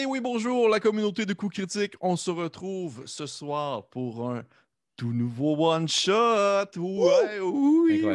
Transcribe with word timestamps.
Et 0.00 0.06
oui, 0.06 0.20
bonjour, 0.22 0.70
la 0.70 0.80
communauté 0.80 1.26
de 1.26 1.34
coups 1.34 1.56
critiques. 1.56 1.92
On 2.00 2.16
se 2.16 2.30
retrouve 2.30 3.02
ce 3.04 3.26
soir 3.26 3.86
pour 3.90 4.30
un 4.30 4.46
tout 4.96 5.12
nouveau 5.12 5.70
one-shot. 5.70 6.70
Ouais, 6.78 7.38
oui, 7.40 8.06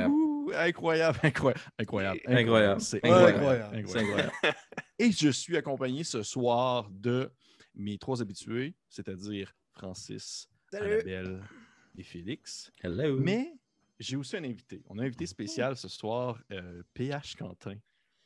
incroyable. 0.56 0.56
incroyable, 0.56 1.20
incroyable, 1.24 1.62
incroyable, 1.78 2.20
Incroyable. 2.26 2.82
C'est 2.82 3.06
incroyable. 3.06 3.78
Incroyable. 3.78 4.32
Et 4.98 5.12
je 5.12 5.30
suis 5.30 5.56
accompagné 5.58 6.04
ce 6.04 6.24
soir 6.24 6.90
de 6.90 7.32
mes 7.76 8.00
trois 8.00 8.20
habitués, 8.20 8.74
c'est-à-dire 8.90 9.54
Francis, 9.74 10.50
Annabelle 10.74 11.44
et 12.00 12.04
Félix. 12.04 12.72
Hello. 12.82 13.20
Mais 13.20 13.54
j'ai 14.00 14.16
aussi 14.16 14.36
un 14.38 14.44
invité. 14.44 14.82
On 14.90 14.98
a 14.98 15.04
un 15.04 15.06
invité 15.06 15.28
spécial 15.28 15.78
ce 15.78 15.88
soir, 15.88 16.42
euh, 16.52 16.82
PH 16.96 17.36
Quentin. 17.36 17.76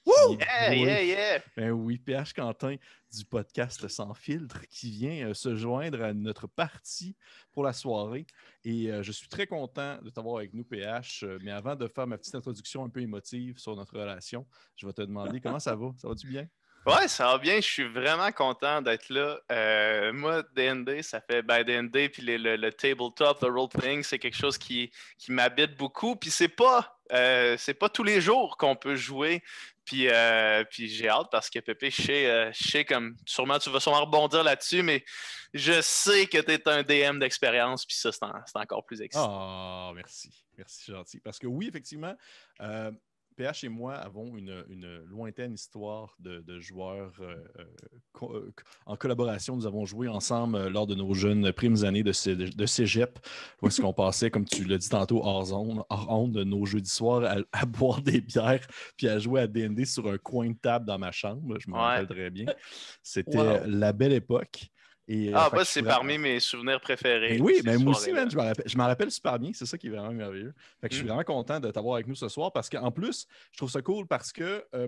Woo! 0.09 0.37
Yeah, 0.39 0.69
oui, 0.71 0.81
yeah, 0.81 1.03
yeah! 1.03 1.43
ben 1.55 1.71
oui, 1.71 1.99
PH 1.99 2.33
Quentin 2.33 2.75
du 3.11 3.25
podcast 3.25 3.87
Sans 3.87 4.13
filtre 4.13 4.61
qui 4.69 4.89
vient 4.89 5.29
euh, 5.29 5.33
se 5.33 5.55
joindre 5.55 6.01
à 6.01 6.13
notre 6.13 6.47
partie 6.47 7.15
pour 7.51 7.63
la 7.63 7.73
soirée. 7.73 8.25
Et 8.63 8.91
euh, 8.91 9.03
je 9.03 9.11
suis 9.11 9.27
très 9.27 9.45
content 9.45 9.99
de 10.01 10.09
t'avoir 10.09 10.37
avec 10.37 10.53
nous, 10.53 10.63
PH. 10.63 11.23
Euh, 11.23 11.37
mais 11.43 11.51
avant 11.51 11.75
de 11.75 11.87
faire 11.87 12.07
ma 12.07 12.17
petite 12.17 12.33
introduction 12.33 12.83
un 12.85 12.89
peu 12.89 13.01
émotive 13.01 13.59
sur 13.59 13.75
notre 13.75 13.99
relation, 13.99 14.47
je 14.75 14.87
vais 14.87 14.93
te 14.93 15.01
demander 15.01 15.41
comment 15.41 15.59
ça 15.59 15.75
va? 15.75 15.91
Ça 15.97 16.07
va-tu 16.07 16.27
bien? 16.27 16.47
Ouais, 16.85 17.07
ça 17.07 17.25
va 17.27 17.37
bien. 17.37 17.55
Je 17.57 17.67
suis 17.67 17.87
vraiment 17.87 18.31
content 18.31 18.81
d'être 18.81 19.09
là. 19.09 19.39
Euh, 19.51 20.11
moi, 20.13 20.43
DND, 20.55 21.01
ça 21.03 21.21
fait 21.21 21.41
ben, 21.41 21.63
DND 21.63 22.09
puis 22.09 22.21
le, 22.21 22.37
le- 22.37 22.55
le 22.55 22.71
tabletop, 22.73 23.41
le 23.41 23.49
role-playing, 23.49 24.01
c'est 24.03 24.17
quelque 24.17 24.37
chose 24.37 24.57
qui, 24.57 24.91
qui 25.17 25.31
m'habite 25.31 25.75
beaucoup. 25.77 26.15
Puis 26.15 26.31
c'est 26.31 26.47
pas, 26.47 26.97
euh, 27.11 27.57
pas 27.79 27.89
tous 27.89 28.03
les 28.03 28.21
jours 28.21 28.57
qu'on 28.57 28.75
peut 28.75 28.95
jouer. 28.95 29.43
Puis, 29.85 30.07
euh, 30.07 30.63
puis 30.69 30.87
j'ai 30.87 31.09
hâte 31.09 31.27
parce 31.31 31.49
que 31.49 31.59
Pépé, 31.59 31.89
je 31.89 32.01
sais, 32.01 32.53
je 32.53 32.67
sais 32.69 32.85
comme 32.85 33.15
sûrement 33.25 33.57
tu 33.59 33.69
vas 33.71 33.79
sûrement 33.79 34.01
rebondir 34.01 34.43
là-dessus, 34.43 34.83
mais 34.83 35.03
je 35.53 35.81
sais 35.81 36.27
que 36.27 36.37
tu 36.37 36.51
es 36.51 36.67
un 36.69 36.83
DM 36.83 37.17
d'expérience, 37.19 37.85
puis 37.87 37.95
ça, 37.97 38.11
c'est 38.11 38.21
en- 38.23 38.33
c'est 38.45 38.57
encore 38.59 38.85
plus 38.85 39.01
excitant. 39.01 39.27
Ah, 39.89 39.91
merci. 39.95 40.29
Merci, 40.57 40.91
gentil. 40.91 41.19
Parce 41.21 41.39
que 41.39 41.47
oui, 41.47 41.67
effectivement, 41.69 42.15
PH 43.39 43.63
et 43.63 43.69
moi 43.69 43.95
avons 43.95 44.35
une, 44.35 44.65
une 44.69 44.97
lointaine 45.05 45.53
histoire 45.53 46.13
de, 46.19 46.41
de 46.41 46.59
joueurs 46.59 47.13
euh, 47.21 47.35
euh, 47.59 47.63
co- 48.11 48.35
euh, 48.35 48.51
en 48.85 48.97
collaboration. 48.97 49.55
Nous 49.55 49.65
avons 49.65 49.85
joué 49.85 50.09
ensemble 50.09 50.67
lors 50.67 50.85
de 50.87 50.93
nos 50.93 51.13
jeunes 51.13 51.51
primes 51.53 51.85
années 51.85 52.03
de, 52.03 52.11
de 52.55 52.65
cégep, 52.65 53.17
où 53.61 53.67
est-ce 53.67 53.81
qu'on 53.81 53.93
passait, 53.93 54.29
comme 54.29 54.43
tu 54.43 54.65
l'as 54.65 54.77
dit 54.77 54.89
tantôt, 54.89 55.21
hors 55.23 55.45
zone, 55.45 55.81
hors 55.89 56.07
onde, 56.09 56.33
de 56.33 56.43
nos 56.43 56.65
jeudis 56.65 56.89
soirs 56.91 57.23
à, 57.23 57.37
à 57.53 57.65
boire 57.65 58.01
des 58.01 58.19
bières 58.19 58.67
puis 58.97 59.07
à 59.07 59.19
jouer 59.19 59.41
à 59.41 59.47
D&D 59.47 59.85
sur 59.85 60.07
un 60.11 60.17
coin 60.17 60.49
de 60.49 60.57
table 60.57 60.85
dans 60.85 60.99
ma 60.99 61.11
chambre. 61.13 61.55
Je 61.59 61.69
me 61.69 61.75
Ouais. 61.75 61.79
rappelle 61.81 62.07
très 62.07 62.29
bien. 62.29 62.45
C'était 63.01 63.37
Wow. 63.37 63.59
la 63.67 63.93
belle 63.93 64.13
époque. 64.13 64.69
Et, 65.11 65.29
euh, 65.29 65.31
Ah, 65.35 65.49
bah, 65.51 65.65
c'est 65.65 65.81
parmi 65.81 66.13
vraiment- 66.13 66.23
mes 66.35 66.39
souvenirs 66.39 66.79
préférés. 66.79 67.39
oui, 67.41 67.61
mais 67.65 67.77
moi 67.77 67.93
aussi, 67.93 68.11
man, 68.11 68.29
je 68.29 68.77
m'en 68.77 68.85
rappelle, 68.85 69.09
super 69.11 69.39
bien. 69.39 69.49
C'est 69.53 69.65
ça 69.65 69.75
qui 69.75 69.87
est 69.87 69.89
vraiment 69.89 70.11
merveilleux. 70.13 70.53
Fait 70.79 70.87
que 70.87 70.93
je 70.93 70.97
suis 70.99 71.03
Mm. 71.05 71.07
vraiment 71.09 71.23
content 71.23 71.59
de 71.59 71.71
t'avoir 71.71 71.95
avec 71.95 72.05
nous 72.07 72.13
ce 72.15 72.29
soir 72.29 72.53
parce 72.53 72.69
qu'en 72.69 72.91
plus, 72.91 73.25
je 73.51 73.57
trouve 73.57 73.71
ça 73.71 73.81
cool 73.81 74.05
parce 74.05 74.31
que 74.31 74.63
euh, 74.75 74.87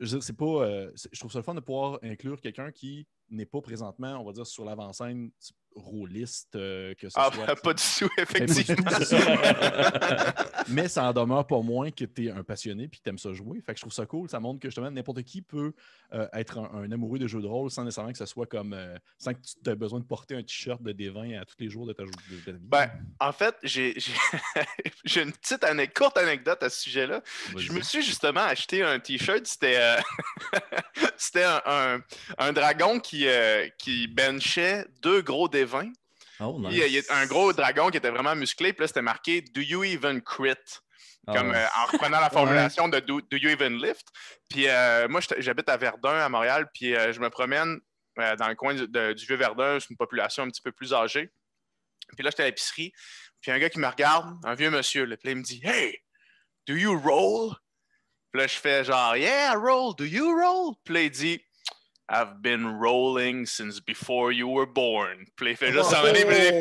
je, 0.00 0.18
pas, 0.32 0.44
euh, 0.44 0.90
je 1.12 1.18
trouve 1.20 1.30
ça 1.30 1.38
le 1.38 1.44
fun 1.44 1.54
de 1.54 1.60
pouvoir 1.60 2.00
inclure 2.02 2.40
quelqu'un 2.40 2.72
qui 2.72 3.06
n'est 3.30 3.46
pas 3.46 3.60
présentement, 3.60 4.18
on 4.20 4.24
va 4.24 4.32
dire, 4.32 4.46
sur 4.46 4.64
l'avant-scène 4.64 5.30
rôliste, 5.76 6.56
euh, 6.56 6.94
que 6.94 7.08
ce 7.08 7.14
Ah, 7.18 7.30
soit. 7.32 7.46
pas 7.62 7.74
du 7.74 7.82
tout, 7.98 8.08
effectivement. 8.18 8.90
Mais 10.68 10.88
ça 10.88 11.04
en 11.04 11.12
demeure 11.12 11.46
pas 11.46 11.60
moins 11.60 11.90
que 11.90 12.04
tu 12.04 12.26
es 12.26 12.30
un 12.30 12.42
passionné 12.42 12.88
puis 12.88 12.98
que 12.98 13.04
tu 13.04 13.10
aimes 13.10 13.18
ça 13.18 13.32
jouer. 13.32 13.60
Fait 13.60 13.72
que 13.72 13.78
je 13.78 13.82
trouve 13.82 13.92
ça 13.92 14.06
cool. 14.06 14.28
Ça 14.30 14.40
montre 14.40 14.58
que 14.60 14.68
justement 14.68 14.90
n'importe 14.90 15.22
qui 15.22 15.42
peut 15.42 15.72
euh, 16.14 16.26
être 16.32 16.58
un, 16.58 16.82
un 16.82 16.90
amoureux 16.92 17.18
de 17.18 17.26
jeux 17.26 17.40
de 17.42 17.46
rôle 17.46 17.70
sans 17.70 17.84
nécessairement 17.84 18.12
que 18.12 18.18
ce 18.18 18.26
soit 18.26 18.46
comme 18.46 18.72
euh, 18.72 18.96
sans 19.18 19.32
que 19.34 19.38
tu 19.40 19.70
aies 19.70 19.74
besoin 19.74 20.00
de 20.00 20.04
porter 20.04 20.34
un 20.34 20.42
t-shirt 20.42 20.82
de 20.82 20.92
D20 20.92 21.40
à 21.40 21.44
tous 21.44 21.56
les 21.60 21.68
jours 21.70 21.86
de 21.86 21.92
ta, 21.92 22.04
de 22.04 22.10
ta 22.44 22.52
vie. 22.52 22.58
Ben, 22.62 22.90
En 23.20 23.32
fait, 23.32 23.54
j'ai 23.62 23.94
une 25.16 25.32
petite 25.32 25.62
ane- 25.62 25.86
courte 25.92 26.16
anecdote 26.16 26.62
à 26.62 26.70
ce 26.70 26.80
sujet-là. 26.80 27.22
Je 27.56 27.72
me 27.72 27.80
suis 27.82 28.02
justement 28.02 28.40
acheté 28.40 28.82
un 28.82 28.98
t-shirt. 28.98 29.44
C'était 29.46 29.76
euh, 29.76 29.96
c'était 31.16 31.44
un, 31.44 31.60
un- 31.66 32.00
un 32.38 32.52
dragon 32.52 32.98
qui, 32.98 33.26
qui 33.78 34.08
benchait 34.08 34.86
deux 35.02 35.22
gros 35.22 35.48
D20. 35.48 35.65
Oh, 36.40 36.60
euh, 36.66 36.70
il 36.86 36.92
y 36.92 36.98
a 36.98 37.02
un 37.16 37.26
gros 37.26 37.52
dragon 37.52 37.90
qui 37.90 37.96
était 37.96 38.10
vraiment 38.10 38.34
musclé. 38.36 38.72
Puis 38.72 38.82
là, 38.82 38.88
c'était 38.88 39.02
marqué 39.02 39.40
Do 39.40 39.60
you 39.60 39.84
even 39.84 40.20
crit? 40.20 40.52
Ah, 41.26 41.32
Comme 41.34 41.52
euh, 41.54 41.66
en 41.76 41.86
reprenant 41.86 42.20
la 42.20 42.30
formulation 42.30 42.88
de 42.88 43.00
do, 43.00 43.20
Do 43.22 43.36
you 43.36 43.48
even 43.50 43.78
lift? 43.82 44.06
Puis 44.48 44.68
euh, 44.68 45.08
moi, 45.08 45.20
j'habite 45.38 45.68
à 45.68 45.76
Verdun, 45.76 46.14
à 46.18 46.28
Montréal. 46.28 46.68
Puis 46.74 46.94
euh, 46.94 47.12
je 47.12 47.20
me 47.20 47.30
promène 47.30 47.80
dans 48.16 48.48
le 48.48 48.54
coin 48.54 48.74
du, 48.74 48.86
de- 48.88 49.12
du 49.12 49.26
vieux 49.26 49.36
Verdun. 49.36 49.78
C'est 49.80 49.90
une 49.90 49.96
population 49.96 50.42
un 50.44 50.48
petit 50.50 50.62
peu 50.62 50.72
plus 50.72 50.92
âgée. 50.94 51.30
Puis 52.14 52.22
là, 52.24 52.30
j'étais 52.30 52.44
à 52.44 52.46
l'épicerie. 52.46 52.92
Puis 53.40 53.50
un 53.50 53.58
gars 53.58 53.68
qui 53.68 53.78
me 53.78 53.86
regarde, 53.88 54.34
un 54.44 54.54
vieux 54.54 54.70
monsieur, 54.70 55.04
là, 55.04 55.16
puis 55.16 55.28
là, 55.28 55.32
il 55.32 55.38
me 55.38 55.42
dit 55.42 55.60
Hey, 55.64 55.98
do 56.66 56.74
you 56.74 56.98
roll? 56.98 57.54
Puis 58.32 58.40
là, 58.40 58.46
je 58.46 58.56
fais 58.56 58.84
genre 58.84 59.16
Yeah, 59.16 59.52
I 59.52 59.56
roll. 59.56 59.94
Do 59.96 60.04
you 60.04 60.30
roll? 60.38 60.74
Puis 60.84 60.94
là, 60.94 61.02
il 61.02 61.10
dit 61.10 61.42
I've 62.08 62.40
been 62.40 62.78
rolling 62.80 63.46
since 63.46 63.80
before 63.80 64.32
you 64.32 64.48
were 64.48 64.66
born. 64.66 65.24
Puis 65.34 65.46
là, 65.46 65.50
il 65.52 65.56
fait 65.56 65.72
juste 65.72 65.90
s'en. 65.90 66.02
Puis 66.02 66.22
fait- 66.22 66.60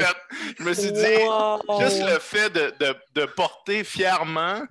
je 0.57 0.63
me 0.63 0.73
suis 0.73 0.91
dit 0.91 1.23
Wow. 1.27 1.81
Juste 1.81 2.01
le 2.03 2.17
fait 2.19 2.49
de, 2.51 2.73
de- 2.79 2.95
de 3.13 3.25
porter 3.25 3.83
fièrement 3.83 4.63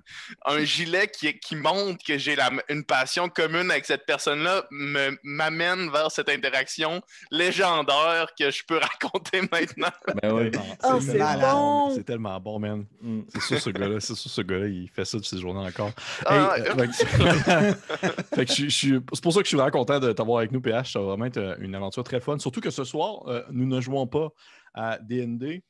un 0.45 0.59
gilet 0.65 1.07
qui, 1.07 1.37
qui 1.39 1.55
montre 1.55 2.03
que 2.05 2.17
j'ai 2.17 2.35
une 2.69 2.83
passion 2.83 3.29
commune 3.29 3.71
avec 3.71 3.85
cette 3.85 4.05
personne-là 4.05 4.65
me- 4.71 5.17
m'amène 5.23 5.89
vers 5.91 6.11
cette 6.11 6.27
interaction 6.29 7.01
légendaire 7.31 8.27
que 8.37 8.51
je 8.51 8.63
peux 8.67 8.77
raconter 9.01 9.41
maintenant. 9.51 9.91
Ben 10.21 10.33
oui. 10.33 10.51
Oh, 10.83 10.99
C'est 10.99 11.17
malade. 11.17 11.41
bon. 11.51 11.91
C'est 11.95 12.03
tellement 12.03 12.39
bon, 12.39 12.59
man. 12.59 12.85
Mm. 13.01 13.21
C'est 13.29 13.41
sûr, 13.41 13.59
ce 13.61 13.69
gars-là, 13.69 13.99
c'est 13.99 14.15
sûr, 14.15 14.29
ce 14.31 14.41
gars-là, 14.41 14.67
il 14.67 14.89
fait 14.89 15.05
ça 15.05 15.17
de 15.17 15.23
ses 15.23 15.39
journées 15.39 15.65
encore. 15.65 15.91
Ah, 16.25 16.55
Hey, 16.57 16.63
euh, 16.63 16.75
fait 16.75 16.87
que- 16.87 18.35
fait 18.35 18.45
que 18.45 18.51
je 18.51 18.53
suis- 18.53 18.69
je 18.69 18.75
suis- 18.75 18.99
c'est 19.13 19.23
pour 19.23 19.33
ça 19.33 19.39
que 19.39 19.45
je 19.45 19.49
suis 19.49 19.57
vraiment 19.57 19.71
content 19.71 19.99
de 19.99 20.11
t'avoir 20.11 20.39
avec 20.39 20.51
nous, 20.51 20.61
PH. 20.69 20.93
Ça 20.93 20.99
va 20.99 21.05
vraiment 21.05 21.25
être 21.25 21.37
euh, 21.37 21.55
une 21.59 21.75
aventure 21.75 22.03
très 22.03 22.19
fun. 22.19 22.37
Surtout 22.39 22.61
que 22.61 22.69
ce 22.71 22.83
soir, 22.83 23.27
euh, 23.27 23.43
nous 23.51 23.65
ne 23.65 23.79
jouons 23.81 24.07
pas 24.07 24.29
à 24.73 24.99
DND. 24.99 25.61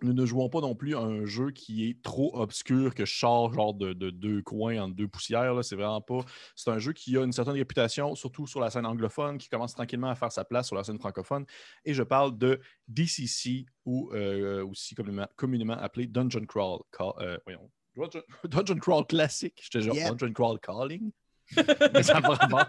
Nous 0.00 0.12
ne 0.12 0.24
jouons 0.24 0.48
pas 0.48 0.60
non 0.60 0.76
plus 0.76 0.94
à 0.94 1.00
un 1.00 1.24
jeu 1.24 1.50
qui 1.50 1.88
est 1.90 2.00
trop 2.02 2.30
obscur 2.38 2.94
que 2.94 3.04
je 3.04 3.12
sors 3.18 3.52
genre 3.52 3.74
de, 3.74 3.92
de 3.92 4.10
deux 4.10 4.42
coins 4.42 4.78
en 4.78 4.88
deux 4.88 5.08
poussières. 5.08 5.64
C'est 5.64 5.74
vraiment 5.74 6.00
pas. 6.00 6.20
C'est 6.54 6.70
un 6.70 6.78
jeu 6.78 6.92
qui 6.92 7.16
a 7.16 7.24
une 7.24 7.32
certaine 7.32 7.54
réputation, 7.54 8.14
surtout 8.14 8.46
sur 8.46 8.60
la 8.60 8.70
scène 8.70 8.86
anglophone, 8.86 9.38
qui 9.38 9.48
commence 9.48 9.74
tranquillement 9.74 10.08
à 10.10 10.14
faire 10.14 10.30
sa 10.30 10.44
place 10.44 10.68
sur 10.68 10.76
la 10.76 10.84
scène 10.84 11.00
francophone. 11.00 11.44
Et 11.84 11.94
je 11.94 12.04
parle 12.04 12.38
de 12.38 12.60
DCC, 12.86 13.66
ou 13.86 14.10
euh, 14.12 14.64
aussi 14.64 14.94
communément, 14.94 15.26
communément 15.34 15.74
appelé 15.74 16.06
Dungeon 16.06 16.46
Crawl. 16.46 16.80
Ca- 16.96 17.14
euh, 17.18 17.36
voyons. 17.44 17.68
Dungeon, 17.96 18.22
Dungeon 18.44 18.78
Crawl 18.78 19.04
classique. 19.04 19.60
J'étais 19.64 19.84
genre 19.84 19.96
Yep. 19.96 20.10
Dungeon 20.16 20.32
Crawl 20.32 20.60
Calling. 20.60 21.10
Mais 21.94 22.02
ça 22.02 22.20
vraiment. 22.20 22.62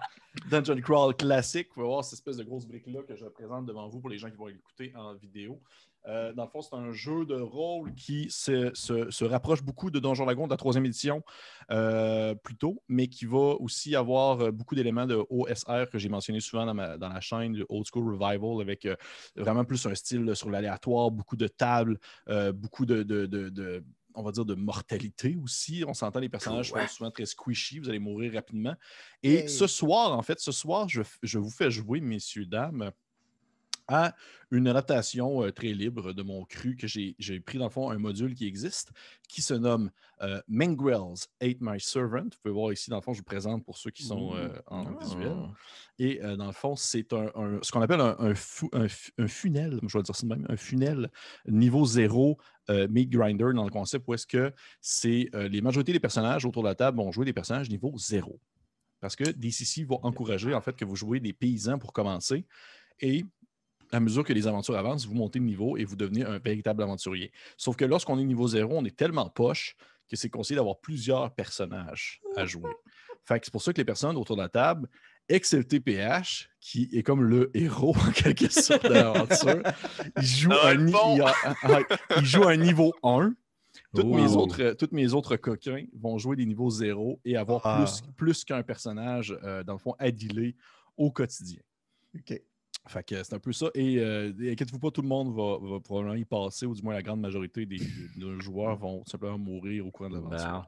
Dungeon 0.49 0.79
Crawl 0.81 1.15
classique. 1.15 1.67
Vous 1.69 1.73
pouvez 1.75 1.87
voir 1.87 2.03
cette 2.03 2.13
espèce 2.19 2.37
de 2.37 2.43
grosse 2.43 2.65
brique-là 2.65 3.01
que 3.07 3.15
je 3.15 3.25
présente 3.25 3.65
devant 3.65 3.87
vous 3.89 3.99
pour 3.99 4.09
les 4.09 4.17
gens 4.17 4.29
qui 4.29 4.37
vont 4.37 4.47
l'écouter 4.47 4.93
en 4.95 5.13
vidéo. 5.15 5.61
Euh, 6.07 6.31
dans 6.31 6.45
le 6.45 6.49
fond, 6.49 6.61
c'est 6.61 6.75
un 6.75 6.93
jeu 6.93 7.25
de 7.25 7.35
rôle 7.35 7.93
qui 7.93 8.29
se, 8.29 8.71
se- 8.73 9.11
se 9.11 9.25
rapproche 9.25 9.61
beaucoup 9.63 9.91
de 9.91 9.99
Donjon 9.99 10.23
Dragon 10.23 10.45
de 10.45 10.51
la 10.51 10.55
troisième 10.57 10.85
édition 10.85 11.21
euh, 11.71 12.33
plus 12.35 12.55
tôt, 12.55 12.81
mais 12.87 13.07
qui 13.07 13.25
va 13.25 13.55
aussi 13.59 13.97
avoir 13.97 14.39
euh, 14.39 14.51
beaucoup 14.51 14.75
d'éléments 14.75 15.05
de 15.05 15.21
OSR 15.29 15.89
que 15.91 15.97
j'ai 15.99 16.07
mentionné 16.07 16.39
souvent 16.39 16.65
dans, 16.65 16.73
ma- 16.73 16.97
dans 16.97 17.09
la 17.09 17.19
chaîne, 17.19 17.53
le 17.53 17.65
Old 17.67 17.85
School 17.91 18.15
Revival, 18.15 18.61
avec 18.61 18.87
vraiment 19.35 19.65
plus 19.65 19.85
un 19.87 19.95
style 19.95 20.33
sur 20.37 20.49
l'aléatoire, 20.49 21.11
beaucoup 21.11 21.35
de 21.35 21.47
tables, 21.47 21.99
beaucoup 22.53 22.85
de, 22.85 23.03
de- 23.03 23.25
de- 23.25 23.49
de- 23.49 23.83
on 24.19 24.23
va 24.23 24.31
dire, 24.31 24.45
de 24.45 24.55
mortalité 24.55 25.35
aussi. 25.41 25.83
On 25.87 25.93
s'entend, 25.93 26.19
les 26.19 26.29
personnages 26.29 26.71
Ouais. 26.71 26.81
sont 26.81 26.87
souvent 26.87 27.11
très 27.11 27.25
squishy, 27.25 27.79
vous 27.79 27.89
allez 27.89 27.99
mourir 27.99 28.33
rapidement. 28.33 28.75
Et 29.23 29.43
Hey. 29.43 29.47
ce 29.47 29.67
soir, 29.67 30.17
en 30.17 30.21
fait, 30.21 30.39
ce 30.39 30.51
soir, 30.51 30.89
je, 30.89 31.01
je 31.23 31.39
vous 31.39 31.49
fais 31.51 31.71
jouer, 31.71 32.01
messieurs, 32.01 32.45
dames, 32.45 32.91
à 33.89 34.15
une 34.51 34.67
adaptation 34.67 35.43
euh, 35.43 35.51
très 35.51 35.73
libre 35.73 36.13
de 36.13 36.23
mon 36.23 36.45
cru 36.45 36.75
que 36.75 36.87
j'ai 36.87 37.39
pris 37.41 37.57
dans 37.57 37.65
le 37.65 37.69
fond 37.71 37.89
un 37.91 37.97
module 37.97 38.33
qui 38.35 38.47
existe 38.47 38.91
qui 39.27 39.41
se 39.41 39.53
nomme 39.53 39.91
euh, 40.21 40.41
Mangrels 40.47 41.15
Ate 41.41 41.57
My 41.61 41.79
Servant. 41.79 42.23
Vous 42.23 42.29
pouvez 42.41 42.53
voir 42.53 42.71
ici, 42.73 42.89
dans 42.89 42.95
le 42.97 43.01
fond, 43.01 43.13
je 43.13 43.19
vous 43.19 43.23
présente 43.25 43.63
pour 43.65 43.77
ceux 43.77 43.91
qui 43.91 44.03
sont 44.03 44.33
euh, 44.35 44.49
en 44.67 44.85
Ah. 44.87 44.97
visuel. 45.03 45.35
Et 45.99 46.19
dans 46.37 46.47
le 46.47 46.51
fond, 46.53 46.75
c'est 46.75 47.11
un, 47.13 47.29
un- 47.35 47.59
ce 47.61 47.71
qu'on 47.71 47.81
appelle 47.81 47.99
un, 48.01 48.15
un, 48.19 48.33
fou- 48.35 48.69
un 48.73 48.87
fu- 48.87 49.11
un 49.17 49.27
funnel, 49.27 49.79
je 49.87 49.97
vais 49.97 50.03
dire 50.03 50.15
ça 50.15 50.23
de 50.23 50.29
même, 50.33 50.45
un 50.49 50.57
funnel 50.57 51.11
niveau 51.47 51.85
zéro 51.85 52.37
meat 52.89 53.09
grinder 53.09 53.51
dans 53.53 53.63
le 53.65 53.71
concept 53.71 54.05
où 54.07 54.13
est-ce 54.13 54.27
que 54.27 54.53
c'est 54.79 55.29
les 55.33 55.61
majorités 55.61 55.91
des 55.91 55.99
personnages 55.99 56.45
autour 56.45 56.61
de 56.63 56.67
la 56.67 56.75
table 56.75 56.97
vont 56.97 57.11
jouer 57.11 57.25
des 57.25 57.33
personnages 57.33 57.69
niveau 57.69 57.93
zéro. 57.97 58.39
Parce 59.01 59.15
que 59.15 59.23
DCC 59.23 59.85
va 59.85 59.95
encourager 60.03 60.53
en 60.53 60.61
fait 60.61 60.75
que 60.75 60.85
vous 60.85 60.95
jouez 60.95 61.19
des 61.19 61.33
paysans 61.33 61.79
pour 61.79 61.93
commencer. 61.93 62.45
Et 62.99 63.25
à 63.91 63.99
mesure 63.99 64.23
que 64.23 64.33
les 64.33 64.47
aventures 64.47 64.77
avancent, 64.77 65.05
vous 65.05 65.15
montez 65.15 65.39
de 65.39 65.45
niveau 65.45 65.77
et 65.77 65.83
vous 65.85 65.95
devenez 65.95 66.23
un 66.25 66.37
véritable 66.39 66.83
aventurier. 66.83 67.31
Sauf 67.57 67.75
que 67.75 67.85
lorsqu'on 67.85 68.19
est 68.19 68.23
niveau 68.23 68.47
zéro, 68.47 68.77
on 68.77 68.85
est 68.85 68.95
tellement 68.95 69.29
poche 69.29 69.75
que 70.09 70.15
c'est 70.15 70.29
conseillé 70.29 70.55
d'avoir 70.57 70.79
plusieurs 70.79 71.31
personnages 71.33 72.21
à 72.35 72.45
jouer. 72.45 72.71
Fait 73.25 73.39
que 73.39 73.45
c'est 73.45 73.51
pour 73.51 73.61
ça 73.61 73.73
que 73.73 73.77
les 73.77 73.85
personnes 73.85 74.15
autour 74.17 74.35
de 74.37 74.41
la 74.41 74.49
table 74.49 74.87
XLTPH, 75.31 76.49
qui 76.59 76.89
est 76.93 77.03
comme 77.03 77.23
le 77.23 77.51
héros 77.53 77.95
en 78.07 78.11
quelque 78.11 78.51
sorte 78.51 78.83
de 78.87 78.93
l'aventure, 78.93 79.61
il, 80.17 80.23
joue 80.23 80.51
un 80.51 80.73
le 80.73 80.83
ni- 80.85 80.91
bon. 80.91 81.15
il, 81.15 81.21
a- 81.21 81.81
il 82.17 82.25
joue 82.25 82.43
un 82.47 82.57
niveau 82.57 82.93
1. 83.03 83.33
Toutes, 83.93 84.05
Oh. 84.05 84.15
mes 84.15 84.35
autres, 84.35 84.73
toutes 84.73 84.91
mes 84.91 85.13
autres 85.13 85.35
coquins 85.37 85.85
vont 85.99 86.17
jouer 86.17 86.35
des 86.35 86.45
niveaux 86.45 86.69
0 86.69 87.19
et 87.25 87.37
avoir 87.37 87.61
Ah. 87.65 87.77
plus, 87.85 88.01
plus 88.15 88.43
qu'un 88.45 88.63
personnage, 88.63 89.37
euh, 89.43 89.63
dans 89.63 89.73
le 89.73 89.79
fond, 89.79 89.95
à 89.99 90.09
dealer 90.11 90.55
au 90.97 91.11
quotidien. 91.11 91.61
OK. 92.15 92.41
Fait 92.89 93.03
que 93.03 93.23
c'est 93.23 93.35
un 93.35 93.39
peu 93.39 93.53
ça. 93.53 93.69
Et 93.75 93.99
euh, 93.99 94.29
inquiétez-vous 94.31 94.79
pas, 94.79 94.89
tout 94.89 95.03
le 95.03 95.07
monde 95.07 95.33
va, 95.35 95.57
va 95.61 95.79
probablement 95.79 96.15
y 96.15 96.25
passer, 96.25 96.65
ou 96.65 96.73
du 96.73 96.81
moins 96.81 96.95
la 96.95 97.03
grande 97.03 97.21
majorité 97.21 97.65
des, 97.65 97.77
joueurs 98.39 98.75
vont 98.77 99.03
tout 99.03 99.11
simplement 99.11 99.37
mourir 99.37 99.85
au 99.85 99.91
cours 99.91 100.09
de 100.09 100.15
l'aventure. 100.15 100.65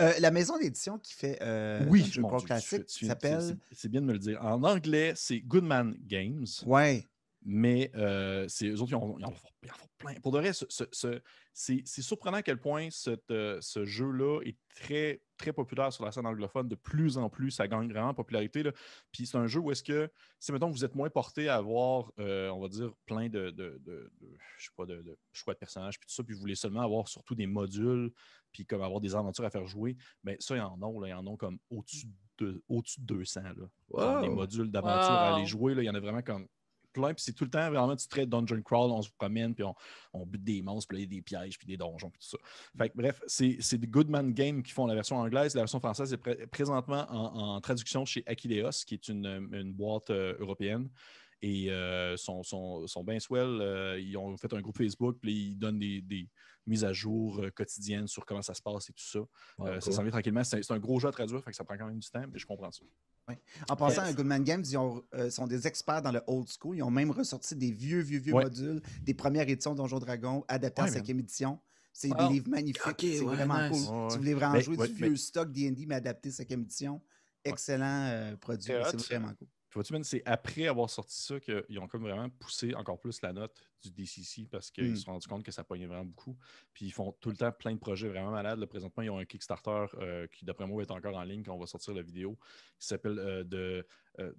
Euh, 0.00 0.12
la 0.20 0.30
maison 0.30 0.58
d'édition 0.58 0.98
qui 0.98 1.12
fait 1.14 1.38
euh, 1.40 1.84
oui, 1.88 2.08
Crawl 2.10 2.38
Dieu, 2.38 2.46
classique 2.46 2.82
s'appelle. 2.88 3.40
c'est- 3.42 3.56
C'est 3.74 3.88
bien 3.88 4.00
de 4.00 4.06
me 4.06 4.12
le 4.12 4.18
dire. 4.18 4.40
En 4.44 4.62
anglais, 4.64 5.12
c'est 5.16 5.40
Goodman 5.40 5.96
Games, 6.06 6.46
Ouais. 6.66 7.04
mais 7.44 7.90
euh, 7.96 8.46
c'est 8.48 8.66
eux 8.68 8.80
autres, 8.80 8.92
ils 8.92 8.94
en, 8.96 9.16
ils 9.18 9.24
en 9.24 9.30
font, 9.32 9.48
ils 9.64 9.70
en 9.70 9.74
font 9.74 9.88
plein. 9.98 10.14
Pour 10.20 10.32
de 10.32 10.38
vrai, 10.38 10.52
ce- 10.52 10.64
ce- 10.68 10.84
ce- 10.92 11.20
c'est 11.52 11.84
surprenant 12.02 12.38
à 12.38 12.42
quel 12.42 12.58
point 12.58 12.88
cette, 12.90 13.30
euh, 13.30 13.58
ce 13.60 13.84
jeu-là 13.84 14.40
est 14.44 14.56
très, 14.74 15.20
très 15.42 15.52
populaire 15.52 15.92
sur 15.92 16.04
la 16.04 16.12
scène 16.12 16.26
anglophone. 16.26 16.68
De 16.68 16.74
plus 16.76 17.18
en 17.18 17.28
plus, 17.28 17.50
ça 17.50 17.66
gagne 17.68 17.88
vraiment 17.90 18.08
en 18.10 18.14
popularité. 18.14 18.62
là. 18.62 18.72
Puis 19.10 19.26
c'est 19.26 19.36
un 19.36 19.46
jeu 19.46 19.60
où 19.60 19.70
est-ce 19.70 19.82
que, 19.82 20.08
si 20.38 20.52
mettons 20.52 20.70
vous 20.70 20.84
êtes 20.84 20.94
moins 20.94 21.10
porté 21.10 21.48
à 21.48 21.56
avoir, 21.56 22.12
euh, 22.18 22.48
on 22.50 22.60
va 22.60 22.68
dire, 22.68 22.92
plein 23.06 23.28
de, 23.28 23.50
de, 23.50 23.80
de- 23.84 24.10
de- 24.20 24.36
je 24.58 24.64
sais 24.64 24.70
pas, 24.76 24.86
de, 24.86 25.02
de 25.02 25.18
choix 25.32 25.54
de 25.54 25.58
personnages, 25.58 25.98
puis 25.98 26.06
tout 26.08 26.14
ça, 26.14 26.22
puis 26.22 26.34
vous 26.34 26.40
voulez 26.40 26.54
seulement 26.54 26.82
avoir 26.82 27.08
surtout 27.08 27.34
des 27.34 27.46
modules, 27.46 28.12
puis 28.52 28.64
comme 28.64 28.82
avoir 28.82 29.00
des 29.00 29.14
aventures 29.14 29.44
à 29.44 29.50
faire 29.50 29.66
jouer, 29.66 29.96
mais 30.24 30.36
ça, 30.40 30.56
ils 30.56 30.60
en 30.60 30.80
ont, 30.82 31.00
là, 31.00 31.08
ils 31.08 31.14
en 31.14 31.26
ont 31.26 31.36
comme 31.36 31.58
au-dessus 31.70 32.06
de, 32.38 32.62
au-dessus 32.68 33.00
de 33.00 33.06
200. 33.06 33.42
Là. 33.42 33.52
Genre 33.54 34.22
Wow. 34.22 34.34
modules 34.34 34.70
d'aventure 34.70 35.10
à 35.10 35.34
aller 35.34 35.46
jouer, 35.46 35.74
là, 35.74 35.82
il 35.82 35.86
y 35.86 35.90
en 35.90 35.94
a 35.94 36.00
vraiment 36.00 36.22
comme 36.22 36.46
plein, 36.92 37.14
puis 37.14 37.22
c'est 37.24 37.32
tout 37.32 37.44
le 37.44 37.50
temps 37.50 37.68
vraiment 37.70 37.94
du 37.94 38.06
trait 38.06 38.26
dungeon 38.26 38.62
crawl, 38.62 38.90
on 38.90 39.02
se 39.02 39.10
promène, 39.10 39.54
puis 39.54 39.64
on, 39.64 39.74
on 40.12 40.24
bute 40.26 40.44
des 40.44 40.62
monstres, 40.62 40.88
puis 40.88 40.98
là, 40.98 41.00
il 41.04 41.12
y 41.12 41.16
a 41.16 41.16
des 41.18 41.22
pièges, 41.22 41.58
puis 41.58 41.66
des 41.66 41.76
donjons, 41.76 42.10
puis 42.10 42.20
tout 42.20 42.28
ça. 42.28 42.38
Fait 42.76 42.90
que, 42.90 42.96
bref, 42.96 43.20
c'est 43.26 43.78
des 43.78 43.86
Goodman 43.86 44.32
Games 44.32 44.62
qui 44.62 44.72
font 44.72 44.86
la 44.86 44.94
version 44.94 45.16
anglaise. 45.16 45.54
La 45.54 45.62
version 45.62 45.80
française 45.80 46.12
est 46.12 46.18
pré- 46.18 46.46
présentement 46.46 47.06
en, 47.10 47.54
en 47.56 47.60
traduction 47.60 48.04
chez 48.04 48.22
Aquileos, 48.26 48.70
qui 48.86 48.94
est 48.94 49.08
une, 49.08 49.48
une 49.52 49.72
boîte 49.72 50.10
euh, 50.10 50.36
européenne. 50.38 50.88
Et 51.44 51.72
euh, 51.72 52.16
sont, 52.16 52.44
sont, 52.44 52.86
sont 52.86 53.02
bien 53.02 53.18
swell. 53.18 53.58
euh, 53.60 53.98
ils 54.00 54.16
ont 54.16 54.36
fait 54.36 54.52
un 54.54 54.60
groupe 54.60 54.76
Facebook, 54.78 55.16
puis 55.20 55.48
ils 55.48 55.56
donnent 55.56 55.80
des, 55.80 56.00
des 56.00 56.28
mises 56.68 56.84
à 56.84 56.92
jour 56.92 57.44
quotidiennes 57.56 58.06
sur 58.06 58.24
comment 58.24 58.42
ça 58.42 58.54
se 58.54 58.62
passe 58.62 58.88
et 58.90 58.92
tout 58.92 59.02
ça. 59.02 59.18
Ouais, 59.58 59.70
Euh, 59.70 59.80
Ça 59.80 59.90
s'en 59.90 60.02
vient 60.02 60.12
tranquillement. 60.12 60.44
C'est 60.44 60.62
c'est 60.62 60.72
un 60.72 60.78
gros 60.78 61.00
jeu 61.00 61.08
à 61.08 61.10
traduire, 61.10 61.42
fait 61.42 61.50
que 61.50 61.56
ça 61.56 61.64
prend 61.64 61.76
quand 61.76 61.88
même 61.88 61.98
du 61.98 62.08
temps, 62.08 62.22
mais 62.32 62.38
je 62.38 62.46
comprends 62.46 62.70
ça. 62.70 62.84
En 63.68 63.76
passant, 63.76 64.04
Yes. 64.06 64.16
Goodman 64.16 64.42
Games, 64.42 64.64
ils 64.66 64.76
ont, 64.76 65.02
euh, 65.14 65.30
sont 65.30 65.46
des 65.46 65.66
experts 65.66 66.02
dans 66.02 66.12
le 66.12 66.20
old 66.26 66.48
school. 66.48 66.76
Ils 66.76 66.82
ont 66.82 66.90
même 66.90 67.10
ressorti 67.10 67.54
des 67.54 67.70
vieux, 67.70 68.00
vieux, 68.00 68.18
vieux 68.18 68.34
Ouais. 68.34 68.44
modules, 68.44 68.82
des 69.02 69.14
premières 69.14 69.48
éditions 69.48 69.74
Donjon 69.74 69.98
Dragon, 69.98 70.44
adaptés 70.48 70.82
en 70.82 70.88
cinquième 70.88 71.20
édition. 71.20 71.58
C'est 71.92 72.08
des 72.08 72.28
livres 72.28 72.48
magnifiques. 72.48 72.82
C'est 72.98 73.20
ouais, 73.20 73.34
vraiment 73.36 73.68
nice. 73.68 73.86
cool. 73.86 73.94
Ouais. 73.96 74.08
vous 74.10 74.16
voulez 74.16 74.34
vraiment 74.34 74.54
Mais- 74.54 74.62
jouer 74.62 74.76
du 74.88 74.94
mais- 74.94 75.08
vieux 75.08 75.16
stock 75.16 75.52
D&D, 75.52 75.84
mais 75.86 75.94
adapté 75.96 76.30
cinquième 76.30 76.62
édition, 76.62 77.00
excellent 77.44 78.06
euh, 78.10 78.36
produit. 78.36 78.72
C'est 78.90 78.96
vraiment 79.14 79.32
cool. 79.34 79.48
Puis 79.72 79.80
vois-tu, 79.80 80.04
c'est 80.04 80.22
après 80.26 80.66
avoir 80.66 80.90
sorti 80.90 81.18
ça 81.18 81.40
qu'ils 81.40 81.78
ont 81.78 81.88
comme 81.88 82.02
vraiment 82.02 82.28
poussé 82.28 82.74
encore 82.74 83.00
plus 83.00 83.22
la 83.22 83.32
note 83.32 83.58
du 83.82 83.90
DCC 83.90 84.46
parce 84.50 84.70
qu'ils 84.70 84.92
Mm. 84.92 84.96
se 84.96 85.02
sont 85.04 85.12
rendus 85.12 85.28
compte 85.28 85.42
que 85.44 85.50
ça 85.50 85.64
pognait 85.64 85.86
vraiment 85.86 86.04
beaucoup. 86.04 86.36
Puis 86.74 86.84
ils 86.84 86.90
font 86.90 87.12
tout 87.20 87.30
le 87.30 87.36
temps 87.38 87.50
plein 87.52 87.72
de 87.72 87.78
projets 87.78 88.08
vraiment 88.08 88.32
malades. 88.32 88.58
Là, 88.58 88.66
présentement, 88.66 89.02
ils 89.02 89.08
ont 89.08 89.16
un 89.18 89.24
Kickstarter 89.24 89.86
euh, 89.94 90.26
qui, 90.26 90.44
d'après 90.44 90.66
moi, 90.66 90.76
va 90.76 90.82
être 90.82 90.90
encore 90.90 91.16
en 91.16 91.22
ligne 91.22 91.42
quand 91.42 91.54
on 91.54 91.58
va 91.58 91.64
sortir 91.64 91.94
la 91.94 92.02
vidéo, 92.02 92.38
qui 92.78 92.86
s'appelle 92.86 93.18
euh, 93.18 93.44
The, 93.44 93.86
euh, 94.20 94.32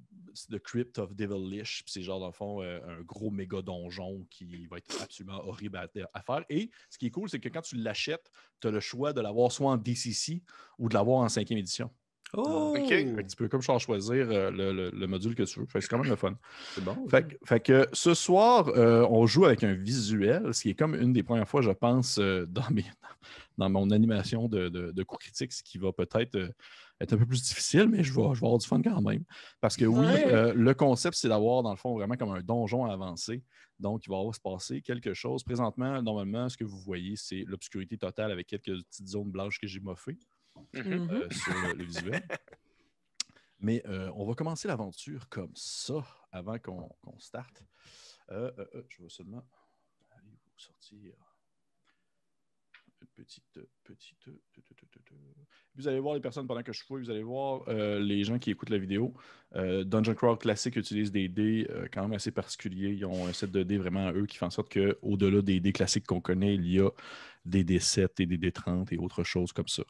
The 0.51 0.59
Crypt 0.59 0.99
of 0.99 1.15
Devilish. 1.15 1.83
Puis 1.83 1.93
c'est 1.93 2.03
genre, 2.03 2.19
dans 2.19 2.27
le 2.27 2.33
fond, 2.33 2.61
un 2.61 3.01
gros 3.01 3.31
méga 3.31 3.63
donjon 3.63 4.27
qui 4.29 4.67
va 4.67 4.77
être 4.77 5.01
absolument 5.01 5.43
horrible 5.47 5.77
à, 5.77 5.87
à 6.13 6.21
faire. 6.21 6.45
Et 6.49 6.69
ce 6.91 6.99
qui 6.99 7.07
est 7.07 7.11
cool, 7.11 7.27
c'est 7.27 7.39
que 7.39 7.49
quand 7.49 7.63
tu 7.63 7.75
l'achètes, 7.77 8.29
tu 8.61 8.67
as 8.67 8.71
le 8.71 8.79
choix 8.79 9.13
de 9.13 9.21
l'avoir 9.21 9.51
soit 9.51 9.71
en 9.71 9.77
DCC 9.77 10.43
ou 10.77 10.89
de 10.89 10.93
l'avoir 10.93 11.23
en 11.23 11.29
cinquième 11.29 11.57
édition. 11.57 11.89
Oh! 12.35 12.73
Ok. 12.75 12.87
Fait 12.87 13.05
que 13.23 13.29
tu 13.29 13.35
peux 13.35 13.47
comme 13.47 13.61
genre 13.61 13.79
choisir 13.79 14.27
euh, 14.31 14.49
le, 14.49 14.71
le- 14.73 14.89
le 14.89 15.07
module 15.07 15.35
que 15.35 15.43
tu 15.43 15.59
veux. 15.59 15.67
C'est 15.71 15.87
quand 15.87 15.99
même 15.99 16.09
le 16.09 16.15
fun. 16.15 16.33
C'est 16.73 16.83
bon. 16.83 17.07
Fait, 17.07 17.27
que- 17.27 17.35
fait 17.45 17.59
que 17.59 17.87
ce 17.93 18.13
soir, 18.13 18.69
euh, 18.69 19.05
on 19.09 19.25
joue 19.27 19.45
avec 19.45 19.63
un 19.63 19.73
visuel, 19.73 20.53
ce 20.53 20.63
qui 20.63 20.69
est 20.71 20.73
comme 20.73 20.95
une 20.95 21.13
des 21.13 21.21
premières 21.23 21.47
fois, 21.47 21.61
je 21.61 21.69
pense, 21.71 22.17
euh, 22.17 22.45
dans, 22.47 22.69
mes, 22.71 22.85
dans 23.57 23.69
mon 23.69 23.91
animation 23.91 24.47
de, 24.47 24.69
de, 24.69 24.91
de 24.91 25.03
coup 25.03 25.17
critique, 25.17 25.53
ce 25.53 25.61
qui 25.61 25.77
va 25.77 25.91
peut-être 25.93 26.35
euh, 26.35 26.49
être 26.99 27.13
un 27.13 27.17
peu 27.17 27.25
plus 27.25 27.43
difficile, 27.43 27.87
mais 27.87 28.03
je 28.03 28.13
vais, 28.13 28.21
je 28.33 28.39
vais 28.41 28.45
avoir 28.47 28.57
du 28.57 28.65
fun 28.67 28.81
quand 28.81 29.01
même. 29.01 29.23
Parce 29.61 29.75
que 29.77 29.85
oui, 29.85 30.05
Ouais. 30.05 30.25
euh, 30.33 30.53
le 30.55 30.73
concept, 30.73 31.15
c'est 31.17 31.27
d'avoir, 31.29 31.61
dans 31.61 31.71
le 31.71 31.77
fond, 31.77 31.93
vraiment 31.95 32.15
comme 32.15 32.31
un 32.31 32.41
donjon 32.41 32.85
avancé. 32.85 33.43
Donc, 33.79 34.05
il 34.05 34.09
va 34.09 34.17
avoir 34.17 34.33
se 34.33 34.39
passer 34.39 34.81
quelque 34.81 35.13
chose. 35.13 35.43
Présentement, 35.43 36.01
normalement, 36.01 36.47
ce 36.49 36.55
que 36.57 36.63
vous 36.63 36.77
voyez, 36.79 37.15
c'est 37.15 37.43
l'obscurité 37.47 37.97
totale 37.97 38.31
avec 38.31 38.47
quelques 38.47 38.83
petites 38.85 39.07
zones 39.07 39.29
blanches 39.31 39.59
que 39.59 39.67
j'ai 39.67 39.79
moffées 39.79 40.17
Mhm. 40.73 40.83
Mhm. 40.83 41.09
euh, 41.11 41.29
sur 41.29 41.53
le, 41.53 41.73
le 41.73 41.83
visuel. 41.83 42.27
Mais 43.59 43.81
euh, 43.87 44.11
on 44.15 44.25
va 44.25 44.33
commencer 44.33 44.67
l'aventure 44.67 45.29
comme 45.29 45.51
ça 45.55 46.05
avant 46.31 46.59
qu'on 46.59 46.89
qu'on 47.01 47.17
starte. 47.19 47.63
Euh, 48.31 48.51
euh, 48.57 48.65
euh, 48.75 48.83
je 48.89 49.03
vais 49.03 49.09
seulement 49.09 49.43
aller 50.11 50.31
vous 50.31 50.59
sortir? 50.59 51.13
Une 53.01 53.07
petite. 53.15 53.59
petite 53.83 54.17
tu, 54.19 54.31
tu, 54.51 54.61
tu, 54.63 54.75
tu, 54.75 54.87
tu. 55.05 55.13
Vous 55.75 55.87
allez 55.87 55.99
voir 55.99 56.13
les 56.13 56.21
personnes 56.21 56.45
pendant 56.45 56.61
que 56.61 56.73
je 56.73 56.83
fouille, 56.83 57.03
vous 57.03 57.09
allez 57.09 57.23
voir 57.23 57.63
euh, 57.67 57.99
les 57.99 58.23
gens 58.23 58.37
qui 58.37 58.51
écoutent 58.51 58.69
la 58.69 58.77
vidéo. 58.77 59.13
Euh, 59.55 59.83
Dungeon 59.83 60.13
Crawl 60.13 60.37
Classic 60.37 60.75
utilise 60.75 61.11
des 61.11 61.27
dés 61.29 61.65
euh, 61.69 61.87
quand 61.91 62.01
même 62.03 62.13
assez 62.13 62.31
particuliers. 62.31 62.91
Ils 62.93 63.05
ont 63.05 63.27
un 63.27 63.33
set 63.33 63.49
de 63.51 63.63
dés 63.63 63.77
vraiment 63.77 64.07
à 64.07 64.13
eux 64.13 64.25
qui 64.25 64.37
fait 64.37 64.45
en 64.45 64.49
sorte 64.49 64.71
qu'au-delà 64.73 65.41
des 65.41 65.59
dés 65.59 65.73
classiques 65.73 66.05
qu'on 66.05 66.21
connaît, 66.21 66.55
il 66.55 66.67
y 66.67 66.79
a 66.79 66.89
des 67.45 67.63
D7 67.63 68.09
et 68.19 68.25
des 68.25 68.37
D30 68.37 68.93
et 68.93 68.97
autres 68.97 69.23
choses 69.23 69.51
comme 69.53 69.67
ça. 69.67 69.83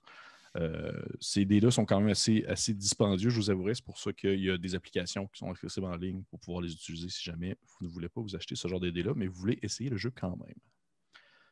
Euh, 0.56 1.02
ces 1.20 1.46
dés-là 1.46 1.72
sont 1.72 1.86
quand 1.86 2.00
même 2.00 2.10
assez, 2.10 2.46
assez 2.46 2.74
dispendieux, 2.74 3.30
je 3.30 3.38
vous 3.38 3.50
avouerai. 3.50 3.74
C'est 3.74 3.86
pour 3.86 3.98
ça 3.98 4.14
qu'il 4.14 4.40
y 4.40 4.52
a 4.52 4.58
des 4.58 4.76
applications 4.76 5.28
qui 5.28 5.40
sont 5.40 5.50
accessibles 5.50 5.88
en 5.88 5.96
ligne 5.96 6.24
pour 6.30 6.40
pouvoir 6.40 6.62
les 6.62 6.72
utiliser 6.72 7.10
si 7.10 7.24
jamais 7.24 7.58
vous 7.68 7.88
ne 7.88 7.92
voulez 7.92 8.10
pas 8.10 8.22
vous 8.22 8.36
acheter 8.36 8.56
ce 8.56 8.68
genre 8.68 8.80
de 8.80 8.89
dés-là, 8.89 9.13
mais 9.16 9.27
vous 9.27 9.36
voulez 9.36 9.58
essayer 9.62 9.89
le 9.89 9.98
jeu 9.98 10.12
quand 10.12 10.38
même. 10.38 10.56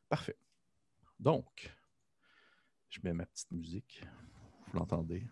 Parfait. 0.07 0.37
Donc, 1.19 1.71
je 2.89 2.99
mets 3.03 3.13
ma 3.13 3.25
petite 3.25 3.51
musique. 3.51 4.03
Vous 4.67 4.79
l'entendez? 4.79 5.25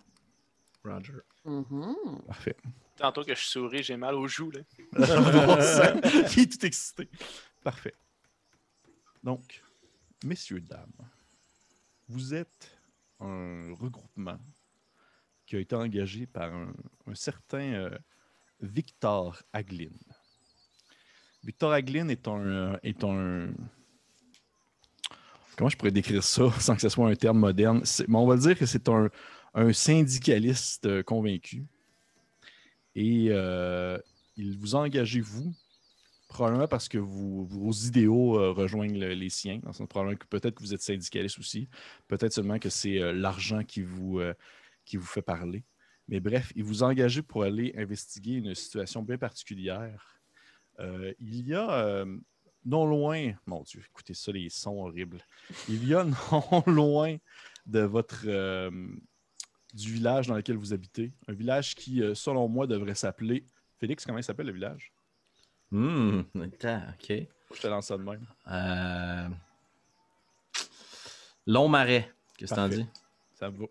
Roger. 0.83 1.21
Mhm. 1.45 1.95
Parfait. 2.25 2.55
Tantôt 2.95 3.23
que 3.23 3.35
je 3.35 3.43
souris, 3.43 3.83
j'ai 3.83 3.97
mal 3.97 4.15
aux 4.15 4.27
joues. 4.27 4.51
Là. 4.51 4.61
Il 6.35 6.39
est 6.39 6.51
tout 6.51 6.65
excité. 6.65 7.09
Parfait. 7.63 7.93
Donc, 9.23 9.61
messieurs, 10.23 10.61
dames, 10.61 10.91
vous 12.07 12.33
êtes 12.33 12.78
un 13.19 13.73
regroupement 13.73 14.39
qui 15.45 15.55
a 15.55 15.59
été 15.59 15.75
engagé 15.75 16.27
par 16.27 16.53
un, 16.53 16.73
certain 17.15 17.73
euh, 17.73 17.97
Victor 18.61 19.41
Aglin. 19.51 19.89
Victor 21.43 21.71
Aglin 21.71 22.09
est 22.09 22.27
un, 22.27 22.39
euh, 22.39 22.77
est 22.83 23.03
un. 23.03 23.51
Comment 25.57 25.69
je 25.69 25.77
pourrais 25.77 25.91
décrire 25.91 26.23
ça 26.23 26.51
sans 26.59 26.75
que 26.75 26.81
ce 26.81 26.89
soit 26.89 27.09
un 27.09 27.15
terme 27.15 27.39
moderne? 27.39 27.83
Mais 28.07 28.17
on 28.17 28.27
va 28.27 28.37
dire 28.37 28.57
que 28.57 28.65
c'est 28.65 28.87
un, 28.89 29.09
syndicaliste 29.73 30.85
euh, 30.85 31.03
convaincu. 31.03 31.65
Et 32.95 33.31
il 34.35 34.57
vous 34.57 34.75
a 34.75 34.79
engagé, 34.79 35.21
vous, 35.21 35.53
probablement 36.29 36.67
parce 36.67 36.87
que 36.87 36.97
vos 36.99 37.71
idéaux 37.73 38.39
euh, 38.39 38.51
rejoignent 38.51 38.97
le- 38.97 39.13
les 39.13 39.29
siens. 39.29 39.59
Dans 39.63 39.71
le 39.77 39.87
probablement 39.87 40.15
que 40.17 40.27
peut-être 40.27 40.55
que 40.55 40.61
vous 40.61 40.73
êtes 40.73 40.81
syndicaliste 40.81 41.39
aussi. 41.39 41.67
Peut-être 42.07 42.31
seulement 42.31 42.59
que 42.59 42.69
c'est 42.69 43.01
euh, 43.01 43.11
l'argent 43.11 43.63
qui 43.65 43.81
vous, 43.81 44.19
euh, 44.19 44.33
qui 44.85 44.95
vous 44.95 45.05
fait 45.05 45.23
parler. 45.23 45.65
Mais 46.07 46.19
bref, 46.21 46.53
il 46.55 46.63
vous 46.63 46.83
a 46.83 46.87
engagé 46.87 47.21
pour 47.21 47.43
aller 47.43 47.73
investiguer 47.77 48.35
une 48.35 48.55
situation 48.55 49.03
bien 49.03 49.17
particulière. 49.17 50.15
Il 51.19 51.45
y 51.45 51.53
a 51.53 52.05
non 52.65 52.85
loin, 52.85 53.33
mon 53.45 53.61
Dieu, 53.63 53.83
écoutez 53.85 54.13
ça, 54.13 54.31
les 54.31 54.49
sons 54.49 54.81
horribles. 54.85 55.21
Il 55.67 55.85
y 55.85 55.93
a 55.93 56.03
non 56.31 56.63
loin 56.65 57.17
de 57.67 57.81
votre 57.81 58.25
du 59.73 59.93
village 59.93 60.27
dans 60.27 60.35
lequel 60.35 60.55
vous 60.55 60.73
habitez, 60.73 61.11
un 61.27 61.33
village 61.33 61.75
qui, 61.75 62.01
selon 62.15 62.47
moi, 62.47 62.65
devrait 62.65 62.95
s'appeler. 62.95 63.45
Félix, 63.77 64.03
comment 64.05 64.17
il 64.17 64.23
s'appelle 64.23 64.47
le 64.47 64.53
village? 64.53 64.91
Hum, 65.71 66.25
attends, 66.35 66.81
ok. 66.93 67.27
Je 67.55 67.61
te 67.61 67.67
lance 67.67 67.87
ça 67.87 67.97
de 67.97 68.03
même. 68.03 68.25
Euh... 68.47 69.29
Long 71.45 71.67
marais, 71.67 72.11
qu'est-ce 72.37 72.51
que 72.51 72.55
t'en 72.55 72.69
dis? 72.69 72.85
Ça 73.33 73.49
va. 73.49 73.65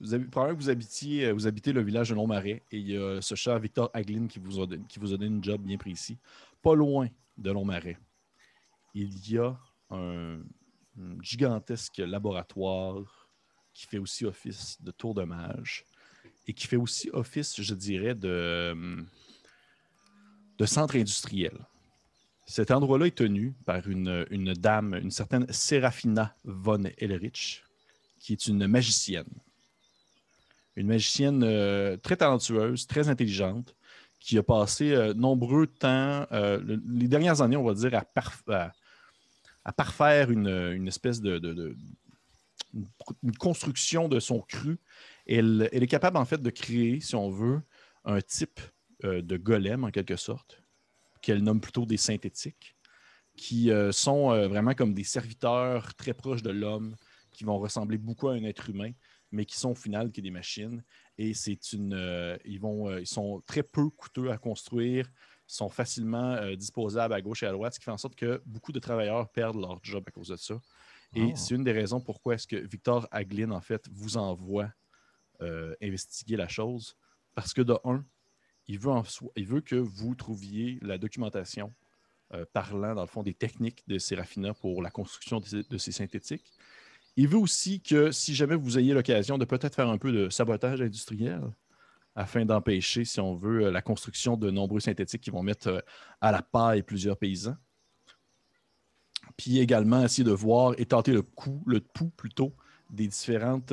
Vous 0.00 0.14
avez, 0.14 0.24
probablement 0.26 0.58
que 0.58 0.62
vous, 0.62 0.70
habitiez, 0.70 1.26
euh, 1.26 1.32
vous 1.32 1.46
habitez 1.46 1.72
le 1.72 1.82
village 1.82 2.10
de 2.10 2.14
Longmarais 2.14 2.62
et 2.70 2.78
il 2.78 2.88
y 2.88 2.96
a 2.96 3.20
ce 3.20 3.34
cher 3.34 3.58
Victor 3.58 3.90
Aglin 3.92 4.28
qui 4.28 4.38
vous, 4.38 4.60
a, 4.60 4.66
qui 4.88 5.00
vous 5.00 5.12
a 5.12 5.16
donné 5.16 5.26
une 5.26 5.42
job 5.42 5.60
bien 5.60 5.76
précis. 5.76 6.18
Pas 6.62 6.74
loin 6.74 7.08
de 7.36 7.50
Longmarais, 7.50 7.98
il 8.94 9.28
y 9.28 9.38
a 9.38 9.58
un, 9.90 10.40
un 10.98 11.20
gigantesque 11.20 11.98
laboratoire 11.98 13.28
qui 13.74 13.86
fait 13.86 13.98
aussi 13.98 14.24
office 14.24 14.80
de 14.80 14.92
tour 14.92 15.14
de 15.14 15.24
mage 15.24 15.84
et 16.46 16.52
qui 16.52 16.66
fait 16.66 16.76
aussi 16.76 17.10
office, 17.12 17.60
je 17.60 17.74
dirais, 17.74 18.14
de, 18.14 19.04
de 20.58 20.66
centre 20.66 20.96
industriel. 20.96 21.56
Cet 22.46 22.70
endroit-là 22.70 23.06
est 23.06 23.14
tenu 23.16 23.54
par 23.66 23.86
une, 23.88 24.26
une 24.30 24.54
dame, 24.54 24.94
une 24.94 25.10
certaine 25.10 25.46
Serafina 25.52 26.34
von 26.44 26.82
Elrich, 26.98 27.62
qui 28.18 28.32
est 28.32 28.46
une 28.46 28.66
magicienne. 28.66 29.28
Une 30.76 30.86
magicienne 30.86 31.42
euh, 31.44 31.96
très 31.96 32.16
talentueuse, 32.16 32.86
très 32.86 33.08
intelligente, 33.08 33.74
qui 34.20 34.38
a 34.38 34.42
passé 34.42 34.92
euh, 34.92 35.12
nombreux 35.14 35.66
temps, 35.66 36.26
euh, 36.32 36.58
le- 36.60 36.82
les 36.88 37.08
dernières 37.08 37.40
années, 37.42 37.56
on 37.56 37.64
va 37.64 37.74
dire, 37.74 37.94
à, 37.94 38.02
parf- 38.02 38.50
à- 38.50 38.72
à 39.64 39.72
parfaire 39.72 40.30
une, 40.30 40.48
une 40.48 40.88
espèce 40.88 41.20
de, 41.20 41.76
une, 43.22 43.36
construction 43.36 44.08
de 44.08 44.20
son 44.20 44.40
cru. 44.40 44.78
Elle 45.26 45.68
est 45.70 45.86
capable, 45.86 46.16
en 46.16 46.24
fait, 46.24 46.40
de 46.40 46.50
créer, 46.50 47.00
si 47.00 47.14
on 47.14 47.28
veut, 47.28 47.60
un 48.04 48.20
type 48.20 48.60
euh, 49.04 49.22
de 49.22 49.36
golem, 49.36 49.84
en 49.84 49.90
quelque 49.90 50.16
sorte, 50.16 50.62
qu'elle 51.22 51.42
nomme 51.42 51.60
plutôt 51.60 51.86
des 51.86 51.96
synthétiques, 51.96 52.76
qui 53.36 53.70
euh, 53.70 53.92
sont 53.92 54.32
euh, 54.32 54.48
vraiment 54.48 54.74
comme 54.74 54.94
des 54.94 55.04
serviteurs 55.04 55.94
très 55.94 56.14
proches 56.14 56.42
de 56.42 56.50
l'homme, 56.50 56.96
qui 57.32 57.44
vont 57.44 57.58
ressembler 57.58 57.98
beaucoup 57.98 58.28
à 58.28 58.32
un 58.32 58.42
être 58.44 58.70
humain, 58.70 58.92
mais 59.30 59.44
qui 59.44 59.56
sont 59.56 59.70
au 59.70 59.74
final 59.74 60.10
que 60.10 60.20
des 60.20 60.30
machines. 60.30 60.82
Et 61.18 61.34
c'est 61.34 61.72
une, 61.72 62.38
ils, 62.44 62.58
vont, 62.58 62.96
ils 62.96 63.06
sont 63.06 63.42
très 63.46 63.62
peu 63.62 63.90
coûteux 63.90 64.30
à 64.30 64.38
construire, 64.38 65.08
sont 65.46 65.68
facilement 65.68 66.54
disposables 66.54 67.14
à 67.14 67.20
gauche 67.20 67.42
et 67.42 67.46
à 67.46 67.52
droite, 67.52 67.74
ce 67.74 67.78
qui 67.78 67.84
fait 67.84 67.90
en 67.90 67.98
sorte 67.98 68.16
que 68.16 68.42
beaucoup 68.46 68.72
de 68.72 68.78
travailleurs 68.78 69.30
perdent 69.30 69.60
leur 69.60 69.78
job 69.82 70.04
à 70.06 70.10
cause 70.10 70.28
de 70.28 70.36
ça. 70.36 70.54
Et 71.14 71.32
Oh. 71.32 71.36
c'est 71.36 71.54
une 71.54 71.64
des 71.64 71.72
raisons 71.72 72.00
pourquoi 72.00 72.34
est-ce 72.34 72.46
que 72.46 72.56
Victor 72.56 73.06
Aglin, 73.10 73.50
en 73.50 73.60
fait, 73.60 73.88
vous 73.90 74.16
envoie 74.16 74.72
euh, 75.40 75.74
investiguer 75.80 76.36
la 76.36 76.48
chose. 76.48 76.96
Parce 77.34 77.54
que 77.54 77.62
de 77.62 77.74
un, 77.84 78.04
il 78.68 78.78
veut, 78.78 79.60
que 79.62 79.76
vous 79.76 80.14
trouviez 80.14 80.78
la 80.82 80.98
documentation 80.98 81.72
euh, 82.34 82.44
parlant, 82.52 82.94
dans 82.94 83.00
le 83.00 83.06
fond, 83.08 83.22
des 83.22 83.32
techniques 83.32 83.82
de 83.88 83.98
Serafina 83.98 84.52
pour 84.52 84.82
la 84.82 84.90
construction 84.90 85.40
de 85.40 85.78
ces, 85.78 85.92
synthétiques. 85.92 86.52
Il 87.16 87.28
veut 87.28 87.38
aussi 87.38 87.80
que, 87.80 88.12
si 88.12 88.34
jamais 88.34 88.54
vous 88.54 88.78
ayez 88.78 88.92
l'occasion 88.92 89.38
de 89.38 89.46
peut-être 89.46 89.74
faire 89.74 89.88
un 89.88 89.96
peu 89.96 90.12
de 90.12 90.28
sabotage 90.28 90.82
industriel, 90.82 91.40
afin 92.14 92.44
d'empêcher, 92.44 93.04
si 93.04 93.20
on 93.20 93.34
veut, 93.34 93.66
euh, 93.66 93.70
la 93.70 93.80
construction 93.80 94.36
de 94.36 94.50
nombreux 94.50 94.80
synthétiques 94.80 95.22
qui 95.22 95.30
vont 95.30 95.42
mettre 95.42 95.68
euh, 95.68 95.80
à 96.20 96.30
la 96.30 96.42
paille 96.42 96.82
plusieurs 96.82 97.16
paysans. 97.16 97.56
Puis 99.36 99.60
également 99.60 100.04
essayer 100.04 100.24
de 100.24 100.32
voir 100.32 100.74
et 100.78 100.84
tenter 100.84 101.12
le 101.12 101.22
coup, 101.22 101.62
le 101.66 101.80
pouls 101.80 102.10
plutôt, 102.10 102.54
des 102.90 103.06
différentes, 103.06 103.72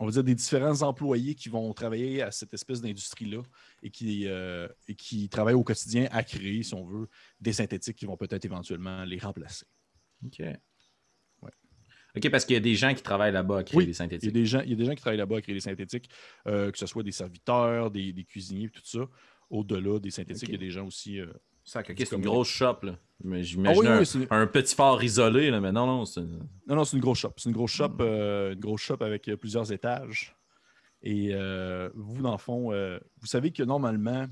on 0.00 0.06
va 0.06 0.10
dire 0.12 0.24
des 0.24 0.34
différents 0.34 0.82
employés 0.82 1.34
qui 1.34 1.48
vont 1.48 1.72
travailler 1.72 2.22
à 2.22 2.30
cette 2.30 2.52
espèce 2.54 2.80
d'industrie-là 2.80 3.42
et 3.82 3.90
qui, 3.90 4.26
euh, 4.26 4.68
et 4.88 4.94
qui 4.94 5.28
travaillent 5.28 5.54
au 5.54 5.62
quotidien 5.64 6.08
à 6.10 6.22
créer, 6.24 6.62
si 6.62 6.74
on 6.74 6.84
veut, 6.84 7.08
des 7.40 7.52
synthétiques 7.52 7.96
qui 7.96 8.06
vont 8.06 8.16
peut-être 8.16 8.44
éventuellement 8.44 9.04
les 9.04 9.18
remplacer. 9.18 9.66
OK. 10.24 10.42
OK, 12.16 12.30
parce 12.30 12.44
qu'il 12.44 12.54
y 12.54 12.56
a 12.56 12.60
des 12.60 12.76
gens 12.76 12.94
qui 12.94 13.02
travaillent 13.02 13.32
là-bas 13.32 13.58
à 13.58 13.64
créer 13.64 13.76
Oui, 13.78 13.86
des 13.86 13.90
Il 13.90 13.92
y, 13.92 13.94
a 13.94 13.98
synthétiques. 13.98 14.32
des 14.32 14.46
gens, 14.46 14.60
il 14.60 14.70
y 14.70 14.72
a 14.72 14.76
des 14.76 14.84
gens 14.84 14.94
qui 14.94 15.00
travaillent 15.00 15.18
là-bas 15.18 15.38
à 15.38 15.40
créer 15.42 15.54
des 15.54 15.60
synthétiques, 15.60 16.08
euh, 16.46 16.70
que 16.70 16.78
ce 16.78 16.86
soit 16.86 17.02
des 17.02 17.10
serviteurs, 17.10 17.90
des, 17.90 18.12
des 18.12 18.22
cuisiniers, 18.24 18.68
tout 18.68 18.82
ça. 18.84 19.00
Au-delà 19.50 19.98
des 19.98 20.10
synthétiques, 20.12 20.48
il 20.48 20.52
y 20.52 20.54
a 20.54 20.58
des 20.58 20.70
gens 20.70 20.86
aussi. 20.86 21.18
euh, 21.18 21.26
c'est 21.64 21.88
une 21.88 21.96
commun. 22.06 22.22
grosse 22.24 22.48
shop, 22.48 22.78
là. 22.82 22.98
Mais 23.24 23.38
Ah 23.38 23.42
j'imagine 23.42 23.82
oui, 23.82 24.26
un, 24.30 24.46
petit 24.46 24.74
phare 24.74 25.02
isolé, 25.02 25.50
là, 25.50 25.58
mais 25.60 25.72
non, 25.72 25.86
non, 25.86 26.04
c'est... 26.04 26.20
Non, 26.20 26.76
non, 26.76 26.84
c'est 26.84 26.96
une 26.96 27.02
grosse 27.02 27.18
shop. 27.18 27.32
C'est 27.38 27.48
une 27.48 27.54
grosse 27.54 27.72
shop, 27.72 27.96
euh, 28.00 28.52
une 28.52 28.60
grosse 28.60 28.82
shop 28.82 28.98
avec 29.00 29.26
euh, 29.28 29.36
plusieurs 29.36 29.72
étages. 29.72 30.36
Et 31.02 31.30
euh, 31.32 31.88
vous, 31.94 32.20
dans 32.22 32.32
le 32.32 32.38
fond, 32.38 32.70
vous 33.18 33.26
savez 33.26 33.50
que 33.50 33.62
normalement, 33.62 34.26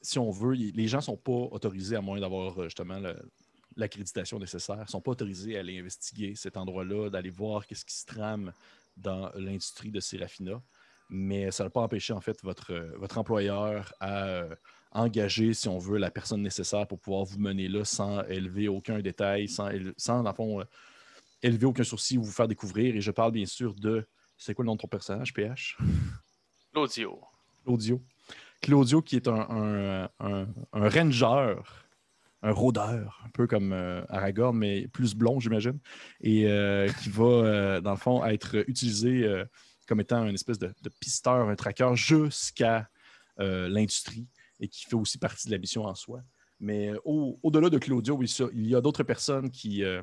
si 0.00 0.18
on 0.18 0.30
veut, 0.30 0.56
y- 0.56 0.72
les 0.72 0.88
gens 0.88 0.98
ne 0.98 1.02
sont 1.02 1.16
pas 1.16 1.32
autorisés, 1.32 1.96
à 1.96 2.00
moins 2.00 2.18
d'avoir 2.20 2.62
justement 2.64 2.98
le- 2.98 3.16
l'accréditation 3.76 4.38
nécessaire, 4.38 4.78
ne 4.78 4.86
sont 4.86 5.00
pas 5.00 5.12
autorisés 5.12 5.56
à 5.56 5.60
aller 5.60 5.78
investiguer 5.78 6.34
cet 6.34 6.56
endroit-là, 6.56 7.08
d'aller 7.10 7.30
voir 7.30 7.66
qu'est-ce 7.66 7.84
qui 7.84 7.94
se 7.94 8.04
trame 8.06 8.52
dans 8.96 9.30
l'industrie 9.34 9.90
de 9.90 10.00
Serafina. 10.00 10.60
Mais 11.08 11.50
ça 11.50 11.64
ne 11.64 11.66
va 11.68 11.70
pas 11.70 11.80
empêcher, 11.82 12.12
en 12.12 12.20
fait, 12.20 12.42
votre, 12.42 12.74
votre 12.98 13.18
employeur 13.18 13.92
à 14.00 14.44
engager, 14.92 15.54
si 15.54 15.68
on 15.68 15.78
veut, 15.78 15.98
la 15.98 16.10
personne 16.10 16.42
nécessaire 16.42 16.86
pour 16.86 16.98
pouvoir 17.00 17.24
vous 17.24 17.38
mener 17.38 17.68
là 17.68 17.84
sans 17.84 18.22
élever 18.24 18.68
aucun 18.68 19.00
détail, 19.00 19.48
sans, 19.48 19.68
sans 19.96 20.22
dans 20.22 20.30
le 20.30 20.34
fond, 20.36 20.60
euh, 20.60 20.64
élever 21.42 21.66
aucun 21.66 21.84
sourcil 21.84 22.18
ou 22.18 22.24
vous 22.24 22.32
faire 22.32 22.48
découvrir. 22.48 22.94
Et 22.96 23.00
je 23.00 23.10
parle 23.10 23.32
bien 23.32 23.46
sûr 23.46 23.74
de. 23.74 24.06
C'est 24.36 24.54
quoi 24.54 24.64
le 24.64 24.66
nom 24.66 24.74
de 24.76 24.80
ton 24.80 24.88
personnage, 24.88 25.32
PH 25.32 25.76
L'audio. 26.74 27.20
Claudio. 27.64 28.02
Claudio, 28.60 29.02
qui 29.02 29.16
est 29.16 29.28
un, 29.28 29.34
un- 29.50 30.08
un- 30.20 30.46
un 30.72 30.88
ranger, 30.88 31.56
un 32.42 32.50
rôdeur, 32.52 33.20
un 33.24 33.28
peu 33.30 33.46
comme 33.46 33.72
euh, 33.72 34.04
Aragorn, 34.08 34.56
mais 34.56 34.88
plus 34.88 35.14
blond, 35.14 35.38
j'imagine, 35.38 35.78
et 36.20 36.46
euh, 36.48 36.88
qui 37.02 37.08
va, 37.08 37.80
dans 37.80 37.92
le 37.92 37.96
fond, 37.96 38.24
être 38.24 38.68
utilisé 38.68 39.28
comme 39.86 40.00
étant 40.00 40.26
une 40.26 40.34
espèce 40.34 40.58
de, 40.58 40.72
de 40.82 40.88
pisteur, 41.00 41.48
un 41.48 41.54
traqueur 41.56 41.94
jusqu'à 41.94 42.88
l'industrie 43.38 44.26
et 44.62 44.68
qui 44.68 44.84
fait 44.86 44.94
aussi 44.94 45.18
partie 45.18 45.48
de 45.48 45.52
la 45.52 45.58
mission 45.58 45.84
en 45.84 45.94
soi. 45.94 46.22
Mais 46.60 46.88
euh, 46.90 46.98
au- 47.04 47.38
au-delà 47.42 47.68
de 47.68 47.76
Claudio, 47.78 48.14
oui, 48.14 48.28
ça, 48.28 48.44
il 48.54 48.66
y 48.66 48.74
a 48.74 48.80
d'autres 48.80 49.02
personnes 49.02 49.50
qui, 49.50 49.82
euh, 49.82 50.00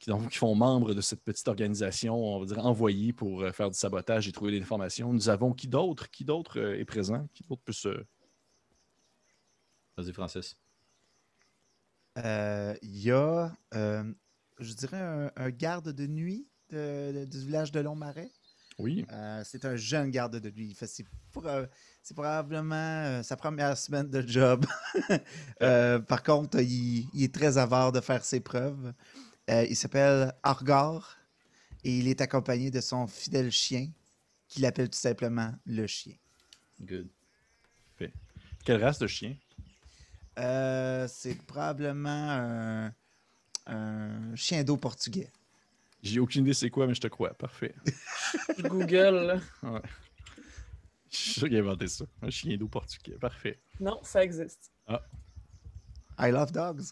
qui, 0.00 0.10
font 0.32 0.54
membre 0.56 0.92
de 0.94 1.00
cette 1.00 1.22
petite 1.22 1.46
organisation, 1.48 2.14
on 2.16 2.40
va 2.40 2.46
dire 2.46 2.66
envoyée 2.66 3.12
pour 3.12 3.42
euh, 3.42 3.52
faire 3.52 3.70
du 3.70 3.78
sabotage 3.78 4.26
et 4.28 4.32
trouver 4.32 4.50
des 4.52 4.60
informations. 4.60 5.12
Nous 5.12 5.28
avons 5.28 5.52
qui 5.54 5.68
d'autre 5.68 6.10
Qui 6.10 6.24
d'autre 6.24 6.58
est 6.60 6.84
présent 6.84 7.26
Qui 7.32 7.44
d'autre 7.44 7.62
peut 7.64 7.72
se. 7.72 8.04
Vas-y, 9.96 10.12
Francis. 10.12 10.56
Euh, 12.18 12.74
Il 12.82 12.96
y 13.00 13.10
a, 13.10 13.52
euh, 13.74 14.12
je 14.58 14.72
dirais, 14.74 15.00
un, 15.00 15.30
un 15.36 15.50
garde 15.50 15.90
de 15.92 16.06
nuit 16.06 16.48
de- 16.70 17.12
de- 17.12 17.24
du 17.24 17.38
village 17.46 17.70
de 17.72 17.80
Longmarais. 17.80 18.30
Oui. 18.78 19.06
C'est 19.44 19.64
un 19.64 19.76
jeune 19.76 20.10
garde 20.10 20.36
de 20.40 20.50
nuit. 20.50 20.74
Fait, 20.74 20.88
C'est 20.88 21.06
proba- 21.32 21.68
c'est 22.04 22.12
probablement 22.14 22.74
euh, 22.74 23.22
sa 23.22 23.34
première 23.34 23.76
semaine 23.78 24.08
de 24.08 24.20
job. 24.26 24.66
Euh, 25.62 25.98
par 25.98 26.22
contre, 26.22 26.60
il, 26.60 27.08
il 27.14 27.24
est 27.24 27.34
très 27.34 27.56
avare 27.56 27.92
de 27.92 28.00
faire 28.00 28.22
ses 28.24 28.40
preuves. 28.40 28.92
Euh, 29.48 29.64
il 29.68 29.76
s'appelle 29.76 30.34
Argar 30.42 31.16
et 31.84 31.98
il 31.98 32.08
est 32.08 32.20
accompagné 32.20 32.70
de 32.70 32.80
son 32.80 33.06
fidèle 33.06 33.50
chien 33.50 33.88
qu'il 34.48 34.66
appelle 34.66 34.90
tout 34.90 34.98
simplement 34.98 35.54
le 35.64 35.86
chien. 35.86 36.14
Good. 36.80 37.08
Quelle 38.64 38.82
race 38.82 38.98
de 38.98 39.06
chien? 39.06 39.36
Euh, 40.38 41.06
c'est 41.08 41.40
probablement 41.46 42.30
un, 42.30 42.92
un 43.66 44.36
chien 44.36 44.64
d'eau 44.64 44.76
portugais. 44.76 45.30
J'ai 46.02 46.20
aucune 46.20 46.42
idée 46.42 46.54
c'est 46.54 46.70
quoi, 46.70 46.86
mais 46.86 46.94
je 46.94 47.00
te 47.00 47.08
crois. 47.08 47.32
Parfait. 47.34 47.74
Je 48.58 48.62
Google. 48.68 49.40
là. 49.62 49.80
Je 51.14 51.18
suis 51.20 51.30
sûr 51.40 51.48
qu'il 51.48 51.56
a 51.56 51.60
inventé 51.60 51.86
ça. 51.86 52.04
Un 52.22 52.30
chien 52.30 52.56
d'eau 52.56 52.66
portugais. 52.66 53.16
Parfait. 53.18 53.60
Non, 53.78 54.00
ça 54.02 54.24
existe. 54.24 54.72
I 56.18 56.30
love 56.30 56.50
dogs. 56.52 56.82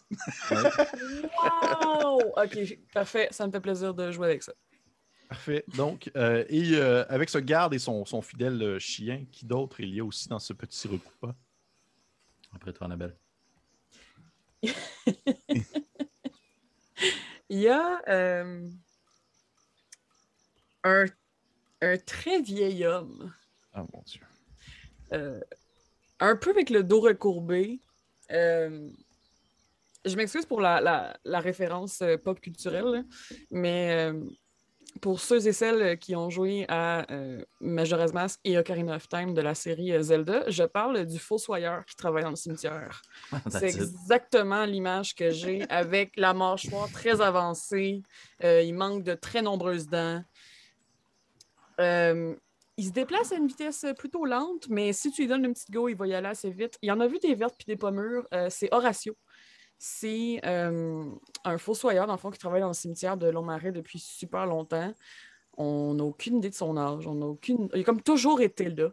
Wow! 0.49 2.19
Ok, 2.43 2.79
parfait. 2.93 3.27
Ça 3.31 3.45
me 3.45 3.51
fait 3.51 3.59
plaisir 3.61 3.93
de 3.93 4.11
jouer 4.11 4.27
avec 4.27 4.43
ça. 4.43 4.53
Parfait. 5.29 5.63
Donc, 5.75 6.09
euh, 6.15 6.45
et 6.49 6.75
euh, 6.75 7.05
avec 7.09 7.29
ce 7.29 7.37
garde 7.37 7.73
et 7.73 7.79
son, 7.79 8.05
son 8.05 8.21
fidèle 8.21 8.61
euh, 8.61 8.79
chien, 8.79 9.25
qui 9.31 9.45
d'autre 9.45 9.79
il 9.81 9.93
y 9.93 9.99
a 9.99 10.05
aussi 10.05 10.29
dans 10.29 10.39
ce 10.39 10.53
petit 10.53 10.87
regroupement? 10.87 11.35
Après 12.53 12.71
toi, 12.73 12.85
Annabelle. 12.85 13.15
Il 17.49 17.59
y 17.59 17.67
a 17.67 18.01
euh, 18.07 18.69
un, 20.83 21.05
un 21.81 21.97
très 21.97 22.41
vieil 22.41 22.85
homme, 22.85 23.33
Ah 23.73 23.85
mon 23.93 24.01
Dieu. 24.05 24.21
euh, 25.13 25.39
un 26.19 26.35
peu 26.35 26.51
avec 26.51 26.69
le 26.69 26.83
dos 26.83 27.01
recourbé. 27.01 27.79
Euh, 28.31 28.89
je 30.05 30.15
m'excuse 30.15 30.45
pour 30.45 30.61
la, 30.61 30.79
la- 30.81 31.17
la 31.23 31.39
référence 31.39 32.01
euh, 32.01 32.17
pop 32.17 32.39
culturelle, 32.39 33.05
mais 33.51 34.09
euh, 34.11 34.23
pour 35.01 35.19
ceux 35.19 35.47
et 35.47 35.53
celles 35.53 35.97
qui 35.97 36.15
ont 36.15 36.29
joué 36.29 36.65
à 36.69 37.05
Majora's 37.59 38.13
Mask 38.13 38.39
et 38.43 38.57
Ocarina 38.57 38.95
of 38.97 39.09
Time 39.09 39.33
de 39.33 39.41
la 39.41 39.55
série 39.55 39.91
Zelda, 40.03 40.49
je 40.49 40.63
parle 40.63 41.05
du 41.05 41.17
fossoyeur 41.19 41.83
qui 41.85 41.95
travaille 41.95 42.23
dans 42.23 42.29
le 42.29 42.35
cimetière. 42.35 43.01
That's 43.31 43.57
C'est 43.59 43.65
exactement 43.65 44.65
l'image 44.65 45.15
que 45.15 45.31
j'ai 45.31 45.67
avec 45.69 46.15
la 46.15 46.33
mâchoire 46.33 46.89
très 46.91 47.21
avancée. 47.21 48.03
Il 48.43 48.73
manque 48.75 49.03
de 49.03 49.15
très 49.15 49.41
nombreuses 49.41 49.87
dents. 49.87 50.23
Euh, 51.79 52.35
il 52.77 52.85
se 52.85 52.91
déplace 52.91 53.31
à 53.31 53.35
une 53.35 53.47
vitesse 53.47 53.85
plutôt 53.97 54.25
lente, 54.25 54.67
mais 54.69 54.93
si 54.93 55.11
tu 55.11 55.21
lui 55.21 55.27
donnes 55.27 55.45
une 55.45 55.53
petite 55.53 55.71
go, 55.71 55.89
il 55.89 55.95
va 55.95 56.07
y 56.07 56.13
aller 56.13 56.27
assez 56.27 56.49
vite. 56.49 56.77
Il 56.81 56.87
y 56.87 56.91
en 56.91 56.99
a 56.99 57.07
vu 57.07 57.19
des 57.19 57.35
vertes 57.35 57.55
puis 57.57 57.65
des 57.67 57.75
pommures. 57.75 58.27
Euh, 58.33 58.47
c'est 58.49 58.73
Horatio. 58.73 59.15
C'est 59.77 60.39
euh, 60.45 61.05
un 61.43 61.57
fossoyeur, 61.57 62.07
dans 62.07 62.13
le 62.13 62.19
fond, 62.19 62.31
qui 62.31 62.39
travaille 62.39 62.61
dans 62.61 62.69
le 62.69 62.73
cimetière 62.73 63.17
de 63.17 63.27
Longmarais 63.27 63.71
depuis 63.71 63.99
super 63.99 64.45
longtemps. 64.45 64.93
On 65.57 65.93
n'a 65.93 66.03
aucune 66.03 66.37
idée 66.37 66.49
de 66.49 66.55
son 66.55 66.77
âge. 66.77 67.05
On 67.05 67.21
a 67.21 67.25
aucune. 67.25 67.69
Il 67.73 67.81
a 67.81 67.83
comme 67.83 68.01
toujours 68.01 68.41
été 68.41 68.69
là. 68.69 68.89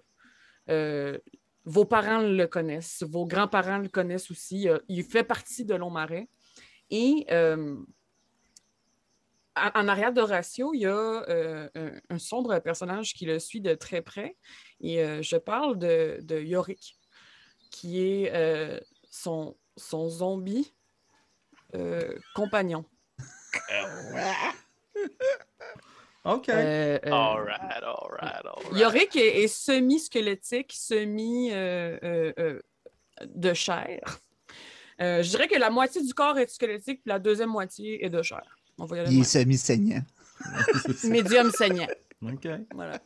Euh, 0.69 1.19
vos 1.65 1.85
parents 1.85 2.21
le 2.21 2.47
connaissent, 2.47 3.03
vos 3.03 3.27
grands-parents 3.27 3.79
le 3.79 3.89
connaissent 3.89 4.31
aussi. 4.31 4.69
Euh, 4.69 4.79
il 4.89 5.05
fait 5.05 5.25
partie 5.25 5.65
de 5.65 5.75
Longmarais. 5.75 6.29
Et 6.91 7.27
euh, 7.31 7.77
en 9.57 9.89
arrière 9.89 10.13
d'Horatio, 10.13 10.73
il 10.75 10.81
y 10.81 10.87
a 10.87 11.25
un, 11.29 11.69
un, 12.09 12.19
sombre 12.19 12.59
personnage 12.61 13.15
qui 13.15 13.27
le 13.27 13.39
suit 13.39 13.61
de 13.61 13.75
très 13.75 14.03
près. 14.03 14.37
Et 14.81 15.23
je 15.23 15.37
parle 15.37 15.79
de, 15.79 16.19
de, 16.23 16.41
Yorick, 16.41 16.97
qui 17.71 18.01
est 18.01 18.33
son, 19.11 19.57
son 19.77 20.09
zombie 20.09 20.73
compagnon. 22.35 22.85
OK. 26.25 26.49
Euh, 26.51 26.99
euh, 27.07 27.11
all 27.11 27.43
right, 27.43 27.83
all 27.83 28.11
right, 28.11 28.45
all 28.45 28.63
right. 28.65 28.79
Yorick 28.79 29.17
est, 29.17 29.49
semi-squelettique, 29.49 30.73
semi 30.73 31.51
euh, 31.53 32.61
de 33.25 33.55
chair. 33.55 34.01
je 34.99 35.29
dirais 35.29 35.49
que 35.49 35.59
la 35.59 35.71
moitié 35.71 36.03
du 36.03 36.13
corps 36.13 36.39
est 36.39 36.51
squelettique, 36.51 37.03
puis 37.03 37.09
la 37.09 37.19
deuxième 37.19 37.49
moitié 37.51 38.05
est 38.05 38.11
de 38.11 38.23
chair. 38.23 38.60
On 38.81 38.87
va 38.87 38.97
y 38.97 39.01
aller 39.01 39.13
Il 39.13 39.21
est 39.21 39.25
semi-saignant. 39.25 40.03
Médium 41.05 41.51
saignant. 41.51 41.87
OK. 42.23 42.49
Voilà. 42.75 42.99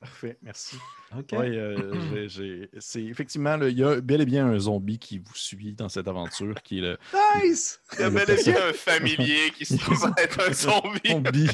Parfait, 0.00 0.36
merci. 0.42 0.76
Oui, 1.14 1.56
euh, 1.56 2.26
c'est 2.80 3.04
effectivement, 3.04 3.56
il 3.62 3.78
y 3.78 3.84
a 3.84 4.00
bel 4.00 4.20
et 4.20 4.26
bien 4.26 4.48
un 4.48 4.58
zombie 4.58 4.98
qui 4.98 5.18
vous 5.18 5.36
suit 5.36 5.74
dans 5.74 5.88
cette 5.88 6.08
aventure 6.08 6.60
qui 6.62 6.78
est 6.78 6.80
le. 6.80 6.98
Nice! 7.36 7.80
Il 7.92 8.00
y 8.00 8.02
a 8.02 8.10
bel 8.10 8.28
et 8.28 8.42
bien 8.42 8.56
un 8.68 8.72
familier 8.72 9.52
qui 9.56 9.64
se 9.64 9.76
trouve 9.76 10.12
être 10.18 10.40
un 10.40 10.52
zombie. 11.12 11.48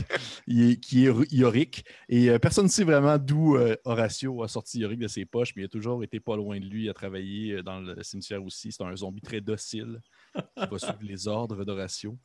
qui 0.81 1.05
est 1.05 1.33
Yorick. 1.33 1.85
Et 2.09 2.31
euh, 2.31 2.39
personne 2.39 2.65
ne 2.65 2.71
sait 2.71 2.85
vraiment 2.85 3.19
d'où 3.19 3.57
euh, 3.57 3.77
Horatio 3.85 4.43
a 4.43 4.49
sorti 4.49 4.79
Yorick 4.79 5.01
de 5.01 5.09
ses 5.09 5.27
poches, 5.27 5.53
mais 5.55 5.65
il 5.65 5.67
a 5.67 5.69
toujours 5.69 6.03
été 6.03 6.19
pas 6.19 6.37
loin 6.37 6.59
de 6.59 6.65
lui. 6.65 6.89
à 6.89 6.95
travailler 6.95 7.63
dans 7.63 7.81
le 7.81 8.03
cimetière 8.03 8.43
aussi. 8.43 8.73
C'est 8.73 8.83
un 8.83 8.97
zombie 8.97 9.21
très 9.21 9.43
docile 9.43 10.01
qui 10.35 10.67
va 10.71 10.79
suivre 10.79 11.03
les 11.03 11.29
ordres 11.29 11.67
d'Horatio. 11.67 12.19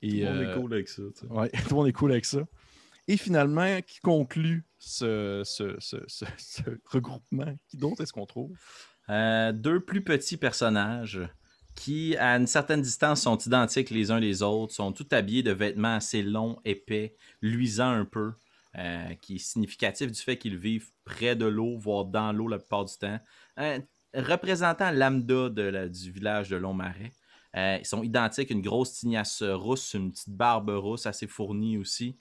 Tout 0.00 0.08
le 0.08 0.24
monde 0.24 0.42
est 0.42 0.54
cool 0.54 0.74
avec 0.74 0.88
ça. 0.88 1.02
Oui, 1.28 1.48
tout 1.68 1.70
le 1.70 1.74
monde 1.74 1.88
est 1.88 1.92
cool 1.92 2.12
avec 2.12 2.24
ça. 2.24 2.40
Et 3.08 3.16
finalement, 3.16 3.80
qui 3.82 4.00
conclut 4.00 4.64
ce, 4.78 5.42
regroupement? 6.86 7.56
Qui 7.68 7.76
d'autre 7.76 8.02
est-ce 8.02 8.12
qu'on 8.12 8.26
trouve? 8.26 8.56
Euh, 9.08 9.52
deux 9.52 9.80
plus 9.80 10.04
petits 10.04 10.36
personnages 10.36 11.20
qui, 11.74 12.16
à 12.16 12.36
une 12.36 12.46
certaine 12.46 12.82
distance, 12.82 13.22
sont 13.22 13.38
identiques 13.38 13.90
les 13.90 14.10
uns 14.10 14.20
les 14.20 14.42
autres, 14.42 14.72
sont 14.74 14.92
tous 14.92 15.06
habillés 15.12 15.42
de 15.42 15.52
vêtements 15.52 15.96
assez 15.96 16.22
longs, 16.22 16.60
épais, 16.64 17.16
luisants 17.42 17.90
un 17.90 18.04
peu, 18.04 18.32
euh, 18.78 19.14
qui 19.20 19.36
est 19.36 19.38
significatif 19.38 20.12
du 20.12 20.20
fait 20.20 20.38
qu'ils 20.38 20.56
vivent 20.56 20.90
près 21.04 21.34
de 21.34 21.46
l'eau, 21.46 21.76
voire 21.78 22.04
dans 22.04 22.32
l'eau 22.32 22.46
la 22.46 22.58
plupart 22.58 22.84
du 22.84 22.94
temps. 22.96 23.18
Représentant 24.14 24.90
lambda 24.90 25.48
de 25.48 25.88
du 25.88 26.10
village 26.10 26.48
de 26.48 26.56
Longmarais. 26.56 27.12
Euh, 27.56 27.78
ils 27.80 27.86
sont 27.86 28.02
identiques, 28.02 28.50
une 28.50 28.62
grosse 28.62 28.92
tignasse 28.92 29.42
rousse, 29.42 29.94
une 29.94 30.12
petite 30.12 30.30
barbe 30.30 30.70
rousse 30.70 31.06
assez 31.06 31.26
fournie 31.26 31.78
aussi. 31.78 32.16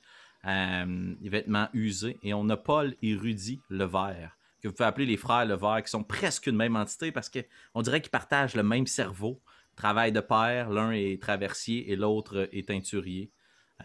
Euh, 0.46 1.16
vêtements 1.22 1.68
usés. 1.74 2.18
Et 2.24 2.34
on 2.34 2.48
a 2.50 2.56
Paul 2.56 2.96
et 3.02 3.14
Rudy 3.14 3.60
Levert, 3.70 4.38
que 4.62 4.70
vous 4.70 4.74
pouvez 4.74 4.88
appeler 4.88 5.06
les 5.06 5.18
frères 5.18 5.46
Levert, 5.46 5.84
qui 5.84 5.92
sont 5.92 6.04
presque 6.04 6.48
une 6.48 6.56
même 6.56 6.78
entité 6.78 7.12
parce 7.12 7.30
qu'on 7.30 7.82
dirait 7.82 8.02
qu'ils 8.02 8.12
partagent 8.12 8.56
le 8.56 8.64
même 8.64 8.88
cerveau. 8.88 9.42
Travail 9.76 10.12
de 10.12 10.22
père, 10.22 10.70
l'un 10.70 10.92
est 10.92 11.22
traversier 11.22 11.92
et 11.92 11.96
l'autre 11.96 12.50
est 12.54 12.68
teinturier. 12.68 13.32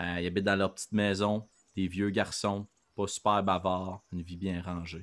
Euh, 0.00 0.18
ils 0.20 0.26
habitent 0.26 0.44
dans 0.44 0.56
leur 0.56 0.74
petite 0.74 0.92
maison, 0.92 1.48
des 1.76 1.88
vieux 1.88 2.10
garçons, 2.10 2.66
pas 2.94 3.06
super 3.08 3.42
bavards, 3.42 4.04
une 4.12 4.22
vie 4.22 4.36
bien 4.36 4.62
rangée. 4.62 5.02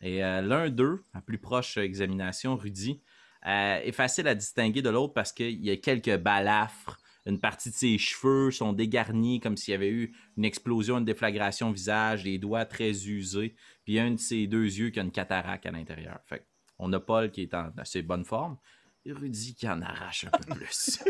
Et 0.00 0.20
l'un 0.20 0.70
d'eux, 0.70 1.02
à 1.12 1.20
plus 1.20 1.38
proche 1.38 1.76
examination, 1.76 2.56
Rudy, 2.56 3.00
est 3.44 3.92
facile 3.92 4.28
à 4.28 4.34
distinguer 4.34 4.82
de 4.82 4.90
l'autre 4.90 5.14
parce 5.14 5.32
qu'il 5.32 5.64
y 5.64 5.70
a 5.70 5.76
quelques 5.76 6.16
balafres, 6.16 6.98
une 7.28 7.40
partie 7.40 7.70
de 7.70 7.74
ses 7.74 7.98
cheveux 7.98 8.50
sont 8.50 8.72
dégarnis 8.72 9.38
comme 9.38 9.56
s'il 9.56 9.72
y 9.72 9.74
avait 9.74 9.90
eu 9.90 10.16
une 10.38 10.46
explosion, 10.46 10.96
une 10.96 11.04
déflagration 11.04 11.68
au 11.68 11.72
visage, 11.72 12.24
les 12.24 12.38
doigts 12.38 12.64
très 12.64 13.06
usés, 13.06 13.54
puis 13.84 13.98
un 13.98 14.12
de 14.12 14.16
ses 14.16 14.46
deux 14.46 14.64
yeux 14.64 14.88
qui 14.88 14.98
a 14.98 15.02
une 15.02 15.10
cataracte 15.10 15.66
à 15.66 15.70
l'intérieur. 15.70 16.20
Fait 16.24 16.46
on 16.78 16.92
a 16.92 17.00
Paul 17.00 17.30
qui 17.30 17.42
est 17.42 17.54
en 17.54 17.70
assez 17.76 18.02
bonne 18.02 18.24
forme, 18.24 18.56
et 19.04 19.12
Rudy 19.12 19.54
qui 19.54 19.68
en 19.68 19.82
arrache 19.82 20.24
un 20.24 20.30
peu 20.30 20.54
plus. 20.54 21.02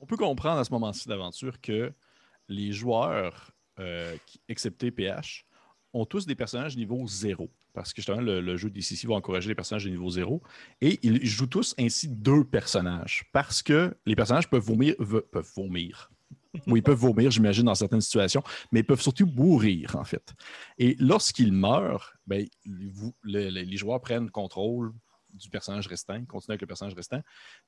On 0.00 0.06
peut 0.06 0.16
comprendre 0.18 0.58
à 0.58 0.64
ce 0.64 0.72
moment-ci 0.72 1.08
d'aventure 1.08 1.58
que 1.60 1.92
les 2.48 2.72
joueurs, 2.72 3.52
euh, 3.78 4.16
excepté 4.48 4.90
PH, 4.90 5.46
ont 5.94 6.04
tous 6.04 6.26
des 6.26 6.34
personnages 6.34 6.76
niveau 6.76 7.06
0 7.06 7.48
parce 7.74 7.92
que 7.92 8.00
justement, 8.00 8.20
le, 8.20 8.56
jeu 8.56 8.70
DCC 8.70 9.06
va 9.06 9.14
encourager 9.14 9.48
les 9.48 9.54
personnages 9.54 9.84
de 9.84 9.90
niveau 9.90 10.08
0. 10.08 10.40
Et 10.80 11.00
ils 11.02 11.26
jouent 11.26 11.48
tous 11.48 11.74
ainsi 11.78 12.08
deux 12.08 12.44
personnages, 12.44 13.24
parce 13.32 13.62
que 13.62 13.94
les 14.06 14.16
personnages 14.16 14.48
peuvent 14.48 14.64
vomir. 14.64 14.94
peuvent 14.96 15.50
vomir. 15.56 16.10
oui, 16.68 16.78
ils 16.78 16.82
peuvent 16.82 16.98
vomir, 16.98 17.32
j'imagine, 17.32 17.64
dans 17.64 17.74
certaines 17.74 18.00
situations, 18.00 18.44
mais 18.70 18.80
ils 18.80 18.86
peuvent 18.86 19.00
surtout 19.00 19.26
mourir, 19.26 19.96
en 19.96 20.04
fait. 20.04 20.32
Et 20.78 20.96
lorsqu'ils 21.00 21.52
meurent, 21.52 22.14
ben, 22.26 22.46
les 23.24 23.76
joueurs 23.76 24.00
prennent 24.00 24.30
contrôle 24.30 24.92
du 25.32 25.50
personnage 25.50 25.88
restant, 25.88 26.24
continuent 26.26 26.52
avec 26.52 26.60
le 26.60 26.68
personnage 26.68 26.94
restant. 26.94 27.20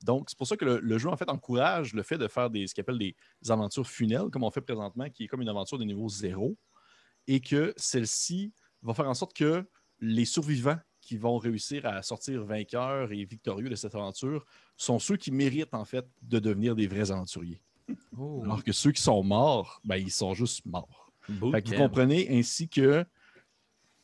Donc, 0.03 0.29
c'est 0.29 0.37
pour 0.37 0.47
ça 0.47 0.55
que 0.55 0.63
le, 0.63 0.97
jeu, 0.97 1.09
en 1.09 1.17
fait, 1.17 1.29
encourage 1.29 1.93
le 1.93 2.01
fait 2.01 2.17
de 2.17 2.29
faire 2.29 2.49
des, 2.49 2.65
ce 2.65 2.73
qu'il 2.73 2.81
appelle 2.81 2.97
des 2.97 3.15
aventures 3.49 3.85
funnels, 3.85 4.29
comme 4.31 4.43
on 4.43 4.51
fait 4.51 4.61
présentement, 4.61 5.09
qui 5.09 5.25
est 5.25 5.27
comme 5.27 5.41
une 5.41 5.49
aventure 5.49 5.77
de 5.77 5.83
niveau 5.83 6.07
0, 6.07 6.55
et 7.27 7.41
que 7.41 7.73
celle-ci 7.75 8.53
va 8.81 8.93
faire 8.93 9.09
en 9.09 9.13
sorte 9.13 9.35
que 9.35 9.67
les 9.99 10.25
survivants 10.25 10.79
qui 11.01 11.17
vont 11.17 11.37
réussir 11.37 11.85
à 11.85 12.01
sortir 12.01 12.43
vainqueurs 12.43 13.11
et 13.11 13.23
victorieux 13.23 13.69
de 13.69 13.75
cette 13.75 13.95
aventure 13.95 14.45
sont 14.75 14.99
ceux 14.99 15.15
qui 15.15 15.31
méritent 15.31 15.73
en 15.73 15.85
fait 15.85 16.05
de 16.21 16.39
devenir 16.39 16.75
des 16.75 16.87
vrais 16.87 17.11
aventuriers. 17.11 17.61
Oh. 18.17 18.41
Alors 18.43 18.63
que 18.63 18.73
ceux 18.73 18.91
qui 18.91 19.01
sont 19.01 19.23
morts, 19.23 19.79
ben, 19.85 19.95
ils 19.95 20.11
sont 20.11 20.33
juste 20.33 20.65
morts. 20.65 21.11
vous 21.29 21.51
comprenez 21.77 22.27
ainsi 22.37 22.67
que 22.67 23.05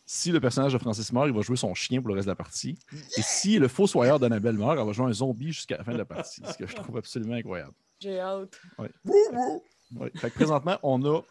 si 0.06 0.32
le 0.32 0.40
personnage 0.40 0.74
de 0.74 0.78
Francis 0.78 1.12
meurt, 1.12 1.28
il 1.28 1.34
va 1.34 1.42
jouer 1.42 1.56
son 1.56 1.74
chien 1.74 2.02
pour 2.02 2.10
le 2.10 2.16
reste 2.16 2.28
de 2.28 2.32
la 2.32 2.36
partie. 2.36 2.78
Et 3.18 3.22
si 3.22 3.58
le 3.58 3.68
fossoyeur 3.68 4.20
d'Annabelle 4.20 4.58
meurt, 4.58 4.78
elle 4.78 4.86
va 4.86 4.92
jouer 4.92 5.08
un 5.08 5.14
zombie 5.14 5.52
jusqu'à 5.52 5.78
la 5.78 5.84
fin 5.84 5.94
de 5.94 5.98
la 5.98 6.06
partie. 6.06 6.42
Ce 6.46 6.58
que 6.58 6.68
je 6.68 6.76
trouve 6.76 6.98
absolument 6.98 7.36
incroyable. 7.36 7.74
J'ai 8.00 8.20
hâte. 8.20 8.60
présentement, 10.36 10.78
on 10.84 11.04
a 11.06 11.22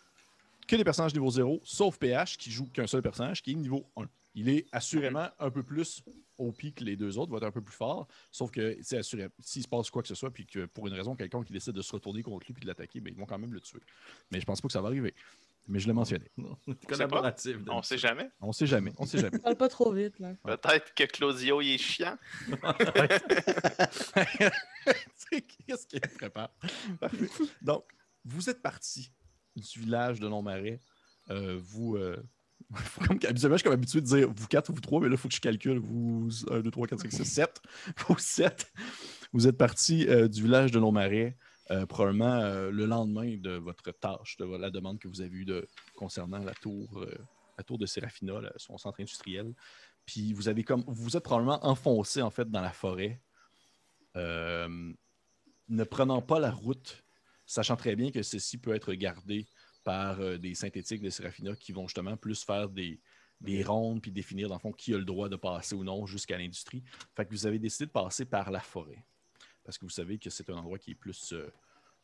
que 0.66 0.76
des 0.76 0.84
personnages 0.84 1.12
niveau 1.12 1.30
0, 1.30 1.60
sauf 1.64 1.98
PH 1.98 2.38
qui 2.38 2.50
joue 2.50 2.66
qu'un 2.66 2.86
seul 2.86 3.02
personnage 3.02 3.42
qui 3.42 3.52
est 3.52 3.54
niveau 3.54 3.84
1. 3.96 4.04
Il 4.34 4.48
est 4.48 4.66
assurément 4.72 5.28
un 5.38 5.50
peu 5.50 5.62
plus 5.62 6.02
au 6.38 6.52
pic 6.52 6.76
que 6.76 6.84
les 6.84 6.96
deux 6.96 7.18
autres, 7.18 7.30
va 7.30 7.38
être 7.38 7.44
un 7.44 7.52
peu 7.52 7.60
plus 7.60 7.74
fort. 7.74 8.08
Sauf 8.30 8.50
que 8.50 8.76
s'il 8.80 9.62
se 9.62 9.68
passe 9.68 9.90
quoi 9.90 10.02
que 10.02 10.08
ce 10.08 10.14
soit, 10.14 10.30
puis 10.30 10.46
que 10.46 10.66
pour 10.66 10.86
une 10.86 10.94
raison, 10.94 11.14
quelqu'un 11.14 11.42
qui 11.44 11.52
décide 11.52 11.74
de 11.74 11.82
se 11.82 11.92
retourner 11.92 12.22
contre 12.22 12.46
lui 12.46 12.54
et 12.56 12.60
de 12.60 12.66
l'attaquer, 12.66 13.00
ben, 13.00 13.12
ils 13.12 13.18
vont 13.18 13.26
quand 13.26 13.38
même 13.38 13.52
le 13.52 13.60
tuer. 13.60 13.82
Mais 14.30 14.40
je 14.40 14.46
pense 14.46 14.60
pas 14.60 14.68
que 14.68 14.72
ça 14.72 14.80
va 14.80 14.88
arriver. 14.88 15.14
Mais 15.68 15.78
je 15.78 15.86
l'ai 15.86 15.92
mentionné. 15.92 16.24
Collaboratif. 16.88 17.58
On 17.68 17.82
sait 17.82 17.98
jamais. 17.98 18.28
On 18.40 18.52
sait 18.52 18.66
jamais. 18.66 18.92
On 18.98 19.06
sait 19.06 19.18
jamais. 19.18 19.38
Parle 19.38 19.56
pas 19.56 19.68
trop 19.68 19.92
vite, 19.92 20.18
là. 20.18 20.34
Peut-être 20.42 20.92
que 20.92 21.04
Claudio, 21.04 21.60
il 21.60 21.74
est 21.74 21.78
chiant. 21.78 22.18
Qu'est-ce 25.30 25.86
qu'il 25.86 26.00
prépare? 26.00 26.50
Donc, 27.60 27.84
vous 28.24 28.50
êtes 28.50 28.60
parti 28.60 29.12
du 29.54 29.80
village 29.80 30.18
de 30.18 30.26
Longmarais. 30.26 30.80
Euh, 31.30 31.60
vous, 31.62 31.96
euh, 31.96 32.20
comme, 33.06 33.18
habituellement, 33.28 33.56
je 33.56 33.60
suis 33.60 33.64
comme 33.64 33.72
habitué 33.72 34.00
de 34.00 34.06
dire 34.06 34.32
vous 34.34 34.46
quatre 34.46 34.70
ou 34.70 34.74
vous 34.74 34.80
trois, 34.80 35.00
mais 35.00 35.08
là, 35.08 35.14
il 35.14 35.18
faut 35.18 35.28
que 35.28 35.34
je 35.34 35.40
calcule. 35.40 35.78
Vous 35.78 36.28
1, 36.50 36.60
2, 36.60 36.70
3, 36.70 36.86
4, 36.86 37.00
5, 37.02 37.12
6, 37.12 37.24
7. 37.24 37.62
Vous 38.08 38.18
7. 38.18 38.72
Vous 39.32 39.46
êtes 39.46 39.56
parti 39.56 40.06
euh, 40.08 40.28
du 40.28 40.42
village 40.42 40.70
de 40.72 40.78
Longmarais. 40.78 41.36
Euh, 41.70 41.86
probablement 41.86 42.40
euh, 42.40 42.70
le 42.70 42.86
lendemain 42.86 43.36
de 43.36 43.52
votre 43.52 43.92
tâche, 43.92 44.36
de 44.36 44.44
la 44.44 44.70
demande 44.70 44.98
que 44.98 45.08
vous 45.08 45.20
avez 45.20 45.30
eue 45.30 45.46
concernant 45.96 46.38
la 46.38 46.54
tour, 46.54 47.06
la 47.56 47.64
tour 47.64 47.78
de 47.78 47.86
Serafina, 47.86 48.34
son 48.56 48.76
centre 48.76 49.00
industriel. 49.00 49.54
Puis 50.04 50.32
vous 50.32 50.48
avez 50.48 50.64
comme 50.64 50.84
vous 50.86 51.16
êtes 51.16 51.22
probablement 51.22 51.64
enfoncé 51.64 52.20
en 52.20 52.30
fait 52.30 52.50
dans 52.50 52.60
la 52.60 52.72
forêt, 52.72 53.22
ne 54.16 55.84
prenant 55.84 56.20
pas 56.20 56.40
la 56.40 56.50
route, 56.50 57.04
sachant 57.46 57.76
très 57.76 57.94
bien 57.94 58.10
que 58.10 58.22
ceci 58.22 58.58
peut 58.58 58.74
être 58.74 58.92
gardé 58.92 59.46
par 59.84 60.20
euh, 60.20 60.38
des 60.38 60.54
synthétiques 60.54 61.02
de 61.02 61.10
Serafina 61.10 61.54
qui 61.56 61.72
vont 61.72 61.86
justement 61.86 62.16
plus 62.16 62.44
faire 62.44 62.68
des, 62.68 63.00
rondes 63.64 64.00
puis 64.00 64.12
définir 64.12 64.48
dans 64.48 64.54
le 64.54 64.60
fond 64.60 64.72
qui 64.72 64.94
a 64.94 64.98
le 64.98 65.04
droit 65.04 65.28
de 65.28 65.36
passer 65.36 65.74
ou 65.74 65.84
non 65.84 66.06
jusqu'à 66.06 66.38
l'industrie. 66.38 66.82
Fait 67.16 67.24
que 67.24 67.30
vous 67.30 67.46
avez 67.46 67.58
décidé 67.58 67.86
de 67.86 67.90
passer 67.90 68.24
par 68.24 68.50
la 68.50 68.60
forêt 68.60 69.04
parce 69.64 69.78
que 69.78 69.84
vous 69.84 69.90
savez 69.90 70.18
que 70.18 70.30
c'est 70.30 70.48
un 70.50 70.56
endroit 70.56 70.78
qui 70.78 70.92
est 70.92 70.96
plus 70.96 71.32
euh, 71.32 71.52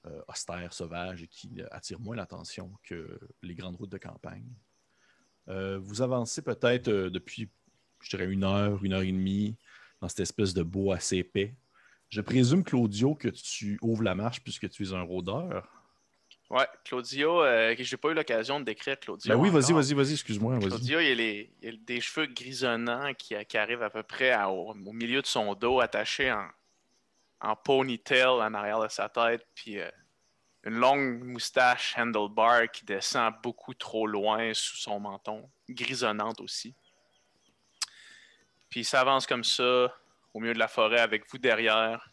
euh, 0.07 0.23
austère, 0.29 0.73
sauvage 0.73 1.23
et 1.23 1.29
qui 1.29 1.61
attire 1.71 2.01
moins 2.01 2.17
l'attention 2.17 2.73
que 2.83 3.19
les 3.43 3.55
grandes 3.55 3.77
routes 3.77 3.91
de 3.91 3.99
campagne. 3.99 4.49
vous 5.47 6.03
avancez 6.03 6.43
peut-être 6.43 6.91
depuis, 6.91 7.49
je 8.01 8.11
dirais, 8.11 8.31
une 8.31 8.45
heure, 8.45 8.85
une 8.85 8.93
heure 8.93 9.03
et 9.03 9.11
demie 9.11 9.57
dans 10.01 10.09
cette 10.09 10.21
espèce 10.21 10.55
de 10.55 10.63
bois 10.63 10.97
assez 10.97 11.17
épais. 11.17 11.57
Je 12.11 12.21
présume, 12.23 12.65
Claudio, 12.65 13.15
que 13.15 13.29
tu 13.29 13.79
ouvres 13.83 14.03
la 14.03 14.15
marche 14.15 14.43
puisque 14.43 14.69
tu 14.71 14.85
es 14.85 14.93
un 14.93 15.03
rôdeur. 15.03 15.78
Ouais, 16.51 16.67
Claudio, 16.85 17.43
euh, 17.43 17.75
que 17.75 17.83
j'ai 17.85 17.99
pas 17.99 18.09
eu 18.09 18.15
l'occasion 18.15 18.59
de 18.59 18.65
décrire 18.65 18.99
Claudio. 18.99 19.29
Ben 19.31 19.39
oui, 19.39 19.51
vas-y, 19.51 19.73
vas-y, 19.75 19.93
vas-y, 19.93 20.13
excuse-moi. 20.15 20.55
vas-y. 20.55 20.69
Claudio, 20.69 21.01
il 21.01 21.13
a, 21.13 21.15
les- 21.15 21.53
il 21.61 21.69
a 21.75 21.77
des 21.79 22.01
cheveux 22.01 22.27
grisonnants 22.27 23.13
qui, 23.15 23.35
qui 23.47 23.59
arrivent 23.59 23.83
à 23.83 23.91
peu 23.91 24.03
près 24.03 24.31
à- 24.31 24.49
au, 24.49 24.71
au 24.71 24.93
milieu 24.93 25.21
de 25.21 25.27
son 25.27 25.53
dos, 25.55 25.81
attachés 25.81 26.33
en, 26.33 26.49
en 27.41 27.55
ponytail 27.55 28.25
en 28.27 28.55
arrière 28.55 28.81
de 28.81 28.89
sa 28.89 29.11
tête, 29.11 29.47
puis 29.55 29.79
euh, 29.79 29.91
une 30.65 30.75
longue 30.77 31.23
moustache 31.23 31.95
handlebar 31.99 32.71
qui 32.71 32.85
descend 32.87 33.35
beaucoup 33.43 33.75
trop 33.75 34.07
loin 34.07 34.53
sous 34.55 34.77
son 34.77 34.99
menton, 35.01 35.49
grisonnante 35.69 36.41
aussi. 36.41 36.75
Puis 38.71 38.81
il 38.81 38.85
s'avance 38.85 39.27
comme 39.27 39.45
ça 39.45 39.95
au 40.33 40.41
milieu 40.41 40.55
de 40.55 40.59
la 40.59 40.69
forêt 40.69 41.01
avec 41.01 41.31
vous 41.31 41.39
derrière. 41.39 42.08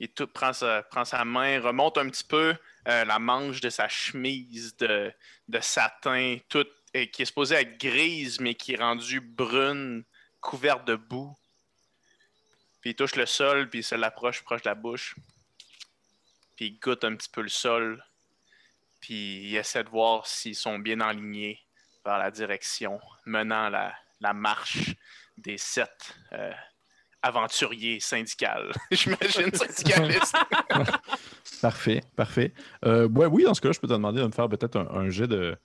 Il 0.00 0.08
tout, 0.08 0.26
prend, 0.26 0.52
sa, 0.52 1.24
main, 1.24 1.60
remonte 1.60 1.98
un 1.98 2.08
petit 2.08 2.24
peu 2.24 2.54
euh, 2.88 3.04
la 3.04 3.18
manche 3.18 3.60
de 3.60 3.70
sa 3.70 3.88
chemise 3.88 4.76
de, 4.76 5.12
satin, 5.60 6.38
qui 6.48 7.22
est 7.22 7.24
supposée 7.24 7.56
être 7.56 7.78
grise, 7.78 8.40
mais 8.40 8.54
qui 8.54 8.72
est 8.72 8.80
rendue 8.80 9.20
brune, 9.20 10.04
couverte 10.40 10.84
de 10.86 10.96
boue. 10.96 11.34
Puis 12.80 12.90
il 12.90 12.96
touche 12.96 13.16
le 13.16 13.26
sol, 13.26 13.70
puis 13.70 13.80
il 13.80 13.84
se 13.84 13.94
l'approche 13.94 14.42
proche 14.42 14.62
de 14.62 14.68
la 14.68 14.74
bouche. 14.74 15.14
Puis 16.56 16.66
il 16.66 16.78
goûte 16.78 17.04
un 17.04 17.16
petit 17.16 17.30
peu 17.30 17.42
le 17.42 17.48
sol. 17.48 18.04
Puis 19.00 19.48
il 19.48 19.56
essaie 19.56 19.84
de 19.84 19.88
voir 19.88 20.26
s'ils 20.26 20.56
sont 20.56 20.78
bien 20.78 21.00
alignés 21.00 21.60
vers 22.04 22.18
la 22.18 22.30
direction 22.30 23.00
menant 23.24 23.70
la, 23.70 23.94
la 24.20 24.32
marche 24.32 24.94
des 25.36 25.58
sept 25.58 26.16
euh, 26.32 26.52
aventuriers 27.24 28.00
syndicales. 28.00 28.72
J'imagine 28.90 29.52
syndicalistes. 29.54 30.36
Parfait, 31.62 32.02
parfait. 32.14 32.52
Euh, 32.84 33.08
ouais, 33.08 33.26
oui, 33.26 33.44
dans 33.44 33.54
ce 33.54 33.60
cas-là, 33.60 33.72
je 33.72 33.80
peux 33.80 33.86
te 33.88 33.92
demander 33.94 34.20
de 34.20 34.26
me 34.26 34.32
faire 34.32 34.48
peut-être 34.48 34.76
un, 34.76 34.86
un 34.90 35.08
jet 35.10 35.26
de, 35.26 35.56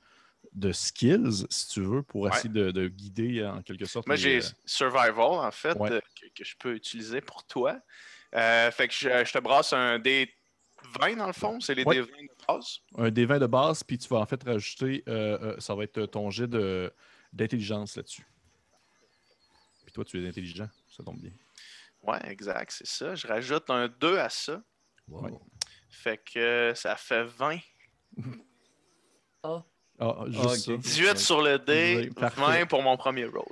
de 0.53 0.71
skills, 0.71 1.45
si 1.49 1.67
tu 1.69 1.81
veux, 1.81 2.03
pour 2.03 2.21
Ouais. 2.21 2.29
essayer 2.31 2.49
de, 2.49 2.71
de 2.71 2.87
guider 2.87 3.45
en 3.45 3.61
quelque 3.61 3.85
sorte. 3.85 4.07
Moi, 4.07 4.15
j'ai 4.15 4.37
euh, 4.37 4.47
Survival, 4.65 5.19
en 5.19 5.51
fait, 5.51 5.75
Ouais. 5.77 5.91
euh, 5.91 5.99
que, 6.19 6.27
que 6.33 6.43
je 6.45 6.55
peux 6.57 6.73
utiliser 6.73 7.19
pour 7.21 7.43
toi. 7.45 7.77
Euh, 8.35 8.71
fait 8.71 8.87
que 8.87 8.93
je, 8.93 9.09
je 9.25 9.33
te 9.33 9.39
brasse 9.39 9.73
un 9.73 9.97
D20 9.99 11.17
dans 11.17 11.27
le 11.27 11.33
fond. 11.33 11.59
C'est 11.59 11.75
les 11.75 11.83
Ouais. 11.83 11.99
D20 11.99 12.05
de 12.21 12.45
base. 12.47 12.79
un 12.97 13.09
des 13.11 13.25
20 13.25 13.39
de 13.39 13.47
base, 13.47 13.83
puis 13.83 13.97
tu 13.97 14.07
vas 14.07 14.19
en 14.19 14.25
fait 14.25 14.41
rajouter, 14.43 15.03
euh, 15.09 15.37
euh, 15.41 15.55
ça 15.59 15.75
va 15.75 15.83
être 15.83 16.05
ton 16.05 16.29
jet 16.29 16.47
de- 16.47 16.93
d'intelligence 17.33 17.97
là-dessus. 17.97 18.25
Puis 19.85 19.91
toi, 19.93 20.05
tu 20.05 20.23
es 20.23 20.27
intelligent, 20.29 20.69
ça 20.95 21.03
tombe 21.03 21.19
bien. 21.19 21.31
Ouais, 22.03 22.19
exact, 22.31 22.71
c'est 22.71 22.87
ça. 22.87 23.15
Je 23.15 23.27
rajoute 23.27 23.69
un 23.69 23.87
2 23.87 24.17
à 24.17 24.29
ça. 24.29 24.61
Ouais. 25.07 25.31
Fait 25.89 26.17
que 26.23 26.71
ça 26.75 26.95
fait 26.95 27.23
20. 27.23 27.57
Ah, 29.43 30.25
juste 30.27 30.69
ok. 30.69 30.81
ça. 30.83 30.89
18 30.89 31.17
sur 31.17 31.41
le 31.41 31.57
D, 31.59 31.95
Oui, 31.97 32.09
parfait. 32.11 32.41
20 32.61 32.65
pour 32.67 32.81
mon 32.81 32.95
premier 32.97 33.25
roll. 33.25 33.43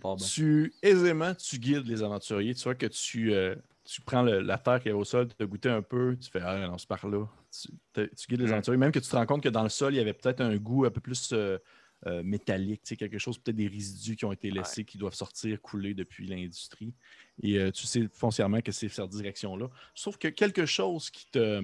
Bon, 0.00 0.16
ben. 0.16 0.24
Tu 0.24 0.72
aisément, 0.82 1.34
tu 1.34 1.58
guides 1.58 1.86
les 1.86 2.02
aventuriers. 2.02 2.54
Tu 2.54 2.62
vois 2.64 2.74
que 2.74 2.86
tu, 2.86 3.32
euh, 3.32 3.54
tu 3.84 4.00
prends 4.02 4.22
le- 4.22 4.40
la 4.40 4.58
terre 4.58 4.80
qui 4.80 4.88
est 4.90 4.92
au 4.92 5.04
sol, 5.04 5.28
tu 5.28 5.42
as 5.42 5.46
goûté 5.46 5.68
un 5.70 5.82
peu, 5.82 6.16
tu 6.20 6.30
fais 6.30 6.40
Ah 6.44 6.58
non, 6.68 6.78
c'est 6.78 6.88
par 6.88 7.06
là. 7.08 7.26
Tu, 7.50 7.68
te- 7.92 8.14
tu 8.14 8.26
guides 8.28 8.40
les 8.40 8.46
Mm. 8.48 8.52
aventuriers. 8.52 8.78
Même 8.78 8.92
que 8.92 8.98
tu 8.98 9.08
te 9.08 9.16
rends 9.16 9.26
compte 9.26 9.42
que 9.42 9.48
dans 9.48 9.62
le 9.62 9.68
sol, 9.70 9.94
il 9.94 9.96
y 9.96 10.00
avait 10.00 10.12
peut-être 10.12 10.40
un 10.40 10.56
goût 10.56 10.84
un 10.84 10.90
peu 10.90 11.00
plus 11.00 11.30
euh, 11.32 11.58
euh, 12.06 12.22
métallique, 12.22 12.82
quelque 12.96 13.18
chose, 13.18 13.38
peut-être 13.38 13.56
des 13.56 13.68
résidus 13.68 14.16
qui 14.16 14.24
ont 14.24 14.32
été 14.32 14.50
laissés, 14.50 14.84
qui 14.84 14.98
doivent 14.98 15.14
sortir, 15.14 15.60
couler 15.60 15.94
depuis 15.94 16.26
l'industrie. 16.26 16.94
Et 17.42 17.58
euh, 17.58 17.70
tu 17.72 17.86
sais 17.86 18.08
foncièrement 18.12 18.60
que 18.60 18.72
c'est 18.72 18.88
cette 18.88 19.10
direction-là. 19.10 19.68
Sauf 19.94 20.16
que 20.16 20.28
quelque 20.28 20.64
chose 20.66 21.10
qui 21.10 21.26
te 21.30 21.62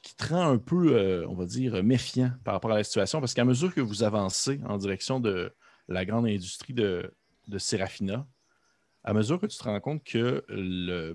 qui 0.00 0.14
te 0.14 0.26
rend 0.32 0.52
un 0.52 0.58
peu, 0.58 0.96
euh, 0.96 1.26
on 1.28 1.34
va 1.34 1.44
dire, 1.44 1.82
méfiant 1.82 2.32
par 2.44 2.54
rapport 2.54 2.70
à 2.70 2.76
la 2.76 2.84
situation, 2.84 3.20
parce 3.20 3.34
qu'à 3.34 3.44
mesure 3.44 3.74
que 3.74 3.80
vous 3.80 4.04
avancez 4.04 4.60
en 4.64 4.78
direction 4.78 5.20
de 5.20 5.52
la 5.88 6.04
grande 6.04 6.26
industrie 6.26 6.72
de, 6.72 7.12
de 7.48 7.58
Serafina, 7.58 8.26
à 9.04 9.12
mesure 9.12 9.40
que 9.40 9.46
tu 9.46 9.58
te 9.58 9.64
rends 9.64 9.80
compte 9.80 10.04
que 10.04 10.44
le- 10.48 11.14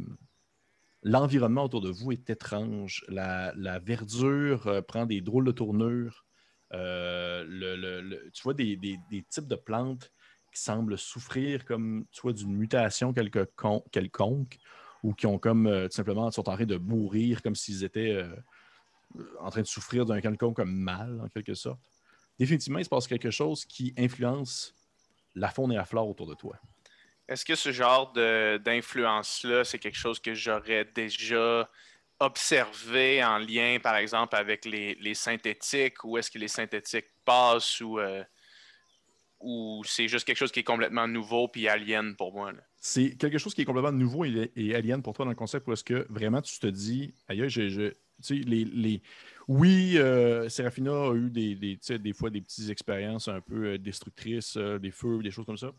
l'environnement 1.01 1.63
autour 1.63 1.81
de 1.81 1.89
vous 1.89 2.11
est 2.11 2.29
étrange, 2.29 3.05
la, 3.07 3.53
la 3.55 3.79
verdure 3.79 4.67
euh, 4.67 4.81
prend 4.81 5.05
des 5.05 5.21
drôles 5.21 5.45
de 5.45 5.51
tournures, 5.51 6.22
euh, 6.73 8.29
tu 8.33 8.43
vois 8.43 8.53
des, 8.53 8.79
types 9.29 9.47
de 9.47 9.55
plantes 9.55 10.11
qui 10.53 10.61
semblent 10.61 10.97
souffrir 10.97 11.65
comme 11.65 12.05
tu 12.11 12.21
vois 12.21 12.33
d'une 12.33 12.55
mutation 12.55 13.13
quelconque 13.13 14.57
ou 15.03 15.13
qui 15.13 15.27
ont 15.27 15.37
comme 15.37 15.67
euh, 15.67 15.87
tout 15.87 15.95
simplement 15.95 16.31
sont 16.31 16.47
en 16.49 16.55
train 16.55 16.65
de 16.65 16.77
mourir 16.77 17.41
comme 17.41 17.55
s'ils 17.55 17.83
étaient 17.83 18.13
euh, 18.13 18.35
en 19.39 19.49
train 19.49 19.61
de 19.61 19.67
souffrir 19.67 20.05
d'un 20.05 20.21
quelconque 20.21 20.59
mal 20.59 21.21
en 21.21 21.27
quelque 21.27 21.53
sorte. 21.53 21.79
Définitivement, 22.39 22.79
il 22.79 22.85
se 22.85 22.89
passe 22.89 23.07
quelque 23.07 23.29
chose 23.29 23.65
qui 23.65 23.93
influence 23.97 24.73
la 25.35 25.49
faune 25.49 25.71
et 25.71 25.75
la 25.75 25.85
flore 25.85 26.09
autour 26.09 26.27
de 26.27 26.33
toi. 26.33 26.57
Est-ce 27.27 27.45
que 27.45 27.55
ce 27.55 27.71
genre 27.71 28.11
d'influence-là, 28.11 29.63
c'est 29.63 29.79
quelque 29.79 29.97
chose 29.97 30.19
que 30.19 30.33
j'aurais 30.33 30.85
déjà 30.85 31.69
observé 32.23 33.23
en 33.23 33.37
lien, 33.37 33.77
par 33.81 33.95
exemple, 33.95 34.35
avec 34.35 34.65
les, 34.65 35.13
synthétiques, 35.13 36.03
ou 36.03 36.17
est-ce 36.17 36.31
que 36.31 36.39
les 36.39 36.47
synthétiques 36.47 37.07
passent, 37.25 37.81
ou, 37.81 37.99
euh, 37.99 38.23
ou 39.39 39.83
c'est 39.85 40.07
juste 40.07 40.25
quelque 40.25 40.37
chose 40.37 40.51
qui 40.51 40.61
est 40.61 40.63
complètement 40.63 41.07
nouveau 41.07 41.47
puis 41.47 41.67
alien 41.67 42.15
pour 42.15 42.33
moi? 42.33 42.51
C'est 42.77 43.15
quelque 43.17 43.37
chose 43.37 43.53
qui 43.53 43.61
est 43.61 43.65
complètement 43.65 43.91
nouveau 43.91 44.25
et, 44.25 44.75
alien 44.75 45.01
pour 45.01 45.13
toi 45.13 45.25
dans 45.25 45.31
le 45.31 45.35
concept 45.35 45.67
où 45.67 45.73
est-ce 45.73 45.83
que 45.83 46.05
vraiment 46.09 46.41
tu 46.41 46.57
te 46.59 46.67
dis, 46.67 47.13
sais, 48.21 48.35
les, 48.35 48.65
les- 48.65 49.01
oui, 49.47 49.97
euh, 49.97 50.47
Serafina 50.49 50.91
a 50.91 51.13
eu 51.13 51.29
des, 51.29 51.55
des, 51.55 52.13
fois 52.13 52.29
des 52.29 52.41
petites 52.41 52.69
expériences 52.69 53.27
un 53.27 53.41
peu 53.41 53.73
euh, 53.73 53.77
destructrices, 53.77 54.55
euh, 54.57 54.79
des 54.79 54.91
feux, 54.91 55.21
des 55.21 55.31
choses 55.31 55.45
comme 55.45 55.57
ça. 55.57 55.73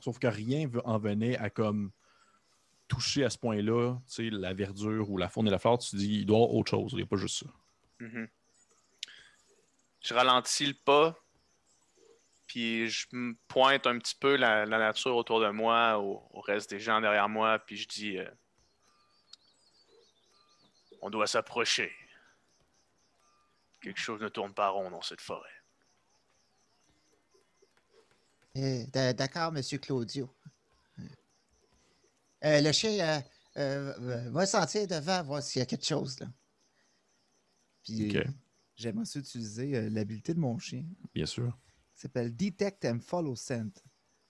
Sauf 0.00 0.18
que 0.18 0.26
rien 0.26 0.68
en 0.84 0.98
venait 0.98 1.36
à 1.38 1.50
comme 1.50 1.90
toucher 2.88 3.24
à 3.24 3.30
ce 3.30 3.38
point-là, 3.38 3.96
tu 4.06 4.12
sais, 4.12 4.30
la 4.30 4.54
verdure 4.54 5.10
ou 5.10 5.18
la 5.18 5.28
faune 5.28 5.48
et 5.48 5.50
la 5.50 5.58
flore. 5.58 5.78
Tu 5.78 5.90
te 5.90 5.96
dis, 5.96 6.20
il 6.20 6.26
doit 6.26 6.38
y 6.38 6.42
avoir 6.42 6.54
autre 6.56 6.70
chose, 6.70 6.92
il 6.92 6.96
n'y 6.96 7.02
a 7.02 7.06
pas 7.06 7.16
juste 7.16 7.44
ça. 7.44 7.46
Mhm. 8.00 8.28
Je 10.02 10.14
ralentis 10.14 10.66
le 10.66 10.74
pas, 10.74 11.18
puis 12.46 12.88
je 12.88 13.06
pointe 13.48 13.86
un 13.86 13.98
petit 13.98 14.14
peu 14.14 14.36
la, 14.36 14.64
la 14.66 14.78
nature 14.78 15.16
autour 15.16 15.40
de 15.40 15.50
moi, 15.50 15.98
au, 15.98 16.22
au 16.30 16.40
reste 16.40 16.70
des 16.70 16.78
gens 16.78 17.00
derrière 17.00 17.28
moi, 17.28 17.58
puis 17.58 17.76
je 17.76 17.88
dis 17.88 18.18
euh, 18.18 18.30
On 21.00 21.10
doit 21.10 21.26
s'approcher. 21.26 21.92
Quelque 23.80 24.00
chose 24.00 24.20
ne 24.20 24.28
tourne 24.28 24.54
pas 24.54 24.68
rond 24.68 24.90
dans 24.90 25.02
cette 25.02 25.20
forêt. 25.20 25.50
Euh, 28.56 29.12
D'accord, 29.12 29.52
Monsieur 29.52 29.78
Claudio. 29.78 30.30
Euh, 32.46 32.60
le 32.62 32.72
chien 32.72 32.90
euh, 32.92 33.20
euh, 33.58 34.30
va 34.30 34.46
sentir 34.46 34.86
devant, 34.86 35.22
voir 35.24 35.42
s'il 35.42 35.58
y 35.58 35.62
a 35.62 35.66
quelque 35.66 35.84
chose. 35.86 36.18
Là. 36.20 36.26
Puis, 37.82 38.16
j'aimerais 38.76 39.02
aussi 39.02 39.18
utiliser 39.18 39.76
euh, 39.76 39.90
l'habilité 39.90 40.32
de 40.34 40.38
mon 40.40 40.58
chien 40.58 40.84
Bien 41.14 41.26
sûr. 41.26 41.56
qui 41.94 42.00
s'appelle 42.02 42.34
Detect 42.34 42.84
and 42.84 43.00
Follow 43.00 43.36
Scent. 43.36 43.82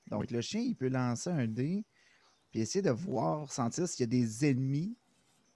Donc, 0.09 0.23
Oui. 0.23 0.27
le 0.31 0.41
chien, 0.41 0.61
il 0.61 0.77
peut 0.77 0.89
lancer 0.89 1.31
un 1.31 1.47
dé 1.47 1.85
puis 2.51 2.61
essayer 2.61 2.83
de 2.83 2.91
voir, 2.91 3.53
sentir 3.53 3.89
s'il 3.89 4.01
y 4.01 4.05
a 4.05 4.07
des 4.07 4.49
ennemis 4.49 4.97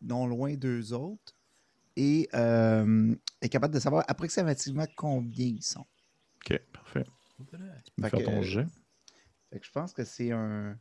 non 0.02 0.26
loin 0.26 0.54
d'eux 0.54 0.92
autres 0.92 1.34
et 1.96 2.28
euh, 2.34 3.14
est 3.40 3.48
capable 3.48 3.72
de 3.74 3.78
savoir 3.80 4.04
approximativement 4.08 4.86
combien 4.96 5.46
ils 5.46 5.62
sont. 5.62 5.86
OK, 6.44 6.58
parfait. 6.72 7.04
Tu 7.38 7.44
peux 7.44 8.02
Fait 8.02 8.10
faire 8.10 8.18
que- 8.20 8.24
ton 8.24 8.42
jet. 8.42 8.66
Fait 9.50 9.60
que 9.60 9.66
je 9.66 9.70
pense 9.70 9.92
que 9.92 10.04
c'est 10.04 10.32
un. 10.32 10.78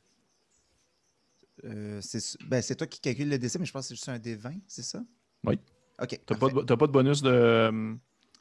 Euh, 1.65 1.99
c'est 2.01 2.37
ben, 2.47 2.61
c'est 2.61 2.75
toi 2.75 2.87
qui 2.87 2.99
calcule 2.99 3.29
le 3.29 3.37
décès, 3.39 3.59
mais 3.59 3.65
je 3.65 3.71
pense 3.73 3.83
que 3.85 3.87
c'est 3.89 3.95
juste 3.95 4.09
un 4.09 4.17
D20, 4.17 4.59
c'est 4.67 4.81
ça? 4.83 5.03
Oui. 5.43 5.59
OK. 6.01 6.07
Tu 6.09 6.15
n'as 6.15 6.37
parfait. 6.39 6.53
pas, 6.55 6.61
de- 6.61 6.65
t'as 6.65 6.77
pas 6.77 6.87
de 6.87 6.91
bonus 6.91 7.21
de. 7.21 7.29
euh, 7.31 7.95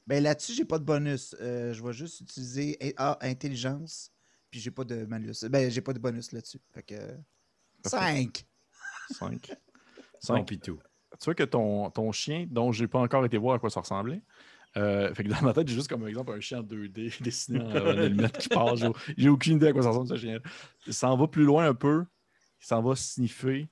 Ben, 0.06 0.22
là-dessus, 0.22 0.52
j'ai 0.54 0.64
pas 0.64 0.78
de 0.78 0.84
bonus. 0.84 1.34
Euh, 1.40 1.72
je 1.72 1.82
vais 1.84 1.92
juste 1.92 2.20
utiliser 2.20 2.78
A, 2.96 3.18
intelligence, 3.26 4.12
puis 4.50 4.60
j'ai 4.60 4.70
pas 4.70 4.84
de 4.84 5.04
malus. 5.06 5.44
Ben, 5.50 5.70
j'ai 5.70 5.80
pas 5.80 5.92
de 5.92 5.98
bonus 5.98 6.32
là-dessus. 6.32 6.58
Fait 6.72 6.82
que. 6.82 6.94
Parfait. 7.82 7.98
5. 8.24 8.46
5. 9.10 9.50
Bon, 10.28 10.44
pis 10.44 10.58
tout. 10.58 10.80
tu 11.20 11.24
vois 11.26 11.34
que 11.36 11.44
ton, 11.44 11.90
ton 11.90 12.10
chien, 12.10 12.46
dont 12.50 12.72
j'ai 12.72 12.88
pas 12.88 12.98
encore 12.98 13.24
été 13.24 13.38
voir 13.38 13.54
à 13.54 13.58
quoi 13.60 13.70
ça 13.70 13.78
ressemblait, 13.80 14.20
euh, 14.76 15.14
fait 15.14 15.22
que 15.22 15.28
dans 15.28 15.40
ma 15.42 15.52
tête, 15.52 15.68
j'ai 15.68 15.76
juste 15.76 15.88
comme 15.88 16.06
exemple 16.08 16.32
un 16.32 16.40
chien 16.40 16.58
en 16.58 16.62
2D 16.64 17.12
dessiné 17.22 17.60
en 17.60 17.94
millimètre 17.94 18.38
qui 18.38 18.48
part. 18.48 18.74
J'ai- 18.76 18.88
J'ai 19.16 19.28
aucune 19.28 19.56
idée 19.56 19.68
à 19.68 19.72
quoi 19.72 19.82
ça 19.82 19.90
ressemble 19.90 20.08
ce 20.08 20.16
chien. 20.16 20.38
Il 20.88 20.92
s'en 20.94 21.16
va 21.16 21.28
plus 21.28 21.44
loin 21.44 21.66
un 21.68 21.74
peu, 21.74 22.04
il 22.60 22.66
s'en 22.66 22.82
va 22.82 22.96
sniffer. 22.96 23.68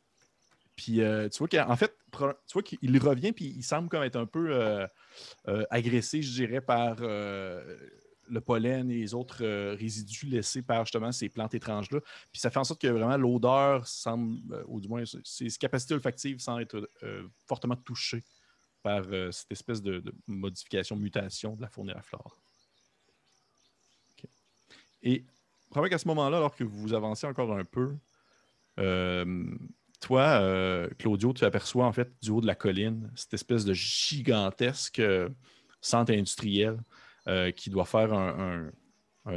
Puis 0.77 1.01
euh, 1.01 1.29
tu 1.29 1.39
vois 1.39 1.49
qu'en 1.49 1.77
fait, 1.77 1.97
tu 2.13 2.53
vois 2.53 2.63
qu'il 2.63 2.99
revient, 2.99 3.33
puis 3.33 3.47
il 3.57 3.63
semble 3.63 3.89
comme 3.89 4.03
être 4.03 4.17
un 4.17 4.27
peu 4.27 4.55
euh, 4.55 4.87
euh, 5.49 5.65
agressé, 5.71 6.23
je 6.23 6.33
dirais, 6.33 6.61
par 6.61 6.97
le 8.29 8.41
pollen 8.41 8.91
et 8.91 8.95
les 8.95 9.15
autres 9.15 9.45
résidus 9.75 10.27
laissés 10.27 10.61
par 10.61 10.85
justement 10.85 11.13
ces 11.13 11.29
plantes 11.29 11.55
étranges-là. 11.55 12.01
Puis 12.31 12.41
ça 12.41 12.51
fait 12.51 12.59
en 12.59 12.65
sorte 12.65 12.81
que 12.81 12.89
vraiment 12.89 13.17
l'odeur 13.17 13.87
semble, 13.87 14.65
ou 14.67 14.81
du 14.81 14.89
moins 14.89 15.05
ses 15.25 15.49
capacités 15.51 15.95
olfactives 15.95 16.39
semblent 16.41 16.63
être 16.63 16.91
fortement 17.47 17.77
touchées 17.77 18.23
par 18.83 19.05
cette 19.33 19.51
espèce 19.51 19.81
de, 19.81 20.03
modification, 20.27 20.97
mutation 20.97 21.57
de 21.57 21.63
la 21.63 21.69
faune 21.69 21.89
la 21.89 22.03
flore. 22.03 22.37
OK. 24.13 24.29
Et 25.03 25.25
probablement 25.71 25.91
qu'à 25.91 25.99
ce 25.99 26.09
moment-là, 26.09 26.37
alors 26.37 26.55
que 26.55 26.65
vous 26.65 26.93
avancez 26.93 27.27
encore 27.27 27.53
un 27.57 27.65
peu, 27.65 27.97
toi, 30.01 30.41
euh, 30.41 30.89
Claudio, 30.99 31.33
tu 31.33 31.45
aperçois 31.45 31.87
en 31.87 31.93
fait 31.93 32.13
du 32.23 32.31
haut 32.31 32.41
de 32.41 32.47
la 32.47 32.55
colline 32.55 33.11
cette 33.15 33.35
espèce 33.35 33.65
de 33.65 33.73
gigantesque 33.73 34.99
euh, 34.99 35.29
centre 35.81 36.13
industriel 36.13 36.79
euh, 37.29 37.51
qui 37.51 37.71
doit 37.71 37.85
faire 37.85 38.13
un, 38.13 38.71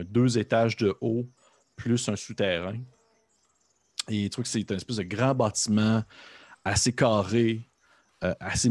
deux 0.03 0.37
étages 0.37 0.77
de 0.77 0.95
haut 1.01 1.27
plus 1.75 2.09
un 2.09 2.15
souterrain. 2.15 2.77
Et 4.09 4.23
le 4.23 4.29
truc, 4.29 4.47
c'est 4.47 4.71
un 4.71 4.75
espèce 4.75 4.97
de 4.97 5.03
grand 5.03 5.33
bâtiment 5.33 6.03
assez 6.63 6.93
carré, 6.93 7.69
euh, 8.23 8.35
assez, 8.39 8.69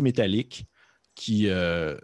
métallique, 0.00 0.66
qui, 1.14 1.48
euh, 1.48 1.96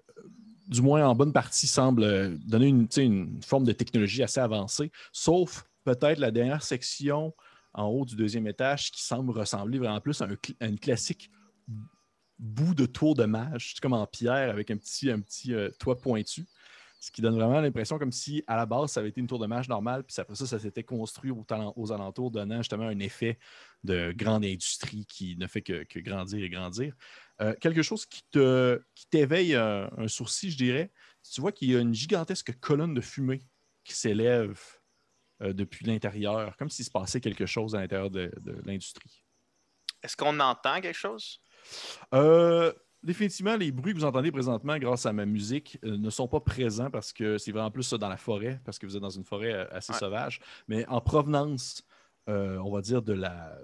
du 0.68 0.82
moins 0.82 1.06
en 1.06 1.14
bonne 1.14 1.32
partie, 1.32 1.66
semble 1.66 2.02
euh, 2.02 2.36
donner 2.46 2.66
une, 2.66 2.88
tu 2.88 3.00
une 3.00 3.42
forme 3.42 3.64
de 3.64 3.72
technologie 3.72 4.22
assez 4.22 4.40
avancée, 4.40 4.92
sauf 5.12 5.64
peut-être 5.84 6.18
la 6.18 6.30
dernière 6.30 6.62
section 6.62 7.34
en 7.74 7.86
haut 7.86 8.04
du 8.04 8.16
deuxième 8.16 8.46
étage 8.46 8.90
qui 8.90 9.02
semble 9.02 9.30
ressembler 9.32 9.78
vraiment 9.78 10.00
plus 10.00 10.20
à, 10.22 10.26
un 10.26 10.68
une 10.68 10.78
classique 10.78 11.30
bout 12.38 12.74
de 12.74 12.86
tour 12.86 13.14
de 13.14 13.24
mage, 13.24 13.74
comme 13.80 13.92
en 13.92 14.06
pierre 14.06 14.50
avec 14.50 14.70
un 14.70 14.76
petit, 14.76 15.10
un 15.10 15.20
petit 15.20 15.54
euh, 15.54 15.70
toit 15.78 15.96
pointu. 15.96 16.46
Ce 17.00 17.10
qui 17.10 17.20
donne 17.20 17.34
vraiment 17.34 17.60
l'impression 17.60 17.98
comme 17.98 18.12
si, 18.12 18.42
à 18.46 18.56
la 18.56 18.64
base, 18.64 18.92
ça 18.92 19.00
avait 19.00 19.10
été 19.10 19.20
une 19.20 19.26
tour 19.26 19.38
de 19.38 19.46
mage 19.46 19.68
normale, 19.68 20.04
puis 20.04 20.14
après 20.18 20.34
ça, 20.34 20.46
ça 20.46 20.58
s'était 20.58 20.84
construit 20.84 21.30
aux, 21.30 21.92
alentours, 21.92 22.30
donnant 22.30 22.58
justement 22.58 22.88
un 22.88 22.98
effet 22.98 23.38
de 23.82 24.12
grande 24.16 24.42
industrie 24.42 25.04
qui 25.04 25.36
ne 25.36 25.46
fait 25.46 25.60
que, 25.60 25.84
que 25.84 25.98
grandir 25.98 26.42
et 26.42 26.48
grandir. 26.48 26.94
Euh, 27.42 27.54
quelque 27.60 27.82
chose 27.82 28.06
qui 28.06 28.22
te 28.30 28.80
qui 28.94 29.06
t'éveille 29.08 29.54
un, 29.54 29.90
un 29.98 30.08
sourcil, 30.08 30.50
je 30.50 30.56
dirais, 30.56 30.90
tu 31.30 31.42
vois 31.42 31.52
qu'il 31.52 31.70
y 31.70 31.76
a 31.76 31.80
une 31.80 31.94
gigantesque 31.94 32.58
colonne 32.58 32.94
de 32.94 33.02
fumée 33.02 33.42
qui 33.84 33.92
s'élève 33.92 34.58
euh, 35.42 35.52
depuis 35.52 35.84
l'intérieur, 35.86 36.56
comme 36.56 36.70
s'il 36.70 36.84
se 36.84 36.90
passait 36.90 37.20
quelque 37.20 37.46
chose 37.46 37.74
à 37.74 37.80
l'intérieur 37.80 38.10
de, 38.10 38.30
de 38.42 38.56
l'industrie. 38.64 39.24
Est-ce 40.02 40.16
qu'on 40.16 40.38
entend 40.40 40.80
quelque 40.80 40.96
chose? 40.96 41.40
Euh, 42.12 42.72
définitivement, 43.02 43.56
les 43.56 43.72
bruits 43.72 43.94
que 43.94 43.98
vous 43.98 44.04
entendez 44.04 44.30
présentement 44.30 44.78
grâce 44.78 45.06
à 45.06 45.12
ma 45.12 45.24
musique 45.26 45.78
euh, 45.84 45.96
ne 45.96 46.10
sont 46.10 46.28
pas 46.28 46.40
présents 46.40 46.90
parce 46.90 47.12
que 47.12 47.38
c'est 47.38 47.52
vraiment 47.52 47.70
plus 47.70 47.84
ça 47.84 47.98
dans 47.98 48.08
la 48.08 48.16
forêt, 48.16 48.60
parce 48.64 48.78
que 48.78 48.86
vous 48.86 48.96
êtes 48.96 49.02
dans 49.02 49.10
une 49.10 49.24
forêt 49.24 49.68
assez 49.70 49.92
Ouais. 49.92 49.98
sauvage. 49.98 50.40
Mais 50.68 50.86
en 50.86 51.00
provenance, 51.00 51.82
on 52.26 52.70
va 52.70 52.80
dire, 52.80 53.02
de 53.02 53.12
la 53.12 53.58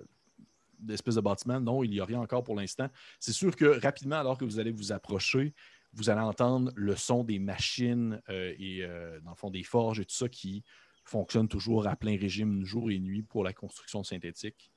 d'espèce 0.80 1.16
de 1.16 1.20
bâtiment, 1.20 1.60
non, 1.60 1.84
il 1.84 1.90
n'y 1.90 2.00
a 2.00 2.04
rien 2.04 2.20
encore 2.20 2.42
pour 2.42 2.54
l'instant. 2.56 2.88
C'est 3.18 3.32
sûr 3.32 3.54
que 3.54 3.80
rapidement, 3.80 4.16
alors 4.16 4.38
que 4.38 4.44
vous 4.44 4.58
allez 4.58 4.72
vous 4.72 4.92
approcher, 4.92 5.54
vous 5.92 6.10
allez 6.10 6.20
entendre 6.20 6.72
le 6.74 6.96
son 6.96 7.24
des 7.24 7.38
machines 7.38 8.20
euh, 8.28 8.54
et, 8.58 8.82
euh, 8.82 9.20
dans 9.20 9.30
le 9.30 9.36
fond, 9.36 9.50
des 9.50 9.62
forges 9.62 10.00
et 10.00 10.04
tout 10.04 10.14
ça 10.14 10.28
qui 10.28 10.64
fonctionnent 11.10 11.48
toujours 11.48 11.88
à 11.88 11.96
plein 11.96 12.16
régime 12.16 12.64
jour 12.64 12.90
et 12.90 12.98
nuit 12.98 13.22
pour 13.22 13.42
la 13.42 13.52
construction 13.52 14.04
synthétique. 14.04 14.70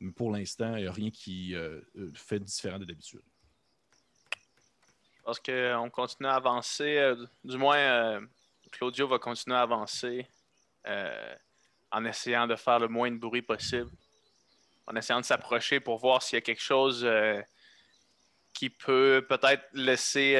Mais 0.00 0.10
pour 0.10 0.32
l'instant, 0.32 0.74
il 0.76 0.82
n'y 0.82 0.88
a 0.88 0.92
rien 0.92 1.10
qui 1.10 1.54
euh, 1.54 1.80
euh, 1.96 2.10
fait 2.14 2.40
différent 2.40 2.78
de 2.78 2.84
d'habitude. 2.84 3.22
Pense 5.22 5.38
qu'on 5.38 5.90
continue 5.90 6.28
à 6.28 6.34
avancer. 6.34 6.96
euh, 6.96 7.24
du 7.44 7.56
moins, 7.56 7.76
euh, 7.76 8.20
Claudio 8.72 9.06
va 9.06 9.18
continuer 9.18 9.56
à 9.56 9.62
avancer 9.62 10.26
en 11.92 12.04
essayant 12.04 12.46
de 12.46 12.56
faire 12.56 12.78
le 12.78 12.88
moins 12.88 13.10
de 13.10 13.18
bruit 13.18 13.42
possible. 13.42 13.90
En 14.86 14.96
essayant 14.96 15.20
de 15.20 15.24
s'approcher 15.24 15.78
pour 15.78 15.98
voir 15.98 16.22
s'il 16.22 16.36
y 16.36 16.38
a 16.38 16.40
quelque 16.40 16.62
chose 16.62 17.06
qui 18.54 18.70
peut 18.70 19.24
peut-être 19.28 19.64
laisser 19.74 20.34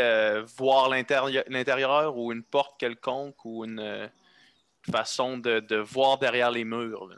voir 0.56 0.88
l'intérieur 0.88 2.16
ou 2.16 2.32
une 2.32 2.42
porte 2.42 2.80
quelconque 2.80 3.44
ou 3.44 3.64
une 3.64 4.10
façon 4.90 5.38
de, 5.38 5.76
voir 5.76 6.18
derrière 6.18 6.50
les 6.50 6.64
murs. 6.64 7.06
là. 7.06 7.16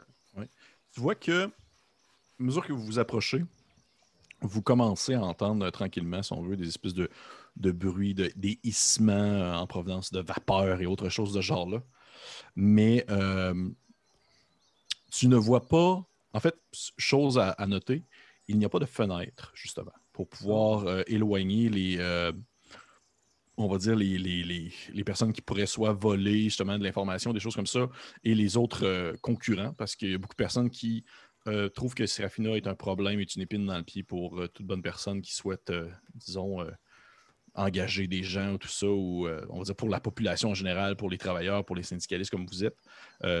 Tu 0.93 0.99
vois 0.99 1.15
que, 1.15 1.45
à 1.45 1.49
mesure 2.37 2.65
que 2.65 2.73
vous 2.73 2.85
vous 2.85 2.99
approchez, 2.99 3.43
vous 4.41 4.61
commencez 4.61 5.13
à 5.15 5.21
entendre 5.23 5.65
euh, 5.65 5.71
tranquillement, 5.71 6.21
si 6.21 6.33
on 6.33 6.41
veut, 6.41 6.55
des 6.57 6.67
espèces 6.67 6.93
de, 6.93 7.09
bruits, 7.71 8.13
de- 8.13 8.31
des 8.35 8.59
hissements 8.63 9.13
euh, 9.13 9.55
en 9.55 9.65
provenance 9.65 10.11
de 10.11 10.19
vapeur 10.19 10.81
et 10.81 10.85
autres 10.85 11.09
choses 11.09 11.33
de 11.33 11.41
ce 11.41 11.45
genre-là. 11.47 11.81
Mais 12.55 13.05
euh, 13.09 13.69
tu 15.11 15.27
ne 15.27 15.35
vois 15.35 15.67
pas. 15.67 16.05
En 16.33 16.39
fait, 16.39 16.55
chose 16.97 17.39
à, 17.39 17.51
à 17.51 17.65
noter, 17.67 18.03
il 18.47 18.57
n'y 18.59 18.65
a 18.65 18.69
pas 18.69 18.79
de 18.79 18.85
fenêtre, 18.85 19.51
justement, 19.55 19.93
pour 20.11 20.27
pouvoir 20.27 21.03
éloigner 21.07 21.69
les. 21.69 21.97
On 23.57 23.67
va 23.67 23.77
dire 23.77 23.95
les, 23.95 25.03
personnes 25.05 25.33
qui 25.33 25.41
pourraient 25.41 25.65
soit 25.65 25.93
voler 25.93 26.43
justement 26.43 26.77
de 26.77 26.83
l'information, 26.83 27.33
des 27.33 27.39
choses 27.39 27.55
comme 27.55 27.67
ça, 27.67 27.89
et 28.23 28.33
les 28.33 28.57
autres 28.57 28.85
euh, 28.85 29.13
concurrents, 29.21 29.73
parce 29.73 29.95
qu'il 29.95 30.11
y 30.11 30.15
a 30.15 30.17
beaucoup 30.17 30.33
de 30.33 30.43
personnes 30.43 30.69
qui 30.69 31.05
euh, 31.47 31.69
trouvent 31.69 31.93
que 31.93 32.05
Serafina 32.05 32.51
est 32.55 32.67
un 32.67 32.75
problème, 32.75 33.19
est 33.19 33.35
une 33.35 33.41
épine 33.41 33.65
dans 33.65 33.77
le 33.77 33.83
pied 33.83 34.01
pour 34.01 34.39
euh, 34.39 34.47
toute 34.47 34.65
bonne 34.65 34.81
personne 34.81 35.21
qui 35.21 35.33
souhaite, 35.33 35.71
disons, 36.15 36.65
engager 37.53 38.07
des 38.07 38.23
gens 38.23 38.53
ou 38.53 38.57
tout 38.57 38.67
ça, 38.67 38.87
ou 38.87 39.27
on 39.49 39.59
va 39.59 39.63
dire 39.63 39.75
pour 39.75 39.89
la 39.89 39.99
population 39.99 40.49
en 40.49 40.53
général, 40.55 40.95
pour 40.95 41.09
les 41.09 41.19
travailleurs, 41.19 41.63
pour 41.63 41.75
les 41.75 41.83
syndicalistes 41.83 42.31
comme 42.31 42.47
vous 42.47 42.63
êtes. 42.63 42.77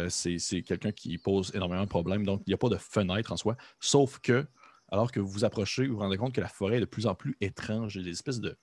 C'est 0.09 0.37
c'est 0.37 0.61
quelqu'un 0.61 0.91
qui 0.91 1.17
pose 1.17 1.51
énormément 1.55 1.83
de 1.83 1.89
problèmes. 1.89 2.23
Donc, 2.23 2.43
il 2.45 2.51
n'y 2.51 2.53
a 2.53 2.57
pas 2.57 2.69
de 2.69 2.77
fenêtre 2.77 3.31
en 3.31 3.37
soi. 3.37 3.55
Sauf 3.79 4.19
que, 4.19 4.45
alors 4.89 5.11
que 5.11 5.19
vous 5.19 5.29
vous 5.29 5.45
approchez, 5.45 5.87
vous 5.87 5.95
vous 5.95 6.01
rendez 6.01 6.17
compte 6.17 6.35
que 6.35 6.41
la 6.41 6.47
forêt 6.47 6.77
est 6.77 6.81
de 6.81 6.85
plus 6.85 7.07
en 7.07 7.15
plus 7.15 7.35
étrange. 7.41 7.95
Il 7.95 7.99
y 7.99 8.01
a 8.01 8.05
des 8.05 8.11
espèces 8.11 8.39
de, 8.39 8.55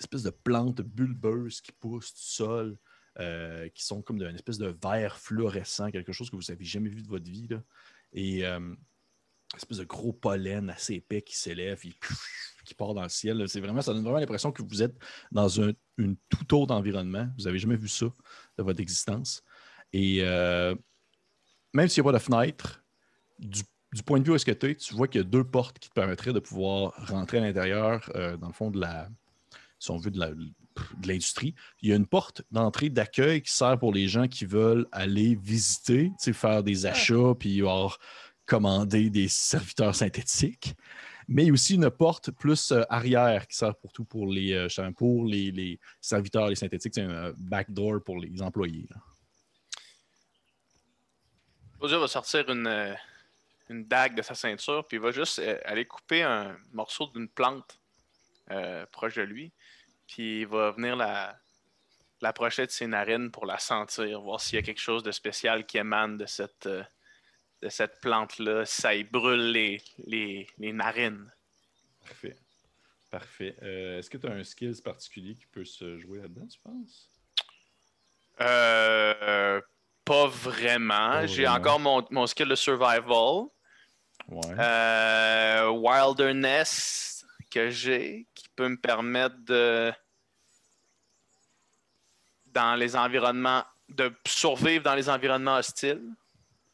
des 0.00 0.04
espèces 0.04 0.22
de 0.22 0.30
plantes 0.30 0.80
bulbeuses 0.80 1.60
qui 1.60 1.72
poussent 1.72 2.14
du 2.14 2.22
sol, 2.22 2.78
euh, 3.18 3.68
qui 3.70 3.84
sont 3.84 4.00
comme 4.02 4.18
d'une 4.18 4.34
espèce 4.34 4.58
de 4.58 4.74
vert 4.82 5.18
fluorescent, 5.18 5.90
quelque 5.90 6.12
chose 6.12 6.30
que 6.30 6.36
vous 6.36 6.42
n'avez 6.48 6.64
jamais 6.64 6.88
vu 6.88 7.02
de 7.02 7.08
votre 7.08 7.30
vie. 7.30 7.48
là. 7.48 7.62
Et 8.12 8.46
euh, 8.46 8.58
une 8.58 8.76
espèce 9.56 9.78
de 9.78 9.84
gros 9.84 10.12
pollen 10.12 10.70
assez 10.70 10.94
épais 10.94 11.22
qui 11.22 11.36
s'élève 11.36 11.80
et 11.84 11.92
qui 12.64 12.74
part 12.74 12.94
dans 12.94 13.02
le 13.02 13.08
ciel. 13.08 13.46
C'est 13.48 13.60
vraiment, 13.60 13.82
ça 13.82 13.92
donne 13.92 14.02
vraiment 14.02 14.20
l'impression 14.20 14.52
que 14.52 14.62
vous 14.62 14.82
êtes 14.82 14.96
dans 15.32 15.60
un 15.60 15.72
une 15.98 16.16
tout 16.30 16.54
autre 16.54 16.72
environnement. 16.74 17.28
Vous 17.36 17.44
n'avez 17.44 17.58
jamais 17.58 17.76
vu 17.76 17.88
ça 17.88 18.06
de 18.56 18.62
votre 18.62 18.80
existence. 18.80 19.42
Et 19.92 20.20
euh, 20.22 20.74
même 21.74 21.88
s'il 21.88 22.02
n'y 22.02 22.08
a 22.08 22.12
pas 22.12 22.18
de 22.18 22.22
fenêtre, 22.22 22.82
du, 23.38 23.62
point 24.06 24.18
de 24.18 24.24
vue 24.24 24.32
où 24.32 24.34
est-ce 24.34 24.46
que 24.46 24.52
tu 24.52 24.70
es, 24.70 24.76
tu 24.76 24.94
vois 24.94 25.08
qu'il 25.08 25.20
y 25.20 25.24
a 25.24 25.26
deux 25.26 25.44
portes 25.44 25.78
qui 25.78 25.90
te 25.90 25.94
permettraient 25.94 26.32
de 26.32 26.38
pouvoir 26.38 26.94
rentrer 27.08 27.38
à 27.38 27.40
l'intérieur, 27.40 28.08
dans 28.14 28.46
le 28.46 28.52
fond, 28.52 28.70
de 28.70 28.80
la, 28.80 29.10
si 29.80 29.90
on 29.90 29.96
veut, 29.96 30.12
de 30.12 30.20
la- 30.20 30.30
de 30.30 31.08
l'industrie. 31.08 31.54
Il 31.82 31.88
y 31.88 31.92
a 31.92 31.96
une 31.96 32.06
porte 32.06 32.42
d'entrée 32.52 32.90
d'accueil 32.90 33.42
qui 33.42 33.50
sert 33.50 33.76
pour 33.78 33.92
les 33.92 34.06
gens 34.06 34.28
qui 34.28 34.44
veulent 34.44 34.86
aller 34.92 35.34
visiter, 35.34 36.10
tu 36.10 36.14
sais, 36.18 36.32
faire 36.32 36.62
des 36.62 36.86
achats, 36.86 37.34
puis 37.38 37.60
avoir 37.60 37.98
commandé 38.46 39.10
des 39.10 39.26
serviteurs 39.28 39.94
synthétiques. 39.94 40.74
Mais 41.28 41.44
il 41.44 41.46
y 41.46 41.50
a 41.50 41.52
aussi 41.52 41.74
une 41.76 41.90
porte 41.90 42.30
plus 42.32 42.72
euh, 42.72 42.82
arrière 42.88 43.46
qui 43.46 43.56
sert 43.56 43.74
pour 43.76 43.92
tout 43.92 44.04
pour 44.04 44.26
les, 44.26 44.52
euh, 44.52 44.90
pour 44.96 45.24
les, 45.24 45.50
les 45.50 45.78
serviteurs, 46.00 46.48
les 46.48 46.56
synthétiques. 46.56 46.92
C'est 46.94 47.02
un 47.02 47.10
euh, 47.10 47.32
backdoor 47.38 48.02
pour 48.04 48.18
les 48.18 48.42
employés. 48.42 48.86
là. 48.90 48.96
Va 51.78 52.08
sortir 52.08 52.48
une, 52.50 52.96
une 53.68 53.84
dague 53.86 54.16
de 54.16 54.22
sa 54.22 54.34
ceinture, 54.34 54.86
puis 54.86 54.96
il 54.96 55.00
va 55.00 55.12
juste 55.12 55.38
euh, 55.38 55.58
aller 55.64 55.84
couper 55.84 56.22
un 56.22 56.56
morceau 56.72 57.06
d'une 57.06 57.28
plante 57.28 57.80
euh, 58.50 58.84
proche 58.86 59.14
de 59.14 59.22
lui, 59.22 59.52
puis 60.10 60.40
il 60.40 60.46
va 60.46 60.72
venir 60.72 60.96
la 60.96 61.38
l'approcher 62.20 62.66
de 62.66 62.70
ses 62.70 62.86
narines 62.86 63.30
pour 63.30 63.46
la 63.46 63.58
sentir, 63.58 64.20
voir 64.20 64.40
s'il 64.40 64.56
y 64.56 64.58
a 64.58 64.62
quelque 64.62 64.80
chose 64.80 65.02
de 65.02 65.10
spécial 65.10 65.64
qui 65.64 65.78
émane 65.78 66.18
de 66.18 66.26
cette, 66.26 66.66
euh, 66.66 66.84
de 67.62 67.70
cette 67.70 67.98
plante-là, 68.02 68.66
si 68.66 68.82
ça 68.82 68.94
y 68.94 69.04
brûle 69.04 69.52
les, 69.52 69.82
les, 70.04 70.46
les 70.58 70.72
narines. 70.74 71.32
Parfait. 72.04 72.36
Parfait. 73.10 73.56
Euh, 73.62 73.98
Est-ce 73.98 74.10
que 74.10 74.18
tu 74.18 74.26
as 74.26 74.32
un 74.32 74.44
skills 74.44 74.82
particulier 74.82 75.34
qui 75.34 75.46
peut 75.46 75.64
se 75.64 75.98
jouer 75.98 76.18
là-dedans, 76.18 76.46
tu 76.46 76.60
penses? 76.60 77.10
Euh, 78.42 79.60
pas 80.04 80.26
vraiment. 80.26 81.26
J'ai 81.26 81.48
encore 81.48 81.80
mon, 81.80 82.06
mon 82.10 82.26
skill 82.26 82.48
de 82.48 82.54
survival. 82.54 83.46
Ouais. 84.28 84.54
Wilderness 85.70 87.19
que 87.50 87.70
j'ai 87.70 88.26
qui 88.34 88.48
peut 88.56 88.68
me 88.68 88.76
permettre 88.76 89.36
de 89.44 89.92
dans 92.46 92.74
les 92.74 92.96
environnements 92.96 93.64
de 93.88 94.12
survivre 94.26 94.84
dans 94.84 94.94
les 94.94 95.08
environnements 95.08 95.56
hostiles. 95.56 96.02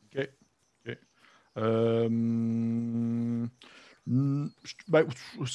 OK. 0.04 0.28
Euh, 1.58 2.08
ben, 4.06 5.06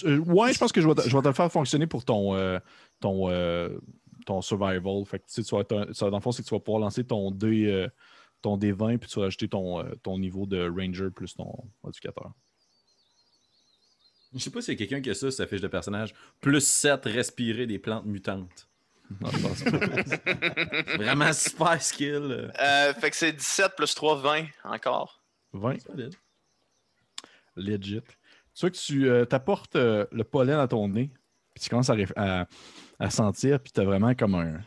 euh, 0.03 0.17
ouais, 0.19 0.53
je 0.53 0.59
pense 0.59 0.71
que 0.71 0.81
je 0.81 0.87
vais, 0.87 0.95
te, 0.95 1.31
faire 1.31 1.51
fonctionner 1.51 1.87
pour 1.87 2.03
ton, 2.03 2.35
euh, 2.35 2.59
ton, 2.99 3.29
ton 4.25 4.41
survival. 4.41 5.05
Fait 5.05 5.17
être 5.19 6.09
dans 6.09 6.17
le 6.17 6.21
fond, 6.21 6.31
c'est 6.31 6.43
que 6.43 6.47
tu 6.47 6.53
vas 6.53 6.59
pouvoir 6.59 6.81
lancer 6.81 7.03
ton 7.05 7.31
D, 7.31 7.87
ton 8.41 8.57
D20 8.57 8.97
puis 8.97 9.09
tu 9.09 9.19
vas 9.19 9.27
ajouter 9.27 9.47
ton, 9.47 9.83
ton 10.01 10.17
niveau 10.19 10.45
de 10.45 10.69
ranger 10.69 11.11
plus 11.11 11.35
ton 11.35 11.53
éducateur. 11.87 12.31
Je 14.33 14.39
sais 14.39 14.49
pas 14.49 14.61
s'il 14.61 14.73
y 14.73 14.77
a 14.77 14.79
quelqu'un 14.79 15.01
qui 15.01 15.09
a 15.09 15.13
ça, 15.13 15.29
sa 15.31 15.45
fiche 15.47 15.61
de 15.61 15.67
personnage. 15.67 16.13
Plus 16.39 16.65
7, 16.65 17.01
respirer 17.05 17.67
des 17.67 17.79
plantes 17.79 18.05
mutantes. 18.05 18.67
Non, 19.19 19.29
je 19.29 19.39
pense 19.39 19.63
pas. 19.63 20.97
Vraiment 20.97 21.33
super 21.33 21.81
skill. 21.81 22.51
Euh, 22.61 22.93
fait 22.93 23.09
que 23.09 23.15
c'est 23.17 23.33
17 23.33 23.73
plus 23.75 23.93
3, 23.93 24.21
20 24.21 24.45
encore. 24.63 25.21
20, 25.53 25.79
Solide. 25.81 26.13
legit. 27.57 28.01
Tu 28.53 28.61
vois 28.61 28.69
que 28.69 28.77
tu 28.77 29.09
euh, 29.09 29.25
t'apportes 29.25 29.75
euh, 29.75 30.05
le 30.11 30.23
pollen 30.23 30.59
à 30.59 30.67
ton 30.67 30.87
nez, 30.87 31.11
puis 31.53 31.63
tu 31.63 31.69
commences 31.69 31.89
à, 31.89 31.95
réf- 31.95 32.13
à- 32.15 32.47
à 32.99 33.09
sentir, 33.09 33.59
puis 33.61 33.71
tu 33.73 33.81
as 33.81 33.83
vraiment 33.83 34.13
comme 34.15 34.35
un, 34.35 34.61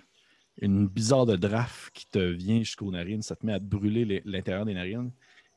une 0.61 0.89
bizarre 0.89 1.27
de 1.27 1.37
draft 1.37 1.91
qui 1.95 2.07
te 2.07 2.19
vient 2.19 2.59
jusqu'aux 2.59 2.91
narines. 2.91 3.23
Ça 3.23 3.37
te 3.37 3.45
met 3.47 3.53
à 3.55 3.59
te 3.61 3.65
brûler 3.65 4.05
les- 4.05 4.23
l'intérieur 4.25 4.65
des 4.67 4.75
narines. 4.75 5.11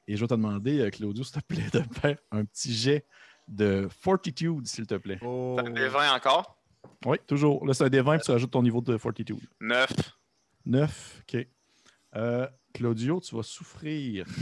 Et 0.08 0.16
je 0.16 0.22
vais 0.22 0.28
te 0.28 0.34
demander, 0.34 0.80
euh, 0.80 0.90
Claudio, 0.90 1.24
s'il 1.26 1.42
te 1.42 1.46
plaît, 1.46 1.70
de 1.74 1.82
faire 2.00 2.18
un 2.32 2.46
petit 2.46 2.74
jet 2.74 3.06
de 3.48 3.88
fortitude, 4.02 4.68
s'il 4.68 4.86
te 4.86 4.96
plaît. 4.96 5.20
Oh. 5.22 5.56
T'as 5.58 5.70
des 5.70 5.88
20 5.88 6.14
encore? 6.16 6.58
Oui, 7.06 7.18
toujours. 7.26 7.66
Là, 7.66 7.74
c'est 7.74 7.86
un 7.86 7.90
des 7.90 8.02
20, 8.02 8.18
puis 8.18 8.26
tu 8.26 8.32
rajoutes 8.32 8.52
ton 8.52 8.64
niveau 8.64 8.82
de 8.82 8.98
fortitude. 8.98 9.40
9. 9.62 9.88
9, 10.66 11.22
OK. 11.22 11.48
Euh, 12.16 12.48
Claudio, 12.74 13.20
tu 13.20 13.36
vas 13.36 13.44
souffrir. 13.44 14.26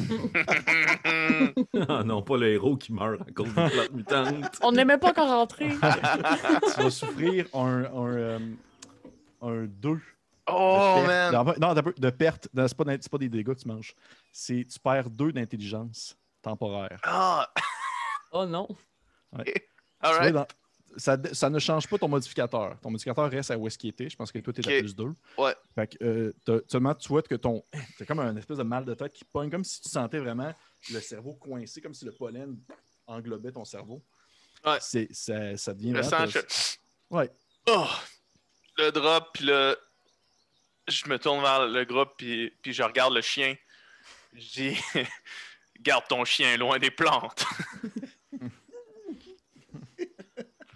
Ah 1.87 2.03
non, 2.03 2.21
pas 2.21 2.37
le 2.37 2.47
héros 2.53 2.77
qui 2.77 2.91
meurt 2.93 3.21
à 3.21 3.31
cause 3.31 3.47
d'une 3.53 3.69
plante 3.69 3.91
mutante. 3.91 4.59
On 4.61 4.71
n'est 4.71 4.85
même 4.85 4.99
pas 4.99 5.09
encore 5.09 5.29
rentré. 5.29 5.69
tu 5.69 5.77
vas 6.81 6.89
souffrir 6.89 7.47
un, 7.53 7.83
un, 7.85 8.13
euh, 8.13 8.39
un 9.41 9.65
2. 9.65 9.99
oh, 10.49 10.95
de 11.01 11.07
man. 11.07 11.55
Non, 11.59 11.73
de 11.73 12.09
perte. 12.09 12.47
C'est 12.55 12.77
pas, 12.77 12.85
pas 12.85 13.17
des 13.17 13.29
dégâts 13.29 13.53
que 13.53 13.59
tu 13.59 13.67
manges. 13.67 13.93
C'est 14.31 14.65
tu 14.69 14.79
perds 14.79 15.09
2 15.09 15.33
d'intelligence 15.33 16.17
temporaire. 16.41 16.99
Ah, 17.03 17.49
Oh 18.37 18.45
non. 18.45 18.67
All 19.33 19.43
Tu 19.45 19.53
vois, 20.01 20.17
right. 20.17 20.33
dans- 20.33 20.47
ça, 20.97 21.17
ça 21.33 21.49
ne 21.49 21.59
change 21.59 21.87
pas 21.89 21.97
ton 21.97 22.07
modificateur. 22.07 22.79
Ton 22.81 22.89
modificateur 22.89 23.29
reste 23.29 23.51
à 23.51 23.57
où 23.57 23.67
est-ce 23.67 23.77
qu'il 23.77 23.89
était. 23.89 24.09
Je 24.09 24.15
pense 24.15 24.31
que 24.31 24.39
toi, 24.39 24.53
tu 24.53 24.61
es 24.61 24.67
à 24.67 24.77
Ok. 24.77 24.79
plus 24.79 24.95
2. 24.95 25.13
Ouais. 25.37 25.53
Fait 25.75 25.87
que 25.87 26.03
euh, 26.47 26.61
seulement 26.69 26.95
tu 26.95 27.05
souhaites 27.07 27.27
que 27.27 27.35
ton. 27.35 27.65
C'est 27.97 28.05
comme 28.05 28.19
un 28.19 28.35
espèce 28.37 28.57
de 28.59 28.63
mal 28.63 28.85
de 28.85 28.93
tête 28.93 29.11
qui 29.11 29.25
pogne, 29.25 29.49
comme 29.49 29.63
si 29.65 29.81
tu 29.81 29.89
sentais 29.89 30.19
vraiment 30.19 30.53
le 30.93 30.99
cerveau 31.01 31.33
coincé, 31.33 31.81
comme 31.81 31.93
si 31.93 32.05
le 32.05 32.13
pollen 32.13 32.57
englobait 33.07 33.51
ton 33.51 33.65
cerveau. 33.65 34.01
Ouais. 34.65 34.77
C'est, 34.79 35.09
ça, 35.11 35.57
ça 35.57 35.73
devient 35.73 35.91
Le 35.91 36.01
vraiment. 36.01 36.27
sang, 36.31 36.39
je... 36.39 37.15
Ouais. 37.15 37.29
Oh, 37.67 37.87
le 38.77 38.91
drop, 38.91 39.29
puis 39.33 39.45
là, 39.45 39.75
je 40.87 41.07
me 41.09 41.19
tourne 41.19 41.41
vers 41.41 41.67
le 41.67 41.83
groupe, 41.83 42.11
puis, 42.17 42.51
puis 42.61 42.71
je 42.73 42.83
regarde 42.83 43.13
le 43.13 43.21
chien. 43.21 43.55
Je 44.33 44.47
dis, 44.49 44.77
garde 45.81 46.05
ton 46.07 46.23
chien 46.25 46.55
loin 46.57 46.79
des 46.79 46.91
plantes. 46.91 47.45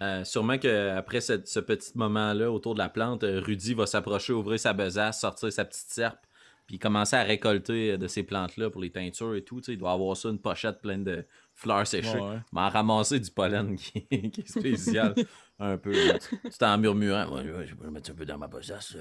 Euh, 0.02 0.24
sûrement 0.24 0.58
qu'après 0.58 1.20
ce, 1.20 1.40
ce 1.44 1.60
petit 1.60 1.92
moment-là, 1.94 2.50
autour 2.50 2.74
de 2.74 2.78
la 2.78 2.88
plante, 2.88 3.22
euh, 3.22 3.40
Rudy 3.40 3.74
va 3.74 3.86
s'approcher, 3.86 4.32
ouvrir 4.32 4.58
sa 4.58 4.72
besace, 4.72 5.20
sortir 5.20 5.52
sa 5.52 5.64
petite 5.66 5.90
serpe, 5.90 6.26
puis 6.66 6.78
commencer 6.78 7.16
à 7.16 7.22
récolter 7.22 7.92
euh, 7.92 7.98
de 7.98 8.06
ces 8.06 8.22
plantes-là 8.22 8.70
pour 8.70 8.80
les 8.80 8.90
teintures 8.90 9.34
et 9.34 9.42
tout. 9.42 9.60
Il 9.68 9.76
doit 9.76 9.92
avoir 9.92 10.16
ça, 10.16 10.30
une 10.30 10.38
pochette 10.38 10.80
pleine 10.80 11.04
de 11.04 11.26
fleurs 11.54 11.86
séchées. 11.86 12.18
Ouais, 12.18 12.30
ouais. 12.30 12.38
Mais 12.52 12.60
en 12.60 12.70
ramasser 12.70 13.20
du 13.20 13.30
pollen 13.30 13.76
qui, 13.76 14.06
qui 14.30 14.40
est 14.40 14.48
spécial 14.48 15.14
un 15.58 15.76
peu. 15.76 15.92
t'es 15.92 16.64
en 16.64 16.78
murmurant. 16.78 17.36
Je 17.36 17.74
vais 17.74 17.84
le 17.84 17.90
mettre 17.90 18.10
un 18.10 18.14
peu 18.14 18.24
dans 18.24 18.38
ma 18.38 18.48
besace. 18.48 18.96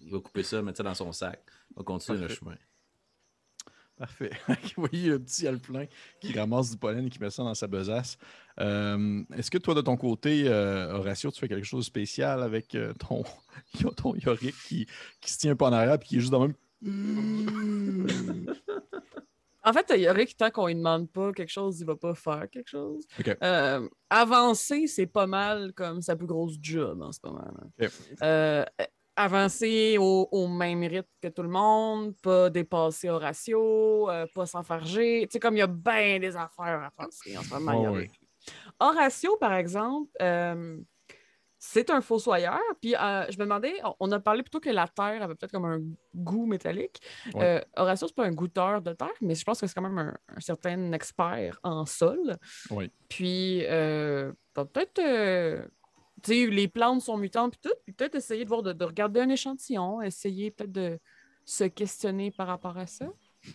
Il 0.00 0.10
va 0.10 0.18
couper 0.18 0.42
ça, 0.42 0.60
mettre 0.60 0.78
ça 0.78 0.82
dans 0.82 0.94
son 0.94 1.12
sac. 1.12 1.40
Il 1.70 1.76
va 1.76 1.84
continuer 1.84 2.18
le 2.18 2.28
chemin. 2.28 2.56
Parfait. 3.98 4.30
Vous 4.76 4.86
voyez 4.88 5.08
le 5.08 5.18
petit 5.18 5.46
alpelin 5.46 5.86
qui 6.20 6.38
ramasse 6.38 6.70
du 6.70 6.76
pollen 6.76 7.06
et 7.06 7.10
qui 7.10 7.18
met 7.18 7.30
ça 7.30 7.42
dans 7.42 7.54
sa 7.54 7.66
besace. 7.66 8.18
Euh, 8.60 9.22
Est-ce 9.34 9.50
que 9.50 9.58
toi, 9.58 9.74
de 9.74 9.80
ton 9.80 9.96
côté, 9.96 10.44
euh, 10.46 10.92
Horatio, 10.92 11.30
tu 11.30 11.40
fais 11.40 11.48
quelque 11.48 11.64
chose 11.66 11.84
de 11.84 11.86
spécial 11.86 12.42
avec 12.42 12.74
euh, 12.74 12.92
ton, 12.94 13.24
ton 13.96 14.14
Yorick 14.14 14.54
qui, 14.66 14.86
qui 15.20 15.32
se 15.32 15.38
tient 15.38 15.52
un 15.52 15.56
peu 15.56 15.64
en 15.64 15.72
arrière 15.72 15.94
et 15.94 15.98
qui 15.98 16.16
est 16.16 16.20
juste 16.20 16.32
dans 16.32 16.46
le 16.46 16.54
même. 16.82 18.06
En 19.66 19.72
fait, 19.72 19.92
il 19.96 20.02
y 20.02 20.08
aurait 20.08 20.26
qui, 20.26 20.36
tant 20.36 20.48
qu'on 20.52 20.68
lui 20.68 20.76
demande 20.76 21.10
pas 21.10 21.32
quelque 21.32 21.50
chose, 21.50 21.80
il 21.80 21.86
va 21.86 21.96
pas 21.96 22.14
faire 22.14 22.48
quelque 22.48 22.70
chose. 22.70 23.04
Euh, 23.42 23.88
avancer, 24.08 24.86
c'est 24.86 25.08
pas 25.08 25.26
mal 25.26 25.72
comme 25.72 26.00
sa 26.02 26.14
plus 26.14 26.28
grosse 26.28 26.54
job 26.60 27.02
en 27.02 27.10
ce 27.10 27.18
moment. 27.24 27.50
Avancer 29.16 29.96
au, 29.98 30.28
au 30.30 30.46
même 30.46 30.82
rythme 30.82 31.08
que 31.22 31.28
tout 31.28 31.42
le 31.42 31.48
monde, 31.48 32.14
pas 32.22 32.50
dépasser 32.50 33.08
Horatio, 33.08 34.10
euh, 34.10 34.26
pas 34.34 34.44
s'enfarger. 34.46 35.22
Tu 35.22 35.32
sais, 35.32 35.40
comme 35.40 35.56
il 35.56 35.60
y 35.60 35.62
a 35.62 35.66
bien 35.66 36.18
des 36.18 36.36
affaires 36.36 36.82
à 36.84 36.90
penser 36.90 37.36
en 37.36 37.42
ce 37.42 37.54
moment. 37.54 37.80
Ouais, 37.82 37.88
ouais. 38.00 38.10
Horatio, 38.78 39.36
par 39.38 39.54
exemple, 39.54 40.10
euh, 40.20 40.78
c'est 41.58 41.88
un 41.88 42.02
fossoyeur. 42.02 42.60
Puis 42.82 42.94
euh, 42.94 43.24
je 43.30 43.38
me 43.38 43.44
demandais, 43.44 43.72
on- 44.00 44.12
a 44.12 44.20
parlé 44.20 44.42
plutôt 44.42 44.60
que 44.60 44.68
la 44.68 44.86
terre 44.86 45.22
avait 45.22 45.34
peut-être 45.34 45.52
comme 45.52 45.64
un 45.64 45.80
goût 46.14 46.44
métallique. 46.46 47.00
Ouais. 47.34 47.42
Euh, 47.42 47.60
Horatio, 47.82 48.06
c'est 48.08 48.14
pas 48.14 48.26
un 48.26 48.32
goûteur 48.32 48.82
de 48.82 48.92
terre, 48.92 49.08
mais 49.22 49.34
je 49.34 49.44
pense 49.44 49.60
que 49.60 49.66
c'est 49.66 49.74
quand 49.74 49.80
même 49.82 49.98
un, 49.98 50.14
un 50.36 50.40
certain 50.40 50.92
expert 50.92 51.58
en 51.62 51.86
sol. 51.86 52.36
Oui. 52.70 52.90
Puis 53.08 53.62
euh, 53.64 54.30
peut-être. 54.52 55.00
Euh, 56.18 56.22
tu 56.22 56.32
sais, 56.32 56.46
les 56.50 56.68
plantes 56.68 57.02
sont 57.02 57.16
mutantes, 57.16 57.52
puis 57.52 57.70
tout. 57.70 57.76
Puis 57.84 57.92
peut-être 57.92 58.14
essayer 58.14 58.44
de 58.44 58.48
voir, 58.48 58.62
de, 58.62 58.72
de 58.72 58.84
regarder 58.84 59.20
un 59.20 59.28
échantillon, 59.28 60.02
essayer 60.02 60.50
peut-être 60.50 60.72
de 60.72 60.98
se 61.44 61.64
questionner 61.64 62.30
par 62.30 62.48
rapport 62.48 62.76
à 62.76 62.86
ça. 62.86 63.06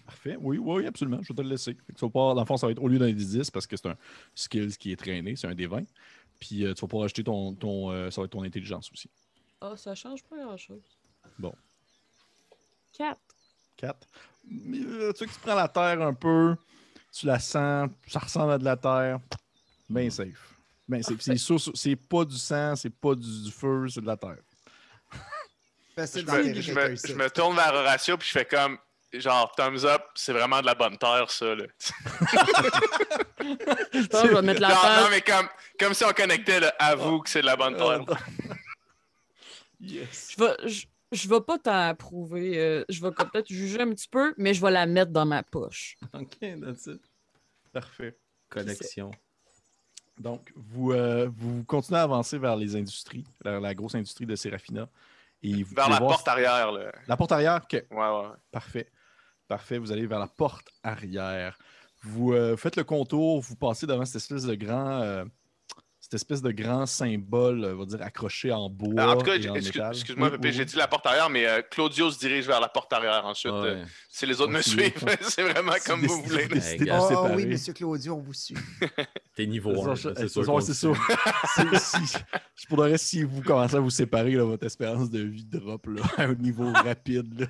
Parfait. 0.05 0.37
Oui, 0.39 0.57
oui, 0.57 0.85
absolument. 0.85 1.19
Je 1.21 1.29
vais 1.29 1.35
te 1.35 1.41
le 1.41 1.49
laisser. 1.49 1.75
Tu 1.75 1.81
vas 1.93 2.07
pouvoir, 2.07 2.35
dans 2.35 2.41
le 2.41 2.47
fond, 2.47 2.57
ça 2.57 2.67
va 2.67 2.71
être 2.71 2.81
au 2.81 2.87
lieu 2.87 2.97
d'un 2.97 3.07
des 3.07 3.13
10 3.13 3.51
parce 3.51 3.67
que 3.67 3.75
c'est 3.75 3.87
un 3.87 3.97
skill 4.33 4.75
qui 4.77 4.91
est 4.91 4.95
traîné, 4.95 5.35
c'est 5.35 5.47
un 5.47 5.55
des 5.55 5.67
20. 5.67 5.83
Puis 6.39 6.65
euh, 6.65 6.73
tu 6.73 6.81
vas 6.81 6.87
pouvoir 6.87 7.05
ajouter 7.05 7.23
ton. 7.23 7.53
ton 7.53 7.91
euh, 7.91 8.09
ça 8.09 8.21
va 8.21 8.25
être 8.25 8.31
ton 8.31 8.43
intelligence 8.43 8.89
aussi. 8.91 9.09
Ah, 9.59 9.75
ça 9.75 9.93
change 9.93 10.23
pas 10.23 10.37
grand-chose. 10.37 10.97
Bon. 11.37 11.53
4. 12.93 13.19
4. 13.77 14.07
Mais, 14.45 14.79
euh, 14.79 15.11
tu 15.11 15.19
sais 15.19 15.27
que 15.27 15.33
tu 15.33 15.39
prends 15.39 15.55
la 15.55 15.67
terre 15.67 16.01
un 16.01 16.13
peu, 16.13 16.55
tu 17.11 17.25
la 17.25 17.39
sens, 17.39 17.89
ça 18.07 18.19
ressemble 18.19 18.53
à 18.53 18.57
de 18.57 18.63
la 18.63 18.77
terre. 18.77 19.19
Bien 19.89 20.09
safe. 20.09 20.50
Ben 20.91 21.01
safe. 21.01 21.21
C'est 21.21 21.37
sûr, 21.37 21.57
c'est 21.73 21.95
pas 21.95 22.25
du 22.25 22.37
sang, 22.37 22.75
c'est 22.75 22.89
pas 22.89 23.15
du, 23.15 23.43
du 23.43 23.51
feu, 23.51 23.87
c'est 23.87 24.01
de 24.01 24.05
la 24.07 24.17
terre. 24.17 24.37
Facile 25.95 26.25
Je 26.27 26.31
me, 26.35 26.61
je 26.61 26.73
me- 26.73 26.93
ici. 26.93 27.07
je 27.07 27.13
me 27.13 27.29
tourne 27.29 27.55
vers 27.55 27.73
Horatio, 27.73 28.17
puis 28.17 28.27
je 28.27 28.33
fais 28.33 28.45
comme, 28.45 28.77
genre, 29.13 29.51
thumbs 29.55 29.85
up, 29.85 30.01
c'est 30.15 30.33
vraiment 30.33 30.59
de 30.59 30.65
la 30.65 30.75
bonne 30.75 30.97
terre, 30.97 31.31
ça. 31.31 31.55
Là. 31.55 31.63
Je 33.93 34.07
pense 34.07 34.21
que 34.21 34.27
je 34.29 34.33
vais 34.35 34.41
mettre 34.41 34.61
la 34.61 34.69
non, 34.69 34.81
terre. 34.81 35.01
non, 35.03 35.09
mais 35.09 35.21
comme, 35.21 35.47
comme 35.79 35.93
si 35.93 36.03
on 36.05 36.11
connectait, 36.11 36.59
là, 36.59 36.73
avoue 36.79 37.19
que 37.21 37.29
c'est 37.29 37.41
de 37.41 37.45
la 37.47 37.55
bonne 37.55 37.75
terre. 37.75 38.03
yes. 39.79 40.35
Je 40.37 40.43
vais, 40.43 40.69
je, 40.69 40.85
je 41.11 41.27
vais 41.27 41.41
pas 41.41 41.57
t'en 41.57 41.73
approuver. 41.89 42.57
euh, 42.59 42.85
je 42.89 43.01
vais 43.01 43.11
peut-être 43.11 43.47
juger 43.51 43.81
un 43.81 43.89
petit 43.89 44.07
peu, 44.07 44.33
mais 44.37 44.53
je 44.53 44.61
vais 44.61 44.71
la 44.71 44.85
mettre 44.85 45.11
dans 45.11 45.25
ma 45.25 45.41
poche. 45.43 45.97
Ok, 46.13 46.37
that's 46.39 46.85
it. 46.87 47.01
Parfait. 47.73 48.17
Connexion. 48.49 49.11
Donc, 50.19 50.51
vous, 50.55 50.91
euh, 50.91 51.29
vous 51.35 51.63
continuez 51.63 51.99
à 51.99 52.03
avancer 52.03 52.37
vers 52.37 52.55
les 52.55 52.75
industries, 52.75 53.23
vers 53.43 53.59
la 53.59 53.73
grosse 53.73 53.95
industrie 53.95 54.25
de 54.25 54.35
Serafina. 54.35 54.87
Et 55.43 55.63
vous 55.63 55.73
Vers 55.75 55.89
la 55.89 55.97
voir- 55.97 56.11
porte 56.11 56.27
arrière, 56.27 56.71
là. 56.71 56.91
La 57.07 57.17
porte 57.17 57.31
arrière, 57.31 57.59
ok. 57.63 57.83
Ouais, 57.89 57.97
ouais. 57.97 58.27
Parfait. 58.51 58.87
Parfait. 59.47 59.79
Vous 59.79 59.91
allez 59.91 60.05
vers 60.05 60.19
la 60.19 60.27
porte 60.27 60.67
arrière. 60.83 61.57
Vous 62.03 62.33
euh, 62.33 62.55
faites 62.57 62.75
le 62.75 62.83
contour, 62.83 63.41
vous 63.41 63.55
passez 63.55 63.87
devant 63.87 64.05
cette 64.05 64.17
espèce 64.17 64.43
de 64.43 64.55
grand, 64.55 65.01
euh, 65.01 65.25
cette 66.11 66.15
espèce 66.23 66.41
de 66.41 66.51
grand 66.51 66.85
symbole, 66.85 67.63
on 67.73 67.77
va 67.77 67.85
dire, 67.85 68.01
accroché 68.01 68.51
en 68.51 68.69
bois. 68.69 69.13
en 69.13 69.15
tout 69.17 69.23
cas, 69.25 69.35
excuse- 69.35 69.81
excuse-moi, 69.93 70.27
Oui, 70.27 70.31
Pépé, 70.33 70.49
oui, 70.49 70.53
j'ai 70.53 70.65
dit 70.65 70.75
la 70.75 70.89
porte 70.89 71.05
arrière, 71.05 71.29
mais 71.29 71.45
euh, 71.47 71.61
Claudio 71.61 72.11
se 72.11 72.19
dirige 72.19 72.45
vers 72.47 72.59
la 72.59 72.67
porte 72.67 72.91
arrière 72.91 73.25
ensuite. 73.25 73.53
Ouais. 73.53 73.59
euh, 73.69 73.85
si 74.09 74.25
les 74.25 74.41
autres 74.41 74.51
me 74.51 74.61
suivent, 74.61 74.91
c'est 75.21 75.43
vraiment 75.43 75.71
comme 75.85 76.05
vous 76.05 76.21
voulez. 76.23 76.49
Oh, 76.51 76.59
séparer. 77.07 77.35
oui, 77.35 77.45
monsieur 77.45 77.71
Claudio, 77.71 78.15
on 78.15 78.19
vous 78.19 78.33
suit. 78.33 78.57
T'es 79.37 79.45
niveau 79.45 79.73
C'est 79.73 79.89
1. 79.89 79.95
ça, 79.95 80.13
c'est 80.17 80.27
ça, 80.27 80.41
c'est 81.55 81.79
si- 81.79 82.17
Je 82.55 82.65
pourrais, 82.67 82.97
si 82.97 83.23
vous 83.23 83.41
commencez 83.41 83.77
à 83.77 83.79
vous 83.79 83.89
séparer, 83.89 84.31
là, 84.31 84.43
votre 84.43 84.65
espérance 84.65 85.09
de 85.09 85.21
vie 85.21 85.45
drop 85.45 85.85
là, 85.87 86.01
à 86.17 86.23
un 86.23 86.35
niveau 86.35 86.69
rapide. 86.73 87.47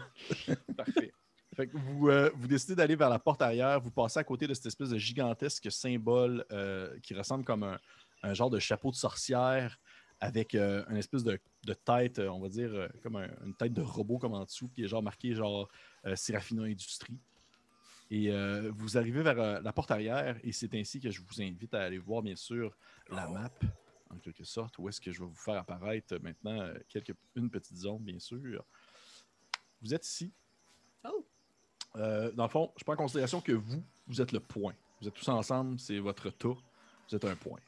là. 0.47 0.55
Parfait. 0.77 1.11
Fait 1.55 1.67
que 1.67 1.75
vous, 1.75 2.07
euh, 2.09 2.29
vous 2.35 2.47
décidez 2.47 2.75
d'aller 2.75 2.95
vers 2.95 3.09
la 3.09 3.19
porte 3.19 3.41
arrière, 3.41 3.81
vous 3.81 3.91
passez 3.91 4.19
à 4.19 4.23
côté 4.23 4.47
de 4.47 4.53
cette 4.53 4.67
espèce 4.67 4.89
de 4.89 4.97
gigantesque 4.97 5.69
symbole 5.69 6.45
euh, 6.51 6.89
qui 7.03 7.13
ressemble 7.13 7.43
comme 7.43 7.63
un, 7.63 7.77
un 8.23 8.33
genre 8.33 8.49
de 8.49 8.59
chapeau 8.59 8.91
de 8.91 8.95
sorcière 8.95 9.79
avec 10.19 10.53
euh, 10.53 10.85
une 10.89 10.97
espèce 10.97 11.23
de, 11.23 11.39
de 11.65 11.73
tête, 11.73 12.19
euh, 12.19 12.29
on 12.29 12.39
va 12.39 12.49
dire, 12.49 12.71
euh, 12.73 12.87
comme 13.01 13.15
un- 13.15 13.29
une 13.43 13.55
tête 13.55 13.73
de 13.73 13.81
robot 13.81 14.19
comme 14.19 14.33
en 14.33 14.45
dessous, 14.45 14.69
qui 14.69 14.83
est 14.83 14.87
genre 14.87 15.01
marqué 15.01 15.33
genre 15.33 15.67
euh, 16.05 16.15
Serafina 16.15 16.63
Industrie. 16.63 17.17
Et 18.11 18.29
euh, 18.29 18.71
vous 18.75 18.97
arrivez 18.97 19.23
vers 19.23 19.39
euh, 19.39 19.61
la 19.61 19.73
porte 19.73 19.89
arrière 19.89 20.37
et 20.43 20.51
c'est 20.51 20.73
ainsi 20.75 20.99
que 20.99 21.09
je 21.09 21.21
vous 21.21 21.41
invite 21.41 21.73
à 21.73 21.81
aller 21.83 21.97
voir, 21.97 22.21
bien 22.21 22.35
sûr, 22.35 22.75
la 23.09 23.27
map, 23.27 23.49
en 24.09 24.17
quelque 24.17 24.43
sorte, 24.43 24.77
où 24.77 24.89
est-ce 24.89 24.99
que 25.01 25.11
je 25.11 25.19
vais 25.21 25.25
vous 25.25 25.33
faire 25.35 25.55
apparaître 25.55 26.15
maintenant 26.21 26.71
quelques, 26.89 27.15
une 27.35 27.49
petite 27.49 27.77
zone, 27.77 28.03
bien 28.03 28.19
sûr. 28.19 28.63
Vous 29.81 29.93
êtes 29.93 30.05
ici. 30.05 30.31
Oh. 31.05 31.25
Euh, 31.95 32.31
dans 32.33 32.43
le 32.43 32.49
fond, 32.49 32.71
je 32.77 32.83
prends 32.83 32.93
en 32.93 32.97
considération 32.97 33.41
que 33.41 33.53
vous, 33.53 33.83
vous 34.05 34.21
êtes 34.21 34.33
le 34.33 34.39
point. 34.39 34.75
Vous 35.01 35.07
êtes 35.07 35.13
tous 35.15 35.27
ensemble, 35.29 35.79
c'est 35.79 35.97
votre 35.99 36.29
tas. 36.29 36.49
Vous 37.09 37.15
êtes 37.15 37.25
un 37.25 37.35
point. 37.35 37.59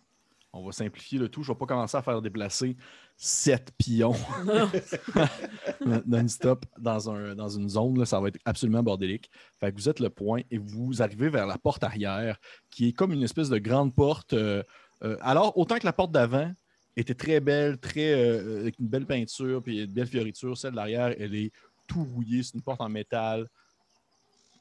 On 0.55 0.63
va 0.63 0.71
simplifier 0.71 1.17
le 1.17 1.29
tout. 1.29 1.41
Je 1.41 1.51
ne 1.51 1.55
vais 1.55 1.59
pas 1.59 1.65
commencer 1.65 1.97
à 1.97 2.03
faire 2.03 2.21
déplacer 2.21 2.77
sept 3.17 3.71
pions 3.75 4.15
non-stop 6.05 6.65
dans, 6.77 7.09
un, 7.09 7.33
dans 7.33 7.49
une 7.49 7.67
zone. 7.69 7.97
Là, 7.97 8.05
ça 8.05 8.19
va 8.19 8.27
être 8.27 8.39
absolument 8.45 8.83
bordélique. 8.83 9.31
Fait 9.59 9.71
que 9.71 9.77
vous 9.77 9.89
êtes 9.89 9.99
le 9.99 10.11
point 10.11 10.41
et 10.51 10.59
vous 10.59 11.01
arrivez 11.01 11.29
vers 11.29 11.47
la 11.47 11.57
porte 11.57 11.83
arrière, 11.83 12.37
qui 12.69 12.89
est 12.89 12.93
comme 12.93 13.13
une 13.13 13.23
espèce 13.23 13.49
de 13.49 13.57
grande 13.57 13.95
porte. 13.95 14.33
euh, 14.33 14.61
euh, 15.03 15.17
alors, 15.21 15.57
autant 15.57 15.79
que 15.79 15.85
la 15.85 15.93
porte 15.93 16.11
d'avant 16.11 16.53
était 16.95 17.15
très 17.15 17.39
belle, 17.39 17.79
très, 17.79 18.13
euh, 18.13 18.61
avec 18.61 18.77
une 18.77 18.87
belle 18.87 19.07
peinture, 19.07 19.63
puis 19.63 19.83
une 19.83 19.91
belle 19.91 20.07
fioriture, 20.07 20.55
celle 20.55 20.71
de 20.71 20.75
l'arrière, 20.75 21.15
elle 21.19 21.33
est 21.33 21.51
tout 21.87 22.03
rouillée. 22.03 22.43
C'est 22.43 22.53
une 22.53 22.61
porte 22.61 22.81
en 22.81 22.89
métal 22.89 23.49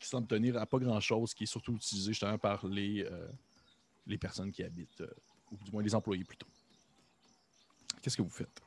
qui 0.00 0.08
semble 0.08 0.26
tenir 0.26 0.56
à 0.56 0.64
pas 0.64 0.78
grand-chose, 0.78 1.34
qui 1.34 1.44
est 1.44 1.46
surtout 1.46 1.76
utilisée 1.76 2.12
justement 2.12 2.38
par 2.38 2.66
les, 2.66 3.06
les 4.06 4.18
personnes 4.18 4.50
qui 4.50 4.64
habitent, 4.64 5.04
ou 5.52 5.64
du 5.64 5.70
moins 5.70 5.82
les 5.82 5.94
employés 5.94 6.24
plutôt. 6.24 6.46
Qu'est-ce 8.02 8.16
que 8.16 8.22
vous 8.22 8.30
faites? 8.30 8.60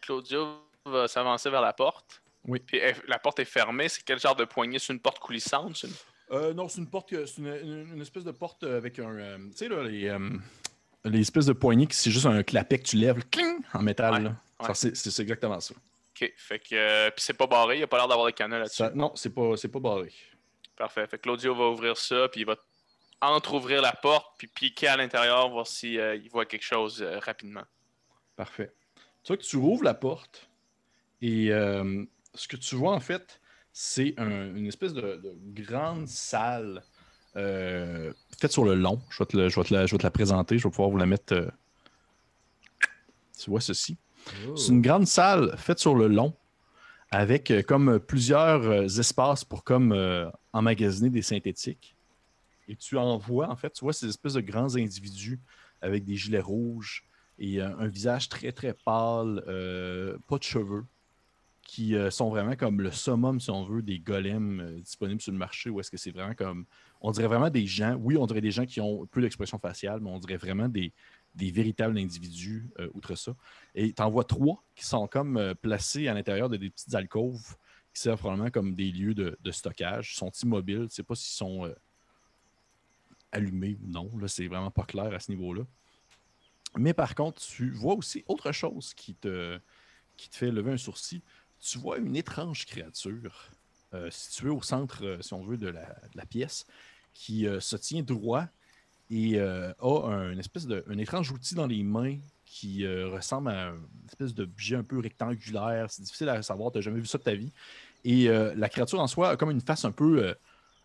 Claudio 0.00 0.58
va 0.84 1.06
s'avancer 1.08 1.50
vers 1.50 1.60
la 1.60 1.72
porte. 1.72 2.22
Oui. 2.44 2.60
Puis 2.60 2.80
la 3.06 3.18
porte 3.18 3.38
est 3.40 3.44
fermée. 3.44 3.88
C'est 3.88 4.02
quel 4.04 4.18
genre 4.18 4.34
de 4.36 4.44
poignée? 4.44 4.78
C'est 4.78 4.92
une 4.92 5.00
porte 5.00 5.18
coulissante? 5.18 5.82
une- 5.82 5.90
Euh, 6.32 6.52
non, 6.52 6.68
c'est 6.68 6.78
une 6.80 6.90
porte, 6.90 7.10
c'est 7.10 7.38
une, 7.38 7.46
une- 7.46 7.92
une 7.94 8.00
espèce 8.00 8.24
de 8.24 8.32
porte 8.32 8.64
avec 8.64 8.98
un. 8.98 9.14
euh, 9.16 9.38
tu 9.50 9.56
sais, 9.58 9.68
là, 9.68 9.84
les, 9.84 10.08
euh, 10.08 10.30
les 11.04 11.20
espèces 11.20 11.46
de 11.46 11.52
poignées 11.52 11.86
qui 11.86 11.94
c'est 11.96 12.10
juste 12.10 12.26
un 12.26 12.42
clapet 12.42 12.78
que 12.80 12.84
tu 12.84 12.96
lèves, 12.96 13.24
cling, 13.30 13.58
en 13.72 13.82
métal. 13.82 14.34
Ouais, 14.60 14.66
ouais. 14.68 14.74
C'est, 14.74 15.20
exactement 15.20 15.60
ça. 15.60 15.74
OK. 15.74 16.32
Fait 16.36 16.58
que. 16.58 16.74
euh, 16.74 17.10
puis 17.10 17.22
c'est 17.24 17.34
pas 17.34 17.46
barré. 17.46 17.76
Il 17.76 17.78
n'y 17.78 17.84
a 17.84 17.86
pas 17.86 17.98
l'air 17.98 18.08
d'avoir 18.08 18.26
de 18.26 18.32
canon 18.32 18.58
là-dessus. 18.58 18.82
Non, 18.94 19.12
c'est 19.14 19.30
pas, 19.32 19.52
pas 19.72 19.78
barré. 19.78 20.12
Parfait. 20.76 21.06
Fait 21.06 21.16
que 21.18 21.22
Claudio 21.22 21.54
va 21.54 21.68
ouvrir 21.68 21.96
ça. 21.96 22.28
Puis 22.28 22.40
il 22.40 22.44
va 22.44 22.56
entre-ouvrir 23.20 23.80
la 23.82 23.92
porte. 23.92 24.26
Puis 24.38 24.46
piquer 24.48 24.88
à 24.88 24.96
l'intérieur. 24.96 25.48
Voir 25.50 25.66
s'il 25.66 25.94
il 26.22 26.28
voit 26.30 26.46
quelque 26.46 26.64
chose 26.64 27.02
euh, 27.02 27.18
rapidement. 27.18 27.64
Parfait. 28.36 28.72
Tu 29.22 29.28
vois 29.32 29.36
que 29.36 29.42
tu 29.42 29.56
rouvres 29.56 29.82
la 29.84 29.94
porte 29.94 30.48
et 31.22 31.50
euh, 31.50 32.04
ce 32.34 32.46
que 32.46 32.56
tu 32.56 32.76
vois 32.76 32.92
en 32.92 33.00
fait, 33.00 33.40
c'est 33.72 34.14
un- 34.18 34.54
une 34.54 34.66
espèce 34.66 34.92
de, 34.92 35.20
de 35.22 35.62
grande 35.62 36.06
salle 36.06 36.84
euh, 37.36 38.12
faite 38.38 38.52
sur 38.52 38.64
le 38.64 38.74
long. 38.74 39.00
Je 39.10 39.18
vais, 39.18 39.26
te 39.26 39.36
le- 39.36 39.48
je, 39.48 39.58
vais 39.60 39.66
te 39.66 39.74
la, 39.74 39.86
je 39.86 39.92
vais 39.94 39.98
te 39.98 40.02
la 40.04 40.10
présenter. 40.10 40.58
Je 40.58 40.64
vais 40.68 40.70
pouvoir 40.70 40.90
vous 40.90 40.96
la 40.98 41.06
mettre. 41.06 41.32
euh, 41.34 41.48
Tu 43.38 43.50
vois 43.50 43.60
ceci. 43.60 43.96
C'est 44.56 44.68
une 44.72 44.82
grande 44.82 45.06
salle 45.06 45.56
faite 45.56 45.78
sur 45.78 45.94
le 45.94 46.08
long 46.08 46.34
avec 47.10 47.50
euh, 47.50 47.62
comme 47.62 47.98
plusieurs 48.00 48.62
euh, 48.62 48.84
espaces 48.84 49.44
pour 49.44 49.62
comme 49.64 49.92
euh, 49.92 50.28
emmagasiner 50.52 51.10
des 51.10 51.22
synthétiques. 51.22 51.95
Et 52.68 52.76
tu 52.76 52.96
en 52.96 53.16
vois, 53.16 53.48
en 53.48 53.56
fait, 53.56 53.72
tu 53.72 53.84
vois 53.84 53.92
ces 53.92 54.08
espèces 54.08 54.34
de 54.34 54.40
grands 54.40 54.76
individus 54.76 55.40
avec 55.80 56.04
des 56.04 56.16
gilets 56.16 56.40
rouges 56.40 57.04
et 57.38 57.60
euh, 57.60 57.76
un 57.78 57.88
visage 57.88 58.28
très 58.28 58.52
très 58.52 58.72
pâle, 58.72 59.42
euh, 59.46 60.16
pas 60.26 60.38
de 60.38 60.42
cheveux, 60.42 60.84
qui 61.62 61.94
euh, 61.96 62.10
sont 62.10 62.30
vraiment 62.30 62.54
comme 62.56 62.80
le 62.80 62.90
summum, 62.90 63.40
si 63.40 63.50
on 63.50 63.64
veut, 63.64 63.82
des 63.82 63.98
golems 63.98 64.80
disponibles 64.80 65.20
sur 65.20 65.32
le 65.32 65.38
marché, 65.38 65.68
ou 65.68 65.80
est-ce 65.80 65.90
que 65.90 65.96
c'est 65.96 66.12
vraiment 66.12 66.34
comme. 66.34 66.64
On 67.00 67.10
dirait 67.10 67.26
vraiment 67.26 67.50
des 67.50 67.66
gens, 67.66 67.94
oui, 67.96 68.16
on 68.16 68.26
dirait 68.26 68.40
des 68.40 68.50
gens 68.50 68.64
qui 68.64 68.80
ont 68.80 69.06
peu 69.06 69.20
d'expression 69.20 69.58
faciale, 69.58 70.00
mais 70.00 70.10
on 70.10 70.18
dirait 70.18 70.38
vraiment 70.38 70.68
des, 70.68 70.92
des 71.34 71.50
véritables 71.50 71.98
individus, 71.98 72.70
outre 72.94 73.14
ça. 73.16 73.36
Et 73.74 73.92
tu 73.92 74.02
en 74.02 74.10
vois 74.10 74.24
trois 74.24 74.62
qui 74.74 74.86
sont 74.86 75.06
comme 75.06 75.54
placés 75.60 76.08
à 76.08 76.14
l'intérieur 76.14 76.48
de 76.48 76.56
des 76.56 76.70
petites 76.70 76.94
alcôves 76.94 77.56
qui 77.92 78.00
servent 78.00 78.18
probablement 78.18 78.50
comme 78.50 78.74
des 78.74 78.90
lieux 78.90 79.14
de, 79.14 79.36
de 79.38 79.50
stockage. 79.50 80.14
Ils 80.14 80.16
sont 80.16 80.30
immobiles. 80.42 80.78
Je 80.78 80.82
ne 80.84 80.88
sais 80.88 81.02
pas 81.02 81.14
s'ils 81.14 81.36
sont 81.36 81.70
allumés 83.36 83.76
ou 83.82 83.88
non. 83.88 84.10
Là, 84.18 84.28
c'est 84.28 84.46
vraiment 84.46 84.70
pas 84.70 84.84
clair 84.84 85.12
à 85.14 85.20
ce 85.20 85.30
niveau-là. 85.30 85.62
Mais 86.76 86.92
par 86.92 87.14
contre, 87.14 87.40
tu 87.42 87.70
vois 87.70 87.94
aussi 87.94 88.24
autre 88.26 88.52
chose 88.52 88.92
qui 88.94 89.14
te, 89.14 89.58
fait 90.30 90.50
lever 90.50 90.72
un 90.72 90.76
sourcil. 90.76 91.22
Tu 91.60 91.78
vois 91.78 91.98
une 91.98 92.16
étrange 92.16 92.66
créature 92.66 93.50
euh, 93.94 94.10
située 94.10 94.50
au 94.50 94.62
centre, 94.62 95.04
euh, 95.04 95.22
si 95.22 95.32
on 95.32 95.44
veut, 95.44 95.56
de 95.56 95.68
la, 95.68 96.26
pièce, 96.26 96.66
qui 97.14 97.46
euh, 97.46 97.60
se 97.60 97.76
tient 97.76 98.02
droit 98.02 98.46
et 99.08 99.38
a 99.38 100.32
espèce 100.36 100.66
de, 100.66 100.84
un 100.88 100.98
étrange 100.98 101.30
outil 101.30 101.54
dans 101.54 101.68
les 101.68 101.84
mains 101.84 102.18
qui 102.44 102.84
ressemble 102.86 103.50
à 103.50 103.68
une 103.68 104.06
espèce 104.08 104.34
d'objet 104.34 104.74
un 104.74 104.82
peu 104.82 104.98
rectangulaire. 104.98 105.88
C'est 105.90 106.02
difficile 106.02 106.28
à 106.28 106.42
savoir, 106.42 106.72
tu 106.72 106.78
n'as 106.78 106.82
jamais 106.82 106.98
vu 106.98 107.06
ça 107.06 107.18
de 107.18 107.22
ta 107.22 107.34
vie. 107.34 107.52
Et 108.04 108.26
la 108.26 108.68
créature 108.68 108.98
en 108.98 109.06
soi 109.06 109.30
a 109.30 109.36
comme 109.36 109.52
une 109.52 109.60
face 109.60 109.84
un 109.84 109.92
peu, 109.92 110.34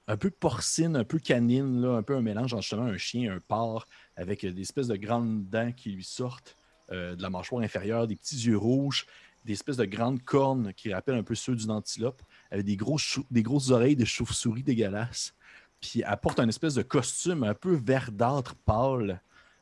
un 0.07 0.17
peu 0.17 0.29
porcine, 0.29 0.95
un 0.95 1.03
peu 1.03 1.19
canine, 1.19 1.85
un 1.85 2.03
peu 2.03 2.15
un 2.15 2.21
mélange 2.21 2.53
entre 2.53 2.63
justement 2.63 2.83
un 2.83 2.97
chien 2.97 3.33
un 3.33 3.39
porc, 3.39 3.87
avec 4.15 4.43
euh, 4.43 4.51
des 4.51 4.61
espèces 4.61 4.87
de 4.87 4.95
grandes 4.95 5.49
dents 5.49 5.71
qui 5.71 5.91
lui 5.91 6.03
sortent 6.03 6.57
euh, 6.91 7.15
de 7.15 7.21
la 7.21 7.29
mâchoire 7.29 7.63
inférieure, 7.63 8.07
des 8.07 8.15
petits 8.15 8.47
yeux 8.47 8.57
rouges, 8.57 9.05
des 9.45 9.53
espèces 9.53 9.77
de 9.77 9.85
grandes 9.85 10.21
cornes 10.23 10.73
qui 10.73 10.93
rappellent 10.93 11.15
un 11.15 11.23
peu 11.23 11.35
ceux 11.35 11.55
d'une 11.55 11.71
antilope, 11.71 12.21
avec 12.51 12.65
des, 12.65 12.75
grosses 12.75 13.71
oreilles 13.71 13.95
de 13.95 14.05
chauve-souris 14.05 14.63
dégueulasses. 14.63 15.33
Puis 15.79 16.03
elle 16.05 16.17
porte 16.17 16.39
un 16.39 16.47
espèce 16.47 16.75
de 16.75 16.83
costume 16.83 17.43
un 17.43 17.55
peu 17.55 17.73
verdâtre 17.73 18.55
pâle, 18.55 19.21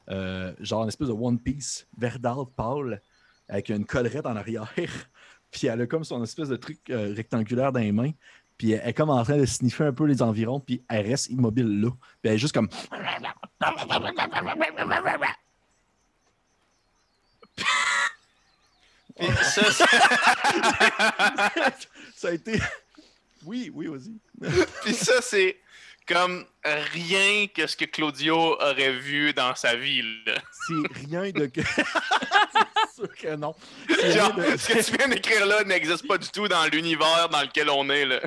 euh, 0.09 0.53
genre 0.59 0.83
une 0.83 0.89
espèce 0.89 1.07
de 1.07 1.13
One 1.13 1.39
Piece 1.39 1.87
verdâtre 1.97 2.47
pâle, 2.47 3.01
avec 3.47 3.69
une 3.69 3.85
collerette 3.85 4.25
en 4.25 4.35
arrière. 4.35 4.73
Puis 5.51 5.67
elle 5.67 5.81
a 5.81 5.87
comme 5.87 6.03
son 6.03 6.21
espèce 6.23 6.49
de 6.49 6.57
truc 6.57 6.79
rectangulaire 6.89 7.71
dans 7.71 7.79
les 7.79 7.91
mains. 7.91 8.11
Puis 8.59 8.73
elle 8.73 8.87
est 8.89 8.93
comme 8.93 9.09
en 9.09 9.23
train 9.23 9.37
de 9.37 9.45
sniffer 9.45 9.85
un 9.85 9.93
peu 9.93 10.05
les 10.05 10.21
environs, 10.21 10.59
puis 10.59 10.83
elle 10.89 11.07
reste 11.07 11.29
immobile 11.29 11.81
là. 11.81 11.89
Puis 12.21 12.29
elle 12.29 12.33
est 12.33 12.37
juste 12.37 12.53
comme. 12.53 12.67
Puis 19.17 19.27
ça, 19.43 19.71
c'est- 19.71 19.85
Ça 22.15 22.27
a 22.29 22.31
été. 22.31 22.59
Oui, 23.45 23.71
oui, 23.73 23.87
vas-y. 23.87 24.13
puis 24.83 24.93
ça, 24.93 25.21
c'est 25.21 25.57
comme 26.07 26.45
rien 26.63 27.47
que 27.47 27.65
ce 27.67 27.75
que 27.77 27.85
Claudio 27.85 28.35
aurait 28.61 28.93
vu 28.93 29.33
dans 29.33 29.55
sa 29.55 29.75
vie. 29.75 30.01
là. 30.25 30.35
C'est 30.67 31.07
rien 31.07 31.31
de. 31.31 31.49
que- 33.07 33.15
C'est 33.19 33.25
sûr 33.27 33.31
que 33.31 33.35
non. 33.35 33.55
Genre, 34.15 34.33
de- 34.35 34.57
ce 34.57 34.67
que 34.67 34.83
tu 34.91 34.97
viens 34.97 35.07
d'écrire 35.07 35.45
là 35.45 35.63
n'existe 35.63 36.07
pas 36.07 36.17
du 36.17 36.27
tout 36.29 36.47
dans 36.47 36.65
l'univers 36.71 37.29
dans 37.31 37.41
lequel 37.41 37.69
on 37.69 37.89
est. 37.89 38.05
Là. 38.05 38.19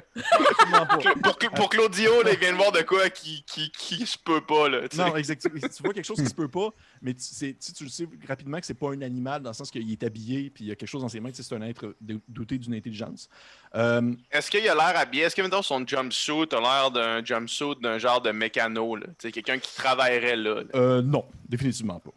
Pour, 1.22 1.36
pour 1.54 1.68
Claudio, 1.70 2.22
là, 2.22 2.32
il 2.32 2.38
vient 2.38 2.52
de 2.52 2.56
voir 2.56 2.72
de 2.72 2.82
quoi 2.82 3.08
qui, 3.10 3.44
qui, 3.46 3.70
qui 3.70 4.06
se 4.06 4.16
peut 4.18 4.40
pas. 4.40 4.68
Là, 4.68 4.88
tu. 4.88 4.96
Non, 4.98 5.16
exactement. 5.16 5.60
Tu 5.60 5.82
vois 5.82 5.92
quelque 5.92 6.04
chose 6.04 6.18
qui 6.18 6.26
se 6.28 6.34
peut 6.34 6.48
pas, 6.48 6.68
mais 7.00 7.14
tu, 7.14 7.54
tu, 7.56 7.84
le 7.84 7.90
sais 7.90 8.08
rapidement 8.28 8.58
que 8.60 8.66
c'est 8.66 8.74
pas 8.74 8.88
un 8.90 9.02
animal 9.02 9.42
dans 9.42 9.50
le 9.50 9.54
sens 9.54 9.70
qu'il 9.70 9.90
est 9.90 10.02
habillé 10.02 10.50
puis 10.50 10.64
il 10.64 10.68
y 10.68 10.72
a 10.72 10.74
quelque 10.74 10.88
chose 10.88 11.02
dans 11.02 11.08
ses 11.08 11.20
mains. 11.20 11.30
C'est 11.32 11.54
un 11.54 11.62
être 11.62 11.94
doté 12.28 12.58
d'une 12.58 12.74
intelligence. 12.74 13.28
Euh, 13.74 14.12
Est-ce 14.30 14.50
qu'il 14.50 14.68
a 14.68 14.74
l'air 14.74 14.92
habillé? 14.96 15.24
Est-ce 15.24 15.34
que 15.36 15.42
mettons, 15.42 15.62
son 15.62 15.86
jumpsuit 15.86 16.46
a 16.52 16.60
l'air 16.60 16.90
d'un 16.90 17.24
jumpsuit 17.24 17.76
d'un 17.80 17.98
genre 17.98 18.20
de 18.20 18.30
mécano? 18.30 18.96
Quelqu'un 19.18 19.58
qui 19.58 19.74
travaillerait 19.74 20.36
là. 20.36 20.54
là. 20.56 20.62
euh, 20.74 21.02
non, 21.02 21.24
définitivement 21.48 21.98
pas. 22.00 22.10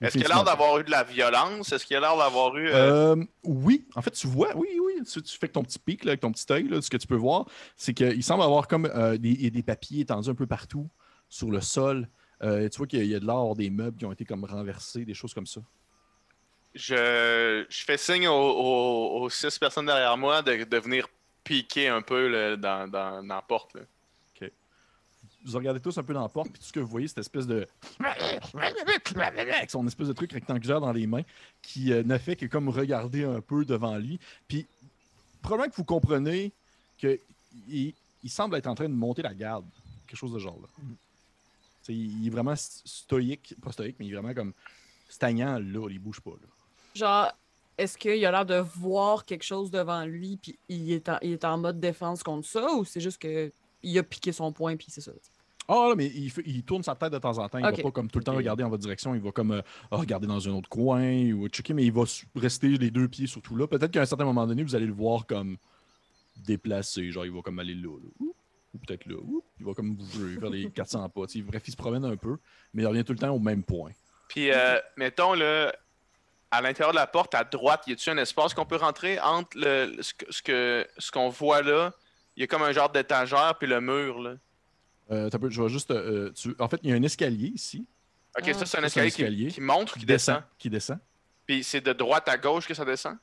Est-ce 0.00 0.12
qu'il 0.16 0.24
a 0.24 0.28
l'air 0.28 0.44
d'avoir 0.44 0.78
eu 0.78 0.84
de 0.84 0.90
la 0.90 1.02
violence? 1.04 1.72
Est-ce 1.72 1.84
qu'il 1.86 1.96
a 1.96 2.00
l'air 2.00 2.16
d'avoir 2.16 2.56
eu. 2.56 2.68
euh, 2.68 3.14
Euh, 3.16 3.24
oui, 3.44 3.86
en 3.94 4.02
fait, 4.02 4.12
tu 4.12 4.26
vois, 4.26 4.56
oui, 4.56 4.68
oui, 4.82 5.02
tu, 5.04 5.22
tu 5.22 5.38
fais 5.38 5.48
que 5.48 5.52
ton 5.52 5.62
petit 5.62 5.78
pic 5.78 6.04
là, 6.04 6.10
avec 6.12 6.20
ton 6.20 6.32
petit 6.32 6.50
œil, 6.52 6.68
là, 6.68 6.80
ce 6.80 6.88
que 6.90 6.96
tu 6.96 7.06
peux 7.06 7.16
voir, 7.16 7.46
c'est 7.76 7.92
qu'il 7.94 8.22
semble 8.24 8.42
avoir 8.42 8.66
comme 8.68 8.86
euh, 8.86 9.16
des, 9.18 9.50
des 9.50 9.62
papiers 9.62 10.00
étendus 10.00 10.30
un 10.30 10.34
peu 10.34 10.46
partout 10.46 10.88
sur 11.28 11.50
le 11.50 11.60
sol. 11.60 12.08
Tu 12.42 12.46
vois 12.78 12.86
qu'il 12.86 12.98
y 12.98 13.02
a- 13.02 13.04
il 13.04 13.10
y 13.10 13.14
a 13.14 13.20
de 13.20 13.26
l'or, 13.26 13.54
des 13.54 13.68
meubles 13.68 13.98
qui 13.98 14.06
ont 14.06 14.12
été 14.12 14.24
comme 14.24 14.44
renversés, 14.44 15.04
des 15.04 15.12
choses 15.14 15.34
comme 15.34 15.46
ça. 15.46 15.60
je, 16.74 17.66
je 17.68 17.84
fais 17.84 17.96
signe 17.98 18.28
aux, 18.28 18.32
aux- 18.32 19.20
aux 19.22 19.30
six 19.30 19.58
personnes 19.58 19.86
derrière 19.86 20.16
moi 20.16 20.40
de, 20.42 20.64
de 20.64 20.78
venir 20.78 21.06
piquer 21.44 21.88
un 21.88 22.00
peu 22.02 22.28
là, 22.28 22.56
dans, 22.56 22.88
dans, 22.88 23.22
dans 23.22 23.34
la 23.34 23.42
porte. 23.42 23.74
là. 23.74 23.80
Vous 25.44 25.56
regardez 25.56 25.80
tous 25.80 25.96
un 25.96 26.02
peu 26.02 26.12
dans 26.12 26.22
la 26.22 26.28
porte, 26.28 26.50
puis 26.50 26.60
tout 26.60 26.66
ce 26.66 26.72
que 26.72 26.80
vous 26.80 26.86
voyez, 26.86 27.08
c'est 27.08 27.14
cette 27.14 27.24
espèce 27.26 27.46
de. 27.46 27.66
avec 29.14 29.70
son 29.70 29.86
espèce 29.86 30.08
de 30.08 30.12
truc 30.12 30.32
rectangulaire 30.32 30.80
dans 30.80 30.92
les 30.92 31.06
mains, 31.06 31.22
qui 31.62 31.92
euh, 31.92 32.02
ne 32.02 32.18
fait 32.18 32.36
que 32.36 32.46
comme 32.46 32.68
regarder 32.68 33.24
un 33.24 33.40
peu 33.40 33.64
devant 33.64 33.96
lui. 33.96 34.18
Puis, 34.48 34.66
probablement 35.42 35.70
que 35.70 35.76
vous 35.76 35.84
comprenez 35.84 36.52
qu'il 36.98 37.18
il 38.22 38.30
semble 38.30 38.56
être 38.56 38.66
en 38.66 38.74
train 38.74 38.88
de 38.88 38.94
monter 38.94 39.22
la 39.22 39.34
garde. 39.34 39.64
Quelque 40.06 40.18
chose 40.18 40.32
de 40.32 40.38
genre 40.38 40.58
là. 40.60 40.68
Sais, 41.82 41.94
Il 41.94 42.26
est 42.26 42.30
vraiment 42.30 42.52
st- 42.52 42.82
stoïque, 42.84 43.54
pas 43.62 43.72
stoïque, 43.72 43.96
mais 43.98 44.06
il 44.06 44.12
est 44.12 44.16
vraiment 44.16 44.34
comme 44.34 44.52
stagnant 45.08 45.58
là, 45.58 45.88
il 45.90 45.98
bouge 45.98 46.20
pas. 46.20 46.30
Là. 46.32 46.48
Genre, 46.94 47.32
est-ce 47.78 47.96
qu'il 47.96 48.24
a 48.26 48.30
l'air 48.30 48.44
de 48.44 48.56
voir 48.56 49.24
quelque 49.24 49.44
chose 49.44 49.70
devant 49.70 50.04
lui, 50.04 50.36
puis 50.36 50.58
il 50.68 50.92
est 50.92 51.08
en, 51.08 51.18
il 51.22 51.32
est 51.32 51.44
en 51.44 51.56
mode 51.56 51.80
défense 51.80 52.22
contre 52.22 52.46
ça, 52.46 52.74
ou 52.74 52.84
c'est 52.84 53.00
juste 53.00 53.18
que 53.18 53.50
il 53.82 53.98
a 53.98 54.02
piqué 54.02 54.32
son 54.32 54.52
point, 54.52 54.76
puis 54.76 54.86
c'est 54.90 55.00
ça? 55.00 55.12
Ah 55.68 55.86
là, 55.90 55.94
mais 55.96 56.06
il, 56.06 56.30
fait- 56.30 56.42
il 56.46 56.64
tourne 56.64 56.82
sa 56.82 56.96
tête 56.96 57.12
de 57.12 57.18
temps 57.18 57.38
en 57.38 57.48
temps. 57.48 57.58
Il 57.58 57.64
Ok. 57.66 57.76
va 57.76 57.82
pas 57.84 57.90
comme 57.92 58.10
tout 58.10 58.18
le 58.18 58.24
temps 58.24 58.34
regarder 58.34 58.64
en 58.64 58.68
votre 58.68 58.82
direction. 58.82 59.14
Il 59.14 59.20
va 59.20 59.30
comme 59.30 59.52
euh, 59.52 59.62
regarder 59.92 60.26
dans 60.26 60.48
un 60.48 60.52
autre 60.52 60.68
coin 60.68 61.30
ou 61.32 61.46
checker, 61.48 61.74
mais 61.74 61.84
il 61.84 61.92
va 61.92 62.02
rester 62.34 62.68
les 62.68 62.90
deux 62.90 63.06
pieds 63.06 63.28
surtout 63.28 63.54
là. 63.56 63.68
Peut-être 63.68 63.92
qu'à 63.92 64.02
un 64.02 64.06
certain 64.06 64.24
moment 64.24 64.46
donné, 64.46 64.64
vous 64.64 64.74
allez 64.74 64.86
le 64.86 64.92
voir 64.92 65.26
comme 65.26 65.56
déplacé. 66.36 67.10
Genre, 67.10 67.24
il 67.26 67.32
va 67.32 67.42
comme 67.42 67.58
aller 67.58 67.74
là. 67.74 67.96
là. 67.98 68.26
Ou 68.74 68.78
peut-être 68.78 69.06
là. 69.06 69.16
Oup, 69.22 69.44
il 69.58 69.66
va 69.66 69.74
comme 69.74 69.94
bouger, 69.94 70.38
faire 70.38 70.50
les 70.50 70.70
400 70.74 71.08
pas. 71.08 71.22
Bref, 71.44 71.62
il 71.66 71.70
se 71.72 71.76
promène 71.76 72.04
un 72.04 72.16
peu, 72.16 72.36
mais 72.72 72.82
il 72.82 72.86
revient 72.86 73.04
tout 73.04 73.12
le 73.12 73.18
temps 73.18 73.30
au 73.34 73.38
même 73.40 73.62
point. 73.62 73.90
Puis, 74.28 74.50
euh, 74.52 74.78
mettons, 74.96 75.34
là, 75.34 75.72
à 76.52 76.60
l'intérieur 76.62 76.92
de 76.92 76.96
la 76.98 77.06
porte, 77.06 77.34
à 77.34 77.42
droite, 77.44 77.82
y 77.86 77.92
a-t-il 77.92 78.10
un 78.16 78.22
espace 78.22 78.54
qu'on 78.54 78.66
peut 78.66 78.76
rentrer 78.76 79.18
entre 79.20 79.50
le, 79.56 80.00
ce 80.02 80.14
que- 80.14 80.26
ce 80.32 80.42
que 80.42 80.86
ce 80.98 81.10
qu'on 81.10 81.28
voit 81.28 81.62
là? 81.62 81.92
Il 82.40 82.44
y 82.44 82.44
a 82.44 82.46
comme 82.46 82.62
un 82.62 82.72
genre 82.72 82.88
d'étagère, 82.88 83.54
puis 83.58 83.68
le 83.68 83.82
mur, 83.82 84.18
là. 84.18 84.34
Euh, 85.10 85.28
t'as 85.28 85.38
peu, 85.38 85.50
je 85.50 85.62
vais 85.62 85.68
juste. 85.68 85.90
euh, 85.90 86.32
tu- 86.32 86.56
En 86.58 86.68
fait, 86.70 86.80
il 86.82 86.88
y 86.88 86.92
a 86.94 86.96
un 86.96 87.02
escalier 87.02 87.48
ici. 87.48 87.86
Ok, 88.38 88.44
Ah. 88.48 88.54
ça, 88.54 88.64
c'est 88.64 88.78
un 88.78 88.80
Ça, 88.80 88.88
c'est 88.88 89.00
un 89.00 89.04
escalier, 89.04 89.10
qui- 89.10 89.22
escalier 89.22 89.48
Qui, 89.48 89.60
monte 89.60 89.94
ou 89.94 89.98
qui 89.98 90.06
descend? 90.06 90.42
Qui 90.56 90.70
descend. 90.70 90.98
Puis 91.44 91.62
c'est 91.62 91.82
de 91.82 91.92
droite 91.92 92.26
à 92.30 92.38
gauche 92.38 92.66
que 92.66 92.72
ça 92.72 92.86
descend? 92.86 93.18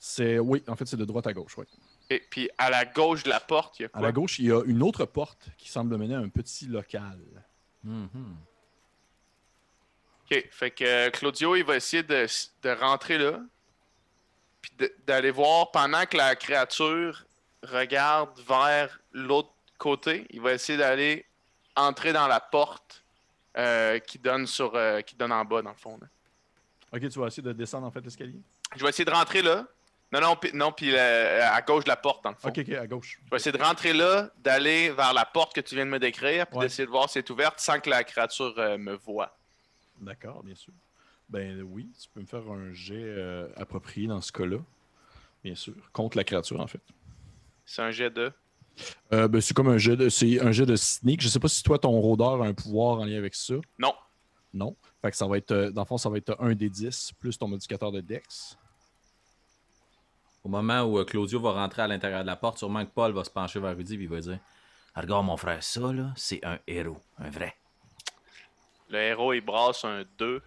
C'est. 0.00 0.40
Oui, 0.40 0.64
en 0.66 0.74
fait, 0.74 0.86
c'est 0.86 0.96
de 0.96 1.04
droite 1.04 1.28
à 1.28 1.32
gauche, 1.32 1.56
oui. 1.56 1.66
Et 2.10 2.18
puis 2.18 2.50
à 2.58 2.68
la 2.68 2.84
gauche 2.84 3.22
de 3.22 3.28
la 3.28 3.38
porte, 3.38 3.78
il 3.78 3.82
y 3.82 3.84
a 3.84 3.86
À 3.86 3.90
quoi? 3.90 4.02
la 4.02 4.10
gauche, 4.10 4.40
il 4.40 4.46
y 4.46 4.50
a 4.50 4.60
une 4.64 4.82
autre 4.82 5.04
porte 5.04 5.46
qui 5.56 5.68
semble 5.70 5.96
mener 5.96 6.16
à 6.16 6.18
un 6.18 6.28
petit 6.28 6.66
local. 6.66 7.20
Mhm. 7.84 8.34
Ok, 10.24 10.48
fait 10.50 10.70
que 10.72 10.84
euh, 10.84 11.10
Claudio, 11.10 11.54
il 11.54 11.62
va 11.64 11.76
essayer 11.76 12.02
de, 12.02 12.26
de 12.62 12.70
rentrer 12.70 13.18
là, 13.18 13.38
puis 14.60 14.72
de- 14.78 14.92
d'aller 15.06 15.30
voir 15.30 15.70
pendant 15.70 16.04
que 16.06 16.16
la 16.16 16.34
créature 16.34 17.24
regarde 17.62 18.38
vers 18.46 19.00
l'autre 19.12 19.50
côté, 19.78 20.26
il 20.30 20.40
va 20.40 20.52
essayer 20.52 20.78
d'aller 20.78 21.24
entrer 21.76 22.12
dans 22.12 22.26
la 22.26 22.40
porte 22.40 23.04
euh, 23.56 23.98
qui 23.98 24.18
donne 24.18 24.46
sur 24.46 24.74
euh, 24.74 25.00
qui 25.00 25.14
donne 25.16 25.32
en 25.32 25.44
bas 25.44 25.62
dans 25.62 25.70
le 25.70 25.76
fond. 25.76 25.98
là. 26.00 26.06
Ok, 26.92 27.08
tu 27.08 27.18
vas 27.18 27.26
essayer 27.26 27.42
de 27.42 27.52
descendre 27.52 27.86
en 27.86 27.90
fait 27.90 28.00
l'escalier? 28.00 28.40
Je 28.76 28.82
vais 28.82 28.88
essayer 28.90 29.04
de 29.04 29.10
rentrer 29.10 29.42
là. 29.42 29.66
Non, 30.10 30.20
non, 30.22 30.36
puis, 30.36 30.50
non, 30.54 30.72
puis 30.72 30.94
euh, 30.94 31.46
à 31.52 31.60
gauche 31.60 31.84
de 31.84 31.90
la 31.90 31.96
porte 31.96 32.24
dans 32.24 32.30
le 32.30 32.36
fond. 32.36 32.48
Ok, 32.48 32.58
ok, 32.66 32.70
à 32.74 32.86
gauche. 32.86 33.20
Je 33.26 33.30
vais 33.30 33.36
essayer 33.36 33.56
de 33.56 33.62
rentrer 33.62 33.92
là, 33.92 34.30
d'aller 34.38 34.90
vers 34.90 35.12
la 35.12 35.26
porte 35.26 35.54
que 35.54 35.60
tu 35.60 35.74
viens 35.74 35.84
de 35.84 35.90
me 35.90 35.98
décrire, 35.98 36.46
puis 36.46 36.56
Ouais. 36.58 36.64
d'essayer 36.64 36.86
de 36.86 36.90
voir 36.90 37.10
si 37.10 37.18
elle 37.18 37.24
est 37.24 37.30
ouverte 37.30 37.60
sans 37.60 37.78
que 37.78 37.90
la 37.90 38.04
créature 38.04 38.54
euh, 38.56 38.78
me 38.78 38.94
voie. 38.94 39.36
D'accord, 40.00 40.42
bien 40.42 40.54
sûr. 40.54 40.72
Ben 41.28 41.60
oui, 41.60 41.90
tu 42.00 42.08
peux 42.08 42.20
me 42.20 42.26
faire 42.26 42.50
un 42.50 42.72
jet 42.72 43.14
approprié 43.56 44.06
dans 44.06 44.22
ce 44.22 44.32
cas-là. 44.32 44.56
Bien 45.44 45.54
sûr. 45.54 45.74
Contre 45.92 46.16
la 46.16 46.24
créature, 46.24 46.58
en 46.58 46.66
fait. 46.66 46.80
C'est 47.70 47.82
un 47.82 47.90
jet 47.90 48.08
de? 48.10 48.32
Euh, 49.12 49.28
ben, 49.28 49.40
c'est 49.42 49.52
comme 49.54 49.68
un 49.68 49.76
jet 49.78 49.94
de. 49.96 50.08
C'est 50.08 50.40
un 50.40 50.52
jet 50.52 50.64
de 50.64 50.74
sneak. 50.74 51.20
Je 51.20 51.28
sais 51.28 51.38
pas 51.38 51.48
si 51.48 51.62
toi, 51.62 51.78
ton 51.78 51.90
rôdeur 51.90 52.42
a 52.42 52.46
un 52.46 52.54
pouvoir 52.54 52.98
en 53.00 53.04
lien 53.04 53.18
avec 53.18 53.34
ça. 53.34 53.54
Non. 53.78 53.92
Non. 54.54 54.74
Fait 55.02 55.10
que 55.10 55.16
ça 55.18 55.26
va 55.26 55.36
être. 55.36 55.50
euh, 55.52 55.70
Dans 55.70 55.82
le 55.82 55.86
fond, 55.86 55.98
ça 55.98 56.08
va 56.08 56.16
être 56.16 56.34
un 56.40 56.54
des 56.54 56.70
10 56.70 57.12
plus 57.20 57.36
ton 57.36 57.46
modificateur 57.48 57.92
de 57.92 58.00
Dex. 58.00 58.56
Au 60.44 60.48
moment 60.48 60.80
où 60.82 60.98
euh, 60.98 61.04
Claudio 61.04 61.40
va 61.40 61.52
rentrer 61.52 61.82
à 61.82 61.88
l'intérieur 61.88 62.22
de 62.22 62.26
la 62.26 62.36
porte, 62.36 62.56
sûrement 62.58 62.84
que 62.86 62.90
Paul 62.90 63.12
va 63.12 63.24
se 63.24 63.30
pencher 63.30 63.60
vers 63.60 63.76
Rudy 63.76 63.94
et 63.94 63.98
il 63.98 64.08
va 64.08 64.20
dire 64.20 64.38
Ah, 64.94 65.02
Regarde 65.02 65.26
mon 65.26 65.36
frère, 65.36 65.62
ça 65.62 65.92
là, 65.92 66.12
c'est 66.16 66.42
un 66.44 66.58
héros, 66.66 66.96
un 67.18 67.28
vrai. 67.28 67.54
Le 68.88 68.98
héros, 68.98 69.34
il 69.34 69.42
brasse 69.42 69.84
un 69.84 70.04
2. 70.18 70.40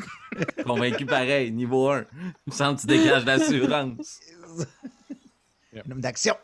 Convaincu 0.64 1.06
pareil, 1.06 1.52
niveau 1.52 1.88
1. 1.90 2.00
Il 2.00 2.32
me 2.48 2.52
semble 2.52 2.76
que 2.76 2.80
tu 2.80 2.86
dégages 2.88 3.24
l'assurance. 3.24 4.18
Un 5.86 5.90
homme 5.90 6.00
d'action. 6.00 6.36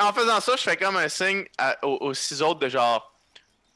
En 0.00 0.12
faisant 0.12 0.40
ça, 0.40 0.54
je 0.56 0.62
fais 0.62 0.76
comme 0.76 0.96
un 0.96 1.08
signe 1.08 1.44
à- 1.58 1.76
aux, 1.84 1.96
aux 2.08 2.14
six 2.14 2.40
autres 2.42 2.60
de 2.60 2.68
genre. 2.68 3.12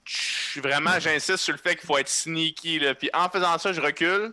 Tch, 0.07 0.59
Vraiment, 0.63 0.99
j'insiste 1.01 1.39
sur 1.39 1.53
le 1.53 1.59
fait 1.59 1.75
qu'il 1.77 1.87
faut 1.87 1.99
être 1.99 2.09
sneaky. 2.09 2.79
Là. 2.79 2.95
Puis 2.95 3.11
en 3.13 3.29
faisant 3.29 3.59
ça, 3.59 3.73
je 3.73 3.81
recule. 3.81 4.33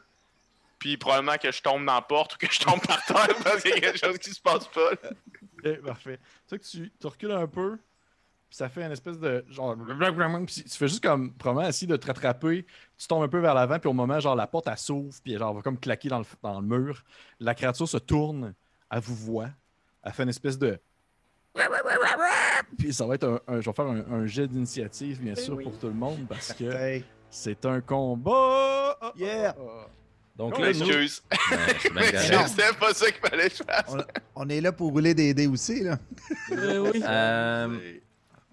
Puis 0.78 0.97
probablement 0.97 1.38
que 1.38 1.51
je 1.51 1.61
tombe 1.61 1.86
dans 1.86 1.93
la 1.95 2.01
porte 2.01 2.36
ou 2.36 2.38
que 2.38 2.51
je 2.51 2.59
tombe 2.59 2.82
par 2.86 3.03
terre 3.05 3.36
parce 3.43 3.61
qu'il 3.63 3.72
y 3.72 3.76
a 3.76 3.80
quelque 3.80 3.97
chose 3.99 4.17
qui 4.19 4.32
se 4.32 4.41
passe 4.41 4.67
pas. 4.67 4.91
là. 4.91 5.09
Ok, 5.63 5.82
parfait. 5.86 6.17
Tu 6.17 6.24
sais 6.49 6.59
que 6.59 6.63
tu, 6.65 6.91
tu 6.99 7.07
recules 7.07 7.32
un 7.32 7.47
peu, 7.47 7.78
puis 8.49 8.57
ça 8.57 8.67
fait 8.69 8.84
une 8.84 8.91
espèce 8.91 9.17
de 9.19 9.45
genre. 9.49 9.76
puis 10.45 10.63
tu 10.63 10.69
fais 10.78 10.88
juste 10.88 11.03
comme 11.03 11.34
probablement 11.34 11.69
essayer 11.69 11.88
de 11.88 11.97
te 11.97 12.05
rattraper. 12.07 12.65
Tu 12.97 13.07
tombes 13.07 13.24
un 13.24 13.28
peu 13.28 13.39
vers 13.39 13.53
l'avant, 13.53 13.78
puis 13.80 13.89
au 13.89 13.93
moment, 13.93 14.19
genre 14.19 14.36
la 14.36 14.47
porte 14.47 14.67
elle 14.67 14.78
s'ouvre, 14.78 15.15
puis 15.24 15.38
genre 15.38 15.49
elle 15.51 15.55
va 15.57 15.61
comme 15.61 15.80
claquer 15.80 16.09
dans 16.09 16.19
le, 16.19 16.26
dans 16.43 16.59
le 16.59 16.65
mur. 16.67 17.03
La 17.39 17.53
créature 17.55 17.88
se 17.88 17.97
tourne, 17.97 18.53
elle 18.91 18.99
vous 18.99 19.15
voit, 19.15 19.49
elle 20.03 20.11
fait 20.13 20.23
une 20.23 20.29
espèce 20.29 20.57
de. 20.57 20.79
Puis 22.77 22.93
ça 22.93 23.05
va 23.05 23.15
être 23.15 23.27
un. 23.27 23.39
un- 23.47 23.61
je 23.61 23.69
vais 23.69 23.73
faire 23.75 23.85
un, 23.87 23.99
un 24.11 24.25
jet 24.25 24.47
d'initiative, 24.47 25.21
bien 25.21 25.33
Eh 25.37 25.41
sûr, 25.41 25.55
oui. 25.55 25.63
pour 25.63 25.77
tout 25.77 25.87
le 25.87 25.93
monde, 25.93 26.25
parce 26.27 26.53
que 26.53 26.63
Hey. 26.63 27.03
c'est 27.29 27.65
un 27.65 27.81
combat. 27.81 28.97
Ah, 29.01 29.13
Yeah. 29.15 29.55
ah. 29.59 29.87
Donc 30.37 30.53
Oh, 30.57 30.61
là, 30.61 30.71
nous. 30.73 30.79
Excuse. 30.85 31.21
Ben, 31.29 31.57
c'est 31.79 31.93
Mais 31.93 32.01
correct. 32.11 32.47
C'était 32.47 32.73
pas 32.79 32.93
ça 32.93 33.11
qu'il 33.11 33.29
fallait 33.29 33.49
que 33.49 33.55
je 33.57 33.63
fasse. 33.63 33.93
On, 34.35 34.43
on 34.43 34.49
est 34.49 34.61
là 34.61 34.71
pour 34.71 34.91
rouler 34.91 35.13
des 35.13 35.33
dés 35.33 35.47
aussi, 35.47 35.83
là. 35.83 35.97
Euh, 36.51 36.79
oui. 36.91 37.03
Euh, 37.07 37.77
C'est- 37.79 38.01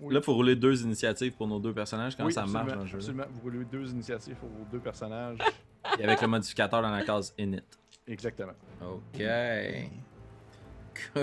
oui. 0.01 0.15
Là, 0.15 0.21
il 0.21 0.25
faut 0.25 0.35
rouler 0.35 0.55
deux 0.55 0.83
initiatives 0.83 1.33
pour 1.33 1.47
nos 1.49 1.59
deux 1.59 1.73
personnages. 1.73 2.15
Comment 2.17 2.29
Oui, 2.29 2.33
ça 2.33 2.43
marche 2.43 2.55
absolument, 2.55 2.77
dans 2.77 2.83
le 2.85 2.89
jeu? 2.89 2.99
Absolument. 2.99 3.25
Vous 3.33 3.41
roulez 3.41 3.65
deux 3.65 3.91
initiatives 3.91 4.37
pour 4.37 4.49
vos 4.49 4.65
deux 4.71 4.79
personnages. 4.79 5.39
Et 5.99 6.05
avec 6.05 6.21
le 6.21 6.29
modificateur 6.29 6.83
dans 6.83 6.91
la 6.91 7.03
case 7.05 7.33
init. 7.39 7.63
Exactement. 8.07 8.53
Ok. 8.81 9.21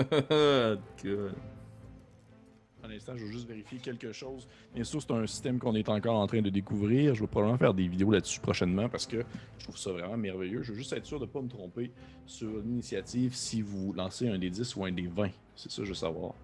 Un 2.84 2.90
instant, 2.94 3.14
je 3.16 3.24
veux 3.24 3.32
juste 3.32 3.48
vérifier 3.48 3.78
quelque 3.78 4.12
chose. 4.12 4.46
Bien 4.72 4.84
sûr, 4.84 5.02
c'est 5.02 5.10
un 5.10 5.26
système 5.26 5.58
qu'on 5.58 5.74
est 5.74 5.88
encore 5.88 6.14
en 6.20 6.26
train 6.28 6.40
de 6.40 6.50
découvrir. 6.50 7.16
Je 7.16 7.20
vais 7.22 7.26
probablement 7.26 7.58
faire 7.58 7.74
des 7.74 7.88
vidéos 7.88 8.12
là-dessus 8.12 8.38
prochainement 8.38 8.88
parce 8.88 9.06
que 9.06 9.24
je 9.58 9.64
trouve 9.64 9.76
ça 9.76 9.90
vraiment 9.90 10.16
merveilleux. 10.16 10.62
Je 10.62 10.70
veux 10.70 10.78
juste 10.78 10.92
être 10.92 11.04
sûr 11.04 11.18
de 11.18 11.24
ne 11.24 11.30
pas 11.30 11.40
me 11.42 11.48
tromper 11.48 11.90
sur 12.26 12.48
l'initiative 12.64 13.34
si 13.34 13.60
vous 13.60 13.92
lancez 13.92 14.28
un 14.28 14.38
des 14.38 14.50
10 14.50 14.76
ou 14.76 14.84
un 14.84 14.92
des 14.92 15.08
20. 15.08 15.30
C'est 15.56 15.70
ça 15.72 15.82
je 15.82 15.88
veux 15.88 15.94
savoir. 15.94 16.34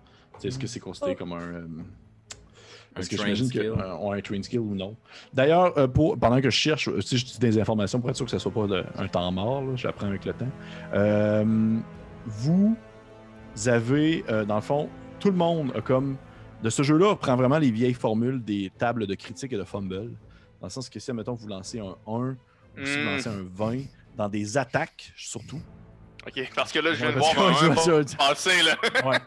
Est-ce 0.42 0.58
que 0.58 0.66
c'est 0.66 0.80
considéré 0.80 1.12
Oh. 1.14 1.18
comme 1.18 1.32
un. 1.34 1.40
euh, 1.42 1.66
Est-ce 2.96 3.08
que 3.08 3.16
j'imagine 3.16 3.48
qu'on 3.52 3.78
a 3.78 4.16
un 4.16 4.20
train 4.20 4.42
skill 4.42 4.58
ou 4.60 4.74
non? 4.74 4.96
D'ailleurs, 5.32 5.78
euh, 5.78 5.86
pendant 5.86 6.40
que 6.40 6.50
je 6.50 6.56
cherche, 6.56 6.88
euh, 6.88 7.00
si 7.00 7.18
je 7.18 7.24
dis 7.24 7.38
des 7.38 7.60
informations 7.60 8.00
pour 8.00 8.10
être 8.10 8.16
sûr 8.16 8.24
que 8.26 8.32
ce 8.32 8.38
soit 8.40 8.50
pas 8.52 8.66
de- 8.66 8.84
un 8.96 9.06
temps 9.06 9.30
mort, 9.30 9.62
là, 9.62 9.76
je 9.76 9.86
l'apprends 9.86 10.08
avec 10.08 10.24
le 10.24 10.32
temps. 10.32 10.50
Euh, 10.92 11.78
vous 12.26 12.76
avez, 13.66 14.24
euh, 14.28 14.44
dans 14.44 14.56
le 14.56 14.60
fond, 14.62 14.88
tout 15.20 15.30
le 15.30 15.36
monde 15.36 15.72
a 15.76 15.80
comme. 15.80 16.16
De 16.62 16.70
ce 16.70 16.82
jeu-là, 16.82 17.08
on 17.08 17.16
prend 17.16 17.36
vraiment 17.36 17.58
les 17.58 17.70
vieilles 17.70 17.94
formules 17.94 18.42
des 18.42 18.70
tables 18.78 19.06
de 19.06 19.14
critique 19.14 19.52
et 19.52 19.56
de 19.56 19.64
fumble. 19.64 20.12
Dans 20.60 20.66
le 20.66 20.70
sens 20.70 20.88
que 20.88 21.00
si, 21.00 21.12
mettons, 21.12 21.34
vous 21.34 21.48
lancez 21.48 21.80
un 21.80 21.96
1 22.06 22.30
ou 22.30 22.36
si 22.84 22.96
vous 22.96 23.02
Hmm. 23.02 23.04
lancez 23.16 23.28
un 23.28 23.44
20, 23.52 23.78
dans 24.16 24.28
des 24.28 24.56
attaques 24.56 25.12
surtout. 25.16 25.60
Ok, 26.24 26.50
parce 26.54 26.70
que 26.70 26.78
là, 26.78 26.94
je 26.94 26.98
viens 27.04 27.10
de 27.12 27.18
voir 27.18 27.30
un 27.48 27.52
je- 27.54 27.66
bon 27.66 28.06
je- 28.06 28.16
passer, 28.16 28.62
là. 28.62 28.76
Ouais. 29.08 29.18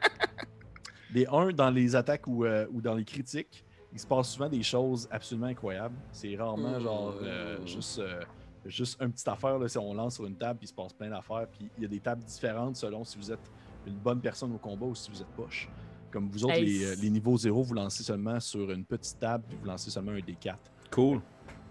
des 1.13 1.25
1 1.27 1.51
dans 1.51 1.69
les 1.69 1.95
attaques 1.95 2.25
ou, 2.27 2.45
euh, 2.45 2.65
ou 2.71 2.81
dans 2.81 2.95
les 2.95 3.03
critiques, 3.03 3.63
il 3.93 3.99
se 3.99 4.07
passe 4.07 4.29
souvent 4.29 4.47
des 4.49 4.63
choses 4.63 5.07
absolument 5.11 5.47
incroyables. 5.47 5.95
C'est 6.11 6.35
rarement 6.37 6.79
genre 6.79 7.15
euh, 7.21 7.57
juste, 7.65 7.99
euh, 7.99 8.21
juste 8.65 8.97
une 9.01 9.11
petite 9.11 9.27
affaire. 9.27 9.57
Là, 9.59 9.67
si 9.67 9.77
on 9.77 9.93
lance 9.93 10.15
sur 10.15 10.25
une 10.25 10.35
table, 10.37 10.59
puis 10.59 10.65
il 10.65 10.69
se 10.69 10.73
passe 10.73 10.93
plein 10.93 11.09
d'affaires. 11.09 11.47
Puis 11.51 11.69
il 11.77 11.83
y 11.83 11.85
a 11.85 11.89
des 11.89 11.99
tables 11.99 12.23
différentes 12.23 12.75
selon 12.77 13.03
si 13.03 13.17
vous 13.17 13.31
êtes 13.31 13.51
une 13.87 13.95
bonne 13.97 14.19
personne 14.21 14.53
au 14.53 14.57
combat 14.57 14.85
ou 14.85 14.95
si 14.95 15.09
vous 15.11 15.21
êtes 15.21 15.27
poche. 15.35 15.69
Comme 16.11 16.29
vous 16.29 16.45
autres, 16.45 16.53
Hey. 16.55 16.65
les, 16.65 16.85
euh, 16.85 16.95
les 17.01 17.09
niveaux 17.09 17.37
0, 17.37 17.61
vous 17.63 17.73
lancez 17.73 18.03
seulement 18.03 18.39
sur 18.39 18.71
une 18.71 18.85
petite 18.85 19.19
table, 19.19 19.43
puis 19.47 19.57
vous 19.59 19.65
lancez 19.67 19.89
seulement 19.91 20.11
un 20.13 20.19
des 20.19 20.35
4. 20.35 20.57
Cool. 20.91 21.19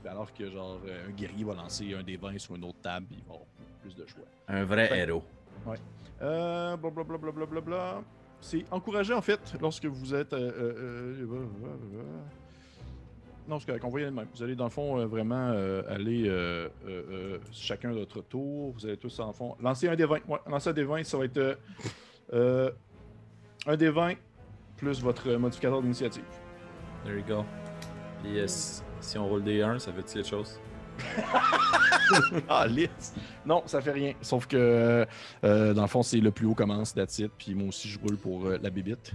Alors 0.06 0.32
que 0.34 0.50
genre 0.50 0.78
euh, 0.86 1.08
un 1.08 1.12
guerrier 1.12 1.44
va 1.44 1.54
lancer 1.54 1.94
un 1.94 2.02
des 2.02 2.16
20 2.18 2.38
sur 2.38 2.54
une 2.56 2.64
autre 2.64 2.80
table, 2.82 3.06
puis 3.06 3.18
il 3.20 3.24
va 3.26 3.34
avoir 3.34 3.46
plus 3.80 3.94
de 3.94 4.04
choix. 4.06 4.24
Un 4.48 4.64
vrai 4.64 4.90
Ouais. 4.90 4.98
héros. 4.98 5.22
Euh, 6.22 6.76
blablabla. 6.76 7.16
Bla, 7.18 7.32
bla, 7.32 7.46
bla, 7.46 7.60
bla. 7.60 8.02
C'est 8.40 8.64
encouragé 8.70 9.14
en 9.14 9.22
fait 9.22 9.40
lorsque 9.60 9.86
vous 9.86 10.14
êtes. 10.14 10.32
euh, 10.34 10.38
euh, 10.38 11.26
euh, 11.26 11.46
euh, 11.94 12.02
non, 13.48 13.58
c'est 13.58 13.66
correct, 13.66 13.84
on 13.84 13.88
va 13.90 14.00
y 14.00 14.02
aller 14.02 14.10
de 14.10 14.16
même. 14.16 14.28
Vous 14.34 14.42
allez 14.42 14.54
dans 14.56 14.64
le 14.64 14.70
fond 14.70 14.98
euh, 15.00 15.06
vraiment 15.06 15.48
euh, 15.52 15.82
aller 15.88 16.28
euh, 16.28 16.68
euh, 16.86 17.02
euh, 17.10 17.38
chacun 17.52 17.90
de 17.92 17.98
votre 17.98 18.20
tour. 18.22 18.72
Vous 18.72 18.84
allez 18.86 18.96
tous 18.98 19.18
en 19.20 19.32
fond. 19.32 19.54
Lancer 19.60 19.88
un 19.88 19.96
des 19.96 20.04
20. 20.06 20.26
Ouais, 20.28 20.38
lancer 20.46 20.70
un 20.70 20.72
des 20.74 20.84
20, 20.84 21.04
ça 21.04 21.16
va 21.18 21.24
être 21.24 21.58
euh, 22.32 22.68
euh, 22.68 22.70
un 23.66 23.76
des 23.76 23.90
20 23.90 24.14
plus 24.76 25.00
votre 25.02 25.30
modificateur 25.32 25.80
d'initiative. 25.82 26.24
There 27.04 27.16
you 27.16 27.24
go. 27.26 27.44
Puis 28.22 28.38
euh, 28.38 28.46
si, 28.46 28.82
si 29.00 29.18
on 29.18 29.28
roule 29.28 29.44
des 29.44 29.62
1, 29.62 29.78
ça 29.78 29.92
fait-tu 29.92 30.14
quelque 30.14 30.28
chose? 30.28 30.60
Ah, 32.48 32.66
lit! 32.66 32.90
Non, 33.46 33.62
ça 33.66 33.80
fait 33.80 33.92
rien. 33.92 34.12
Sauf 34.20 34.46
que, 34.46 35.06
euh, 35.44 35.74
dans 35.74 35.82
le 35.82 35.88
fond, 35.88 36.02
c'est 36.02 36.18
le 36.18 36.30
plus 36.30 36.46
haut 36.46 36.54
commence, 36.54 36.92
that's 36.94 37.18
it. 37.18 37.32
Puis 37.38 37.54
moi 37.54 37.68
aussi, 37.68 37.88
je 37.88 37.98
roule 37.98 38.16
pour 38.16 38.46
euh, 38.46 38.58
la 38.62 38.68
bébite. 38.70 39.12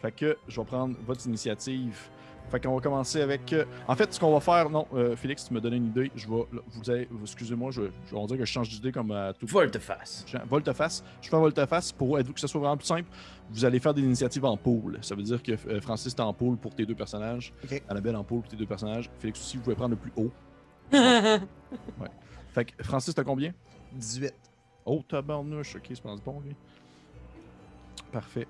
Fait 0.00 0.12
que 0.12 0.36
je 0.48 0.60
vais 0.60 0.66
prendre 0.66 0.96
votre 1.06 1.26
initiative. 1.26 2.08
Fait 2.50 2.60
qu'on 2.60 2.74
va 2.76 2.80
commencer 2.80 3.20
avec. 3.20 3.52
euh, 3.52 3.64
En 3.88 3.96
fait, 3.96 4.12
ce 4.14 4.20
qu'on 4.20 4.32
va 4.32 4.40
faire, 4.40 4.70
non, 4.70 4.86
euh, 4.94 5.16
Félix, 5.16 5.44
tu 5.46 5.52
me 5.54 5.60
donné 5.60 5.76
une 5.76 5.86
idée. 5.86 6.12
Je 6.14 6.28
vais. 6.28 6.44
Vous 6.74 6.90
allez. 6.90 7.08
Excusez-moi, 7.22 7.70
je, 7.72 7.82
je 8.08 8.14
vais 8.14 8.26
dire 8.26 8.38
que 8.38 8.44
je 8.44 8.52
change 8.52 8.68
d'idée 8.68 8.92
comme 8.92 9.10
à 9.10 9.32
tout. 9.32 9.46
Volte-face. 9.46 10.24
Je- 10.28 10.38
Volte-face. 10.48 11.02
Je 11.20 11.28
fais 11.28 11.36
un 11.36 11.40
volte-face 11.40 11.90
pour 11.92 12.16
que 12.18 12.40
ce 12.40 12.46
soit 12.46 12.60
vraiment 12.60 12.76
plus 12.76 12.86
simple. 12.86 13.08
Vous 13.50 13.64
allez 13.64 13.80
faire 13.80 13.94
des 13.94 14.02
initiatives 14.02 14.44
en 14.44 14.56
pool. 14.56 14.98
Ça 15.02 15.14
veut 15.16 15.22
dire 15.22 15.42
que 15.42 15.52
euh, 15.68 15.80
Francis, 15.80 16.14
t'es 16.14 16.22
en 16.22 16.32
pool 16.32 16.56
pour 16.56 16.74
tes 16.74 16.86
deux 16.86 16.94
personnages. 16.94 17.52
Ok. 17.64 17.82
Annabelle 17.88 18.14
en 18.16 18.22
pool 18.24 18.40
pour 18.42 18.48
tes 18.50 18.56
deux 18.56 18.66
personnages. 18.66 19.10
Félix 19.18 19.40
aussi, 19.40 19.56
vous 19.56 19.64
pouvez 19.64 19.76
prendre 19.76 19.90
le 19.90 19.96
plus 19.96 20.12
haut. 20.16 20.30
Fait 22.54 22.64
que 22.64 22.82
Francis, 22.84 23.14
t'as 23.14 23.24
combien? 23.24 23.52
18. 23.92 24.32
Oh, 24.84 25.02
tabarnouche. 25.06 25.76
Ok, 25.76 25.82
c'est 25.90 26.00
pas 26.02 26.14
bon, 26.24 26.40
lui. 26.44 26.54
Parfait. 28.12 28.46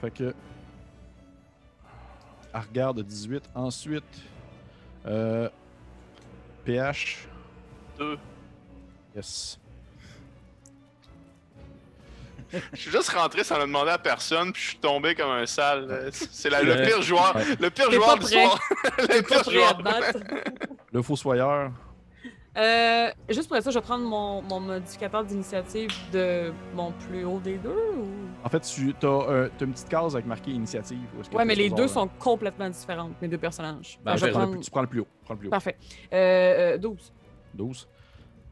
Fait 0.00 0.10
que. 0.10 0.34
Argard 2.52 2.94
de 2.94 3.02
18. 3.02 3.50
Ensuite, 3.54 4.04
euh, 5.06 5.48
PH. 6.64 7.26
Deux. 7.98 8.18
Yes. 9.16 9.58
Je 12.72 12.76
suis 12.80 12.90
juste 12.90 13.10
rentré 13.10 13.44
sans 13.44 13.58
le 13.58 13.66
demander 13.66 13.90
à 13.90 13.98
personne, 13.98 14.52
puis 14.52 14.62
je 14.62 14.68
suis 14.68 14.78
tombé 14.78 15.14
comme 15.14 15.30
un 15.30 15.44
sale. 15.44 16.08
C'est 16.12 16.48
la- 16.48 16.62
le 16.62 16.72
Ouais. 16.72 16.86
pire 16.86 17.02
joueur, 17.02 17.36
Ouais. 17.36 17.42
le 17.60 17.68
pire 17.70 17.90
joueur 17.90 18.18
du 18.18 18.26
soir. 18.26 18.58
le 18.98 19.22
pire 19.22 19.44
joueur. 19.50 19.82
Le 20.92 21.02
Fossoyeur. 21.02 21.70
Euh, 22.56 23.10
juste 23.28 23.46
pour 23.48 23.60
ça, 23.62 23.70
je 23.70 23.78
vais 23.78 23.84
prendre 23.84 24.04
mon, 24.08 24.40
mon 24.40 24.58
modificateur 24.60 25.22
d'initiative 25.22 25.90
de 26.10 26.50
mon 26.74 26.92
plus 26.92 27.24
haut 27.24 27.38
des 27.38 27.58
deux 27.58 27.68
ou... 27.98 28.08
En 28.44 28.48
fait, 28.48 28.60
tu 28.60 28.94
as, 29.02 29.06
euh, 29.06 29.48
t'as 29.58 29.64
une 29.66 29.72
petite 29.72 29.88
case 29.88 30.14
avec 30.14 30.26
marqué 30.26 30.50
initiative. 30.52 30.98
Ouais, 31.34 31.44
mais 31.44 31.54
les 31.56 31.70
deux 31.70 31.82
là. 31.82 31.88
sont 31.88 32.08
complètement 32.18 32.70
différentes, 32.70 33.20
mes 33.20 33.28
deux 33.28 33.38
personnages. 33.38 33.98
Ben, 34.04 34.16
je 34.16 34.26
vais 34.26 34.26
en 34.26 34.28
fait, 34.28 34.32
Prends 34.32 34.40
le- 34.40 34.46
prendre... 34.50 34.64
Tu 34.64 34.70
prends 34.70 34.80
le 34.82 34.86
plus 34.86 35.00
haut. 35.00 35.06
Prends 35.24 35.34
le 35.34 35.38
plus 35.40 35.48
haut. 35.48 35.50
Parfait. 35.50 35.76
Euh, 36.12 36.74
euh, 36.74 36.78
12. 36.78 37.12
12. 37.54 37.88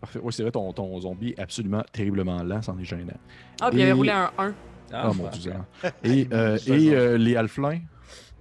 Parfait. 0.00 0.20
Oui, 0.22 0.32
c'est 0.32 0.42
vrai, 0.42 0.50
ton, 0.52 0.72
ton 0.72 1.00
zombie 1.00 1.30
est 1.30 1.40
absolument 1.40 1.82
terriblement 1.92 2.42
lent, 2.42 2.62
c'en 2.62 2.76
est 2.78 2.84
gênant. 2.84 3.16
Ah, 3.60 3.70
puis 3.70 3.78
il 3.78 3.82
avait 3.82 3.92
roulé 3.92 4.10
un 4.10 4.30
1. 4.36 4.54
Ah, 4.92 5.06
mon 5.08 5.12
fuck. 5.30 5.32
dieu. 5.38 5.54
Et, 6.04 6.28
euh, 6.32 6.58
et 6.66 6.94
euh, 6.94 7.16
les 7.18 7.34
alflins? 7.36 7.80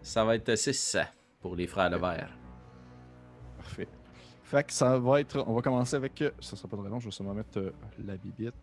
Ça 0.02 0.24
va 0.26 0.36
être 0.36 0.56
6 0.56 0.98
pour 1.42 1.56
les 1.56 1.66
frères 1.68 1.90
Levert. 1.90 2.30
Parfait. 3.58 3.88
Fait 4.44 4.64
que 4.64 4.74
ça 4.74 4.98
va 5.00 5.22
être. 5.22 5.44
On 5.48 5.54
va 5.54 5.62
commencer 5.62 5.96
avec. 5.96 6.22
euh, 6.22 6.30
Ça 6.40 6.56
sera 6.56 6.68
pas 6.68 6.78
très 6.78 6.90
long, 6.90 7.00
je 7.00 7.06
vais 7.06 7.12
seulement 7.12 7.34
mettre 7.34 7.58
euh, 7.60 7.72
la 8.06 8.16
bibite. 8.18 8.54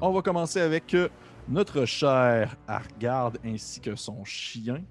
On 0.00 0.12
va 0.12 0.22
commencer 0.22 0.60
avec 0.60 0.94
euh, 0.94 1.08
notre 1.48 1.84
cher 1.84 2.56
Argard 2.66 3.32
ainsi 3.44 3.80
que 3.80 3.94
son 3.96 4.24
chien. 4.24 4.82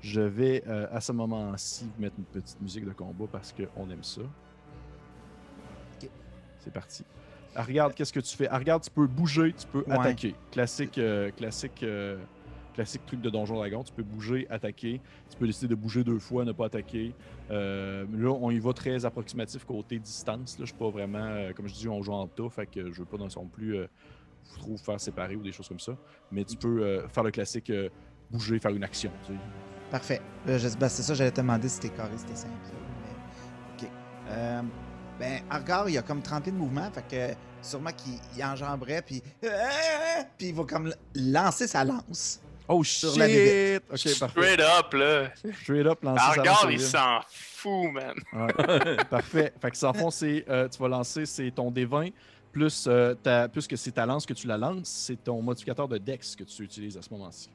Je 0.00 0.20
vais 0.20 0.62
euh, 0.66 0.86
à 0.92 1.00
ce 1.00 1.12
moment-ci 1.12 1.86
mettre 1.98 2.16
une 2.18 2.24
petite 2.24 2.60
musique 2.60 2.84
de 2.84 2.92
combat 2.92 3.24
parce 3.30 3.52
qu'on 3.52 3.88
aime 3.90 4.02
ça. 4.02 4.22
C'est 6.58 6.72
parti. 6.72 7.04
Argard, 7.54 7.94
qu'est-ce 7.94 8.12
que 8.12 8.20
tu 8.20 8.34
fais? 8.36 8.48
Argard, 8.48 8.80
tu 8.80 8.90
peux 8.90 9.06
bouger, 9.06 9.52
tu 9.52 9.66
peux 9.66 9.84
Ouais. 9.86 9.92
attaquer. 9.98 10.34
Classique, 10.50 10.96
euh, 10.98 11.30
classique, 11.30 11.82
euh, 11.82 12.16
classique 12.74 13.06
truc 13.06 13.20
de 13.20 13.30
Donjon 13.30 13.56
Dragon. 13.56 13.82
Tu 13.82 13.92
peux 13.92 14.02
bouger, 14.02 14.46
attaquer. 14.50 15.00
Tu 15.30 15.36
peux 15.38 15.46
décider 15.46 15.68
de 15.68 15.74
bouger 15.74 16.04
deux 16.04 16.18
fois, 16.18 16.44
ne 16.44 16.52
pas 16.52 16.66
attaquer. 16.66 17.14
Euh, 17.50 18.04
là, 18.12 18.30
on 18.30 18.50
y 18.50 18.58
va 18.58 18.72
très 18.72 19.04
approximatif 19.04 19.64
côté 19.64 19.98
distance. 19.98 20.58
Là. 20.58 20.64
Je 20.64 20.70
suis 20.70 20.78
pas 20.78 20.90
vraiment, 20.90 21.18
euh, 21.18 21.52
comme 21.52 21.66
je 21.68 21.74
dis, 21.74 21.88
on 21.88 22.02
joue 22.02 22.12
en 22.12 22.26
tas, 22.26 22.50
fait 22.50 22.66
que 22.66 22.92
je 22.92 22.98
veux 22.98 23.04
pas 23.06 23.16
non 23.16 23.28
plus 23.46 23.76
euh, 23.76 23.86
trop 24.58 24.76
faire 24.76 25.00
séparer 25.00 25.36
ou 25.36 25.42
des 25.42 25.52
choses 25.52 25.68
comme 25.68 25.80
ça. 25.80 25.96
Mais 26.30 26.44
tu 26.44 26.56
peux 26.56 26.82
euh, 26.82 27.08
faire 27.08 27.22
le 27.24 27.30
classique 27.30 27.72
bouger, 28.30 28.58
faire 28.58 28.72
une 28.74 28.84
action. 28.84 29.10
Parfait. 29.90 30.20
Je- 30.46 30.76
ben, 30.76 30.88
c'est 30.88 31.02
ça, 31.02 31.14
j'allais 31.14 31.30
te 31.30 31.40
demander 31.40 31.68
si 31.68 31.76
c'était 31.76 31.90
carré, 31.90 32.12
si 32.16 32.20
c'était 32.22 32.36
simple. 32.36 32.54
OK. 33.78 33.88
Ben, 35.18 35.42
Argar, 35.48 35.88
il 35.88 35.96
a 35.96 36.02
comme 36.02 36.20
30 36.22 36.42
pieds 36.42 36.52
de 36.52 36.56
mouvement, 36.56 36.90
fait 36.90 37.06
que 37.08 37.36
sûrement 37.62 37.92
qu'il 37.92 38.14
il 38.36 38.44
enjamberait, 38.44 39.00
puis... 39.02 39.22
Puis 40.38 40.48
il 40.48 40.54
va 40.54 40.64
comme 40.64 40.92
lancer 41.14 41.68
sa 41.68 41.84
lance. 41.84 42.40
Oh 42.68 42.82
Sur 42.82 43.10
shit! 43.10 43.18
la 43.18 43.26
bébête. 43.26 43.82
Ok, 43.90 44.18
parfait. 44.18 44.40
Straight 44.40 44.60
up, 44.60 44.92
là. 44.94 45.30
Straight 45.62 45.86
up, 45.86 46.02
lancer 46.02 46.26
lance 46.26 46.36
Regarde, 46.38 46.72
il 46.72 46.80
s'en 46.80 47.20
fout, 47.28 47.92
man. 47.92 48.14
Ouais. 48.32 48.96
Parfait. 49.10 49.52
Fait 49.60 49.70
que 49.70 49.76
ça, 49.76 49.90
en 49.90 49.92
fond, 49.92 50.10
c'est, 50.10 50.44
euh, 50.48 50.68
tu 50.68 50.78
vas 50.78 50.88
lancer, 50.88 51.26
c'est 51.26 51.50
ton 51.50 51.70
D20, 51.70 52.12
plus, 52.52 52.86
euh, 52.86 53.14
ta, 53.14 53.48
plus 53.48 53.66
que 53.66 53.76
c'est 53.76 53.90
ta 53.92 54.06
lance 54.06 54.24
que 54.24 54.32
tu 54.32 54.46
la 54.46 54.56
lances, 54.56 54.88
c'est 54.88 55.22
ton 55.22 55.42
modificateur 55.42 55.88
de 55.88 55.98
Dex 55.98 56.36
que 56.36 56.44
tu 56.44 56.62
utilises 56.62 56.96
à 56.96 57.02
ce 57.02 57.10
moment-ci. 57.10 57.50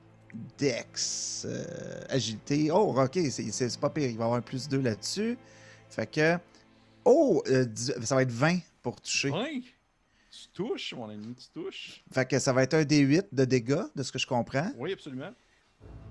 Dex, 0.59 1.45
euh, 1.49 2.01
agilité. 2.09 2.69
Oh, 2.71 2.93
ok, 2.95 3.19
c'est- 3.31 3.79
pas 3.79 3.89
pire. 3.89 4.09
Il 4.09 4.17
va 4.17 4.25
avoir 4.25 4.37
un 4.37 4.41
plus 4.43 4.67
2 4.67 4.81
là-dessus. 4.81 5.37
Fait 5.89 6.05
que. 6.05 6.37
Oh, 7.05 7.41
euh, 7.49 7.65
ça 7.75 8.13
va 8.13 8.21
être 8.21 8.31
20 8.31 8.59
pour 8.83 9.01
toucher. 9.01 9.31
Ouais. 9.31 9.63
Tu 10.59 10.67
touches, 10.67 10.93
mon 10.93 11.09
ami, 11.09 11.35
tu 11.35 11.47
touches. 11.53 12.03
Fait 12.11 12.25
que 12.25 12.37
ça 12.37 12.51
va 12.51 12.63
être 12.63 12.73
un 12.73 12.81
D8 12.81 13.27
de 13.31 13.45
dégâts, 13.45 13.79
de 13.95 14.03
ce 14.03 14.11
que 14.11 14.19
je 14.19 14.27
comprends. 14.27 14.69
Oui, 14.77 14.91
absolument. 14.91 15.31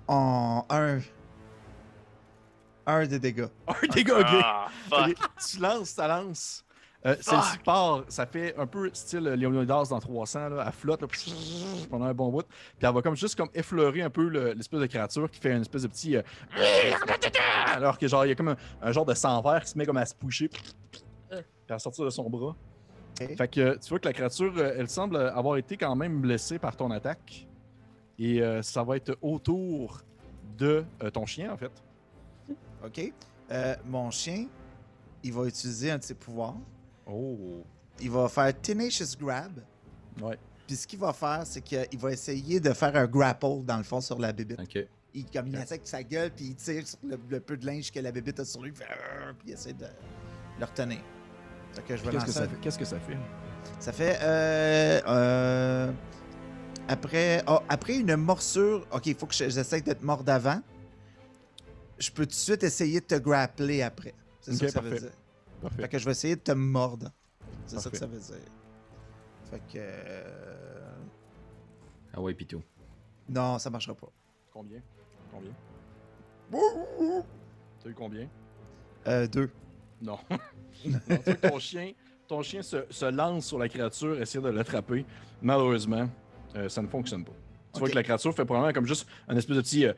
En 0.07 0.65
un. 0.71 1.01
Un 2.87 3.07
de 3.07 3.19
dégâts. 3.19 3.49
Un 3.69 3.87
dégât, 3.89 4.21
ok. 4.21 4.27
Ah, 4.43 4.69
fuck. 4.89 5.15
Tu 5.47 5.59
lances 5.59 5.95
ta 5.95 6.09
lance. 6.09 6.65
Euh, 7.05 7.15
Celle-ci 7.21 7.51
Fuck. 7.57 7.63
part, 7.65 8.05
ça 8.09 8.25
fait 8.27 8.57
un 8.57 8.67
peu 8.67 8.89
style 8.95 9.21
Léonidas 9.25 9.85
dans 9.91 10.01
300, 10.01 10.49
là, 10.49 10.65
elle 10.67 10.73
flotte 10.73 11.03
là, 11.03 11.09
pendant 11.91 12.07
un 12.07 12.15
bon 12.15 12.31
bout. 12.31 12.43
Puis 12.79 12.89
elle 12.89 12.95
va 12.95 13.03
comme 13.03 13.15
juste 13.17 13.37
comme 13.37 13.51
effleurer 13.55 14.01
un 14.03 14.11
peu 14.11 14.27
le- 14.29 14.53
l'espèce 14.55 14.81
de 14.81 14.87
créature 14.87 15.31
qui 15.31 15.39
fait 15.39 15.53
une 15.53 15.61
espèce 15.61 15.83
de 15.83 15.89
petit. 15.89 16.17
euh, 16.17 16.23
alors 17.67 17.99
que 17.99 18.09
genre, 18.09 18.25
il 18.25 18.31
y 18.31 18.33
a 18.33 18.35
comme 18.35 18.49
un, 18.49 18.57
un 18.81 18.93
genre 18.93 19.05
de 19.05 19.15
sang 19.15 19.41
vert 19.43 19.63
qui 19.63 19.71
se 19.71 19.77
met 19.79 19.85
comme 19.85 19.99
à 19.99 20.07
se 20.07 20.15
pusher. 20.15 20.49
Puis 20.49 21.45
à 21.69 21.79
sortir 21.79 22.05
de 22.07 22.11
son 22.11 22.29
bras. 22.31 22.57
Fait 23.19 23.49
que 23.49 23.77
tu 23.79 23.89
vois 23.89 23.99
que 23.99 24.07
la 24.07 24.13
créature, 24.13 24.55
euh, 24.57 24.77
elle 24.79 24.89
semble 24.89 25.17
avoir 25.17 25.57
été 25.57 25.77
quand 25.77 25.95
même 25.97 26.21
blessée 26.21 26.59
par 26.59 26.77
ton 26.77 26.91
attaque. 26.91 27.47
Et 28.19 28.43
euh, 28.43 28.63
ça 28.63 28.83
va 28.83 28.97
être 28.97 29.17
autour 29.23 30.03
de 30.57 30.85
euh, 31.03 31.11
ton 31.11 31.25
chien, 31.25 31.53
en 31.53 31.57
fait. 31.57 31.71
Ok. 32.85 33.13
Euh, 33.51 33.77
mon 33.87 34.11
chien, 34.11 34.47
il 35.23 35.33
va 35.33 35.47
utiliser 35.47 35.91
un 35.91 35.99
de 35.99 36.03
ses 36.03 36.15
pouvoirs. 36.15 36.57
Oh. 37.07 37.63
Il 38.01 38.11
va 38.11 38.29
faire 38.29 38.53
Tenacious 38.61 39.17
Grab. 39.19 39.61
Ouais. 40.21 40.39
Puis 40.67 40.77
ce 40.77 40.87
qu'il 40.87 40.99
va 40.99 41.13
faire, 41.13 41.43
c'est 41.45 41.61
qu'il 41.61 41.99
va 41.99 42.13
essayer 42.13 42.61
de 42.61 42.73
faire 42.73 42.95
un 42.97 43.07
grapple, 43.07 43.63
dans 43.65 43.79
le 43.79 43.85
fond, 43.85 44.01
sur 44.01 44.19
la 44.19 44.33
bébite. 44.33 44.61
Ok. 44.61 44.87
Il, 45.15 45.25
comme 45.31 45.49
il 45.49 45.57
attaque 45.57 45.71
avec 45.71 45.87
sa 45.87 46.03
gueule, 46.03 46.31
puis 46.31 46.47
il 46.47 46.55
tire 46.57 46.87
sur 46.87 46.99
le, 47.03 47.19
le 47.31 47.41
peu 47.41 47.57
de 47.57 47.67
linge 47.67 47.91
que 47.91 48.01
la 48.01 48.13
bébite 48.13 48.41
a 48.41 48.45
sur 48.45 48.63
lui, 48.63 48.73
puis, 48.73 48.85
puis 49.39 49.49
il 49.49 49.53
essaie 49.55 49.73
de 49.73 49.87
le 50.59 50.65
retenir. 50.65 50.99
Fait 51.75 51.83
que 51.83 51.97
je 51.97 52.03
vais 52.05 52.11
Qu'est-ce 52.11 52.25
que 52.25 52.31
lancer 52.31 52.33
ça 52.33 52.49
fait? 52.49 52.61
Qu'est-ce 52.61 52.79
que 52.79 52.85
ça 52.85 52.99
fait? 53.01 53.17
Ça 53.81 53.93
fait. 53.93 54.19
Euh, 54.23 55.01
euh, 55.07 55.93
après, 56.89 57.43
oh, 57.47 57.59
après 57.69 57.97
une 57.99 58.17
morsure. 58.17 58.87
Ok, 58.93 59.07
il 59.07 59.15
faut 59.15 59.27
que 59.27 59.35
je- 59.35 59.49
j'essaie 59.49 59.81
d'être 59.81 60.03
mort 60.03 60.25
d'avant. 60.25 60.61
Je 61.99 62.11
peux 62.11 62.25
tout 62.25 62.31
de 62.31 62.35
suite 62.35 62.63
essayer 62.63 63.01
de 63.01 63.07
te 63.07 63.15
grappler 63.17 63.83
après. 63.83 64.15
C'est 64.41 64.53
ça 64.53 64.57
Ok, 64.57 64.67
que 64.67 64.73
ça 64.73 64.81
veut 64.81 64.99
dire. 64.99 65.11
Parfait. 65.61 65.83
Fait 65.83 65.89
que 65.89 65.99
je 65.99 66.05
vais 66.05 66.13
essayer 66.13 66.37
de 66.37 66.41
te 66.41 66.53
mordre. 66.53 67.11
C'est 67.67 67.79
ça 67.81 67.91
que 67.91 67.97
ça 67.97 68.07
veut 68.07 68.19
dire. 68.19 68.37
Fait 69.51 69.59
que. 69.61 69.77
euh, 69.79 70.95
Ah 72.15 72.21
ouais, 72.21 72.35
Pitou. 72.35 72.63
Non, 73.29 73.59
ça 73.59 73.69
marchera 73.71 73.95
pas. 73.95 74.09
Combien? 74.53 74.81
Combien? 75.31 75.53
T'as 77.83 77.91
eu 77.91 77.95
combien? 77.95 78.29
Euh, 79.07 79.27
deux. 79.27 79.51
Non. 80.01 80.19
Ton 81.43 81.59
chien, 81.59 81.93
ton 82.27 82.43
chien 82.43 82.63
se, 82.63 82.85
se 82.91 83.07
lance 83.07 83.47
sur 83.47 83.59
la 83.59 83.69
créature, 83.69 84.21
essaie 84.21 84.41
de 84.41 84.49
l'attraper. 84.49 85.05
Malheureusement, 85.43 86.09
euh, 86.57 86.69
ça 86.69 86.83
ne 86.83 86.89
fonctionne 86.89 87.25
pas. 87.25 87.33
Tu 87.73 87.81
vois 87.81 87.89
que 87.89 87.95
la 87.95 88.03
créature 88.03 88.35
fait 88.35 88.45
probablement 88.45 88.73
comme 88.73 88.87
juste 88.87 89.07
un 89.29 89.37
espèce 89.37 89.57
de 89.57 89.63
petit. 89.63 89.87
euh, 89.87 89.93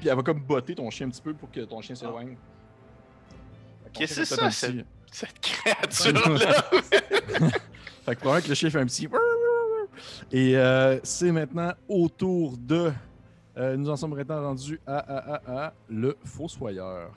Puis 0.00 0.08
elle 0.08 0.16
va 0.16 0.22
comme 0.22 0.40
botter 0.40 0.74
ton 0.74 0.88
chien 0.90 1.06
un 1.06 1.10
petit 1.10 1.22
peu 1.22 1.34
pour 1.34 1.50
que 1.50 1.60
ton 1.60 1.80
chien 1.80 1.94
s'éloigne. 1.94 2.36
Qu'est-ce 3.92 4.20
que 4.20 4.24
c'est 4.24 4.34
ça, 4.36 4.46
un 4.46 4.50
Cette 5.12 5.40
créature-là. 5.40 6.62
Fait 8.04 8.14
que 8.14 8.20
probablement 8.20 8.42
que 8.42 8.48
le 8.48 8.54
chien 8.54 8.70
fait 8.70 8.80
un 8.80 8.86
petit. 8.86 9.08
Et 10.32 10.56
euh, 10.56 10.98
c'est 11.02 11.30
maintenant 11.32 11.72
autour 11.88 12.56
de. 12.58 12.92
euh, 13.56 13.76
nous 13.76 13.88
en 13.88 13.96
sommes 13.96 14.14
maintenant 14.14 14.42
rendus 14.42 14.80
à, 14.86 14.96
à, 14.98 15.34
à, 15.34 15.66
à 15.66 15.72
le 15.88 16.16
fossoyeur. 16.24 17.10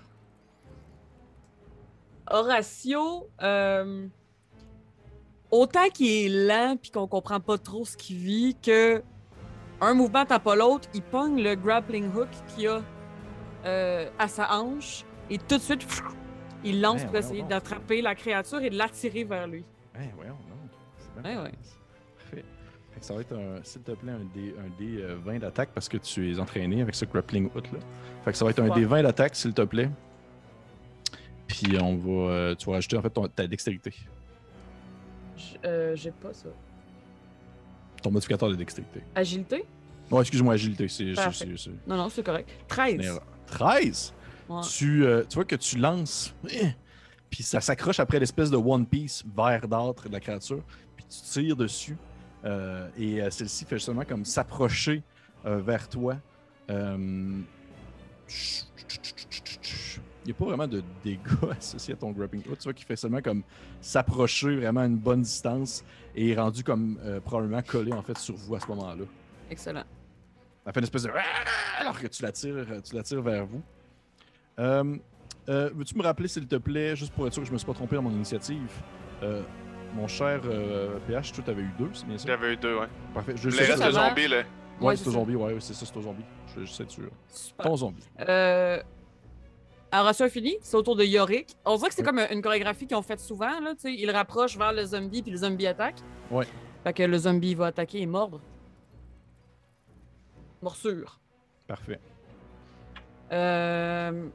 Horatio, 2.32 3.30
euh, 3.42 4.08
autant 5.52 5.88
qu'il 5.94 6.08
est 6.08 6.48
lent 6.48 6.76
puis 6.82 6.92
qu'on 6.92 7.08
comprend 7.08 7.40
pas 7.40 7.58
trop 7.58 7.86
ce 7.86 7.96
qu'il 7.98 8.18
vit, 8.18 8.56
que 8.62 9.02
un 9.82 9.94
mouvement 9.94 10.26
t'as 10.26 10.40
pas 10.40 10.56
l'autre, 10.56 10.90
il 10.94 11.02
pogne 11.02 11.42
le 11.42 11.56
grappling 11.56 12.14
hook 12.14 12.28
qu'il 12.56 12.68
a 12.68 12.82
euh, 13.66 14.10
à 14.18 14.28
sa 14.28 14.52
hanche 14.60 15.04
et 15.30 15.38
tout 15.38 15.58
de 15.58 15.62
suite, 15.62 15.86
il 16.64 16.82
lance 16.82 17.02
Ouais, 17.02 17.08
pour 17.08 17.16
essayer 17.18 17.44
d'attraper 17.44 18.02
la 18.02 18.16
créature 18.16 18.62
et 18.62 18.70
de 18.70 18.78
l'attirer 18.78 19.24
vers 19.24 19.48
lui. 19.48 19.64
Ouais, 19.96 20.10
voyons, 20.16 20.38
non. 20.50 20.56
C'est 21.24 21.28
Ouais, 21.38 21.52
nice. 21.52 21.78
Parfait. 22.18 22.46
Fait 22.94 23.00
que 23.00 23.06
ça 23.06 23.14
va 23.14 23.22
être, 23.22 23.34
un- 23.34 23.64
s'il 23.64 23.82
te 23.82 23.92
plaît, 23.92 24.12
un 24.12 24.26
D, 24.34 24.56
un 24.60 24.70
D 24.80 25.02
euh, 25.02 25.18
20 25.24 25.40
d'attaque 25.40 25.70
parce 25.74 25.88
que 25.90 25.98
tu 25.98 26.32
es 26.32 26.40
entraîné 26.40 26.82
avec 26.82 26.96
ce 26.96 27.06
grappling 27.06 27.48
hook 27.56 27.72
là. 27.72 27.80
Fait 28.24 28.32
que 28.32 28.38
ça 28.38 28.46
va 28.46 28.52
être 28.52 28.60
un 28.60 28.70
Ouais. 28.70 28.76
D 28.76 28.86
20 28.86 29.04
d'attaque, 29.04 29.36
s'il 29.36 29.54
te 29.54 29.62
plaît. 29.64 29.90
Puis 31.62 31.78
on 31.80 31.96
va. 31.98 32.32
euh, 32.32 32.56
tu 32.56 32.66
vas 32.68 32.74
rajouter 32.74 32.98
en 32.98 33.02
fait 33.02 33.10
ton- 33.10 33.28
ta 33.28 33.48
dextérité. 33.48 33.94
J- 35.38 35.58
euh, 35.66 35.96
J'ai 35.96 36.12
pas 36.12 36.34
ça. 36.34 36.50
Ton 38.02 38.12
modificateur 38.12 38.50
de 38.50 38.56
dextérité. 38.56 39.02
Agilité? 39.16 39.66
Non, 40.12 40.22
excuse-moi, 40.22 40.54
agilité. 40.54 40.88
C'est. 40.88 41.10
c'est- 41.10 41.14
Parfait. 41.16 41.46
c'est- 41.56 41.58
c'est- 41.66 41.88
Non, 41.88 41.98
non, 41.98 42.10
c'est 42.10 42.24
correct. 42.24 42.48
c'est 42.50 42.68
13. 42.68 42.94
une 42.96 43.02
erreur. 43.04 43.24
13! 43.48 44.14
Ouais. 44.50 44.62
Tu, 44.70 45.04
euh, 45.06 45.24
tu 45.28 45.36
vois 45.36 45.46
que 45.46 45.56
tu 45.56 45.78
lances, 45.78 46.34
eh, 46.50 46.68
puis 47.30 47.44
ça 47.44 47.60
s'accroche 47.60 48.00
après 48.00 48.20
l'espèce 48.20 48.50
de 48.50 48.56
One 48.58 48.86
Piece 48.86 49.24
verdâtre 49.36 50.08
de 50.08 50.14
la 50.14 50.20
créature, 50.22 50.64
puis 50.96 51.06
tu 51.10 51.20
tires 51.22 51.56
dessus, 51.56 51.98
euh, 52.46 52.88
et 52.98 53.22
euh, 53.22 53.30
celle-ci 53.30 53.66
fait 53.66 53.80
seulement 53.80 54.06
comme 54.06 54.24
s'approcher 54.26 55.02
euh, 55.46 55.58
vers 55.60 55.90
toi. 55.90 56.16
Euh, 56.70 57.40
n'y 60.28 60.32
a 60.32 60.36
pas 60.36 60.46
vraiment 60.46 60.68
de 60.68 60.82
dégâts 61.04 61.20
associés 61.58 61.94
à 61.94 61.98
ton 61.98 62.12
grappling 62.12 62.42
hook. 62.50 62.58
Tu 62.58 62.64
vois 62.66 62.74
qu'il 62.74 62.86
fait 62.86 62.96
seulement 62.96 63.22
comme 63.22 63.44
s'approcher 63.82 64.56
vraiment 64.58 64.82
à 64.82 64.86
une 64.86 64.98
bonne 64.98 65.22
distance 65.22 65.84
et 66.16 66.30
est 66.32 66.36
rendu 66.40 66.64
comme 66.64 66.98
euh, 67.04 67.20
probablement 67.20 67.62
collé 67.62 67.92
en 67.94 68.02
fait 68.02 68.18
sur 68.18 68.36
vous 68.36 68.56
à 68.56 68.60
ce 68.60 68.68
moment-là. 68.68 69.04
Excellent. 69.50 69.84
Ça 70.66 70.74
fait 70.74 70.80
une 70.80 70.84
espèce 70.84 71.04
de 71.04 71.12
alors 71.80 72.00
que 72.00 72.08
tu 72.08 72.22
l'attires, 72.24 72.66
tu 72.84 72.96
l'attires 72.96 73.22
vers 73.22 73.46
vous. 73.46 73.62
Euh, 74.60 74.98
euh, 75.50 75.70
Veux-tu 75.74 75.96
me 75.98 76.04
rappeler, 76.04 76.28
s'il 76.28 76.48
te 76.48 76.56
plaît, 76.58 76.96
juste 76.96 77.14
pour 77.14 77.26
être 77.28 77.34
sûr 77.34 77.44
que 77.44 77.48
je 77.48 77.54
me 77.54 77.58
suis 77.58 77.68
pas 77.68 77.74
trompé 77.74 77.96
dans 77.96 78.02
mon 78.02 78.12
initiative, 78.12 78.70
euh, 79.24 79.42
mon 79.96 80.08
cher 80.08 80.42
euh, 80.46 80.98
PH, 81.08 81.32
toi 81.32 81.44
t'avais 81.46 81.62
eu 81.62 81.72
deux, 81.80 81.90
c'est 81.94 82.06
bien 82.06 82.18
ça? 82.18 82.28
J'avais 82.28 82.54
eu 82.54 82.58
deux, 82.58 82.78
ouais. 82.80 82.88
Parfait. 83.14 83.34
Je 83.38 83.46
Le 83.46 83.52
sais 83.52 83.64
reste 83.66 83.82
que- 83.82 83.88
de 83.88 83.92
zombies, 83.94 84.28
là. 84.28 84.38
Ouais, 84.38 84.88
Ouais, 84.88 84.96
c'est 84.98 85.06
ça. 85.06 85.12
zombie, 85.12 85.36
ouais, 85.36 85.56
c'est 85.60 85.74
ça, 85.74 85.86
c'est 85.86 85.98
un 85.98 86.02
zombie. 86.02 86.24
Je, 86.56 86.66
je 86.66 86.72
sais 86.72 86.84
être 86.84 86.92
sûr. 86.92 87.10
Super. 87.30 87.66
Ton 87.66 87.78
zombie. 87.78 88.04
Euh, 88.28 88.84
alors, 89.92 90.14
c'est 90.14 90.30
fini, 90.30 90.58
c'est 90.62 90.76
autour 90.76 90.96
de 90.96 91.04
Yorick. 91.04 91.56
On 91.66 91.76
dirait 91.78 91.90
que 91.90 91.96
c'est 91.96 92.04
comme 92.04 92.20
une 92.20 92.42
chorégraphie 92.42 92.88
qu'ils 92.88 92.98
ont 92.98 93.02
faite 93.02 93.20
souvent. 93.20 93.60
Là, 93.60 93.74
tu 93.74 93.82
sais. 93.82 93.94
il 93.94 94.10
rapproche 94.12 94.58
vers 94.58 94.74
le 94.74 94.84
zombie, 94.86 95.22
puis 95.22 95.32
le 95.32 95.38
zombie 95.38 95.66
attaque. 95.68 95.96
Ouais. 96.30 96.46
Fait 96.84 96.94
que 96.94 97.04
le 97.04 97.18
zombie 97.18 97.56
va 97.56 97.68
attaquer 97.68 98.02
et 98.02 98.06
mordre. 98.06 98.42
Morsure. 100.62 101.20
Parfait. 101.68 102.00
Euh... 103.32 104.28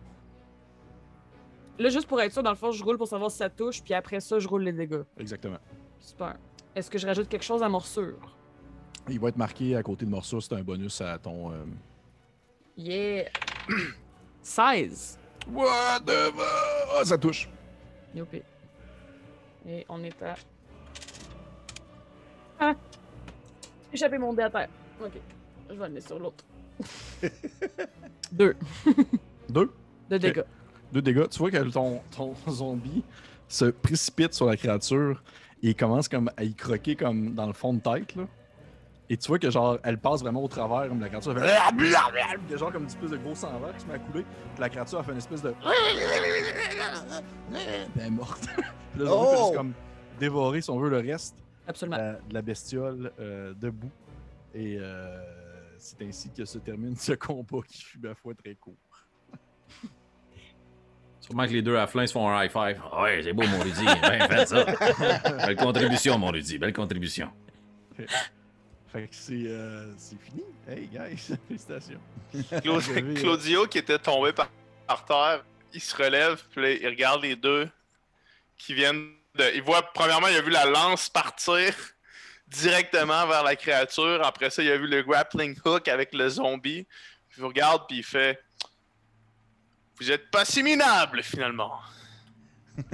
Là, 1.78 1.88
juste 1.88 2.06
pour 2.06 2.20
être 2.20 2.32
sûr, 2.32 2.42
dans 2.42 2.50
le 2.50 2.56
fond, 2.56 2.70
je 2.70 2.84
roule 2.84 2.98
pour 2.98 3.08
savoir 3.08 3.30
si 3.30 3.38
ça 3.38 3.48
touche, 3.50 3.82
puis 3.82 3.94
après 3.94 4.20
ça, 4.20 4.38
je 4.38 4.46
roule 4.46 4.62
les 4.62 4.72
dégâts. 4.72 5.02
Exactement. 5.18 5.58
Super. 5.98 6.36
Est-ce 6.74 6.90
que 6.90 6.98
je 6.98 7.06
rajoute 7.06 7.28
quelque 7.28 7.44
chose 7.44 7.62
à 7.62 7.68
morsure? 7.68 8.36
Il 9.08 9.18
va 9.18 9.28
être 9.28 9.36
marqué 9.36 9.74
à 9.74 9.82
côté 9.82 10.04
de 10.04 10.10
morsure, 10.10 10.42
c'est 10.42 10.54
un 10.54 10.62
bonus 10.62 11.00
à 11.00 11.18
ton. 11.18 11.50
euh, 11.50 11.64
Yeah! 12.76 13.28
16. 14.42 15.18
What 15.48 16.00
the 16.06 16.32
fuck? 16.34 16.96
Ah, 17.00 17.04
ça 17.04 17.18
touche. 17.18 17.48
Youpi. 18.14 18.42
Et 19.66 19.84
on 19.88 20.02
est 20.02 20.22
à. 20.22 20.34
Ah! 22.60 22.74
Échappé 23.92 24.18
mon 24.18 24.32
dé 24.32 24.42
à 24.42 24.50
terre. 24.50 24.68
Ok. 25.02 25.12
Je 25.68 25.74
vais 25.74 25.88
le 25.88 25.94
mettre 25.94 26.06
sur 26.06 26.18
l'autre. 26.18 26.44
Deux 28.32 28.56
Deux? 29.48 29.70
de 30.08 30.18
dégâts. 30.18 30.44
Deux 30.92 31.02
dégâts. 31.02 31.28
Tu 31.28 31.38
vois 31.38 31.50
que 31.50 31.70
ton, 31.70 32.00
ton 32.14 32.34
zombie 32.50 33.04
se 33.48 33.66
précipite 33.66 34.34
sur 34.34 34.46
la 34.46 34.56
créature 34.56 35.22
et 35.62 35.74
commence 35.74 36.08
comme 36.08 36.30
à 36.36 36.44
y 36.44 36.54
croquer 36.54 36.96
comme 36.96 37.34
dans 37.34 37.46
le 37.46 37.52
fond 37.52 37.74
de 37.74 37.80
tête, 37.80 38.14
là. 38.16 38.24
Et 39.10 39.16
tu 39.16 39.28
vois 39.28 39.38
que 39.38 39.50
genre, 39.50 39.78
elle 39.82 39.98
passe 39.98 40.22
vraiment 40.22 40.42
au 40.42 40.48
travers, 40.48 40.88
comme 40.88 41.00
la 41.00 41.08
créature 41.08 41.32
elle 41.36 41.46
fait... 41.46 41.54
Il 41.78 42.50
y 42.50 42.54
a 42.54 42.56
genre 42.56 42.72
comme 42.72 42.82
une 42.82 42.88
espèce 42.88 43.10
de 43.10 43.16
gros 43.18 43.34
sang 43.34 43.58
vert 43.58 43.74
qui 43.74 43.80
se 43.82 43.86
met 43.86 43.94
à 43.94 43.98
couler. 43.98 44.22
Puis 44.54 44.60
la 44.60 44.68
créature 44.70 44.98
a 45.00 45.02
fait 45.02 45.12
une 45.12 45.18
espèce 45.18 45.42
de... 45.42 45.54
Elle 47.96 48.02
est 48.06 48.10
morte. 48.10 48.46
Puis 48.92 49.00
le 49.00 49.06
zombie 49.06 49.26
fait 49.26 49.36
Oh! 49.36 49.44
juste 49.44 49.56
comme 49.56 49.72
dévorer, 50.18 50.60
si 50.62 50.70
on 50.70 50.78
veut, 50.78 50.88
le 50.90 50.98
reste 50.98 51.36
Absolument. 51.66 51.96
euh, 51.98 52.12
de 52.28 52.34
la 52.34 52.42
bestiole 52.42 53.12
euh, 53.20 53.52
debout. 53.54 53.90
Et 54.54 54.76
euh, 54.78 55.18
c'est 55.78 56.00
ainsi 56.02 56.30
que 56.30 56.44
se 56.44 56.58
termine 56.58 56.96
ce 56.96 57.12
combat 57.12 57.58
qui 57.66 57.82
fut, 57.82 57.98
ma 57.98 58.14
foi, 58.14 58.34
très 58.34 58.54
court. 58.54 58.74
Sûrement 61.20 61.46
que 61.46 61.52
les 61.52 61.62
deux 61.62 61.76
à 61.76 61.86
flingue 61.86 62.06
se 62.06 62.12
font 62.12 62.28
un 62.28 62.42
high 62.44 62.50
five. 62.50 62.80
Ah 62.92 63.02
Ouais, 63.02 63.20
c'est 63.22 63.32
beau, 63.32 63.44
mon 63.46 63.60
Rudy. 63.60 63.84
Bien 63.84 64.28
fait 64.28 64.46
ça. 64.46 64.64
Belle 65.46 65.56
contribution, 65.56 66.18
mon 66.18 66.28
Rudy. 66.28 66.58
Belle 66.58 66.72
contribution. 66.72 67.30
Fait 68.92 69.08
que 69.08 69.14
c'est 69.14 69.46
euh, 69.46 69.90
c'est 69.96 70.20
fini. 70.20 70.42
Hey, 70.68 70.86
guys, 70.86 71.34
félicitations. 71.48 72.00
Euh, 72.34 73.14
Claudio, 73.14 73.66
qui 73.66 73.78
était 73.78 73.98
tombé 73.98 74.34
par, 74.34 74.50
par 74.86 75.04
terre, 75.06 75.44
il 75.72 75.80
se 75.80 75.96
relève, 75.96 76.42
puis 76.50 76.60
là, 76.60 76.70
il 76.72 76.86
regarde 76.86 77.22
les 77.22 77.34
deux 77.34 77.70
qui 78.58 78.74
viennent 78.74 79.12
de. 79.34 79.50
Il 79.54 79.62
voit, 79.62 79.82
premièrement, 79.94 80.28
il 80.28 80.36
a 80.36 80.42
vu 80.42 80.50
la 80.50 80.66
lance 80.66 81.08
partir 81.08 81.74
directement 82.48 83.26
vers 83.26 83.42
la 83.42 83.56
créature. 83.56 84.22
Après 84.24 84.50
ça, 84.50 84.62
il 84.62 84.70
a 84.70 84.76
vu 84.76 84.86
le 84.86 85.02
grappling 85.02 85.56
hook 85.64 85.88
avec 85.88 86.12
le 86.12 86.28
zombie. 86.28 86.86
Puis 87.30 87.38
il 87.38 87.40
vous 87.40 87.48
regarde, 87.48 87.86
puis 87.88 87.98
il 87.98 88.04
fait 88.04 88.42
Vous 89.98 90.10
êtes 90.10 90.30
pas 90.30 90.44
si 90.44 90.62
minable, 90.62 91.22
finalement. 91.22 91.80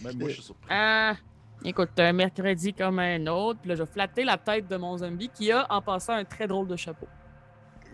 Même 0.00 0.16
moi, 0.16 0.28
je 0.28 0.34
suis 0.34 0.42
surpris. 0.44 0.68
Ah! 0.70 1.16
Écoute, 1.64 1.90
un 1.98 2.12
mercredi 2.12 2.72
comme 2.72 2.98
un 3.00 3.26
autre, 3.26 3.60
puis 3.60 3.68
là, 3.70 3.74
je 3.74 3.82
vais 3.82 3.90
flatter 3.90 4.24
la 4.24 4.38
tête 4.38 4.68
de 4.68 4.76
mon 4.76 4.96
zombie 4.96 5.28
qui 5.28 5.50
a, 5.50 5.66
en 5.70 5.82
passant, 5.82 6.12
un 6.14 6.24
très 6.24 6.46
drôle 6.46 6.68
de 6.68 6.76
chapeau. 6.76 7.08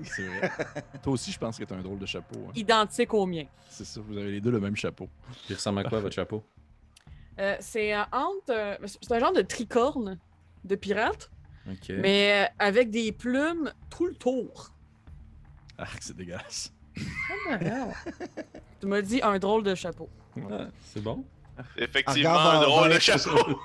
C'est 0.02 0.26
vrai. 0.26 0.50
Toi 1.02 1.12
aussi, 1.12 1.32
je 1.32 1.38
pense 1.38 1.56
que 1.58 1.64
t'as 1.64 1.76
un 1.76 1.82
drôle 1.82 1.98
de 1.98 2.06
chapeau. 2.06 2.36
hein. 2.48 2.52
Identique 2.54 3.14
au 3.14 3.24
mien. 3.26 3.44
C'est 3.68 3.84
ça, 3.84 4.00
vous 4.00 4.16
avez 4.18 4.32
les 4.32 4.40
deux 4.40 4.50
le 4.50 4.60
même 4.60 4.76
chapeau. 4.76 5.08
Il 5.48 5.54
ressemble 5.54 5.80
à 5.80 5.84
quoi, 5.84 6.00
votre 6.00 6.14
chapeau? 6.14 6.42
Euh, 7.36 7.56
c'est 7.58 7.92
euh, 7.92 8.02
entre. 8.12 8.50
euh, 8.52 8.76
c'est 8.86 9.10
un 9.10 9.18
genre 9.18 9.32
de 9.32 9.42
tricorne 9.42 10.20
de 10.62 10.76
pirate, 10.76 11.32
Ok. 11.68 11.90
mais 11.98 12.44
euh, 12.44 12.54
avec 12.60 12.90
des 12.90 13.10
plumes 13.10 13.72
tout 13.90 14.06
le 14.06 14.14
tour. 14.14 14.70
Ah, 15.76 15.84
c'est 15.98 16.14
dégueulasse. 16.16 16.72
Tu 18.80 18.86
m'as 18.86 19.02
dit 19.02 19.20
un 19.20 19.36
drôle 19.40 19.64
de 19.64 19.74
chapeau. 19.74 20.08
Ah, 20.48 20.68
c'est 20.80 21.02
bon. 21.02 21.24
Effectivement, 21.76 22.30
Regarde, 22.30 22.56
un 22.56 22.58
va- 22.60 22.64
drôle 22.66 22.88
va- 22.88 22.94
de 22.94 23.00
chapeau. 23.00 23.60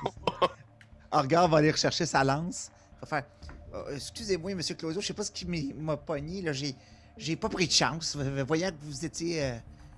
Argar 1.11 1.47
va 1.47 1.57
aller 1.57 1.71
rechercher 1.71 2.05
sa 2.05 2.23
lance. 2.23 2.71
Il 2.97 2.99
va 3.01 3.07
faire 3.07 3.23
Euh, 3.73 3.95
Excusez-moi, 3.95 4.55
monsieur 4.55 4.73
Claudio, 4.75 4.99
je 5.01 5.05
sais 5.07 5.13
pas 5.13 5.23
ce 5.23 5.31
qui 5.31 5.45
m'a 5.45 5.95
pogné. 5.97 6.41
là. 6.41 6.53
J'ai, 6.53 6.73
j'ai 7.17 7.35
pas 7.35 7.49
pris 7.49 7.67
de 7.67 7.71
chance. 7.71 8.15
Voyant 8.47 8.69
que 8.71 8.75
vous 8.81 9.05
étiez, 9.05 9.43
euh, 9.43 9.55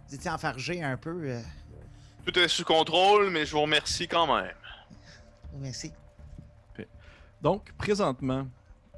vous 0.09 0.15
étiez 0.15 0.29
enfargé 0.29 0.83
un 0.83 0.97
peu. 0.97 1.21
euh, 1.23 1.41
Tout 2.25 2.37
est 2.37 2.47
sous 2.49 2.65
contrôle, 2.65 3.29
mais 3.29 3.45
je 3.45 3.51
vous 3.53 3.61
remercie 3.61 4.07
quand 4.09 4.27
même. 4.35 4.53
Merci. 5.59 5.91
Donc, 7.41 7.71
présentement, 7.77 8.45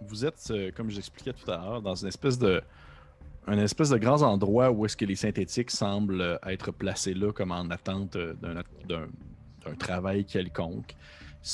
vous 0.01 0.25
êtes, 0.25 0.47
euh, 0.51 0.69
comme 0.75 0.89
je 0.89 0.95
l'expliquais 0.97 1.31
tout 1.33 1.49
à 1.49 1.55
l'heure, 1.57 1.81
dans 1.81 1.95
une 1.95 2.09
espèce 2.09 2.37
de 2.37 2.61
un 3.47 3.57
espèce 3.57 3.89
de 3.89 3.97
grand 3.97 4.21
endroit 4.21 4.71
où 4.71 4.85
est-ce 4.85 4.95
que 4.95 5.05
les 5.05 5.15
synthétiques 5.15 5.71
semblent 5.71 6.21
euh, 6.21 6.37
être 6.47 6.71
placés 6.71 7.13
là 7.13 7.31
comme 7.31 7.51
en 7.51 7.69
attente 7.69 8.15
euh, 8.15 8.33
d'un 8.87 9.75
travail 9.75 10.25
quelconque. 10.25 10.95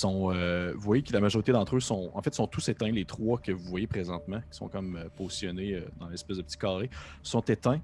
Euh, 0.05 0.73
vous 0.75 0.81
voyez 0.81 1.01
que 1.01 1.11
la 1.13 1.19
majorité 1.19 1.51
d'entre 1.51 1.77
eux 1.77 1.79
sont, 1.79 2.11
en 2.13 2.21
fait, 2.21 2.33
sont 2.35 2.45
tous 2.45 2.69
éteints. 2.69 2.91
Les 2.91 3.05
trois 3.05 3.39
que 3.39 3.51
vous 3.51 3.63
voyez 3.63 3.87
présentement, 3.87 4.39
qui 4.39 4.57
sont 4.57 4.67
comme 4.67 4.99
positionnés 5.17 5.81
dans 5.99 6.09
l'espèce 6.09 6.37
de 6.37 6.43
petit 6.43 6.57
carré, 6.57 6.91
sont 7.23 7.41
éteints. 7.41 7.81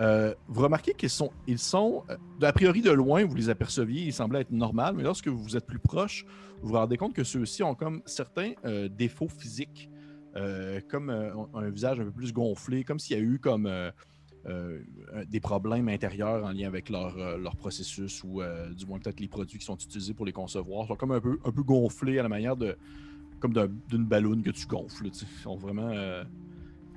Vous 0.00 0.62
remarquez 0.62 0.94
qu'ils 0.94 1.10
sont, 1.10 1.30
ils 1.46 1.60
sont, 1.60 2.02
a 2.42 2.52
priori 2.52 2.82
de 2.82 2.90
loin, 2.90 3.24
vous 3.24 3.36
les 3.36 3.50
aperceviez, 3.50 4.02
ils 4.02 4.12
semblaient 4.12 4.40
être 4.40 4.50
normaux, 4.50 4.92
mais 4.92 5.04
lorsque 5.04 5.28
vous 5.28 5.56
êtes 5.56 5.64
plus 5.64 5.78
proche, 5.78 6.26
vous 6.60 6.70
vous 6.70 6.74
rendez 6.74 6.96
compte 6.96 7.14
que 7.14 7.22
ceux-ci 7.22 7.62
ont 7.62 7.76
comme 7.76 8.02
certains 8.04 8.54
défauts 8.90 9.28
physiques, 9.28 9.88
euh, 10.36 10.80
comme 10.88 11.10
euh, 11.10 11.32
un 11.54 11.70
visage 11.70 12.00
un 12.00 12.04
peu 12.04 12.10
plus 12.12 12.32
gonflé, 12.32 12.84
comme 12.84 12.98
s'il 12.98 13.16
y 13.16 13.20
a 13.20 13.22
eu 13.22 13.38
comme 13.38 13.66
euh, 13.66 13.90
des 15.28 15.40
problèmes 15.40 15.88
intérieurs 15.88 16.44
en 16.44 16.50
lien 16.52 16.66
avec 16.66 16.90
leur, 16.90 17.16
leur 17.38 17.56
processus 17.56 18.22
ou 18.24 18.42
du 18.76 18.84
moins 18.86 18.98
peut-être 18.98 19.20
les 19.20 19.28
produits 19.28 19.58
qui 19.58 19.64
sont 19.64 19.76
utilisés 19.76 20.12
pour 20.12 20.26
les 20.26 20.32
concevoir. 20.32 20.84
Ils 20.84 20.88
sont 20.88 20.96
comme 20.96 21.12
un 21.12 21.20
peu, 21.20 21.38
un 21.44 21.50
peu 21.50 21.62
gonflés 21.62 22.18
à 22.18 22.22
la 22.22 22.28
manière 22.28 22.56
de 22.56 22.76
comme 23.40 23.54
d'un- 23.54 23.70
d'une 23.88 24.04
balloune 24.04 24.42
que 24.42 24.50
tu 24.50 24.66
gonfles. 24.66 25.06
Ils 25.06 25.58
vraiment 25.58 25.92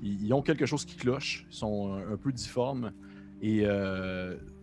ils, 0.01 0.33
ont 0.33 0.41
quelque 0.41 0.65
chose 0.65 0.83
qui 0.83 0.97
cloche. 0.97 1.45
Ils 1.49 1.55
sont 1.55 1.93
un, 1.93 2.13
un 2.13 2.17
peu 2.17 2.33
difformes 2.33 2.91
et 3.41 3.63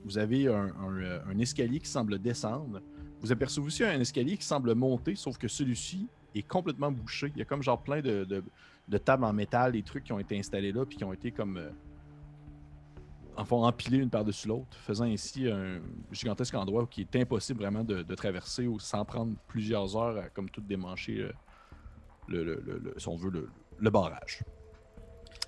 vous 0.04 0.18
avez 0.18 0.48
un, 0.48 0.66
un, 0.78 1.20
un 1.30 1.38
escalier 1.38 1.80
qui 1.80 1.88
semble 1.88 2.18
descendre. 2.18 2.82
Vous 3.20 3.32
apercevez 3.32 3.66
aussi 3.66 3.82
un 3.82 3.98
escalier 3.98 4.36
qui 4.36 4.44
semble 4.44 4.74
monter, 4.74 5.14
sauf 5.14 5.38
que 5.38 5.48
celui-ci 5.48 6.06
est 6.40 6.42
complètement 6.48 6.90
bouché. 6.90 7.30
Il 7.34 7.38
y 7.38 7.42
a 7.42 7.44
comme 7.44 7.62
genre 7.62 7.82
plein 7.82 8.00
de, 8.00 8.24
de- 8.24 8.44
de 8.88 8.98
tables 8.98 9.24
en 9.24 9.32
métal, 9.32 9.72
des 9.72 9.82
trucs 9.82 10.04
qui 10.04 10.12
ont 10.12 10.18
été 10.18 10.38
installés 10.38 10.72
là, 10.72 10.84
puis 10.84 10.96
qui 10.96 11.04
ont 11.04 11.12
été 11.12 11.30
comme. 11.32 11.56
euh, 11.56 11.70
en 13.36 13.44
font 13.44 13.68
une 13.90 14.10
par-dessus 14.10 14.46
l'autre, 14.46 14.76
faisant 14.78 15.06
ainsi 15.06 15.48
un 15.50 15.80
gigantesque 16.12 16.54
endroit 16.54 16.86
qui 16.88 17.00
est 17.00 17.16
impossible 17.16 17.60
vraiment 17.60 17.82
de, 17.82 18.02
de 18.02 18.14
traverser 18.14 18.66
ou 18.68 18.78
sans 18.78 19.04
prendre 19.04 19.34
plusieurs 19.48 19.96
heures 19.96 20.16
à 20.18 20.28
comme 20.28 20.48
tout 20.48 20.60
démancher 20.60 21.18
euh, 21.20 21.32
le, 22.28 22.44
le- 22.44 22.62
le- 22.64 22.78
le- 22.78 22.94
si 22.96 23.08
on 23.08 23.16
veut, 23.16 23.30
le, 23.30 23.48
le 23.78 23.90
barrage. 23.90 24.44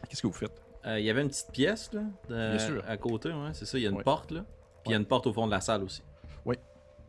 Qu'est-ce 0.09 0.21
que 0.23 0.27
vous 0.27 0.33
faites? 0.33 0.61
Euh, 0.85 0.99
Il 0.99 1.05
y 1.05 1.11
avait 1.11 1.23
une 1.23 1.29
petite 1.29 1.53
pièce 1.53 1.93
là, 1.93 2.03
de- 2.29 2.57
Bien 2.57 2.59
sûr. 2.59 2.83
à 2.89 2.97
côté, 2.97 3.29
ouais, 3.33 3.51
c'est 3.55 3.67
ça. 3.67 3.79
Il 3.79 3.83
y 3.83 3.87
a 3.87 3.91
une 3.91 3.97
Ouais. 3.99 4.03
porte 4.03 4.33
là. 4.33 4.41
Puis 4.83 4.87
il 4.87 4.91
y 4.91 4.95
a 4.95 4.99
une 4.99 5.07
porte 5.07 5.27
au 5.29 5.33
fond 5.33 5.47
de 5.47 5.53
la 5.53 5.61
salle 5.61 5.85
aussi. 5.85 6.03
Oui. 6.45 6.57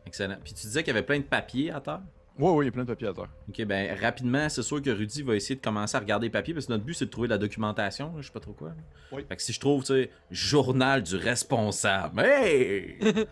Excellent. 0.06 0.36
Puis 0.44 0.52
tu 0.54 0.62
disais 0.66 0.84
qu'il 0.84 0.94
y 0.94 0.96
avait 0.96 1.04
plein 1.06 1.18
de 1.18 1.24
papiers 1.24 1.70
à 1.72 1.80
terre? 1.80 2.02
Oui, 2.38 2.50
oui, 2.52 2.64
il 2.64 2.68
y 2.68 2.68
a 2.68 2.72
plein 2.72 2.82
de 2.84 2.88
papiers 2.88 3.08
à 3.08 3.12
terre. 3.12 3.28
Ok, 3.48 3.64
ben 3.64 3.98
rapidement, 4.00 4.48
c'est 4.48 4.62
sûr 4.62 4.80
que 4.80 4.90
Rudy 4.90 5.22
va 5.22 5.34
essayer 5.34 5.56
de 5.56 5.60
commencer 5.60 5.96
à 5.96 6.00
regarder 6.00 6.26
les 6.26 6.30
papiers 6.30 6.54
parce 6.54 6.66
que 6.66 6.72
notre 6.72 6.84
but 6.84 6.94
c'est 6.94 7.06
de 7.06 7.10
trouver 7.10 7.26
de 7.28 7.32
la 7.32 7.38
documentation, 7.38 8.06
là, 8.14 8.20
je 8.22 8.26
sais 8.26 8.32
pas 8.32 8.38
trop 8.40 8.52
quoi. 8.52 8.68
là. 8.68 8.74
Oui. 9.12 9.24
Fait 9.28 9.34
que 9.36 9.42
si 9.42 9.52
je 9.52 9.58
trouve, 9.60 9.82
tu 9.82 9.88
sais, 9.94 10.10
journal 10.30 11.02
du 11.02 11.16
responsable. 11.16 12.20
Hey! 12.20 12.98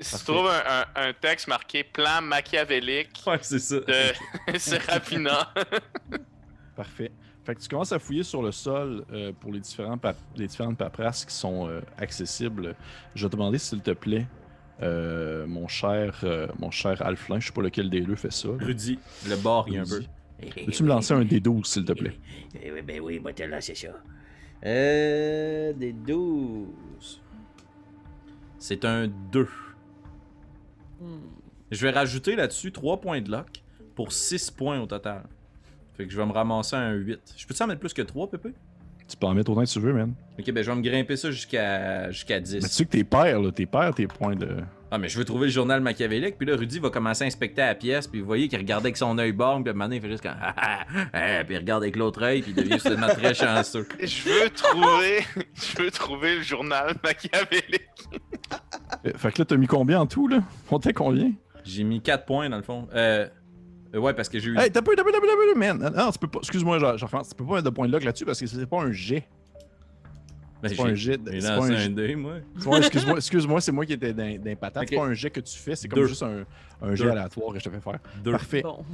Si 0.00 0.18
tu 0.18 0.24
trouves 0.32 0.48
un, 0.48 0.80
un- 0.96 1.08
un 1.10 1.12
texte 1.12 1.46
marqué 1.46 1.84
plan 1.84 2.20
machiavélique 2.22 3.22
ouais, 3.24 3.38
c'est 3.40 3.60
ça. 3.60 3.76
de 3.78 4.12
Serafina, 4.58 5.54
Parfait. 6.76 7.12
Fait 7.44 7.54
que 7.54 7.60
tu 7.60 7.68
commences 7.68 7.92
à 7.92 8.00
fouiller 8.00 8.24
sur 8.24 8.42
le 8.42 8.50
sol 8.50 9.04
euh, 9.12 9.32
pour 9.32 9.52
les, 9.52 9.60
différents 9.60 9.96
pap- 9.98 10.16
les 10.34 10.48
différentes 10.48 10.76
paperasses 10.78 11.24
qui 11.24 11.34
sont 11.34 11.68
euh, 11.68 11.80
accessibles. 11.98 12.74
Je 13.14 13.24
vais 13.24 13.30
te 13.30 13.36
demander, 13.36 13.58
s'il 13.58 13.80
te 13.80 13.92
plaît, 13.92 14.26
euh, 14.80 15.46
mon 15.46 15.68
cher 15.68 16.20
euh, 16.24 16.46
mon 16.58 16.70
cher 16.70 17.00
Alflin, 17.02 17.38
je 17.40 17.48
sais 17.48 17.52
pas 17.52 17.62
lequel 17.62 17.90
des 17.90 18.00
deux 18.00 18.16
fait 18.16 18.32
ça. 18.32 18.48
là. 18.48 18.54
Rudy, 18.60 18.98
le 19.28 19.34
a 19.34 19.80
un 19.80 19.84
peu. 19.84 20.02
Peux-tu 20.64 20.82
me 20.82 20.88
lancer 20.88 21.14
un 21.14 21.22
D12, 21.22 21.64
s'il 21.64 21.84
te 21.84 21.92
plaît? 21.92 22.18
Eh 22.60 22.72
oui, 22.72 22.82
ben 22.82 23.00
oui, 23.00 23.20
moi 23.20 23.32
te 23.32 23.42
lancer 23.44 23.74
ça. 23.74 23.88
Euh. 24.64 25.72
Des 25.72 25.92
12. 25.92 27.20
C'est 28.58 28.84
un 28.84 29.08
2. 29.08 29.48
Hmm. 31.00 31.18
Je 31.70 31.86
vais 31.86 31.90
rajouter 31.90 32.36
là-dessus 32.36 32.72
3 32.72 33.00
points 33.00 33.20
de 33.20 33.30
luck 33.30 33.62
pour 33.94 34.12
6 34.12 34.50
points 34.52 34.80
au 34.80 34.86
total. 34.86 35.24
Fait 35.96 36.06
que 36.06 36.12
je 36.12 36.16
vais 36.16 36.26
me 36.26 36.32
ramasser 36.32 36.76
un 36.76 36.92
8. 36.92 37.34
Je 37.36 37.46
peux-tu 37.46 37.62
en 37.62 37.66
mettre 37.66 37.80
plus 37.80 37.92
que 37.92 38.02
3, 38.02 38.30
Pépé? 38.30 38.52
Tu 39.12 39.18
peux 39.18 39.26
en 39.26 39.34
mettre 39.34 39.50
autant 39.50 39.62
que 39.62 39.68
tu 39.68 39.78
veux, 39.78 39.92
man. 39.92 40.14
Ok, 40.38 40.50
ben 40.52 40.64
je 40.64 40.70
vais 40.70 40.76
me 40.76 40.80
grimper 40.80 41.16
ça 41.16 41.30
jusqu'à 41.30 42.10
jusqu'à 42.10 42.36
Mais 42.40 42.46
tu 42.46 42.58
10. 42.60 42.66
sais 42.66 42.84
que 42.86 42.90
t'es 42.90 43.04
pères, 43.04 43.40
là. 43.40 43.52
T'es 43.52 43.66
pères 43.66 43.94
tes 43.94 44.06
points 44.06 44.34
de. 44.34 44.48
Ah, 44.90 44.96
mais 44.96 45.08
je 45.10 45.18
veux 45.18 45.24
trouver 45.26 45.46
le 45.48 45.52
journal 45.52 45.82
machiavélique. 45.82 46.38
Puis 46.38 46.46
là, 46.46 46.56
Rudy 46.56 46.78
va 46.78 46.88
commencer 46.88 47.24
à 47.24 47.26
inspecter 47.26 47.60
la 47.60 47.74
pièce. 47.74 48.06
Puis 48.06 48.20
vous 48.20 48.26
voyez 48.26 48.48
qu'il 48.48 48.58
regarde 48.58 48.84
avec 48.84 48.96
son 48.96 49.18
œil 49.18 49.32
borgne. 49.32 49.62
Puis 49.64 49.68
à 49.68 49.72
un 49.72 49.74
moment 49.74 49.84
donné, 49.84 49.96
il 49.96 50.02
fait 50.02 50.08
juste 50.08 50.22
comme. 50.22 50.32
Ah, 50.40 50.54
ah, 50.56 51.08
ah, 51.12 51.44
puis 51.44 51.54
il 51.54 51.58
regarde 51.58 51.82
avec 51.82 51.96
l'autre 51.96 52.22
œil. 52.22 52.40
Puis 52.40 52.54
il 52.56 52.62
devient 52.62 52.80
soudainement 52.80 53.08
très 53.08 53.34
chanceux. 53.34 53.86
Je 54.00 54.28
veux 54.28 54.48
trouver, 54.50 55.20
je 55.54 55.82
veux 55.82 55.90
trouver 55.90 56.36
le 56.36 56.42
journal 56.42 56.94
machiavélique. 57.04 57.82
Euh, 59.06 59.10
Fait 59.16 59.30
que 59.32 59.40
là, 59.40 59.44
t'as 59.44 59.56
mis 59.56 59.66
combien 59.66 60.00
en 60.00 60.06
tout, 60.06 60.26
là? 60.28 60.42
On 60.70 60.78
t'a 60.78 60.92
combien? 60.94 61.32
J'ai 61.64 61.84
mis 61.84 62.00
4 62.00 62.24
points 62.24 62.48
dans 62.48 62.56
le 62.56 62.62
fond. 62.62 62.88
Euh. 62.94 63.28
Euh, 63.94 63.98
ouais, 63.98 64.14
parce 64.14 64.28
que 64.28 64.38
j'ai 64.38 64.50
eu. 64.50 64.58
Hey, 64.58 64.70
t'as 64.70 64.82
peu, 64.82 64.94
t'as 64.96 65.04
peu, 65.04 65.12
t'as 65.12 65.20
peu, 65.20 65.26
t'as 65.26 65.52
peu, 65.54 65.58
man. 65.58 65.92
Non, 65.94 66.10
tu 66.10 66.18
peux 66.18 66.28
pas. 66.28 66.38
Excuse-moi, 66.40 66.78
je, 66.78 66.98
je 66.98 67.04
recommence. 67.04 67.28
Tu 67.30 67.34
peux 67.34 67.44
pas 67.44 67.54
mettre 67.54 67.64
de 67.64 67.70
points 67.70 67.86
de 67.86 67.92
luck 67.92 68.04
là-dessus 68.04 68.24
parce 68.24 68.40
que 68.40 68.46
c'est 68.46 68.66
pas 68.66 68.80
un 68.82 68.92
jet. 68.92 69.28
Ben, 70.62 70.68
C'est 70.68 70.76
pas 70.76 70.84
un 70.84 70.94
jet. 70.94 71.20
C'est 71.26 71.40
pas 71.40 71.66
un 71.72 71.88
dé, 71.88 72.14
moi. 72.14 72.34
Excuse-moi, 72.78 73.16
excuse-moi, 73.16 73.60
c'est 73.60 73.72
moi 73.72 73.84
qui 73.84 73.94
étais 73.94 74.12
dans 74.14 74.44
les 74.44 74.56
patates. 74.56 74.86
C'est 74.88 74.96
pas 74.96 75.04
un 75.04 75.14
jet 75.14 75.30
que 75.30 75.40
tu 75.40 75.58
fais, 75.58 75.74
c'est 75.74 75.88
comme 75.88 76.00
Deux. 76.00 76.06
juste 76.06 76.22
un, 76.22 76.44
un 76.80 76.94
jet 76.94 77.08
aléatoire 77.10 77.52
que 77.52 77.58
je 77.58 77.64
te 77.64 77.70
fais 77.70 77.80
faire. 77.80 77.98
Deux. 78.22 78.30
Parfait. 78.32 78.62
Bon. 78.62 78.84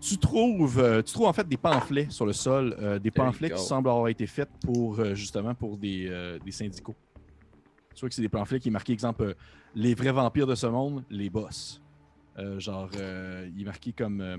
Tu 0.00 0.16
trouves, 0.16 0.78
euh, 0.78 1.02
tu 1.02 1.12
trouves 1.12 1.26
en 1.26 1.32
fait 1.32 1.48
des 1.48 1.56
pamphlets 1.56 2.06
sur 2.08 2.24
le 2.24 2.32
sol, 2.32 2.76
euh, 2.78 2.98
des 3.00 3.10
There 3.10 3.24
pamphlets 3.26 3.50
qui 3.50 3.58
semblent 3.60 3.88
avoir 3.88 4.06
été 4.08 4.26
faits 4.28 4.48
pour 4.64 5.00
euh, 5.00 5.14
justement 5.14 5.54
pour 5.54 5.76
des, 5.76 6.06
euh, 6.08 6.38
des 6.44 6.52
syndicaux. 6.52 6.94
Tu 7.94 8.00
vois 8.00 8.08
que 8.08 8.14
c'est 8.14 8.22
des 8.22 8.28
pamphlets 8.28 8.60
qui 8.60 8.68
est 8.68 8.72
marqué, 8.72 8.92
exemple, 8.92 9.22
euh, 9.24 9.34
les 9.74 9.94
vrais 9.94 10.12
vampires 10.12 10.46
de 10.46 10.54
ce 10.54 10.68
monde, 10.68 11.02
les 11.10 11.28
boss. 11.30 11.80
Euh, 12.38 12.58
genre, 12.60 12.88
euh, 12.96 13.48
il 13.54 13.62
est 13.62 13.64
marqué 13.64 13.92
comme 13.92 14.20
euh, 14.20 14.36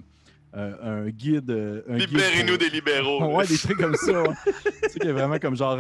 euh, 0.56 1.06
un 1.06 1.10
guide. 1.10 1.50
euh, 1.52 1.82
un 1.90 1.98
guide 1.98 2.10
Libérez-nous 2.10 2.48
pour- 2.50 2.58
des 2.58 2.70
libéraux. 2.70 3.26
ouais, 3.38 3.48
des 3.48 3.58
trucs 3.58 3.78
comme 3.78 3.96
ça. 3.96 4.24
ouais. 4.24 4.36
tu 4.46 4.90
sais 4.90 5.00
qu'il 5.00 5.08
y 5.08 5.12
a 5.12 5.14
vraiment 5.14 5.38
comme 5.40 5.56
genre 5.56 5.78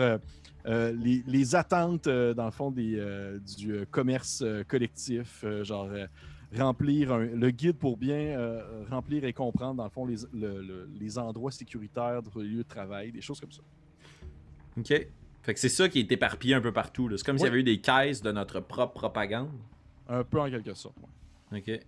euh, 0.65 0.91
les, 1.01 1.23
les 1.25 1.55
attentes, 1.55 2.07
euh, 2.07 2.33
dans 2.33 2.45
le 2.45 2.51
fond, 2.51 2.69
des, 2.71 2.95
euh, 2.97 3.39
du 3.57 3.71
euh, 3.71 3.85
commerce 3.89 4.41
euh, 4.45 4.63
collectif, 4.67 5.41
euh, 5.45 5.63
genre 5.63 5.87
euh, 5.91 6.05
remplir 6.57 7.13
un- 7.13 7.25
le 7.25 7.49
guide 7.51 7.77
pour 7.77 7.95
bien 7.95 8.17
euh, 8.17 8.83
remplir 8.89 9.23
et 9.23 9.31
comprendre, 9.31 9.75
dans 9.75 9.85
le 9.85 9.89
fond, 9.89 10.05
les, 10.05 10.17
le- 10.33 10.61
le- 10.61 10.89
les 10.99 11.17
endroits 11.17 11.51
sécuritaires 11.51 12.21
de 12.21 12.41
lieux 12.41 12.57
de 12.57 12.63
travail, 12.63 13.11
des 13.13 13.21
choses 13.21 13.39
comme 13.39 13.51
ça. 13.53 13.61
Ok. 14.77 15.07
Fait 15.41 15.53
que 15.53 15.59
c'est 15.59 15.69
ça 15.69 15.87
qui 15.87 15.99
est 15.99 16.11
éparpillé 16.11 16.53
un 16.55 16.61
peu 16.61 16.73
partout. 16.73 17.09
C'est 17.15 17.25
comme 17.25 17.37
s'il 17.37 17.47
y 17.47 17.49
Oui. 17.49 17.51
avait 17.53 17.59
eu 17.61 17.63
des 17.63 17.79
caisses 17.79 18.21
de 18.21 18.31
notre 18.33 18.59
propre 18.59 18.93
propagande. 18.93 19.49
Un 20.09 20.23
peu 20.25 20.39
en 20.41 20.49
quelque 20.49 20.73
sorte. 20.73 20.97
ouais. 21.51 21.59
Ok. 21.59 21.79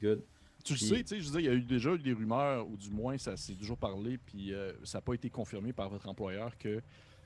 Good. 0.00 0.22
Tu 0.64 0.72
le 0.74 0.78
sais, 0.78 1.02
tu 1.02 1.06
sais, 1.06 1.20
je 1.20 1.30
dire, 1.30 1.40
il 1.40 1.46
y 1.46 1.48
a 1.48 1.54
eu 1.54 1.62
déjà 1.62 1.94
eu 1.94 1.98
des 1.98 2.12
rumeurs, 2.12 2.68
ou 2.68 2.76
du 2.76 2.90
moins, 2.90 3.16
ça 3.16 3.36
s'est 3.36 3.54
toujours 3.54 3.78
parlé, 3.78 4.18
puis 4.18 4.52
euh, 4.52 4.72
ça 4.84 4.98
n'a 4.98 5.02
pas 5.02 5.14
été 5.14 5.30
confirmé 5.30 5.72
par 5.72 5.88
votre 5.88 6.08
employeur 6.08 6.56
que 6.58 6.82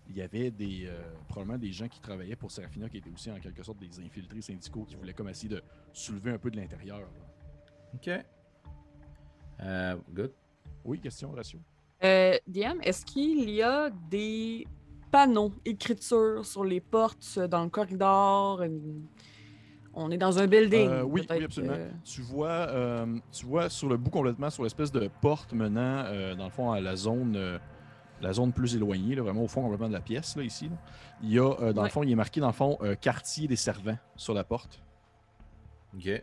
il 0.09 0.17
y 0.17 0.23
avait 0.23 0.51
des 0.51 0.87
euh, 0.87 0.99
probablement 1.29 1.59
des 1.59 1.73
gens 1.73 1.89
qui 1.89 2.01
travaillaient 2.01 2.37
pour 2.37 2.51
Serafina 2.51 2.89
qui 2.89 2.97
étaient 2.99 3.11
aussi 3.11 3.31
en 3.31 3.39
quelque 3.39 3.63
sorte 3.63 3.79
des 3.79 4.01
infiltrés 4.01 4.43
syndicaux 4.43 4.85
qui 4.85 4.97
voulaient 4.97 5.15
comme 5.15 5.29
essayer 5.29 5.49
de 5.49 5.63
soulever 5.93 6.33
un 6.33 6.39
peu 6.39 6.51
de 6.51 6.57
l'intérieur. 6.57 7.09
Ok. 7.95 8.11
Euh, 9.61 9.97
good. 10.13 10.33
Oui, 10.85 10.99
question, 11.01 11.31
ratio. 11.33 11.61
Euh, 12.03 12.37
Diane, 12.47 12.79
est-ce 12.83 13.05
qu'il 13.07 13.49
y 13.49 13.63
a 13.63 13.91
des 14.11 14.67
panneaux, 15.11 15.53
écritures 15.65 16.45
sur 16.45 16.65
les 16.65 16.81
portes, 16.81 17.39
dans 17.39 17.63
le 17.63 17.71
corridor? 17.71 18.63
une- 18.63 19.07
On 19.95 20.11
est 20.11 20.17
dans 20.17 20.39
un 20.39 20.47
building. 20.47 20.89
Euh, 20.89 21.03
oui, 21.03 21.27
oui, 21.31 21.45
absolument. 21.45 21.75
que- 21.75 21.91
Tu 22.11 22.23
vois, 22.23 22.49
euh, 22.49 23.07
tu 23.31 23.45
vois 23.47 23.69
sur 23.69 23.89
le 23.89 23.97
bout 23.99 24.11
complètement, 24.11 24.49
sur 24.51 24.63
l'espèce 24.63 24.91
de 24.91 25.11
porte 25.21 25.53
menant, 25.53 26.05
euh, 26.07 26.35
dans 26.35 26.45
le 26.45 26.51
fond, 26.51 26.73
à 26.73 26.81
la 26.81 26.97
zone, 26.97 27.35
euh, 27.37 27.59
la 28.23 28.33
zone 28.33 28.53
plus 28.53 28.75
éloignée, 28.75 29.15
là, 29.15 29.23
vraiment 29.23 29.43
au 29.43 29.49
fond 29.49 29.63
complètement 29.63 29.89
de 29.89 29.93
la 29.93 30.01
pièce, 30.01 30.35
là, 30.37 30.43
ici. 30.45 30.69
là. 30.69 30.77
Il 31.23 31.31
y 31.31 31.39
a, 31.39 31.43
euh, 31.45 31.73
dans 31.73 31.83
Ouais. 31.83 31.89
le 31.89 31.93
fond, 31.93 32.03
il 32.03 32.11
est 32.11 32.15
marqué, 32.15 32.41
dans 32.41 32.47
le 32.47 32.53
fond, 32.55 32.79
euh, 32.83 32.95
quartier 32.95 33.47
des 33.49 33.57
servants 33.57 33.99
sur 34.17 34.33
la 34.33 34.45
porte. 34.45 34.81
Ok. 35.95 36.23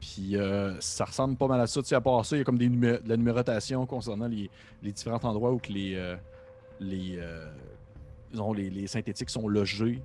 Puis 0.00 0.36
euh, 0.36 0.80
ça 0.80 1.04
ressemble 1.04 1.36
pas 1.36 1.48
mal 1.48 1.60
à 1.60 1.66
ça. 1.66 1.82
Tu 1.82 1.88
sais, 1.88 1.96
à 1.96 2.00
part 2.00 2.24
ça, 2.24 2.36
il 2.36 2.38
y 2.38 2.42
a 2.42 2.44
comme 2.44 2.56
des 2.56 2.68
numé- 2.68 3.02
de 3.02 3.08
la 3.08 3.16
numérotation 3.16 3.84
concernant 3.84 4.28
les, 4.28 4.48
les 4.82 4.92
différents 4.92 5.18
endroits 5.24 5.50
où 5.52 5.58
que 5.58 5.72
les, 5.72 5.96
euh, 5.96 6.16
les, 6.80 7.16
euh, 7.18 7.50
disons, 8.30 8.52
les, 8.52 8.70
les 8.70 8.86
synthétiques 8.86 9.28
sont 9.28 9.48
logés. 9.48 10.00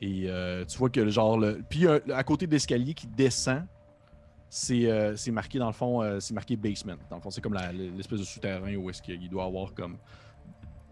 Et 0.00 0.24
euh, 0.28 0.64
tu 0.64 0.78
vois 0.78 0.88
que 0.90 1.08
genre. 1.10 1.38
Le... 1.38 1.62
Puis 1.68 1.86
euh, 1.86 1.98
à 2.14 2.24
côté 2.24 2.46
de 2.46 2.52
l'escalier 2.52 2.94
qui 2.94 3.06
descend, 3.06 3.66
c'est 4.48 4.86
euh, 4.90 5.14
c'est 5.16 5.30
marqué 5.30 5.58
dans 5.58 5.66
le 5.66 5.72
fond, 5.72 6.02
euh, 6.02 6.20
c'est 6.20 6.32
marqué 6.34 6.56
basement. 6.56 6.96
Dans 7.10 7.16
le 7.16 7.22
fond, 7.22 7.30
c'est 7.30 7.40
comme 7.42 7.54
l'espèce 7.72 8.18
de 8.20 8.24
souterrain 8.24 8.74
où 8.76 8.88
est-ce 8.90 9.02
qu'il 9.02 9.28
doit 9.28 9.44
avoir 9.44 9.74
comme 9.74 9.98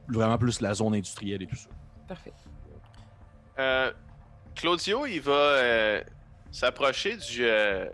vraiment 0.09 0.37
plus 0.39 0.61
la 0.61 0.75
zone 0.75 0.95
industrielle 0.95 1.43
et 1.43 1.47
tout 1.47 1.57
ça. 1.57 1.69
Parfait. 2.07 2.33
Euh, 3.59 3.93
Claudio, 4.55 5.07
il 5.07 5.21
va 5.21 5.33
euh, 5.33 6.03
s'approcher 6.51 7.17
du, 7.17 7.45
euh, 7.45 7.89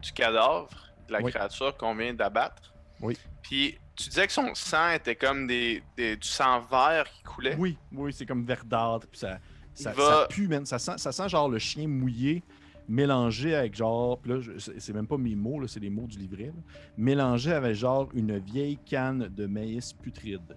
du 0.00 0.12
cadavre 0.12 0.68
de 1.08 1.12
la 1.12 1.20
Oui. 1.22 1.30
créature 1.32 1.76
qu'on 1.76 1.94
vient 1.94 2.14
d'abattre. 2.14 2.72
Oui. 3.00 3.16
Puis 3.42 3.78
tu 3.96 4.08
disais 4.08 4.26
que 4.26 4.32
son 4.32 4.54
sang 4.54 4.90
était 4.90 5.16
comme 5.16 5.46
des, 5.46 5.82
des- 5.96 6.16
du 6.16 6.26
sang 6.28 6.60
vert 6.70 7.04
qui 7.10 7.22
coulait. 7.22 7.56
Oui, 7.58 7.76
oui, 7.92 8.12
c'est 8.12 8.26
comme 8.26 8.44
verdâtre. 8.44 9.06
Puis 9.08 9.20
ça, 9.20 9.38
ça, 9.74 9.92
Il 9.92 9.96
va- 9.96 10.04
ça 10.22 10.26
pue, 10.28 10.48
man. 10.48 10.64
Ça 10.66 10.78
sent, 10.78 10.98
ça 10.98 11.12
sent 11.12 11.28
genre 11.28 11.48
le 11.48 11.58
chien 11.58 11.86
mouillé 11.88 12.42
mélangé 12.88 13.54
avec 13.54 13.74
genre. 13.74 14.18
Puis 14.18 14.32
là, 14.32 14.40
je- 14.40 14.70
c'est 14.78 14.92
même 14.92 15.06
pas 15.06 15.16
mes 15.16 15.34
mots, 15.36 15.60
là, 15.60 15.68
c'est 15.68 15.80
les 15.80 15.88
mots 15.90 16.06
du 16.06 16.18
livret. 16.18 16.46
là. 16.46 16.62
Mélangé 16.96 17.52
avec 17.52 17.74
genre 17.74 18.08
une 18.14 18.38
vieille 18.38 18.78
canne 18.84 19.28
de 19.28 19.46
maïs 19.46 19.92
putride. 19.92 20.56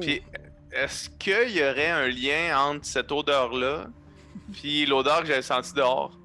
Puis 0.00 0.22
est-ce 0.72 1.08
qu'il 1.10 1.50
y 1.56 1.62
aurait 1.62 1.90
un 1.90 2.08
lien 2.08 2.58
entre 2.58 2.84
cette 2.84 3.10
odeur-là 3.10 3.86
puis 4.52 4.84
l'odeur 4.86 5.20
que 5.22 5.26
j'avais 5.28 5.42
sentie 5.42 5.72
dehors? 5.72 6.18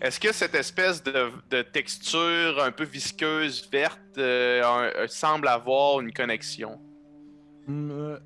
Est-ce 0.00 0.20
que 0.20 0.32
cette 0.32 0.54
espèce 0.54 1.02
de, 1.02 1.30
de 1.50 1.62
texture 1.62 2.62
un 2.62 2.70
peu 2.72 2.84
visqueuse, 2.84 3.66
verte, 3.72 3.98
euh, 4.18 4.62
un- 4.62 5.02
euh, 5.02 5.06
semble 5.08 5.48
avoir 5.48 6.00
une 6.00 6.12
connexion? 6.12 6.78
Hum, 7.66 7.90
euh, 7.90 8.18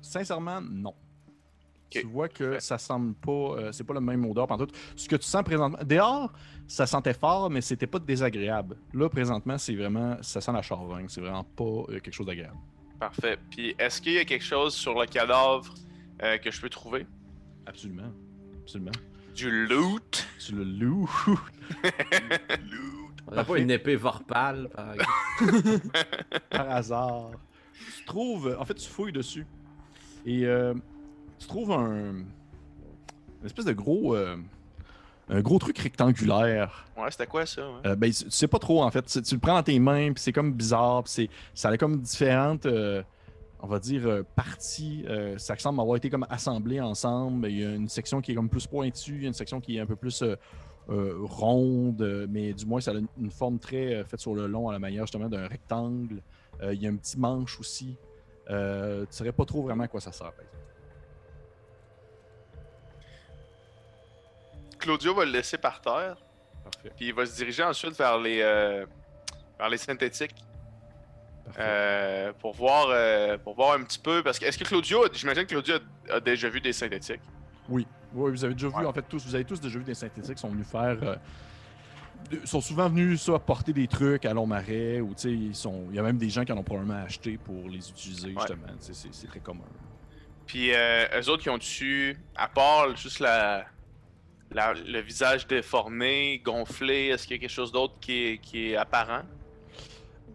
sincèrement, 0.00 0.60
non. 0.60 0.94
Tu 1.90 2.06
vois 2.06 2.28
que 2.28 2.58
ça 2.60 2.78
semble 2.78 3.14
pas. 3.14 3.30
euh, 3.32 3.72
c'est 3.72 3.84
pas 3.84 3.94
la 3.94 4.00
même 4.00 4.24
odeur 4.24 4.46
pantoute. 4.46 4.72
Ce 4.96 5.08
que 5.08 5.16
tu 5.16 5.26
sens 5.26 5.42
présentement. 5.42 5.78
Dehors, 5.84 6.32
ça 6.66 6.86
sentait 6.86 7.14
fort, 7.14 7.50
mais 7.50 7.60
c'était 7.60 7.86
pas 7.86 7.98
désagréable. 7.98 8.76
Là, 8.94 9.08
présentement, 9.08 9.58
c'est 9.58 9.74
vraiment. 9.74 10.16
Ça 10.22 10.40
sent 10.40 10.52
la 10.52 10.62
charogne. 10.62 11.06
C'est 11.08 11.20
vraiment 11.20 11.44
pas 11.44 11.64
euh, 11.64 12.00
quelque 12.00 12.12
chose 12.12 12.26
d'agréable. 12.26 12.56
Parfait. 12.98 13.38
Puis 13.50 13.74
est-ce 13.78 14.00
qu'il 14.00 14.12
y 14.12 14.18
a 14.18 14.24
quelque 14.24 14.44
chose 14.44 14.74
sur 14.74 14.98
le 14.98 15.06
cadavre 15.06 15.74
euh, 16.22 16.38
que 16.38 16.50
je 16.50 16.60
peux 16.60 16.68
trouver? 16.68 17.06
Absolument. 17.66 18.12
Absolument. 18.62 18.92
Du 19.34 19.66
loot? 19.66 20.26
Tu 20.38 20.54
le 20.54 20.64
loues. 20.64 21.10
On 23.32 23.36
a 23.36 23.44
pas 23.44 23.58
une 23.58 23.70
épée 23.70 23.96
vorpale, 23.96 24.68
par 24.74 24.94
exemple. 24.94 25.88
par 26.50 26.70
hasard. 26.70 27.30
Tu 27.96 28.04
trouves, 28.04 28.56
en 28.58 28.64
fait, 28.64 28.74
tu 28.74 28.88
fouilles 28.88 29.12
dessus 29.12 29.46
et 30.26 30.44
euh, 30.46 30.74
tu 31.40 31.48
trouves 31.48 31.72
un 31.72 32.14
une 33.40 33.46
espèce 33.46 33.64
de 33.64 33.72
gros, 33.72 34.14
euh, 34.14 34.36
un 35.28 35.40
gros 35.40 35.58
truc 35.58 35.78
rectangulaire. 35.78 36.86
Ouais, 36.96 37.10
c'était 37.10 37.26
quoi 37.26 37.46
ça? 37.46 37.62
ouais? 37.62 37.86
Euh, 37.86 37.96
ben, 37.96 38.10
tu 38.12 38.24
tu 38.24 38.30
sais 38.30 38.48
pas 38.48 38.58
trop 38.58 38.82
en 38.82 38.90
fait. 38.90 39.02
Tu, 39.06 39.22
tu 39.22 39.34
le 39.34 39.40
prends 39.40 39.54
dans 39.54 39.62
tes 39.62 39.78
mains, 39.78 40.12
puis 40.12 40.22
c'est 40.22 40.32
comme 40.32 40.52
bizarre, 40.52 41.04
puis 41.04 41.12
c'est, 41.12 41.28
ça 41.54 41.70
a 41.70 41.76
comme 41.76 42.00
différentes, 42.00 42.66
euh, 42.66 43.02
on 43.60 43.66
va 43.66 43.78
dire, 43.78 44.24
parties. 44.36 45.04
Ça 45.38 45.56
semble 45.58 45.80
avoir 45.80 45.96
été 45.96 46.10
comme 46.10 46.26
assemblé 46.28 46.80
ensemble. 46.80 47.48
Il 47.48 47.58
y 47.58 47.64
a 47.64 47.74
une 47.74 47.88
section 47.88 48.20
qui 48.20 48.32
est 48.32 48.34
comme 48.34 48.48
plus 48.48 48.66
pointue, 48.66 49.16
il 49.16 49.22
y 49.22 49.24
a 49.24 49.28
une 49.28 49.34
section 49.34 49.60
qui 49.60 49.76
est 49.76 49.80
un 49.80 49.86
peu 49.86 49.96
plus 49.96 50.22
ronde, 50.88 52.26
mais 52.30 52.52
du 52.52 52.66
moins 52.66 52.80
ça 52.80 52.90
a 52.90 52.94
une, 52.94 53.06
une 53.20 53.30
forme 53.30 53.58
très 53.58 54.02
faite 54.04 54.18
sur 54.20 54.34
le 54.34 54.46
long 54.46 54.68
à 54.68 54.72
la 54.72 54.78
manière 54.78 55.04
justement 55.04 55.28
d'un 55.28 55.46
rectangle. 55.46 56.22
Il 56.62 56.82
y 56.82 56.86
a 56.86 56.90
un 56.90 56.96
petit 56.96 57.18
manche 57.18 57.60
aussi. 57.60 57.96
Tu 58.48 58.54
saurais 59.10 59.32
pas 59.32 59.44
trop 59.44 59.62
vraiment 59.62 59.84
à 59.84 59.88
quoi 59.88 60.00
ça 60.00 60.10
sert. 60.12 60.32
par 60.32 60.40
exemple. 60.40 60.59
Claudio 64.80 65.14
va 65.14 65.24
le 65.24 65.30
laisser 65.32 65.58
par 65.58 65.80
terre, 65.80 66.16
Parfait. 66.64 66.90
puis 66.96 67.06
il 67.08 67.14
va 67.14 67.24
se 67.26 67.36
diriger 67.36 67.62
ensuite 67.62 67.96
vers 67.96 68.18
les, 68.18 68.40
euh, 68.42 68.84
vers 69.58 69.68
les 69.68 69.78
synthétiques. 69.78 70.34
Euh, 71.58 72.32
pour, 72.38 72.54
voir, 72.54 72.86
euh, 72.90 73.36
pour 73.38 73.56
voir 73.56 73.72
un 73.72 73.82
petit 73.82 73.98
peu. 73.98 74.22
Parce 74.22 74.38
que 74.38 74.44
est-ce 74.44 74.56
que 74.56 74.62
Claudio, 74.64 75.04
j'imagine 75.12 75.42
que 75.44 75.48
Claudio 75.48 75.76
a, 76.08 76.14
a 76.14 76.20
déjà 76.20 76.48
vu 76.48 76.60
des 76.60 76.72
synthétiques? 76.72 77.20
Oui, 77.68 77.86
oui, 78.14 78.30
vous 78.30 78.44
avez 78.44 78.54
déjà 78.54 78.68
vu, 78.68 78.86
en 78.86 78.92
fait, 78.92 79.02
tous, 79.08 79.24
vous 79.26 79.34
avez 79.34 79.44
tous 79.44 79.60
déjà 79.60 79.78
vu 79.78 79.84
des 79.84 79.94
synthétiques 79.94 80.34
qui 80.36 80.40
sont 80.40 80.48
venus 80.50 80.66
faire. 80.68 80.96
euh, 81.02 81.16
de- 82.30 82.46
sont 82.46 82.60
souvent 82.60 82.88
venus 82.88 83.28
porter 83.46 83.72
des 83.72 83.88
trucs 83.88 84.24
à 84.26 84.32
long 84.34 84.46
marais 84.46 85.00
ou 85.00 85.14
tu 85.14 85.22
sais, 85.22 85.32
ils 85.32 85.54
sont. 85.56 85.86
Il 85.90 85.96
y 85.96 85.98
a 85.98 86.02
même 86.02 86.18
des 86.18 86.28
gens 86.30 86.44
qui 86.44 86.52
en 86.52 86.58
ont 86.58 86.62
probablement 86.62 87.02
acheté 87.02 87.36
pour 87.38 87.68
les 87.68 87.88
utiliser, 87.90 88.32
justement. 88.32 88.66
C'est 88.78 89.26
très 89.26 89.40
commun. 89.40 89.64
Puis 90.46 90.72
euh, 90.72 91.06
eux 91.20 91.28
autres 91.30 91.42
qui 91.42 91.50
ont 91.50 91.58
dessus, 91.58 92.16
à 92.36 92.46
part 92.46 92.94
juste 92.96 93.18
la, 93.20 93.64
la- 94.50 94.74
le 94.74 95.00
visage 95.00 95.46
déformé, 95.46 96.40
gonflé, 96.44 97.06
est-ce 97.08 97.26
qu'il 97.26 97.36
y 97.36 97.38
a 97.38 97.40
quelque 97.40 97.50
chose 97.50 97.72
d'autre 97.72 97.94
qui 98.00 98.12
est, 98.24 98.38
qui 98.38 98.70
est 98.70 98.76
apparent? 98.76 99.22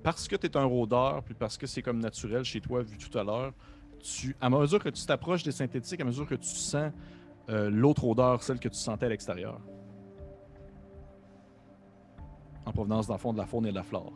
Parce 0.03 0.27
que 0.27 0.35
tu 0.35 0.47
es 0.47 0.57
un 0.57 0.65
rôdeur, 0.65 1.23
puis 1.23 1.33
parce 1.33 1.57
que 1.57 1.65
c'est 1.67 1.81
comme 1.81 1.99
naturel 1.99 2.43
chez 2.43 2.61
toi, 2.61 2.81
vu 2.83 2.97
tout 2.97 3.17
à 3.17 3.23
l'heure, 3.23 3.53
tu, 3.99 4.35
à 4.39 4.49
mesure 4.49 4.83
que 4.83 4.89
tu 4.89 5.03
t'approches 5.05 5.43
des 5.43 5.51
synthétiques, 5.51 5.99
à 5.99 6.05
mesure 6.05 6.27
que 6.27 6.35
tu 6.35 6.47
sens 6.47 6.91
euh, 7.49 7.69
l'autre 7.69 8.05
odeur, 8.05 8.41
celle 8.43 8.59
que 8.59 8.69
tu 8.69 8.77
sentais 8.77 9.07
à 9.07 9.09
l'extérieur. 9.09 9.59
En 12.65 12.71
provenance, 12.71 13.09
le 13.09 13.17
fond, 13.17 13.33
de 13.33 13.37
la 13.37 13.45
faune 13.45 13.65
et 13.67 13.71
de 13.71 13.75
la 13.75 13.83
flore. 13.83 14.13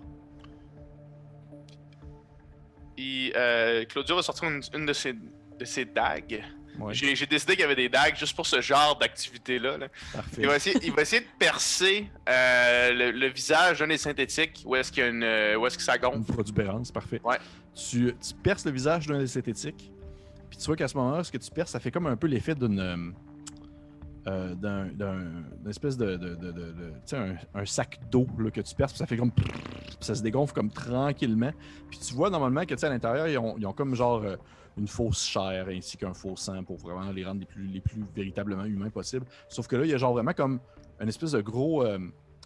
Il, 2.98 3.32
euh, 3.36 3.86
Claudio 3.86 4.16
va 4.16 4.22
sortir 4.22 4.50
une, 4.50 4.62
une 4.74 4.86
de, 4.86 4.94
ses, 4.94 5.14
de 5.14 5.66
ses 5.66 5.86
dagues. 5.86 6.44
Ouais, 6.80 6.94
J'ai 6.94 7.26
décidé 7.26 7.54
qu'il 7.54 7.62
y 7.62 7.64
avait 7.64 7.76
des 7.76 7.90
dagues 7.90 8.16
juste 8.16 8.36
pour 8.36 8.46
ce 8.48 8.62
genre 8.62 8.98
d'activité-là. 8.98 9.78
là. 9.78 9.88
Il, 10.38 10.48
va 10.48 10.56
essayer, 10.56 10.78
il 10.84 10.92
va 10.94 11.02
essayer 11.02 11.22
de 11.22 11.28
percer 11.38 12.08
euh, 12.30 12.92
le, 12.94 13.12
le 13.12 13.28
visage 13.28 13.80
d'un 13.80 13.88
des 13.88 13.98
synthétiques. 13.98 14.64
Où 14.66 14.76
est-ce 14.76 14.92
qu'il 14.92 15.04
y 15.04 15.06
a 15.06 15.10
une, 15.10 15.58
où 15.58 15.66
est-ce 15.68 15.78
que 15.78 15.84
ça 15.84 15.96
Une 15.96 16.02
gonfle? 16.02 16.34
protubérance, 16.34 16.92
parfait. 16.92 17.22
Ouais. 17.24 17.38
Tu, 17.76 18.14
tu 18.22 18.34
perces 18.42 18.66
le 18.66 18.72
visage 18.72 19.08
d'un 19.08 19.20
des 19.20 19.28
synthétiques, 19.28 19.92
puis 20.50 20.58
tu 20.58 20.66
vois 20.66 20.76
qu'à 20.76 20.88
ce 20.88 20.96
moment-là, 20.98 21.24
ce 21.24 21.32
que 21.32 21.38
tu 21.38 21.52
perces, 21.52 21.72
ça 21.72 21.80
fait 21.80 21.92
comme 21.92 22.08
un 22.08 22.16
peu 22.18 22.28
l'effet 22.28 22.56
d'une. 22.56 22.80
euh, 24.28 24.54
d'un, 24.56 24.90
espèce 25.70 25.98
de. 25.98 26.16
de, 26.18 26.36
de- 26.36 26.94
un, 27.14 27.36
un 27.62 27.66
sac 27.66 28.00
d'eau 28.12 28.28
là, 28.38 28.52
que 28.52 28.62
tu 28.62 28.76
perces, 28.76 28.94
puis 28.94 29.00
ça 29.00 29.06
fait 29.06 29.18
comme. 29.18 29.32
ça 30.00 30.16
se 30.16 30.22
dégonfle 30.22 30.54
comme 30.54 30.72
tranquillement. 30.72 31.52
Puis 31.90 32.00
tu 32.00 32.14
vois 32.14 32.30
normalement 32.30 32.66
que 32.66 32.74
à 32.86 32.90
l'intérieur, 32.90 33.28
ils 33.28 33.38
ont, 33.38 33.56
ils 33.58 33.66
ont 33.66 33.74
comme 33.74 33.96
genre 33.96 34.22
euh, 34.24 34.36
une 34.78 34.88
fausse 34.88 35.26
chair 35.26 35.68
ainsi 35.70 35.98
qu'un 35.98 36.14
faux 36.14 36.36
sang 36.36 36.64
pour 36.64 36.78
vraiment 36.78 37.12
les 37.12 37.26
rendre 37.26 37.40
les 37.40 37.46
plus, 37.46 37.68
les 37.68 37.82
plus 37.82 38.04
véritablement 38.16 38.66
humains 38.66 38.90
possibles. 38.90 39.26
Sauf 39.50 39.68
que 39.68 39.76
là, 39.76 39.86
il 39.86 39.92
y 39.92 39.94
a 39.94 39.98
genre 39.98 40.14
vraiment 40.14 40.34
comme 40.34 40.60
une 41.00 41.10
espèce 41.10 41.32
de 41.32 41.42
gros. 41.42 41.86
euh, 41.86 42.00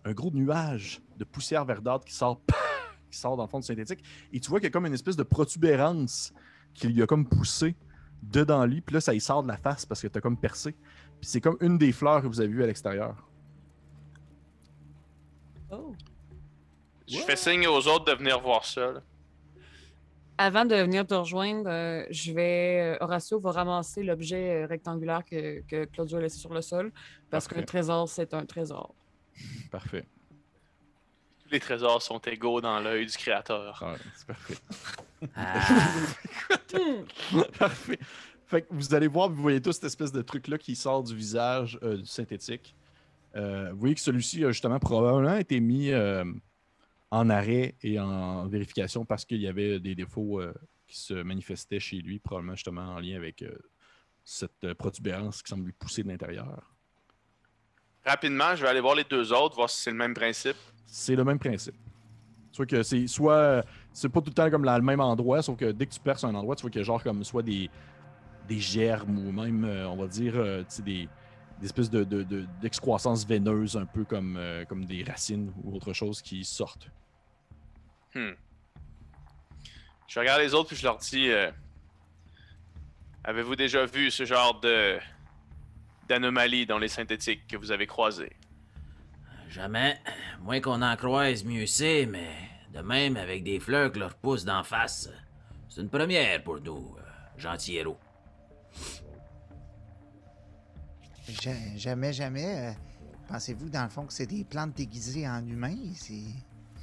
un 0.06 0.14
gros 0.14 0.32
nuage 0.32 1.02
de 1.18 1.24
poussière 1.24 1.66
verdâtre 1.66 2.06
qui 2.06 2.14
sort 2.14 2.42
qui 3.12 3.18
sort 3.18 3.38
dans 3.38 3.44
le 3.44 3.50
fond 3.50 3.60
du 3.60 3.66
synthétique. 3.66 4.04
Et 4.32 4.40
tu 4.40 4.50
vois 4.50 4.60
qu'il 4.60 4.68
y 4.68 4.72
a 4.72 4.72
comme 4.72 4.86
une 4.86 4.94
espèce 4.94 5.16
de 5.16 5.24
protubérance 5.24 6.34
qui 6.74 6.88
lui 6.88 7.02
a 7.02 7.08
comme 7.08 7.28
poussé 7.28 7.76
dedans 8.22 8.66
lui. 8.66 8.82
Puis 8.82 8.96
là, 8.96 9.02
ça 9.02 9.14
y 9.14 9.22
sort 9.22 9.44
de 9.44 9.48
la 9.48 9.58
face 9.58 9.86
parce 9.86 10.02
que 10.02 10.08
t'as 10.08 10.22
comme 10.22 10.38
percé. 10.38 10.72
Puis 11.20 11.30
c'est 11.30 11.42
comme 11.42 11.58
une 11.62 11.78
des 11.78 11.92
fleurs 11.92 12.22
que 12.22 12.28
vous 12.28 12.42
avez 12.42 12.50
vues 12.50 12.64
à 12.64 12.68
l'extérieur. 12.68 13.28
Oh. 15.72 15.94
Je 17.08 17.18
fais 17.20 17.36
signe 17.36 17.68
aux 17.68 17.88
autres 17.88 18.06
de 18.06 18.18
venir 18.18 18.40
voir 18.40 18.66
ça. 18.66 18.92
là. 18.92 19.02
Avant 20.38 20.66
de 20.66 20.76
venir 20.76 21.06
te 21.06 21.14
rejoindre, 21.14 21.70
euh, 21.70 22.06
je 22.10 22.32
vais. 22.34 22.96
euh, 22.96 23.04
Horatio 23.04 23.40
va 23.40 23.52
ramasser 23.52 24.04
l'objet 24.04 24.64
euh, 24.64 24.66
rectangulaire 24.66 25.24
que, 25.24 25.62
que 25.62 25.86
Claudio 25.86 26.18
a 26.18 26.22
laissé 26.22 26.40
sur 26.40 26.54
le 26.54 26.62
sol. 26.62 26.92
Parce 27.30 27.48
qu'un 27.48 27.62
trésor, 27.64 28.10
c'est 28.10 28.34
un 28.34 28.46
trésor. 28.46 28.94
Parfait. 29.72 30.06
Tous 31.44 31.50
les 31.52 31.60
trésors 31.60 32.02
sont 32.02 32.20
égaux 32.20 32.62
dans 32.62 32.80
l'œil 32.80 33.06
du 33.06 33.18
créateur. 33.18 33.84
Ouais, 33.86 33.98
c'est 34.16 34.28
parfait. 34.28 34.58
Ah, 35.36 35.60
parfait. 37.60 38.00
Fait 38.48 38.62
que 38.62 38.68
vous 38.72 38.94
allez 38.94 39.08
voir, 39.08 39.30
vous 39.30 39.42
voyez 39.42 39.62
tout 39.62 39.72
cette 39.72 39.86
espèce 39.86 40.12
de 40.12 40.22
truc-là 40.22 40.58
qui 40.58 40.76
sort 40.76 41.04
du 41.04 41.16
visage 41.16 41.80
euh, 41.84 41.98
du 41.98 42.06
synthétique. 42.06 42.76
Euh, 43.36 43.70
vous 43.72 43.80
voyez 43.80 43.96
que 43.96 44.02
celui-ci 44.02 44.46
a 44.46 44.52
justement 44.52 44.80
probablement 44.80 45.38
été 45.38 45.60
mis 45.60 45.92
euh, 45.92 46.24
en 47.14 47.30
arrêt 47.30 47.76
et 47.84 48.00
en 48.00 48.48
vérification 48.48 49.06
parce 49.06 49.24
qu'il 49.24 49.40
y 49.40 49.48
avait 49.48 49.80
des 49.80 49.94
défauts 49.94 50.42
euh, 50.42 50.52
qui 50.88 50.98
se 51.00 51.14
manifestaient 51.14 51.80
chez 51.80 51.98
lui, 51.98 52.18
probablement 52.18 52.56
justement 52.56 52.96
en 52.96 53.00
lien 53.00 53.16
avec 53.16 53.44
euh, 53.44 53.56
cette 54.26 54.64
euh, 54.64 54.74
protubérance 54.74 55.44
qui 55.44 55.50
semble 55.50 55.66
lui 55.66 55.74
pousser 55.74 56.02
de 56.02 56.08
l'intérieur. 56.08 56.74
Rapidement, 58.04 58.56
je 58.56 58.64
vais 58.64 58.70
aller 58.70 58.82
voir 58.82 58.96
les 58.96 59.04
deux 59.04 59.32
autres, 59.32 59.56
voir 59.56 59.70
si 59.70 59.84
c'est 59.84 59.92
le 59.92 59.98
même 59.98 60.16
principe. 60.16 60.58
C'est 60.88 61.16
le 61.16 61.24
même 61.24 61.38
principe. 61.38 61.76
Soit 62.52 62.66
que 62.66 62.82
c'est 62.82 63.06
soit 63.08 63.64
c'est 63.92 64.10
pas 64.10 64.20
tout 64.20 64.30
le 64.32 64.34
temps 64.34 64.50
comme 64.50 64.64
là, 64.64 64.76
le 64.78 64.84
même 64.84 65.00
endroit, 65.00 65.44
sauf 65.44 65.56
que 65.58 65.72
dès 65.72 65.86
que 65.86 65.94
tu 65.94 66.00
perces 66.00 66.24
un 66.24 66.34
endroit, 66.34 66.56
tu 66.56 66.64
vois 66.64 66.72
qu'il 66.72 66.80
y 66.80 66.84
a 66.84 66.86
genre 66.86 67.04
comme 67.04 67.24
soit 67.24 67.44
des, 67.44 67.70
des 68.48 68.60
germes 68.60 69.20
ou 69.20 69.32
même, 69.32 69.66
euh, 69.66 69.88
on 69.88 69.98
va 69.98 70.08
dire, 70.08 70.34
euh, 70.36 70.64
des, 70.84 71.08
des 71.60 71.66
espèces 71.66 71.90
de, 71.92 72.04
de- 72.04 72.24
de- 72.24 72.46
d'excroissance 72.60 73.26
veineuse, 73.26 73.78
un 73.78 73.86
peu 73.86 74.04
comme, 74.04 74.36
euh, 74.38 74.66
comme 74.66 74.86
des 74.86 75.04
racines 75.04 75.52
ou 75.64 75.76
autre 75.76 75.94
chose 75.94 76.22
qui 76.24 76.44
sortent. 76.44 76.90
Hmm. 78.16 78.32
Je 80.08 80.20
regarde 80.20 80.42
les 80.42 80.54
autres 80.54 80.70
puis 80.70 80.78
je 80.78 80.84
leur 80.84 80.98
dis 80.98 81.30
euh, 81.30 81.52
Avez-vous 83.24 83.56
déjà 83.56 83.86
vu 83.86 84.12
ce 84.12 84.26
genre 84.26 84.60
de 84.60 85.00
d'anomalie 86.08 86.66
dans 86.66 86.78
les 86.78 86.90
synthétiques 86.90 87.48
que 87.48 87.56
vous 87.58 87.72
avez 87.72 87.88
croisées? 87.88 88.36
Jamais. 89.50 90.00
Moins 90.42 90.60
qu'on 90.60 90.82
en 90.82 90.96
croise, 90.98 91.44
mieux 91.46 91.66
c'est, 91.66 92.06
mais 92.06 92.36
de 92.74 92.82
même 92.82 93.16
avec 93.18 93.44
des 93.44 93.60
fleurs 93.60 93.92
qui 93.92 94.00
leur 94.00 94.16
poussent 94.16 94.44
d'en 94.46 94.64
face, 94.64 95.10
c'est 95.70 95.82
une 95.82 95.90
première 95.90 96.44
pour 96.44 96.60
nous, 96.60 96.96
euh, 96.98 97.02
gentils 97.40 97.78
héros. 97.78 97.98
Ja- 101.42 101.76
Jamais, 101.78 102.12
jamais. 102.14 102.70
euh, 102.70 102.72
Pensez-vous, 103.30 103.70
dans 103.70 103.84
le 103.84 103.90
fond, 103.90 104.06
que 104.06 104.14
c'est 104.14 104.26
des 104.28 104.44
plantes 104.44 104.74
déguisées 104.76 105.28
en 105.28 105.46
humains? 105.48 105.78
C'est... 105.96 106.14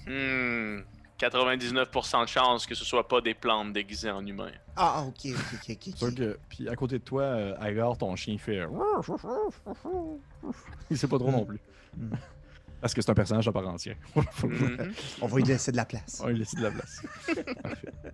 Hmm. 0.07 0.83
99% 1.21 2.23
de 2.23 2.29
chance 2.29 2.67
que 2.67 2.75
ce 2.75 2.85
soit 2.85 3.07
pas 3.07 3.21
des 3.21 3.35
plantes 3.35 3.73
déguisées 3.73 4.11
en 4.11 4.25
humains. 4.25 4.51
Ah, 4.77 5.03
ok, 5.07 5.27
ok, 5.27 5.35
ok, 5.55 5.77
ok. 5.89 5.97
Sûr 5.97 6.09
ok. 6.09 6.15
que, 6.15 6.39
puis 6.49 6.69
à 6.69 6.77
côté 6.77 6.99
de 6.99 7.05
toi, 7.05 7.23
euh, 7.23 7.55
Agar, 7.61 7.97
ton 7.99 8.15
chien 8.17 8.39
fait. 8.39 8.61
Il 10.91 10.99
sait 10.99 11.09
pas 11.09 11.19
trop 11.19 11.31
non 11.31 11.45
plus. 11.45 11.61
Mm. 11.97 12.15
Parce 12.81 12.95
que 12.95 13.03
c'est 13.03 13.11
un 13.11 13.15
personnage 13.15 13.47
à 13.47 13.53
part 13.53 13.69
entière. 13.69 13.97
Mhm. 14.43 14.93
On 15.21 15.27
va 15.27 15.37
lui 15.37 15.43
laisser 15.45 15.71
de 15.71 15.77
la 15.77 15.85
place. 15.85 16.19
On 16.23 16.25
va 16.25 16.31
lui 16.31 16.39
laisser 16.39 16.57
de 16.57 16.63
la 16.63 16.71
place. 16.71 17.03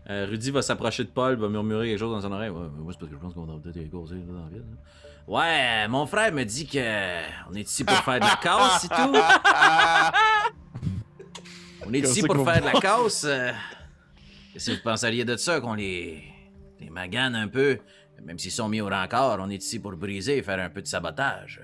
Euh, 0.08 0.24
Rudy 0.30 0.52
va 0.52 0.62
s'approcher 0.62 1.02
de 1.02 1.08
Paul, 1.08 1.34
va 1.34 1.48
murmurer 1.48 1.88
quelque 1.88 1.98
chose 1.98 2.12
dans 2.12 2.20
son 2.20 2.30
oreille. 2.32 2.48
Ouais, 2.50 2.68
moi, 2.78 2.92
c'est 2.92 2.98
parce 3.00 3.10
que 3.10 3.16
je 3.16 3.20
pense 3.20 3.34
qu'on 3.34 3.44
va 3.44 3.54
peut-être 3.58 3.90
causer 3.90 4.14
dans 4.18 4.44
la 4.44 4.48
ville. 4.50 4.62
hein. 4.64 4.76
Ouais, 5.26 5.88
mon 5.88 6.06
frère 6.06 6.32
me 6.32 6.44
dit 6.44 6.64
que 6.64 6.78
on 7.50 7.54
est 7.54 7.62
ici 7.62 7.82
pour 7.82 7.96
faire 7.96 8.20
de 8.20 8.24
la 8.24 8.36
casse 8.40 8.84
et 8.84 8.88
tout. 8.88 9.16
On 11.86 11.92
est 11.92 12.00
ici 12.00 12.22
pour 12.22 12.44
faire 12.44 12.60
de 12.60 12.66
la 12.66 12.72
casse. 12.80 13.24
euh, 13.24 13.52
Qu'est-ce 14.52 14.70
que 14.70 14.76
vous 14.76 14.82
penseriez 14.82 15.24
de 15.24 15.36
ça, 15.36 15.60
qu'on 15.60 15.74
les, 15.74 16.22
les 16.80 16.90
magane 16.90 17.34
un 17.34 17.48
peu? 17.48 17.78
Même 18.24 18.38
s'ils 18.38 18.50
sont 18.50 18.68
mis 18.68 18.80
au 18.80 18.86
rencard, 18.86 19.38
on 19.40 19.50
est 19.50 19.62
ici 19.62 19.78
pour 19.78 19.92
briser 19.92 20.38
et 20.38 20.42
faire 20.42 20.58
un 20.58 20.70
peu 20.70 20.80
de 20.82 20.86
sabotage. 20.86 21.60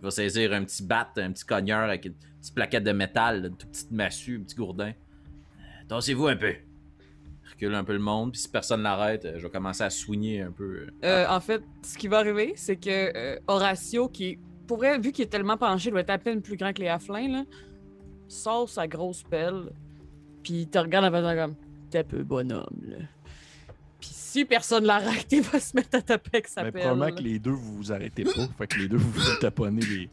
Il 0.00 0.04
va 0.04 0.10
saisir 0.10 0.52
un 0.52 0.64
petit 0.64 0.82
bat, 0.82 1.08
un 1.16 1.30
petit 1.32 1.44
cogneur 1.44 1.80
avec 1.88 2.04
une 2.04 2.14
petite 2.40 2.54
plaquette 2.54 2.82
de 2.84 2.92
métal, 2.92 3.46
une 3.46 3.56
toute 3.56 3.70
petite 3.70 3.90
massue, 3.92 4.38
un 4.40 4.42
petit 4.42 4.56
gourdin. 4.56 4.88
Euh, 4.88 5.84
Tassez-vous 5.88 6.26
un 6.26 6.36
peu. 6.36 6.54
Recule 7.52 7.74
un 7.74 7.84
peu 7.84 7.92
le 7.92 8.00
monde, 8.00 8.32
puis 8.32 8.40
si 8.40 8.48
personne 8.48 8.82
l'arrête, 8.82 9.24
euh, 9.24 9.34
je 9.38 9.44
vais 9.44 9.50
commencer 9.50 9.84
à 9.84 9.90
soigner 9.90 10.42
un 10.42 10.50
peu. 10.50 10.88
euh. 11.04 11.26
En 11.28 11.40
fait, 11.40 11.62
ce 11.82 11.96
qui 11.96 12.08
va 12.08 12.18
arriver, 12.18 12.54
c'est 12.56 12.76
que 12.76 13.16
euh, 13.16 13.38
Horatio, 13.46 14.08
qui 14.08 14.38
pour 14.66 14.78
vrai, 14.78 14.98
vu 14.98 15.12
qu'il 15.12 15.24
est 15.24 15.28
tellement 15.28 15.56
penché, 15.56 15.88
il 15.88 15.92
doit 15.92 16.00
être 16.00 16.10
à 16.10 16.18
peine 16.18 16.42
plus 16.42 16.56
grand 16.56 16.72
que 16.72 16.80
les 16.80 16.88
Halflings, 16.88 17.30
là, 17.32 17.44
sort 18.28 18.68
sa 18.68 18.86
grosse 18.88 19.22
pelle, 19.22 19.70
puis 20.42 20.62
il 20.62 20.68
te 20.68 20.78
regarde 20.78 21.04
en 21.06 21.10
faisant 21.16 21.34
comme 21.34 21.54
T'es 21.90 22.04
peu 22.04 22.22
bonhomme, 22.22 22.80
là. 22.88 22.96
Puis 24.00 24.10
si 24.12 24.44
personne 24.44 24.84
l'arrête, 24.84 25.26
il 25.30 25.42
va 25.42 25.60
se 25.60 25.76
mettre 25.76 25.96
à 25.98 26.02
taper 26.02 26.30
avec 26.34 26.48
sa 26.48 26.64
Mais 26.64 26.72
pelle. 26.72 26.82
probablement 26.82 27.14
que 27.16 27.22
les 27.22 27.38
deux, 27.38 27.50
vous 27.50 27.76
vous 27.76 27.92
arrêtez 27.92 28.24
pas. 28.24 28.48
Fait 28.58 28.66
que 28.66 28.78
les 28.78 28.88
deux, 28.88 28.96
vous 28.96 29.10
vous 29.10 29.20
taponnez 29.40 29.82
les. 29.82 30.10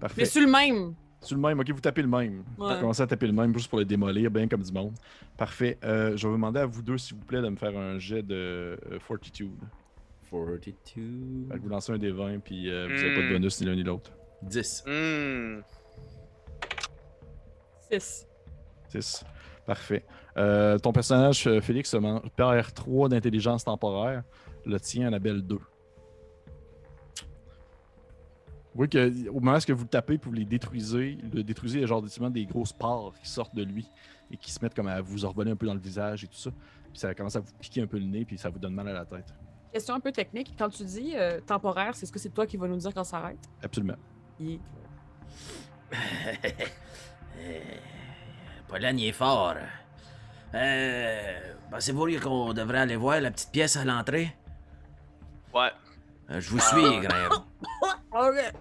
Parfait. 0.00 0.22
Mais 0.22 0.24
sur 0.26 0.42
le 0.42 0.50
même. 0.50 0.94
Sur 1.22 1.36
le 1.36 1.42
même, 1.42 1.58
ok, 1.58 1.70
vous 1.70 1.80
tapez 1.80 2.02
le 2.02 2.08
même. 2.08 2.42
Ouais. 2.58 2.74
Vous 2.74 2.80
commencez 2.80 3.00
à 3.02 3.06
taper 3.06 3.26
le 3.28 3.32
même 3.32 3.54
juste 3.54 3.68
pour 3.70 3.78
le 3.78 3.84
démolir, 3.86 4.30
bien 4.30 4.46
comme 4.48 4.62
du 4.62 4.72
monde. 4.72 4.92
Parfait. 5.38 5.78
Euh, 5.84 6.16
je 6.16 6.22
vais 6.24 6.28
vous 6.28 6.34
demander 6.36 6.60
à 6.60 6.66
vous 6.66 6.82
deux, 6.82 6.98
s'il 6.98 7.16
vous 7.16 7.24
plaît, 7.24 7.40
de 7.40 7.48
me 7.48 7.56
faire 7.56 7.78
un 7.78 7.98
jet 7.98 8.22
de 8.22 8.34
euh, 8.34 8.76
Fortitude. 9.00 9.52
42. 10.30 11.48
Fait 11.48 11.56
que 11.56 11.62
vous 11.62 11.68
lancez 11.68 11.92
un 11.92 11.98
des 11.98 12.10
20, 12.10 12.40
puis 12.40 12.68
euh, 12.68 12.88
vous 12.88 12.94
n'avez 12.94 13.14
pas 13.14 13.20
de 13.22 13.26
Hmm. 13.28 13.32
bonus 13.34 13.60
ni 13.60 13.66
l'un 13.66 13.74
ni 13.76 13.82
l'autre. 13.84 14.10
10. 14.42 14.84
Hmm. 14.86 15.60
6. 18.00 18.26
6. 18.90 19.24
Parfait. 19.66 20.04
Euh, 20.36 20.78
ton 20.78 20.92
personnage, 20.92 21.46
euh, 21.46 21.60
Félix, 21.60 21.94
man- 21.94 22.20
perd 22.36 22.72
3 22.74 23.08
d'intelligence 23.08 23.64
temporaire. 23.64 24.22
Le 24.66 24.78
tien, 24.80 25.06
Annabelle 25.08 25.42
2. 25.42 25.54
Vous 25.56 25.60
voyez 28.74 28.88
que 28.88 29.28
au 29.28 29.34
moment 29.40 29.56
où 29.56 29.74
vous 29.76 29.84
le 29.84 29.88
tapez 29.88 30.18
pour 30.18 30.32
vous 30.32 30.38
les 30.38 30.44
détruisez, 30.44 31.18
le 31.32 31.44
détruisez, 31.44 31.78
il 31.78 31.80
y 31.82 31.84
a 31.84 31.86
genre 31.86 32.00
effectivement 32.00 32.30
des 32.30 32.44
grosses 32.44 32.72
parts 32.72 33.12
qui 33.22 33.28
sortent 33.28 33.54
de 33.54 33.62
lui. 33.62 33.88
et 34.30 34.36
qui 34.38 34.50
se 34.50 34.58
mettent 34.64 34.74
comme 34.74 34.88
à 34.88 35.00
vous 35.02 35.24
ordonner 35.26 35.50
un 35.52 35.56
peu 35.56 35.66
dans 35.66 35.74
le 35.74 35.80
visage 35.80 36.24
et 36.24 36.26
tout 36.26 36.34
ça. 36.38 36.50
Puis 36.90 36.98
ça 36.98 37.14
commence 37.14 37.36
à 37.36 37.40
vous 37.40 37.52
piquer 37.60 37.82
un 37.82 37.86
peu 37.86 37.98
le 37.98 38.06
nez, 38.06 38.24
puis 38.24 38.38
ça 38.38 38.48
vous 38.48 38.58
donne 38.58 38.72
mal 38.74 38.88
à 38.88 38.92
la 38.94 39.04
tête. 39.04 39.32
Question 39.72 39.94
un 39.94 40.00
peu 40.00 40.10
technique. 40.12 40.54
Quand 40.58 40.70
tu 40.70 40.82
dis 40.84 41.12
euh, 41.14 41.40
temporaire, 41.40 41.94
c'est 41.94 42.06
ce 42.06 42.12
que 42.12 42.18
c'est 42.18 42.30
toi 42.30 42.46
qui 42.46 42.56
vas 42.56 42.66
nous 42.66 42.78
dire 42.78 42.92
quand 42.94 43.04
ça 43.04 43.18
arrête? 43.18 43.38
Absolument. 43.62 43.96
Il- 47.44 47.80
Pologne 48.68 49.00
est 49.00 49.12
fort. 49.12 49.54
Euh, 50.54 51.40
Pensez-vous 51.70 52.20
qu'on 52.20 52.52
devrait 52.52 52.78
aller 52.80 52.96
voir 52.96 53.20
la 53.20 53.30
petite 53.30 53.50
pièce 53.50 53.76
à 53.76 53.84
l'entrée? 53.84 54.34
Ouais. 55.52 55.70
Euh, 56.30 56.40
je 56.40 56.50
vous 56.50 56.60
suis, 56.60 57.00
Graham. 57.00 57.32
Ok. 58.12 58.52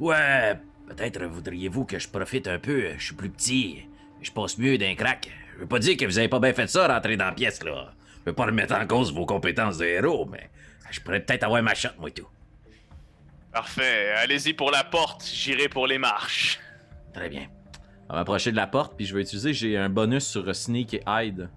Ouais, 0.00 0.56
peut-être 0.88 1.24
voudriez-vous 1.24 1.84
que 1.84 1.98
je 1.98 2.08
profite 2.08 2.48
un 2.48 2.58
peu. 2.58 2.92
Je 2.98 3.04
suis 3.06 3.14
plus 3.14 3.30
petit. 3.30 3.86
Je 4.20 4.30
passe 4.32 4.58
mieux 4.58 4.76
d'un 4.78 4.94
crack. 4.96 5.30
Je 5.54 5.60
veux 5.60 5.66
pas 5.68 5.78
dire 5.78 5.96
que 5.96 6.04
vous 6.04 6.18
avez 6.18 6.28
pas 6.28 6.40
bien 6.40 6.52
fait 6.52 6.66
ça, 6.66 6.88
rentrer 6.88 7.16
dans 7.16 7.26
la 7.26 7.32
pièce, 7.32 7.62
là. 7.62 7.92
Je 8.24 8.30
veux 8.30 8.34
pas 8.34 8.46
remettre 8.46 8.74
en 8.74 8.84
cause 8.86 9.12
vos 9.12 9.26
compétences 9.26 9.78
de 9.78 9.84
héros, 9.86 10.26
mais 10.26 10.50
je 10.90 11.00
pourrais 11.00 11.20
peut-être 11.20 11.44
avoir 11.44 11.62
ma 11.62 11.74
shot, 11.74 11.90
moi, 11.98 12.08
et 12.08 12.12
tout. 12.12 12.26
Parfait. 13.52 14.10
Allez-y 14.16 14.54
pour 14.54 14.70
la 14.72 14.82
porte, 14.84 15.24
j'irai 15.24 15.68
pour 15.68 15.86
les 15.86 15.98
marches. 15.98 16.58
Très 17.12 17.28
bien. 17.28 17.46
On 18.08 18.14
va 18.14 18.20
m'approcher 18.20 18.50
de 18.50 18.56
la 18.56 18.66
porte, 18.66 18.94
puis 18.96 19.04
je 19.06 19.14
vais 19.14 19.20
utiliser, 19.22 19.52
j'ai 19.52 19.76
un 19.76 19.88
bonus 19.90 20.26
sur 20.26 20.54
Sneak 20.54 20.94
et 20.94 21.02
Hide. 21.06 21.50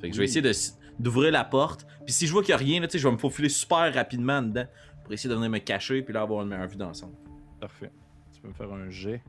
Fait 0.00 0.08
que 0.08 0.14
je 0.14 0.18
vais 0.18 0.24
essayer 0.24 0.42
de 0.42 0.52
d'ouvrir 0.98 1.30
la 1.30 1.44
porte, 1.44 1.86
puis 2.04 2.12
si 2.12 2.26
je 2.26 2.32
vois 2.32 2.42
qu'il 2.42 2.50
n'y 2.54 2.60
a 2.60 2.64
rien, 2.64 2.80
là, 2.80 2.88
tu 2.88 2.92
sais, 2.92 2.98
je 2.98 3.06
vais 3.06 3.12
me 3.12 3.18
faufiler 3.18 3.48
super 3.48 3.92
rapidement 3.94 4.42
dedans 4.42 4.64
pour 5.04 5.12
essayer 5.12 5.30
de 5.30 5.34
venir 5.36 5.48
me 5.50 5.58
cacher, 5.58 6.02
puis 6.02 6.12
là 6.12 6.22
avoir 6.22 6.42
une 6.42 6.48
meilleure 6.48 6.66
vue 6.66 6.76
d'ensemble. 6.76 7.14
Parfait. 7.60 7.92
Tu 8.32 8.40
peux 8.40 8.48
me 8.48 8.52
faire 8.54 8.72
un 8.72 8.88
jet. 8.90 9.22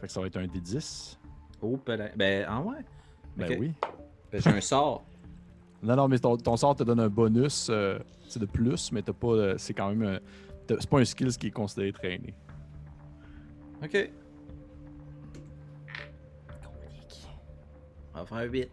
Fait 0.00 0.06
que 0.06 0.12
ça 0.12 0.20
va 0.20 0.26
être 0.28 0.36
un 0.38 0.46
D10. 0.46 1.18
Oh, 1.60 1.76
pela- 1.76 2.10
ben, 2.16 2.46
ah 2.48 2.60
ouais? 2.60 2.76
Ben 3.36 3.56
oui. 3.60 3.72
Ben, 4.32 4.40
j'ai 4.42 4.50
un 4.50 4.60
sort. 4.60 5.04
Non, 5.82 5.94
non, 5.96 6.08
mais 6.08 6.18
ton, 6.18 6.36
ton 6.36 6.56
sort 6.56 6.74
te 6.74 6.82
donne 6.82 6.98
un 7.00 7.08
bonus 7.08 7.68
euh, 7.70 7.98
de 8.34 8.44
plus, 8.46 8.90
mais 8.92 9.02
t'as 9.02 9.12
pas. 9.12 9.28
euh, 9.28 9.54
c'est 9.58 9.72
quand 9.74 9.94
même. 9.94 10.18
t'as- 10.66 10.76
c'est 10.80 10.88
pas 10.90 10.98
un 11.00 11.04
skill 11.04 11.28
qui 11.36 11.46
est 11.48 11.50
considéré 11.52 11.92
traîné. 11.92 12.34
Ok. 13.84 14.10
On 18.16 18.20
va 18.20 18.26
faire 18.26 18.50
8. 18.50 18.70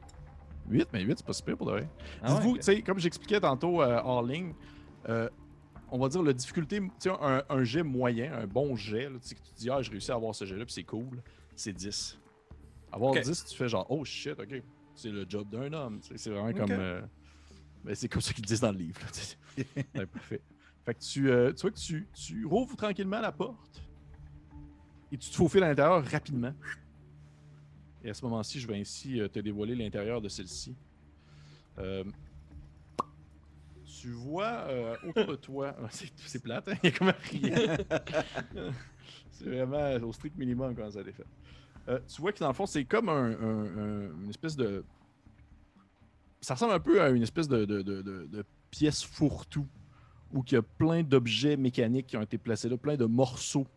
8, 0.69 0.87
mais 0.93 1.01
8, 1.03 1.17
c'est 1.17 1.25
pas 1.25 1.33
super 1.33 1.57
pour 1.57 1.67
de 1.67 1.71
vrai. 1.73 1.89
Ah 2.21 2.33
Dites-vous, 2.33 2.51
ouais? 2.53 2.59
tu 2.59 2.63
sais, 2.63 2.81
comme 2.81 2.97
j'expliquais 2.99 3.39
tantôt 3.41 3.81
euh, 3.81 3.99
hors 4.03 4.23
ligne, 4.23 4.53
euh, 5.09 5.29
on 5.91 5.99
va 5.99 6.07
dire 6.07 6.23
la 6.23 6.31
difficulté, 6.33 6.81
un, 7.21 7.43
un 7.49 7.63
jet 7.63 7.83
moyen, 7.83 8.33
un 8.33 8.47
bon 8.47 8.75
jet, 8.75 9.09
là, 9.09 9.19
tu 9.21 9.27
sais, 9.27 9.35
que 9.35 9.41
tu 9.41 9.51
te 9.51 9.57
dis, 9.59 9.69
ah, 9.69 9.81
j'ai 9.81 9.91
réussi 9.91 10.11
à 10.11 10.15
avoir 10.15 10.33
ce 10.33 10.45
jet-là, 10.45 10.63
puis 10.65 10.73
c'est 10.73 10.83
cool, 10.83 11.21
c'est 11.55 11.73
10. 11.73 12.17
Avoir 12.91 13.11
Ok. 13.11 13.21
10, 13.21 13.45
tu 13.45 13.57
fais 13.57 13.67
genre, 13.67 13.85
oh 13.89 14.05
shit, 14.05 14.39
ok, 14.39 14.63
c'est 14.95 15.09
le 15.09 15.25
job 15.27 15.49
d'un 15.49 15.73
homme, 15.73 15.99
c'est 16.01 16.29
vraiment 16.29 16.53
comme. 16.53 16.71
euh, 16.71 17.01
ben, 17.83 17.93
c'est 17.93 18.07
comme 18.07 18.21
ça 18.21 18.31
qu'ils 18.31 18.45
disent 18.45 18.61
dans 18.61 18.71
le 18.71 18.77
livre, 18.77 19.01
là, 19.95 20.05
parfait. 20.13 20.41
Fait 20.85 20.93
que 20.95 20.99
tu, 20.99 21.29
euh, 21.29 21.51
tu 21.53 21.61
vois 21.61 21.71
que 21.71 21.77
tu, 21.79 22.07
tu 22.13 22.45
rouvres 22.45 22.75
tranquillement 22.77 23.19
la 23.19 23.31
porte 23.33 23.81
et 25.11 25.17
tu 25.17 25.29
te 25.29 25.35
faufiles 25.35 25.63
à 25.63 25.69
l'intérieur 25.69 26.03
rapidement. 26.05 26.53
Et 28.03 28.09
à 28.09 28.13
ce 28.13 28.23
moment-ci, 28.25 28.59
je 28.59 28.67
vais 28.67 28.79
ainsi 28.79 29.19
euh, 29.19 29.27
te 29.27 29.39
dévoiler 29.39 29.75
l'intérieur 29.75 30.21
de 30.21 30.27
celle-ci. 30.27 30.75
Euh, 31.79 32.03
tu 33.85 34.09
vois 34.09 34.65
euh, 34.67 34.95
autour 35.07 35.25
de 35.27 35.35
toi. 35.35 35.75
C'est, 35.89 36.41
plate, 36.43 36.67
hein? 36.67 36.75
il 36.83 36.89
y 36.89 36.93
a 36.93 36.97
comme 36.97 37.13
rien. 37.31 37.77
c'est 39.31 39.45
vraiment 39.45 39.93
au 40.07 40.11
strict 40.13 40.37
minimum 40.37 40.75
quand 40.75 40.91
ça 40.91 40.99
a 40.99 41.01
été 41.01 41.13
fait. 41.13 41.25
Euh, 41.87 41.99
tu 42.13 42.21
vois 42.21 42.31
que 42.33 42.39
dans 42.39 42.47
le 42.49 42.53
fond, 42.53 42.65
c'est 42.65 42.85
comme 42.85 43.09
un- 43.09 43.31
un- 43.31 43.77
un- 43.77 44.21
une 44.23 44.29
espèce 44.29 44.55
de. 44.55 44.83
Ça 46.41 46.53
ressemble 46.53 46.73
un 46.73 46.79
peu 46.79 47.01
à 47.01 47.09
une 47.09 47.23
espèce 47.23 47.47
de, 47.47 47.65
de, 47.65 47.81
de- 47.81 48.01
de- 48.01 48.25
de 48.25 48.45
pièce 48.69 49.03
fourre-tout 49.03 49.67
où 50.33 50.43
il 50.47 50.53
y 50.53 50.57
a 50.57 50.61
plein 50.61 51.03
d'objets 51.03 51.57
mécaniques 51.57 52.07
qui 52.07 52.17
ont 52.17 52.21
été 52.21 52.37
placés 52.37 52.67
là, 52.69 52.77
plein 52.77 52.95
de 52.97 53.05
morceaux 53.05 53.67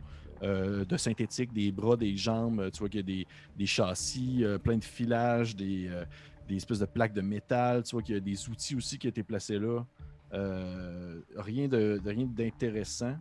euh, 0.43 0.85
de 0.85 0.97
synthétique, 0.97 1.53
des 1.53 1.73
bras, 1.73 1.97
des 1.97 2.17
jambes. 2.17 2.71
Tu 2.73 2.79
vois 2.81 2.89
qu'il 2.89 3.01
y 3.01 3.03
a 3.03 3.07
des, 3.07 3.27
des 3.57 3.67
châssis, 3.67 4.45
euh, 4.45 4.59
plein 4.59 4.77
de 4.77 4.85
filages, 4.85 5.55
des, 5.57 5.89
euh, 5.89 6.05
des 6.49 6.57
espèces 6.57 6.79
de 6.81 6.87
plaques 6.87 7.13
de 7.15 7.21
métal. 7.23 7.83
Tu 7.83 7.95
vois 7.95 8.03
qu'il 8.03 8.15
y 8.15 8.19
a 8.19 8.21
des 8.21 8.49
outils 8.49 8.77
aussi 8.77 8.99
qui 8.99 9.07
ont 9.07 9.11
été 9.11 9.23
placés 9.23 9.59
là. 9.59 9.85
Euh, 10.33 11.21
rien 11.37 11.69
de, 11.69 12.01
de- 12.03 12.11
rien 12.11 12.27
d'intéressant. 12.27 13.17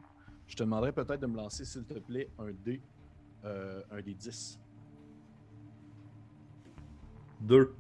Je 0.48 0.56
te 0.56 0.64
demanderais 0.64 0.92
peut-être 0.92 1.22
de 1.22 1.28
me 1.28 1.38
lancer, 1.38 1.66
s'il 1.66 1.84
te 1.86 1.94
plaît, 2.00 2.30
un 2.38 2.52
dé, 2.64 2.82
euh, 3.46 3.82
un 3.92 4.02
dé 4.02 4.14
10. 4.14 4.60
2. 7.42 7.74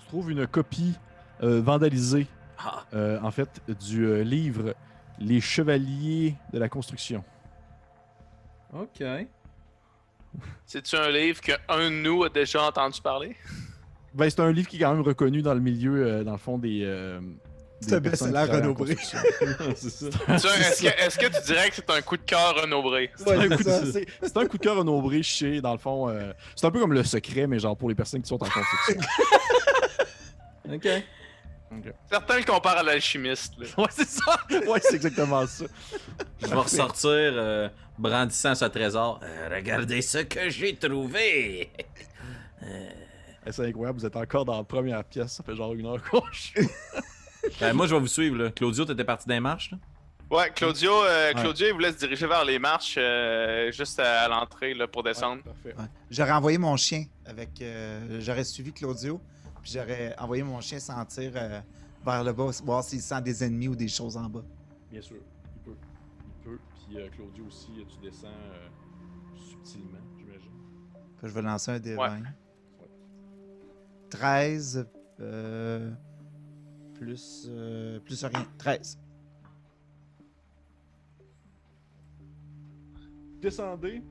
Tu 0.00 0.06
trouves 0.08 0.30
une 0.30 0.46
copie 0.46 0.94
euh, 1.42 1.60
vandalisée, 1.62 2.26
Ah, 2.58 2.84
euh, 2.92 3.18
en 3.22 3.30
fait, 3.30 3.60
du 3.80 4.04
euh, 4.04 4.22
livre 4.22 4.74
Les 5.18 5.40
Chevaliers 5.40 6.34
de 6.52 6.58
la 6.58 6.68
Construction. 6.68 7.22
Ok. 8.72 9.02
C'est-tu 10.66 10.96
un 10.96 11.10
livre 11.10 11.40
qu'un 11.40 11.58
de 11.68 11.88
nous 11.90 12.24
a 12.24 12.28
déjà 12.28 12.62
entendu 12.64 13.00
parler? 13.00 13.36
Ben, 14.14 14.28
c'est 14.28 14.40
un 14.40 14.52
livre 14.52 14.68
qui 14.68 14.76
est 14.76 14.80
quand 14.80 14.92
même 14.92 15.00
reconnu 15.00 15.40
dans 15.40 15.54
le 15.54 15.60
milieu, 15.60 16.06
euh, 16.06 16.22
dans 16.22 16.32
le 16.32 16.36
fond, 16.38 16.58
des. 16.58 16.82
euh, 16.84 17.18
C'est 17.80 17.92
des 17.92 17.96
un 17.96 18.00
best-seller 18.10 18.44
c'est 19.74 19.88
ça. 19.88 20.10
Tu 20.10 20.16
vois, 20.26 20.36
Est-ce 20.36 20.82
que, 20.82 20.88
est-ce 21.02 21.18
que 21.18 21.26
tu 21.34 21.46
dirais 21.46 21.70
que 21.70 21.76
c'est 21.76 21.90
un 21.90 22.02
coup 22.02 22.18
de 22.18 22.22
cœur 22.22 22.60
Renaud 22.60 22.82
Bré? 22.90 23.10
C'est 23.16 23.30
un, 23.34 23.38
Ouais, 23.48 23.56
coup 23.56 23.62
de- 23.62 24.38
un 24.38 24.46
coup 24.46 24.58
cœur 24.58 24.76
renombré 24.76 25.22
chez, 25.22 25.62
dans 25.62 25.72
le 25.72 25.78
fond. 25.78 26.10
euh, 26.10 26.30
c'est 26.54 26.66
un 26.66 26.70
peu 26.70 26.78
comme 26.80 26.92
le 26.92 27.02
secret, 27.04 27.46
mais 27.46 27.58
genre 27.58 27.74
pour 27.74 27.88
les 27.88 27.94
personnes 27.94 28.20
qui 28.20 28.28
sont 28.28 28.34
en 28.34 28.46
construction. 28.50 29.00
Ok. 30.70 30.88
Certains 32.10 32.38
le 32.38 32.44
comparent 32.44 32.78
à 32.78 32.82
l'alchimiste. 32.82 33.54
ouais, 33.78 33.86
c'est 33.90 34.08
ça! 34.08 34.38
Ouais, 34.66 34.80
c'est 34.82 34.94
exactement 34.96 35.46
ça. 35.46 35.64
Je 36.40 36.46
vais 36.46 36.54
ressortir 36.54 37.10
euh, 37.10 37.68
brandissant 37.98 38.54
ce 38.54 38.64
trésor. 38.66 39.20
euh, 39.22 39.48
regardez 39.54 40.02
ce 40.02 40.18
que 40.18 40.48
j'ai 40.50 40.74
trouvé. 40.76 41.70
Eh, 42.64 43.50
C'est 43.50 43.66
incroyable, 43.66 43.98
vous 43.98 44.06
êtes 44.06 44.16
encore 44.16 44.44
dans 44.44 44.56
la 44.58 44.64
première 44.64 45.02
pièce, 45.04 45.32
ça 45.32 45.42
fait 45.42 45.56
genre 45.56 45.72
une 45.74 45.86
heure 45.86 46.02
qu'on. 46.10 46.22
Ben, 47.60 47.72
moi, 47.72 47.88
je 47.88 47.94
vais 47.94 48.00
vous 48.00 48.06
suivre. 48.06 48.36
Là. 48.36 48.50
Claudio, 48.52 48.84
t'étais 48.84 49.02
parti 49.02 49.28
les 49.28 49.40
marches. 49.40 49.72
Là? 49.72 49.78
Ouais, 50.30 50.50
Claudio, 50.54 50.92
euh, 51.04 51.32
Claudio 51.32 51.66
il 51.66 51.72
voulait 51.72 51.90
se 51.90 51.98
diriger 51.98 52.26
vers 52.28 52.44
les 52.44 52.60
marches 52.60 52.94
euh, 52.96 53.72
juste 53.72 53.98
à, 53.98 54.22
à 54.22 54.28
l'entrée 54.28 54.72
là, 54.74 54.86
pour 54.86 55.02
descendre. 55.02 55.42
Ouais. 55.64 55.74
J'aurais 56.08 56.30
envoyé 56.30 56.56
mon 56.56 56.76
chien 56.76 57.04
avec. 57.26 57.60
euh, 57.60 58.20
j'aurais 58.20 58.44
suivi 58.44 58.72
Claudio, 58.72 59.20
puis 59.62 59.72
j'aurais 59.72 60.14
envoyé 60.18 60.42
mon 60.42 60.60
chien 60.60 60.78
sentir 60.78 61.32
euh, 61.36 61.60
vers 62.04 62.24
le 62.24 62.32
bas, 62.32 62.50
voir 62.64 62.82
s'il 62.84 63.00
sent 63.00 63.22
des 63.22 63.44
ennemis 63.44 63.68
ou 63.68 63.76
des 63.76 63.88
choses 63.88 64.16
en 64.16 64.28
bas. 64.28 64.42
Bien 64.90 65.00
sûr, 65.00 65.16
il 65.56 65.60
peut. 65.62 65.76
Il 66.26 66.44
peut. 66.44 66.58
Puis 66.74 66.98
euh, 66.98 67.08
Claudio 67.10 67.46
aussi, 67.46 67.70
euh, 67.78 67.84
tu 67.88 67.98
descends 68.06 68.26
euh, 68.28 68.68
subtilement, 69.36 69.98
j'imagine. 70.18 70.50
Je 71.22 71.28
vais 71.28 71.42
lancer 71.42 71.70
un 71.70 71.78
des 71.80 71.96
Ouais. 71.96 72.08
20. 72.08 72.22
13 74.10 74.86
euh, 75.20 75.90
plus, 76.94 77.46
euh, 77.48 77.98
plus 78.00 78.22
rien. 78.24 78.46
13. 78.58 78.98
descendez. 83.40 84.02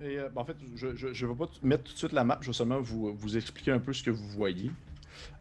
Et, 0.00 0.18
euh, 0.18 0.28
ben, 0.28 0.42
en 0.42 0.44
fait, 0.44 0.56
je 0.74 0.88
ne 0.88 1.26
vais 1.28 1.34
pas 1.34 1.46
mettre 1.62 1.84
tout 1.84 1.92
de 1.92 1.98
suite 1.98 2.12
la 2.12 2.24
map, 2.24 2.38
je 2.40 2.48
vais 2.48 2.52
seulement 2.52 2.80
vous, 2.80 3.14
vous 3.14 3.36
expliquer 3.36 3.72
un 3.72 3.78
peu 3.78 3.92
ce 3.92 4.02
que 4.02 4.10
vous 4.10 4.28
voyez. 4.28 4.70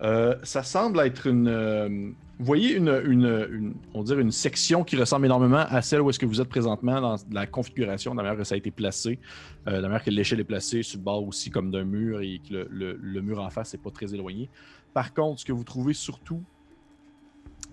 Euh, 0.01 0.35
ça 0.43 0.63
semble 0.63 0.99
être 0.99 1.27
une. 1.27 1.47
euh, 1.47 2.11
vous 2.39 2.45
voyez 2.45 2.75
une, 2.75 3.75
on 3.93 4.03
dire 4.03 4.19
une 4.19 4.31
section 4.31 4.83
qui 4.83 4.97
ressemble 4.97 5.25
énormément 5.25 5.65
à 5.69 5.81
celle 5.81 6.01
où 6.01 6.09
est-ce 6.09 6.19
que 6.19 6.25
vous 6.25 6.41
êtes 6.41 6.49
présentement 6.49 6.99
dans 6.99 7.15
la 7.31 7.45
configuration, 7.45 8.11
de 8.11 8.17
la 8.17 8.23
manière 8.23 8.37
que 8.37 8.43
ça 8.43 8.55
a 8.55 8.57
été 8.57 8.71
placé, 8.71 9.19
euh, 9.67 9.77
de 9.77 9.81
la 9.81 9.87
manière 9.87 10.03
que 10.03 10.09
l'échelle 10.09 10.39
est 10.39 10.45
placée 10.45 10.83
sur 10.83 10.97
le 10.97 11.03
bord 11.03 11.25
aussi 11.25 11.51
comme 11.51 11.71
d'un 11.71 11.85
mur 11.85 12.21
et 12.21 12.41
que 12.47 12.67
le, 12.69 13.21
mur 13.21 13.39
en 13.39 13.49
face 13.49 13.73
n'est 13.73 13.79
pas 13.79 13.91
très 13.91 14.13
éloigné. 14.13 14.49
Par 14.93 15.13
contre, 15.13 15.41
ce 15.41 15.45
que 15.45 15.53
vous 15.53 15.63
trouvez 15.63 15.93
surtout, 15.93 16.43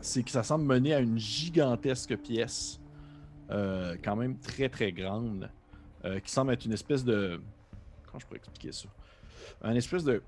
c'est 0.01 0.23
que 0.23 0.31
ça 0.31 0.43
semble 0.43 0.65
mener 0.65 0.95
à 0.95 1.01
une 1.01 1.19
gigantesque 1.19 2.17
pièce, 2.17 2.81
euh, 3.51 3.97
quand 4.05 4.15
même 4.15 4.39
très 4.39 4.69
très 4.69 4.93
grande, 4.93 5.51
qui 6.25 6.33
semble 6.33 6.55
être 6.55 6.65
une 6.65 6.73
espèce 6.73 7.05
de. 7.05 7.43
Comment 8.07 8.19
je 8.19 8.25
pourrais 8.27 8.39
expliquer 8.39 8.73
ça? 8.73 8.89
Un 9.63 9.75
espèce 9.75 10.03
de 10.03 10.23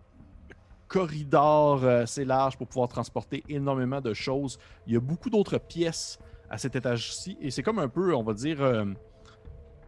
corridor 0.93 1.83
euh, 1.85 2.03
assez 2.03 2.25
large 2.25 2.57
pour 2.59 2.67
pouvoir 2.69 2.89
transporter 2.89 3.43
énormément 3.49 4.01
de 4.01 4.13
choses. 4.15 4.59
Il 4.87 4.93
y 4.93 4.97
a 4.97 5.01
beaucoup 5.01 5.31
d'autres 5.31 5.59
pièces 5.59 6.19
à 6.51 6.59
cet 6.59 6.77
étage-ci 6.77 7.37
et 7.41 7.51
c'est 7.51 7.63
comme 7.63 7.79
un 7.79 7.89
peu, 7.89 8.15
on 8.15 8.23
va 8.23 8.35
dire. 8.35 8.61
euh, 8.61 8.85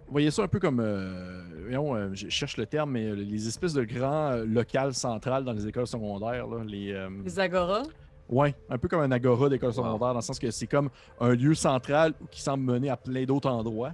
vous 0.07 0.13
voyez 0.13 0.31
ça 0.31 0.43
un 0.43 0.49
peu 0.49 0.61
comme, 0.61 0.81
euh, 0.81 1.43
voyons, 1.63 1.95
euh, 1.97 2.11
je 2.13 2.29
cherche 2.29 2.57
le 2.59 2.67
terme, 2.67 2.91
mais 2.93 3.07
euh, 3.07 3.15
les 3.15 3.49
espèces 3.49 3.73
de 3.73 3.85
grands 3.85 4.33
euh, 4.33 4.45
locales 4.45 4.93
centrales 4.95 5.45
dans 5.45 5.53
les 5.53 5.67
écoles 5.67 5.87
secondaires. 5.87 6.47
Là, 6.47 6.63
les, 6.67 6.93
euh, 6.93 7.09
Les 7.25 7.39
Agora. 7.41 7.83
Ouais, 8.29 8.55
un 8.71 8.79
peu 8.79 8.87
comme 8.89 9.01
un 9.01 9.11
agora 9.13 9.49
d'école 9.49 9.69
Wow. 9.71 9.75
secondaire, 9.77 9.99
dans 9.99 10.15
le 10.15 10.21
sens 10.23 10.39
que 10.39 10.51
c'est 10.51 10.67
comme 10.67 10.89
un 11.21 11.35
lieu 11.35 11.55
central 11.55 12.15
qui 12.31 12.41
semble 12.43 12.65
mener 12.65 12.89
à 12.91 12.97
plein 12.99 13.25
d'autres 13.25 13.51
endroits. 13.51 13.93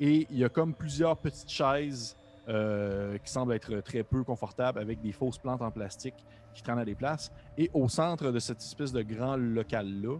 Et 0.00 0.26
il 0.30 0.38
y 0.38 0.44
a 0.44 0.48
comme 0.50 0.74
plusieurs 0.74 1.16
petites 1.16 1.50
chaises 1.50 2.16
euh, 2.48 3.18
qui 3.18 3.30
semble 3.30 3.52
être 3.54 3.80
très 3.80 4.02
peu 4.02 4.22
confortable 4.24 4.78
avec 4.78 5.00
des 5.00 5.12
fausses 5.12 5.38
plantes 5.38 5.62
en 5.62 5.70
plastique 5.70 6.14
qui 6.54 6.62
traînent 6.62 6.78
à 6.78 6.84
des 6.84 6.94
places. 6.94 7.32
Et 7.58 7.70
au 7.74 7.88
centre 7.88 8.30
de 8.30 8.38
cette 8.38 8.60
espèce 8.60 8.92
de 8.92 9.02
grand 9.02 9.36
local-là, 9.36 10.18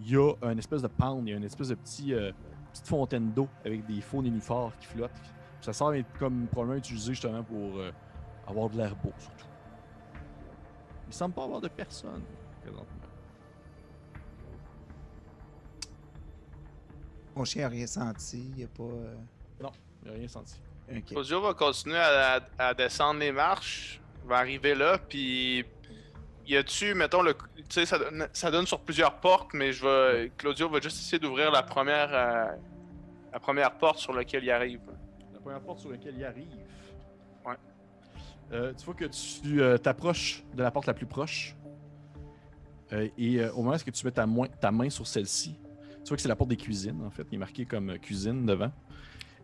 il 0.00 0.10
y 0.10 0.16
a 0.16 0.32
une 0.42 0.58
espèce 0.58 0.82
de 0.82 0.88
pond, 0.88 1.22
il 1.24 1.30
y 1.30 1.32
a 1.32 1.36
une 1.36 1.44
espèce 1.44 1.68
de 1.68 1.74
petit, 1.74 2.14
euh, 2.14 2.32
petite 2.72 2.88
fontaine 2.88 3.32
d'eau 3.32 3.48
avec 3.64 3.84
des 3.86 4.00
faux 4.00 4.22
nénuphars 4.22 4.72
qui 4.78 4.86
flottent. 4.86 5.10
Ça 5.60 5.72
semble 5.72 5.96
être 5.96 6.12
comme 6.18 6.46
probablement 6.48 6.78
utilisé 6.78 7.12
justement 7.12 7.42
pour 7.42 7.78
euh, 7.78 7.90
avoir 8.46 8.68
de 8.70 8.76
l'air 8.76 8.96
beau, 8.96 9.12
surtout. 9.18 9.46
Il 11.06 11.12
semble 11.14 11.34
pas 11.34 11.44
avoir 11.44 11.60
de 11.60 11.68
personne 11.68 12.22
présentement. 12.62 12.86
Mon 17.34 17.44
chien 17.44 17.62
n'a 17.62 17.68
rien 17.68 17.86
senti. 17.86 18.44
Il 18.50 18.56
n'y 18.56 18.64
a 18.64 18.68
pas. 18.68 18.82
euh, 18.82 19.16
Il 19.60 20.08
n'y 20.08 20.14
a 20.16 20.18
rien 20.18 20.28
senti. 20.28 20.60
Claudio 21.00 21.40
va 21.40 21.54
continuer 21.54 21.96
à, 21.98 22.36
à- 22.58 22.66
à 22.68 22.74
descendre 22.74 23.20
les 23.20 23.32
marches, 23.32 24.00
va 24.26 24.36
arriver 24.38 24.74
là, 24.74 24.98
puis 24.98 25.64
y 26.46 26.56
a-tu, 26.56 26.92
mettons, 26.94 27.22
le, 27.22 27.34
tu 27.34 27.62
sais, 27.70 27.86
ça, 27.86 27.98
donne- 27.98 28.28
ça 28.32 28.50
donne 28.50 28.66
sur 28.66 28.80
plusieurs 28.80 29.14
portes, 29.20 29.54
mais 29.54 29.72
je 29.72 29.84
vais, 29.86 30.32
Claudio 30.36 30.68
va 30.68 30.80
juste 30.80 30.98
essayer 30.98 31.18
d'ouvrir 31.18 31.50
la 31.50 31.62
première, 31.62 32.10
euh, 32.12 32.46
la 33.32 33.40
première 33.40 33.72
porte 33.78 33.98
sur 33.98 34.12
laquelle 34.12 34.44
il 34.44 34.50
arrive. 34.50 34.80
La 35.32 35.40
première 35.40 35.60
porte 35.60 35.78
sur 35.80 35.90
laquelle 35.90 36.14
il 36.16 36.24
arrive. 36.24 36.48
Ouais. 37.46 37.54
Euh, 38.52 38.72
tu 38.74 38.84
vois 38.84 38.94
que 38.94 39.06
tu 39.06 39.62
euh, 39.62 39.78
t'approches 39.78 40.42
de 40.54 40.62
la 40.62 40.70
porte 40.70 40.86
la 40.86 40.94
plus 40.94 41.06
proche. 41.06 41.56
Euh, 42.92 43.08
et 43.16 43.40
euh, 43.40 43.50
au 43.52 43.62
moment 43.62 43.74
où 43.76 43.90
tu 43.90 44.04
mets 44.04 44.12
ta, 44.12 44.26
ta 44.60 44.70
main 44.70 44.90
sur 44.90 45.06
celle-ci, 45.06 45.54
tu 46.04 46.08
vois 46.08 46.16
que 46.16 46.22
c'est 46.22 46.28
la 46.28 46.36
porte 46.36 46.50
des 46.50 46.56
cuisines, 46.56 47.02
en 47.06 47.10
fait. 47.10 47.26
Il 47.30 47.36
est 47.36 47.38
marqué 47.38 47.64
comme 47.64 47.98
cuisine 47.98 48.44
devant. 48.44 48.70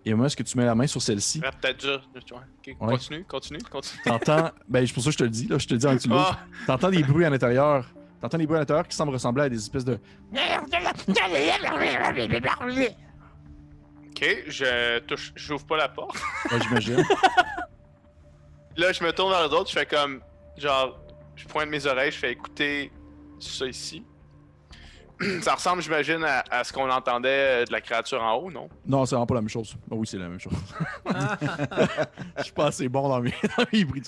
Et 0.05 0.13
au 0.13 0.17
moment 0.17 0.29
où 0.29 0.43
tu 0.43 0.57
mets 0.59 0.65
la 0.65 0.75
main 0.75 0.87
sur 0.87 1.03
celle-ci, 1.03 1.41
Ah, 1.45 1.51
Peut-être 1.53 1.81
dur. 1.81 2.03
tu 2.25 2.33
vois. 2.35 2.43
Ok, 2.59 2.67
Ouais. 2.81 2.95
Continue, 2.97 3.25
continue, 3.25 3.59
continue. 3.71 4.03
t'entends. 4.05 4.51
ben, 4.69 4.87
c'est 4.87 4.93
pour 4.93 5.03
ça 5.03 5.09
que 5.09 5.13
je 5.13 5.19
te 5.19 5.25
le 5.25 5.31
dis, 5.31 5.47
là. 5.49 5.59
Je 5.59 5.67
te 5.67 5.75
le 5.75 5.79
dis 5.79 5.87
en 5.87 5.97
que 5.97 6.03
tu. 6.03 6.09
Ah, 6.13 6.39
T'entends 6.67 6.91
des 6.91 7.03
bruits 7.03 7.25
à 7.25 7.31
l'intérieur. 7.31 7.87
T'entends 8.21 8.39
des 8.39 8.47
bruits 8.47 8.57
à 8.57 8.61
l'intérieur 8.61 8.87
qui 8.89 8.97
semblent 8.97 9.13
ressembler 9.13 9.45
à 9.45 9.49
des 9.49 9.57
espèces 9.59 9.85
de. 9.85 9.99
ok, 14.09 14.45
je 14.49 14.99
touche, 15.01 15.33
j'ouvre 15.37 15.65
pas 15.67 15.77
la 15.77 15.89
porte. 15.89 16.17
Ouais, 16.51 16.59
j'imagine. 16.63 16.97
Là, 18.77 18.93
je 18.93 19.03
me 19.03 19.13
tourne 19.13 19.31
vers 19.31 19.47
les 19.49 19.55
autres, 19.55 19.69
je 19.71 19.79
fais 19.79 19.87
comme, 19.87 20.21
genre, 20.57 21.01
je 21.37 21.45
pointe 21.47 21.69
mes 21.69 21.85
oreilles, 21.87 22.13
je 22.13 22.19
fais 22.19 22.33
écouter 22.33 22.93
ça 23.41 23.67
ici. 23.67 24.05
ça 25.43 25.55
ressemble, 25.55 25.83
j'imagine, 25.83 26.23
à, 26.25 26.45
à 26.51 26.65
ce 26.65 26.73
qu'on 26.73 26.89
entendait 26.91 27.29
euh, 27.63 27.65
de 27.65 27.73
la 27.73 27.81
créature 27.81 28.23
en 28.23 28.35
haut, 28.35 28.51
non? 28.51 28.69
non, 28.87 29.05
c'est 29.05 29.15
vraiment 29.15 29.27
pas 29.27 29.35
la 29.35 29.41
même 29.41 29.49
chose. 29.49 29.75
Ben 29.89 29.97
oui, 29.97 30.07
c'est 30.07 30.19
la 30.19 30.29
même 30.29 30.39
chose. 30.41 30.53
Je 32.39 32.43
suis 32.45 32.53
pas 32.53 32.67
assez 32.67 32.89
bon 32.89 33.09
dans 33.09 33.21
mes, 33.21 33.31
dans 33.59 33.65
mes 33.73 33.85
bruits. 33.85 34.03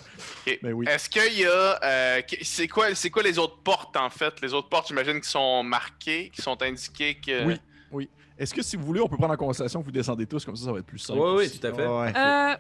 Ok. 0.47 0.59
Ben 0.62 0.73
oui. 0.73 0.87
Est-ce 0.89 1.09
qu'il 1.11 1.39
y 1.41 1.45
a. 1.47 1.78
euh, 1.85 2.20
que- 2.23 2.37
c'est 2.43 2.69
quoi, 2.69 2.95
c'est 2.95 3.11
quoi 3.11 3.23
les 3.23 3.39
autres 3.39 3.59
portes, 3.62 3.97
en 3.97 4.11
fait? 4.11 4.41
Les 4.41 4.55
autres 4.55 4.69
portes, 4.69 4.89
j'imagine, 4.89 5.20
qui 5.20 5.28
sont 5.28 5.62
marquées, 5.62 6.31
qui 6.35 6.43
sont 6.43 6.61
indiquées 6.62 7.15
que. 7.16 7.45
Oui. 7.93 8.09
Est-ce 8.39 8.55
que 8.55 8.62
si 8.62 8.77
vous 8.77 8.85
voulez, 8.87 9.01
on 9.03 9.07
peut 9.09 9.19
prendre 9.19 9.35
en 9.35 9.37
conversation 9.37 9.81
que 9.81 9.85
vous 9.85 9.93
descendez 9.93 10.24
tous, 10.27 10.47
comme 10.47 10.57
ça, 10.57 10.65
ça 10.65 10.73
va 10.73 10.78
être 10.78 10.87
plus 10.87 10.99
simple. 10.99 11.19
Oui, 11.20 11.31
oui, 11.41 11.59
tout 11.61 11.66
à 11.66 11.73
fait. 11.74 11.87
Ouais. 11.87 12.12
Euh, 12.16 12.57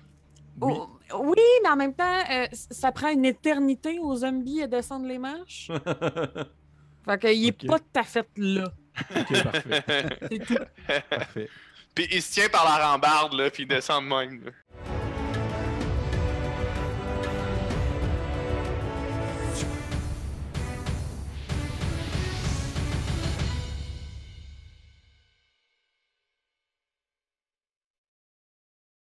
Oui. 0.60 0.74
oh, 0.76 0.88
oui, 1.24 1.40
mais 1.62 1.70
en 1.70 1.76
même 1.76 1.94
temps, 1.94 2.18
euh, 2.30 2.46
ça 2.52 2.92
prend 2.92 3.08
une 3.08 3.24
éternité 3.24 3.98
aux 3.98 4.14
zombies 4.16 4.62
à 4.62 4.66
descendre 4.66 5.06
les 5.06 5.18
marches. 5.18 5.70
fait 7.04 7.18
qu'il 7.20 7.46
est 7.48 7.62
Ok. 7.64 7.66
pas 7.68 7.78
tout 7.78 8.00
à 8.00 8.02
fait 8.04 8.26
là. 8.36 8.72
Ok, 9.16 9.42
parfait. 9.42 9.84
C'est 10.30 10.38
tout. 10.46 10.56
parfait. 11.10 11.48
Puis 11.94 12.08
il 12.12 12.22
se 12.22 12.32
tient 12.32 12.48
par 12.48 12.64
la 12.64 12.86
rambarde, 12.88 13.32
là, 13.34 13.50
puis 13.50 13.64
il 13.64 13.66
descend 13.68 14.04
de 14.04 14.08
même. 14.08 14.44
là. 14.44 14.50